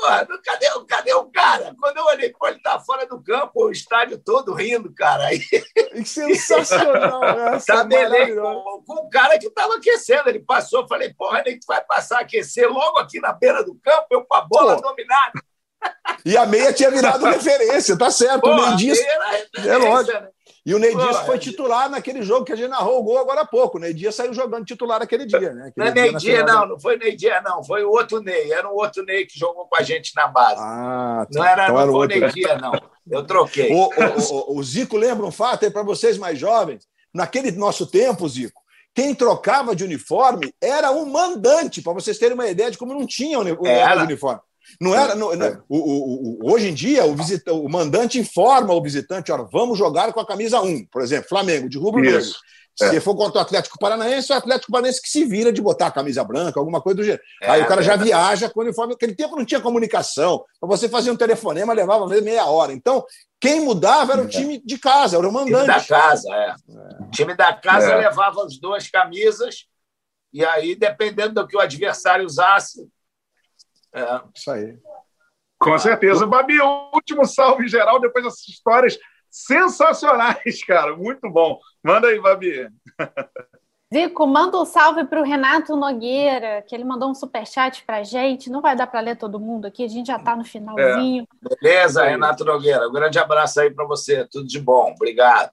pô, 0.01 0.39
cadê, 0.43 0.67
cadê 0.89 1.15
o 1.15 1.25
cara? 1.27 1.75
Quando 1.79 1.99
eu 1.99 2.05
olhei, 2.07 2.31
pô, 2.31 2.49
ele 2.49 2.61
tá 2.61 2.79
fora 2.81 3.07
do 3.07 3.23
campo, 3.23 3.67
o 3.67 3.71
estádio 3.71 4.19
todo 4.19 4.55
rindo, 4.55 4.93
cara. 4.95 5.27
Aí... 5.27 5.39
Que 5.39 6.05
sensacional, 6.05 7.25
essa 7.55 7.75
Tabelei 7.75 8.35
com, 8.35 8.83
com, 8.87 8.95
o 8.95 9.11
cara 9.11 9.39
que 9.39 9.51
tava 9.51 9.77
aquecendo. 9.77 10.29
Ele 10.29 10.41
passou, 10.41 10.89
falei, 10.89 11.13
porra, 11.15 11.43
nem 11.45 11.59
que 11.59 11.67
vai 11.67 11.83
passar 11.85 12.19
a 12.19 12.21
aquecer 12.21 12.69
logo 12.69 12.99
aqui 12.99 13.21
na 13.21 13.33
beira 13.33 13.63
do 13.65 13.75
campo, 13.77 14.07
eu 14.11 14.25
com 14.25 14.35
a 14.35 14.43
bola 14.43 14.77
pô. 14.77 14.83
dominada. 14.83 15.33
E 16.25 16.37
a 16.37 16.45
meia 16.45 16.73
tinha 16.73 16.91
virado 16.91 17.25
referência, 17.27 17.97
tá 17.97 18.11
certo. 18.11 18.41
Pô, 18.41 18.55
o 18.55 18.77
Dias. 18.77 18.99
É 18.99 19.77
lógico. 19.77 20.21
Né? 20.21 20.29
E 20.65 20.75
o 20.75 20.79
Ney 20.79 20.95
Dias 20.95 21.19
foi 21.21 21.39
titular 21.39 21.89
naquele 21.89 22.23
jogo 22.23 22.45
que 22.45 22.53
a 22.53 22.57
gente 22.57 22.69
narrou 22.69 23.01
o 23.01 23.03
gol 23.03 23.19
agora 23.19 23.43
há 23.43 23.47
pouco. 23.47 23.79
O 23.79 23.81
Ney 23.81 23.95
Dias 23.95 24.15
saiu 24.15 24.35
jogando 24.35 24.67
titular 24.67 25.01
aquele 25.01 25.25
dia, 25.25 25.53
né? 25.55 25.69
Aquele 25.69 25.75
não 25.77 25.87
é 25.87 25.95
Ney 25.95 26.15
Dias, 26.17 26.47
não, 26.47 26.69
não 26.69 26.81
foi 26.81 26.99
Ney 26.99 27.17
Dias, 27.17 27.43
não. 27.43 27.65
Foi 27.65 27.83
o 27.83 27.91
outro 27.91 28.21
Ney. 28.21 28.53
Era 28.53 28.69
um 28.69 28.75
outro 28.75 29.03
Ney 29.05 29.25
que 29.25 29.39
jogou 29.39 29.67
com 29.67 29.77
a 29.77 29.83
gente 29.83 30.15
na 30.15 30.29
base. 30.29 30.61
Ah. 30.61 31.27
Não 31.31 31.45
era, 31.45 31.65
então 31.65 31.75
não 31.75 31.83
era 31.83 31.93
foi 31.93 32.07
o 32.07 32.09
Ney 32.09 32.33
Dias, 32.33 32.61
não. 32.61 32.73
Eu 33.11 33.27
troquei. 33.27 33.71
O, 33.81 33.89
o, 33.89 34.55
o, 34.55 34.59
o 34.59 34.63
Zico 34.63 34.97
lembra 34.97 35.25
um 35.25 35.33
fato 35.33 35.65
aí 35.65 35.71
para 35.71 35.83
vocês 35.83 36.19
mais 36.19 36.39
jovens? 36.39 36.87
Naquele 37.13 37.51
nosso 37.53 37.87
tempo, 37.87 38.29
Zico, 38.29 38.61
quem 38.95 39.15
trocava 39.15 39.75
de 39.75 39.85
uniforme 39.85 40.53
era 40.61 40.91
o 40.91 41.07
mandante, 41.07 41.81
para 41.81 41.93
vocês 41.93 42.19
terem 42.19 42.35
uma 42.35 42.49
ideia 42.49 42.71
de 42.71 42.79
como 42.79 42.93
não 42.93 43.07
tinha 43.07 43.39
o 43.39 43.43
uniforme. 43.43 44.41
Não 44.81 44.95
era, 44.95 45.15
não, 45.15 45.35
não, 45.35 45.63
o, 45.69 45.79
o, 45.79 46.39
o, 46.43 46.53
hoje 46.53 46.69
em 46.69 46.75
dia, 46.75 47.05
o, 47.05 47.15
visita, 47.15 47.53
o 47.53 47.69
mandante 47.69 48.19
informa 48.19 48.75
o 48.75 48.83
visitante: 48.83 49.33
olha, 49.33 49.47
vamos 49.51 49.79
jogar 49.79 50.13
com 50.13 50.21
a 50.21 50.27
camisa 50.27 50.61
1, 50.61 50.87
por 50.87 51.03
exemplo, 51.03 51.29
Flamengo, 51.29 51.69
de 51.69 51.79
rubro 51.79 52.01
negro. 52.01 52.25
Se 52.79 52.97
é. 52.97 53.01
for 53.01 53.15
contra 53.15 53.39
o 53.39 53.43
Atlético 53.43 53.79
Paranaense, 53.79 54.33
é 54.33 54.35
o 54.35 54.39
Atlético 54.39 54.73
Paranaense 54.73 55.03
que 55.03 55.09
se 55.09 55.25
vira 55.27 55.53
de 55.53 55.61
botar 55.61 55.89
a 55.89 55.91
camisa 55.91 56.25
branca, 56.25 56.59
alguma 56.59 56.81
coisa 56.81 56.97
do 56.97 57.05
gênero. 57.05 57.23
É, 57.43 57.51
Aí 57.51 57.63
o 57.63 57.67
cara 57.67 57.83
já 57.83 57.95
viaja 57.95 58.49
com 58.49 58.61
o 58.61 58.63
uniforme. 58.63 58.95
Naquele 58.95 59.15
tempo 59.15 59.37
não 59.37 59.45
tinha 59.45 59.61
comunicação. 59.61 60.43
Para 60.59 60.69
você 60.69 60.89
fazer 60.89 61.11
um 61.11 61.17
telefonema, 61.17 61.75
levava 61.75 62.07
meia 62.07 62.47
hora. 62.47 62.73
Então, 62.73 63.05
quem 63.39 63.61
mudava 63.61 64.15
era 64.15 64.23
o 64.23 64.29
time 64.29 64.63
de 64.65 64.79
casa, 64.79 65.19
era 65.19 65.29
o 65.29 65.33
mandante. 65.33 65.57
O 65.57 65.59
time 65.59 65.67
da 65.67 65.85
casa, 65.85 66.35
é. 66.35 66.55
O 67.03 67.11
time 67.11 67.35
da 67.35 67.53
casa 67.53 67.91
é. 67.91 67.97
levava 67.97 68.45
as 68.45 68.59
duas 68.59 68.89
camisas, 68.89 69.67
e 70.33 70.45
aí, 70.45 70.75
dependendo 70.75 71.35
do 71.35 71.47
que 71.47 71.57
o 71.57 71.61
adversário 71.61 72.25
usasse, 72.25 72.89
é. 73.95 74.21
Isso 74.35 74.51
aí. 74.51 74.79
Com 75.59 75.79
certeza. 75.79 76.27
Babi, 76.27 76.61
o 76.61 76.91
último 76.95 77.25
salve 77.27 77.69
geral 77.69 78.01
depois 78.01 78.25
dessas 78.25 78.49
histórias 78.49 78.99
sensacionais, 79.31 80.63
cara. 80.65 80.97
Muito 80.97 81.29
bom. 81.31 81.59
Manda 81.83 82.09
aí, 82.09 82.21
Babi. 82.21 82.69
Zico, 83.93 84.25
manda 84.27 84.57
um 84.57 84.65
salve 84.65 85.05
para 85.05 85.21
o 85.21 85.25
Renato 85.25 85.75
Nogueira, 85.77 86.63
que 86.63 86.75
ele 86.75 86.85
mandou 86.85 87.11
um 87.11 87.15
superchat 87.15 87.85
para 87.85 87.99
a 87.99 88.03
gente. 88.05 88.49
Não 88.49 88.61
vai 88.61 88.77
dar 88.77 88.87
para 88.87 89.01
ler 89.01 89.17
todo 89.17 89.41
mundo 89.41 89.67
aqui, 89.67 89.85
a 89.85 89.89
gente 89.89 90.07
já 90.07 90.17
está 90.17 90.37
no 90.37 90.45
finalzinho. 90.45 91.25
É. 91.25 91.55
Beleza, 91.57 92.05
Renato 92.05 92.45
Nogueira. 92.45 92.89
Um 92.89 92.93
grande 92.93 93.19
abraço 93.19 93.61
aí 93.61 93.71
para 93.71 93.85
você. 93.85 94.27
Tudo 94.31 94.47
de 94.47 94.61
bom. 94.61 94.93
Obrigado. 94.93 95.51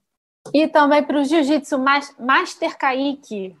E 0.54 0.68
também 0.68 1.02
para 1.02 1.18
o 1.18 1.24
Jiu-Jitsu 1.24 1.78
Master 2.18 2.78
Kaique. 2.78 3.56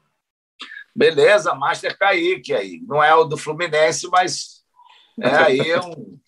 Beleza, 0.94 1.54
Master 1.54 1.98
Kaique 1.98 2.54
aí. 2.54 2.80
Não 2.86 3.02
é 3.02 3.14
o 3.14 3.24
do 3.24 3.36
Fluminense, 3.36 4.08
mas 4.08 4.57
é 5.20 5.36
aí 5.36 5.70
é 5.70 5.80
um, 5.80 6.18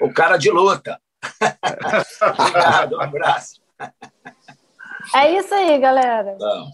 o 0.00 0.12
cara 0.12 0.36
de 0.36 0.50
luta. 0.50 1.00
Obrigado, 2.38 2.96
um 2.96 3.00
abraço. 3.00 3.60
É 5.14 5.32
isso 5.38 5.54
aí, 5.54 5.78
galera. 5.78 6.32
Então. 6.34 6.70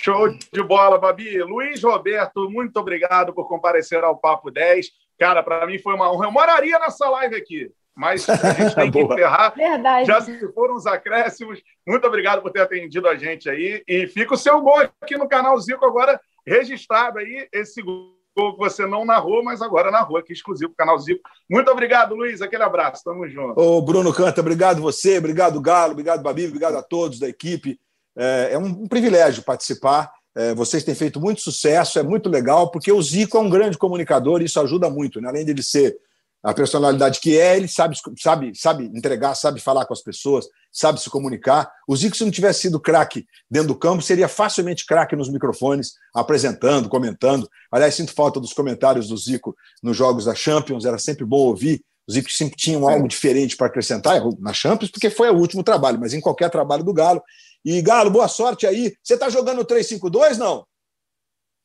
Show 0.00 0.28
de 0.52 0.62
bola, 0.62 0.98
Babi. 0.98 1.42
Luiz 1.42 1.82
Roberto, 1.82 2.48
muito 2.50 2.76
obrigado 2.78 3.32
por 3.32 3.48
comparecer 3.48 4.04
ao 4.04 4.16
Papo 4.16 4.50
10. 4.50 4.86
Cara, 5.18 5.42
para 5.42 5.66
mim 5.66 5.78
foi 5.78 5.94
uma 5.94 6.12
honra. 6.12 6.26
Eu 6.26 6.32
moraria 6.32 6.78
nessa 6.78 7.08
live 7.08 7.34
aqui, 7.34 7.70
mas 7.94 8.28
a 8.28 8.52
gente 8.52 8.74
tem 8.74 8.90
que 8.90 9.00
encerrar. 9.02 9.54
Verdade. 9.56 10.06
Já 10.06 10.20
se 10.20 10.52
foram 10.52 10.74
os 10.74 10.86
acréscimos. 10.86 11.60
Muito 11.86 12.06
obrigado 12.06 12.42
por 12.42 12.52
ter 12.52 12.60
atendido 12.60 13.08
a 13.08 13.16
gente 13.16 13.48
aí. 13.48 13.82
E 13.88 14.06
fica 14.06 14.34
o 14.34 14.38
seu 14.38 14.60
gol 14.60 14.80
aqui 15.00 15.16
no 15.16 15.28
canal 15.28 15.58
Zico 15.58 15.84
agora 15.84 16.20
registrado 16.46 17.18
aí, 17.18 17.48
esse 17.52 17.82
gol 17.82 18.15
que 18.36 18.58
você 18.58 18.86
não 18.86 19.04
narrou, 19.04 19.42
mas 19.42 19.62
agora 19.62 19.90
narrou 19.90 20.18
aqui 20.18 20.32
exclusivo 20.32 20.72
para 20.74 20.84
o 20.84 20.86
canal 20.86 20.98
Zico. 20.98 21.22
Muito 21.48 21.70
obrigado, 21.70 22.14
Luiz. 22.14 22.42
Aquele 22.42 22.62
abraço. 22.62 23.02
Tamo 23.02 23.26
junto. 23.28 23.58
Ô, 23.58 23.80
Bruno 23.80 24.12
Canta, 24.12 24.40
obrigado 24.40 24.82
você, 24.82 25.18
obrigado, 25.18 25.60
Galo, 25.60 25.92
obrigado, 25.92 26.22
Babi, 26.22 26.46
obrigado 26.46 26.76
a 26.76 26.82
todos 26.82 27.18
da 27.18 27.28
equipe. 27.28 27.80
É, 28.16 28.50
é 28.52 28.58
um 28.58 28.86
privilégio 28.86 29.42
participar. 29.42 30.12
É, 30.34 30.54
vocês 30.54 30.84
têm 30.84 30.94
feito 30.94 31.18
muito 31.18 31.40
sucesso, 31.40 31.98
é 31.98 32.02
muito 32.02 32.28
legal, 32.28 32.70
porque 32.70 32.92
o 32.92 33.00
Zico 33.00 33.38
é 33.38 33.40
um 33.40 33.48
grande 33.48 33.78
comunicador 33.78 34.42
e 34.42 34.44
isso 34.44 34.60
ajuda 34.60 34.90
muito. 34.90 35.18
Né? 35.18 35.28
Além 35.28 35.48
ele 35.48 35.62
ser 35.62 35.96
a 36.42 36.52
personalidade 36.52 37.20
que 37.20 37.38
é, 37.38 37.56
ele 37.56 37.66
sabe, 37.66 37.96
sabe, 38.18 38.52
sabe 38.54 38.84
entregar, 38.94 39.34
sabe 39.34 39.60
falar 39.60 39.86
com 39.86 39.94
as 39.94 40.02
pessoas, 40.02 40.46
sabe 40.76 41.00
se 41.00 41.08
comunicar. 41.08 41.72
O 41.88 41.96
Zico, 41.96 42.14
se 42.14 42.22
não 42.22 42.30
tivesse 42.30 42.60
sido 42.60 42.78
craque 42.78 43.26
dentro 43.50 43.68
do 43.68 43.74
campo, 43.74 44.02
seria 44.02 44.28
facilmente 44.28 44.84
craque 44.84 45.16
nos 45.16 45.30
microfones, 45.30 45.94
apresentando, 46.14 46.88
comentando. 46.88 47.48
Aliás, 47.72 47.94
sinto 47.94 48.12
falta 48.12 48.38
dos 48.38 48.52
comentários 48.52 49.08
do 49.08 49.16
Zico 49.16 49.56
nos 49.82 49.96
jogos 49.96 50.26
da 50.26 50.34
Champions, 50.34 50.84
era 50.84 50.98
sempre 50.98 51.24
bom 51.24 51.38
ouvir. 51.38 51.82
O 52.06 52.12
Zico 52.12 52.30
sempre 52.30 52.56
tinha 52.56 52.78
algo 52.78 53.08
diferente 53.08 53.56
para 53.56 53.68
acrescentar 53.68 54.20
na 54.38 54.52
Champions, 54.52 54.90
porque 54.90 55.08
foi 55.08 55.30
o 55.30 55.38
último 55.38 55.64
trabalho, 55.64 55.98
mas 55.98 56.12
em 56.12 56.20
qualquer 56.20 56.50
trabalho 56.50 56.84
do 56.84 56.92
Galo. 56.92 57.22
E, 57.64 57.80
Galo, 57.80 58.10
boa 58.10 58.28
sorte 58.28 58.66
aí. 58.66 58.94
Você 59.02 59.14
está 59.14 59.30
jogando 59.30 59.64
3-5-2, 59.64 60.36
não? 60.36 60.66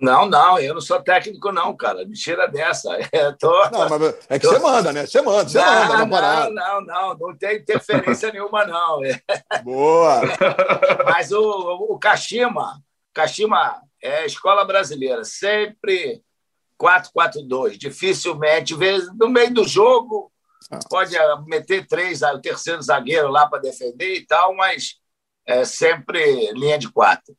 Não, 0.02 0.26
não, 0.26 0.58
eu 0.58 0.74
não 0.74 0.82
sou 0.82 1.00
técnico, 1.00 1.52
não, 1.52 1.78
cara. 1.78 2.04
Me 2.06 2.14
tira 2.14 2.48
dessa. 2.48 2.90
É, 3.12 3.32
tô, 3.34 3.52
não, 3.70 3.90
mas 3.90 4.16
é 4.30 4.40
que 4.40 4.48
tô... 4.48 4.54
você 4.54 4.60
manda, 4.60 4.94
né? 4.94 5.06
Você 5.06 5.22
manda, 5.22 5.50
você 5.50 5.60
não, 5.60 5.88
manda 5.88 5.98
na 5.98 6.08
parada. 6.08 6.50
Não, 6.50 6.82
não, 6.82 6.86
não, 6.86 7.18
não 7.18 7.38
tem 7.38 7.58
interferência 7.58 8.32
nenhuma, 8.34 8.66
não. 8.66 9.02
Boa! 9.64 10.22
Mas 11.06 11.32
o, 11.32 11.42
o 11.42 12.00
Kashima, 12.00 12.82
Kashima 13.14 13.82
é 14.02 14.26
escola 14.26 14.64
brasileira, 14.64 15.26
sempre 15.26 16.24
4-4-2. 16.80 17.78
Dificilmente, 17.78 18.76
no 19.20 19.30
meio 19.30 19.54
do 19.54 19.68
jogo, 19.68 20.32
ah. 20.72 20.80
pode 20.90 21.16
meter 21.48 21.86
três, 21.86 22.22
o 22.22 22.40
terceiro 22.40 22.82
zagueiro 22.82 23.28
lá 23.28 23.48
para 23.48 23.60
defender 23.60 24.16
e 24.16 24.26
tal, 24.26 24.56
mas 24.56 24.96
é 25.46 25.66
sempre 25.66 26.52
linha 26.54 26.80
de 26.80 26.90
quatro. 26.90 27.36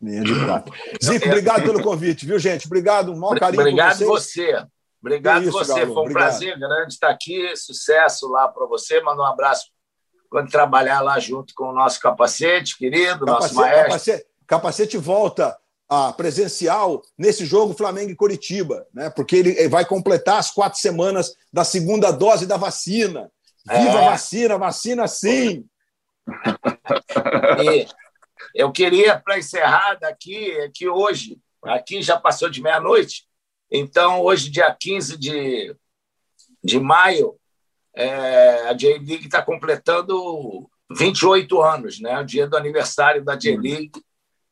Linha 0.00 0.22
de 0.22 0.44
quatro. 0.44 0.72
Zico, 1.02 1.26
obrigado 1.26 1.62
pelo 1.62 1.82
convite, 1.82 2.24
viu, 2.24 2.38
gente? 2.38 2.66
Obrigado, 2.66 3.12
um 3.12 3.18
maior 3.18 3.38
carinho 3.38 3.60
Obrigado 3.60 4.04
você. 4.06 4.64
Obrigado 5.00 5.42
isso, 5.42 5.52
você. 5.52 5.74
Galo, 5.74 5.86
Foi 5.86 5.96
um 5.96 5.98
obrigado. 6.00 6.28
prazer 6.28 6.58
grande 6.58 6.94
estar 6.94 7.10
aqui. 7.10 7.56
Sucesso 7.56 8.28
lá 8.28 8.48
para 8.48 8.66
você. 8.66 9.00
Manda 9.00 9.22
um 9.22 9.26
abraço 9.26 9.66
quando 10.30 10.50
trabalhar 10.50 11.00
lá 11.00 11.18
junto 11.18 11.54
com 11.54 11.70
o 11.70 11.72
nosso 11.72 12.00
capacete, 12.00 12.76
querido, 12.76 13.24
capacete, 13.24 13.42
nosso 13.42 13.54
maestro. 13.54 13.84
Capacete, 13.84 14.26
capacete 14.46 14.96
volta 14.98 15.56
a 15.88 16.12
presencial 16.12 17.02
nesse 17.16 17.46
jogo 17.46 17.72
Flamengo 17.72 18.10
e 18.10 18.16
Curitiba, 18.16 18.86
né? 18.92 19.08
porque 19.08 19.36
ele 19.36 19.68
vai 19.68 19.86
completar 19.86 20.38
as 20.38 20.50
quatro 20.50 20.78
semanas 20.78 21.34
da 21.50 21.64
segunda 21.64 22.10
dose 22.10 22.46
da 22.46 22.58
vacina. 22.58 23.30
Viva 23.66 23.98
é. 23.98 24.06
a 24.06 24.10
vacina, 24.10 24.58
vacina 24.58 25.08
sim! 25.08 25.64
E 27.62 27.86
eu 28.58 28.72
queria, 28.72 29.16
para 29.16 29.38
encerrar 29.38 29.94
daqui, 30.00 30.50
é 30.50 30.68
que 30.68 30.88
hoje, 30.88 31.40
aqui 31.62 32.02
já 32.02 32.18
passou 32.18 32.50
de 32.50 32.60
meia-noite, 32.60 33.24
então 33.70 34.20
hoje, 34.20 34.50
dia 34.50 34.74
15 34.74 35.16
de, 35.16 35.76
de 36.64 36.80
maio, 36.80 37.38
é, 37.94 38.68
a 38.68 38.72
J-League 38.72 39.26
está 39.26 39.40
completando 39.40 40.68
28 40.90 41.62
anos, 41.62 42.00
né? 42.00 42.18
o 42.18 42.24
dia 42.24 42.48
do 42.48 42.56
aniversário 42.56 43.24
da 43.24 43.36
J-League, 43.36 43.92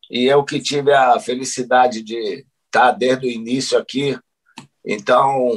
e 0.09 0.27
eu 0.27 0.45
que 0.45 0.61
tive 0.61 0.93
a 0.93 1.19
felicidade 1.19 2.01
de 2.01 2.47
estar 2.66 2.93
desde 2.93 3.27
o 3.27 3.31
início 3.31 3.77
aqui. 3.77 4.16
Então, 4.85 5.51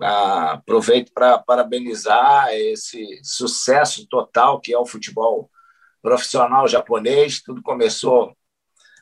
aproveito 0.00 1.12
para 1.12 1.38
parabenizar 1.38 2.48
esse 2.52 3.20
sucesso 3.22 4.08
total 4.08 4.60
que 4.60 4.74
é 4.74 4.78
o 4.78 4.84
futebol 4.84 5.48
profissional 6.06 6.68
japonês. 6.68 7.42
Tudo 7.42 7.60
começou 7.60 8.32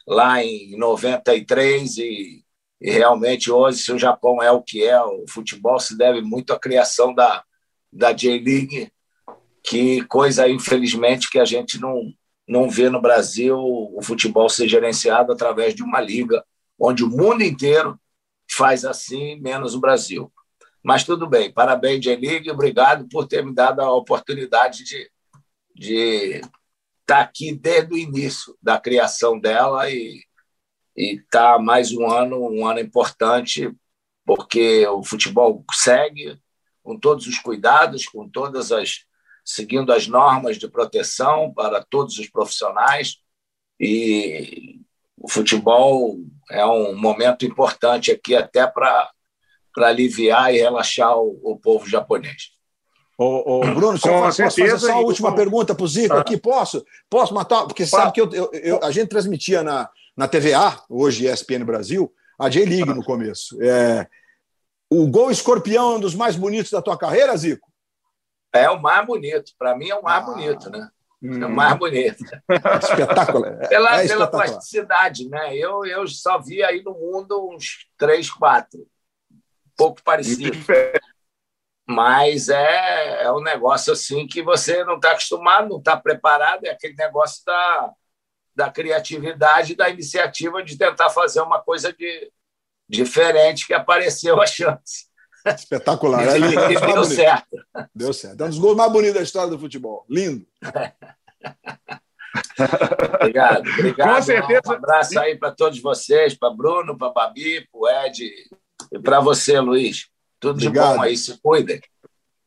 lá 0.07 0.43
em 0.43 0.75
93 0.79 1.99
e, 1.99 2.43
e 2.81 2.91
realmente 2.91 3.51
hoje, 3.51 3.83
se 3.83 3.93
o 3.93 3.99
Japão 3.99 4.43
é 4.43 4.51
o 4.51 4.63
que 4.63 4.83
é, 4.83 4.99
o 5.03 5.27
futebol 5.29 5.79
se 5.79 5.99
deve 5.99 6.23
muito 6.23 6.55
à 6.55 6.59
criação 6.59 7.15
da, 7.15 7.45
da 7.93 8.11
J-League, 8.11 8.91
que 9.63 10.03
coisa, 10.07 10.49
infelizmente, 10.49 11.31
que 11.31 11.39
a 11.39 11.45
gente 11.45 11.79
não, 11.79 12.11
não 12.49 12.71
vê 12.71 12.89
no 12.89 13.03
Brasil 13.03 13.59
o 13.59 14.01
futebol 14.03 14.49
ser 14.49 14.67
gerenciado 14.67 15.31
através 15.31 15.75
de 15.75 15.83
uma 15.83 16.01
liga 16.01 16.43
onde 16.81 17.05
o 17.05 17.11
mundo 17.11 17.43
inteiro 17.43 18.01
faz 18.51 18.83
assim, 18.83 19.39
menos 19.41 19.75
o 19.75 19.81
Brasil. 19.81 20.33
Mas 20.83 21.05
tudo 21.05 21.29
bem. 21.29 21.53
Parabéns, 21.53 22.01
J-League. 22.01 22.51
Obrigado 22.51 23.07
por 23.11 23.27
ter 23.27 23.45
me 23.45 23.55
dado 23.55 23.81
a 23.81 23.93
oportunidade 23.93 24.85
de, 24.85 25.11
de 25.75 26.41
estar 27.05 27.17
tá 27.17 27.21
aqui 27.21 27.55
desde 27.55 27.93
o 27.93 27.99
início 27.99 28.57
da 28.61 28.81
criação 28.81 29.39
dela 29.39 29.91
e 29.91 30.21
estar 30.97 31.55
tá 31.55 31.59
mais 31.59 31.93
um 31.93 32.11
ano, 32.11 32.51
um 32.51 32.67
ano 32.67 32.81
importante, 32.81 33.71
porque 34.25 34.87
o 34.87 35.05
futebol 35.05 35.63
segue 35.73 36.41
com 36.83 36.99
todos 36.99 37.27
os 37.27 37.39
cuidados, 37.39 38.07
com 38.07 38.29
todas 38.29 38.73
as 38.73 39.05
seguindo 39.45 39.93
as 39.93 40.07
normas 40.07 40.57
de 40.57 40.67
proteção 40.67 41.53
para 41.53 41.85
todos 41.85 42.19
os 42.19 42.31
profissionais 42.31 43.19
e 43.79 44.81
o 45.19 45.29
futebol 45.29 46.19
é 46.51 46.65
um 46.65 46.97
momento 46.97 47.45
importante 47.45 48.11
aqui 48.11 48.35
até 48.35 48.67
para 48.67 49.11
aliviar 49.77 50.55
e 50.55 50.59
relaxar 50.59 51.19
o, 51.19 51.41
o 51.43 51.59
povo 51.59 51.87
japonês. 51.87 52.54
Ô, 53.17 53.59
ô, 53.59 53.75
Bruno, 53.75 53.97
se 53.97 54.09
eu 54.09 54.13
posso 54.13 54.43
fazer 54.43 54.79
só 54.79 54.93
a 54.93 55.01
última 55.01 55.35
pergunta 55.35 55.75
para 55.75 55.85
o 55.85 55.89
Zico 55.89 56.17
aqui, 56.17 56.37
posso? 56.37 56.85
Posso 57.09 57.33
matar? 57.33 57.65
Porque 57.65 57.87
sabe 57.87 58.13
que 58.13 58.21
eu, 58.21 58.29
eu, 58.33 58.51
eu, 58.53 58.81
a 58.83 58.91
gente 58.91 59.09
transmitia 59.09 59.63
na, 59.63 59.89
na 60.17 60.27
TVA, 60.27 60.81
hoje 60.89 61.27
ESPN 61.27 61.65
Brasil, 61.65 62.13
a 62.39 62.49
J-League 62.49 62.93
no 62.93 63.05
começo. 63.05 63.57
É, 63.63 64.09
o 64.91 65.07
gol 65.07 65.31
escorpião 65.31 65.93
é 65.93 65.97
um 65.97 66.01
dos 66.01 66.15
mais 66.15 66.35
bonitos 66.35 66.73
da 66.73 66.83
tua 66.83 66.99
carreira, 66.99 67.37
Zico? 67.37 67.73
É 68.53 68.69
o 68.69 68.81
mais 68.81 69.07
bonito. 69.07 69.53
Para 69.59 69.77
mim 69.77 69.91
é 69.91 69.95
o 69.95 70.03
mais 70.03 70.23
ah. 70.23 70.27
bonito, 70.27 70.71
né? 70.71 70.89
Hum. 71.23 71.43
É 71.43 71.47
o 71.47 71.51
mais 71.51 71.79
bonito. 71.79 72.25
Espetáculo. 72.83 73.47
É, 73.47 73.67
pela, 73.69 74.03
é 74.03 74.07
pela 74.07 74.27
plasticidade, 74.27 75.29
né? 75.29 75.57
Eu, 75.57 75.85
eu 75.85 76.07
só 76.07 76.39
vi 76.41 76.63
aí 76.63 76.83
no 76.83 76.93
mundo 76.93 77.51
uns 77.51 77.87
três, 77.97 78.31
quatro. 78.31 78.81
Um 79.31 79.71
pouco 79.77 80.03
parecido. 80.05 80.53
Mas 81.87 82.49
é, 82.49 83.25
é 83.25 83.33
um 83.33 83.43
negócio 83.43 83.93
assim 83.93 84.27
que 84.27 84.43
você 84.43 84.83
não 84.85 84.97
está 84.97 85.13
acostumado, 85.13 85.69
não 85.69 85.79
está 85.79 85.97
preparado, 85.97 86.65
é 86.65 86.71
aquele 86.71 86.95
negócio 86.95 87.45
da, 87.45 87.93
da 88.55 88.71
criatividade, 88.71 89.75
da 89.75 89.91
iniciativa 89.91 90.63
de 90.63 90.79
tentar 90.79 91.11
fazer 91.11 91.43
uma 91.43 91.61
coisa 91.61 91.93
de, 91.93 92.33
diferente 92.89 93.67
que 93.67 93.75
apareceu 93.75 94.41
a 94.41 94.47
chance. 94.47 95.13
Espetacular. 95.45 96.27
É 96.27 96.39
lindo. 96.39 96.73
E 96.73 96.81
deu 96.81 97.05
certo. 97.05 97.59
Deu 97.95 98.15
certo. 98.15 98.41
É 98.41 98.47
um 98.47 98.49
dos 98.49 98.59
gols 98.59 98.77
mais 98.77 98.91
bonitos 98.91 99.15
da 99.15 99.23
história 99.23 99.51
do 99.51 99.59
futebol. 99.59 100.07
Lindo. 100.09 100.47
obrigado, 103.21 103.69
obrigado. 103.69 104.15
Com 104.15 104.23
certeza. 104.23 104.63
Um 104.69 104.73
abraço 104.73 105.19
aí 105.19 105.37
para 105.37 105.51
todos 105.51 105.83
vocês, 105.83 106.35
para 106.35 106.49
Bruno, 106.49 106.97
para 106.97 107.11
Babi, 107.11 107.69
para 107.71 107.79
o 107.79 107.89
Ed 107.89 108.27
e 108.91 108.99
para 108.99 109.21
você, 109.21 109.61
Luiz. 109.61 110.14
Tudo 110.41 110.57
obrigado. 110.57 110.93
de 110.93 110.97
bom 110.97 111.03
aí, 111.03 111.17
se 111.17 111.41
cuidem. 111.41 111.81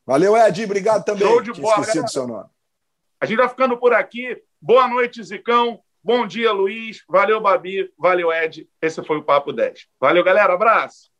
Valeu, 0.06 0.36
Ed. 0.36 0.64
Obrigado 0.64 1.04
também. 1.04 1.28
Show 1.28 1.42
de 1.42 1.52
bola. 1.52 1.80
Esqueci 1.80 2.02
do 2.02 2.10
seu 2.10 2.26
nome. 2.26 2.48
A 3.20 3.26
gente 3.26 3.36
vai 3.36 3.48
ficando 3.48 3.76
por 3.76 3.92
aqui. 3.92 4.40
Boa 4.60 4.88
noite, 4.88 5.22
Zicão. 5.22 5.80
Bom 6.02 6.26
dia, 6.26 6.50
Luiz. 6.52 7.02
Valeu, 7.08 7.40
Babi. 7.40 7.92
Valeu, 7.98 8.32
Ed. 8.32 8.66
Esse 8.80 9.02
foi 9.04 9.18
o 9.18 9.22
Papo 9.22 9.52
10. 9.52 9.86
Valeu, 10.00 10.24
galera. 10.24 10.54
Abraço. 10.54 11.10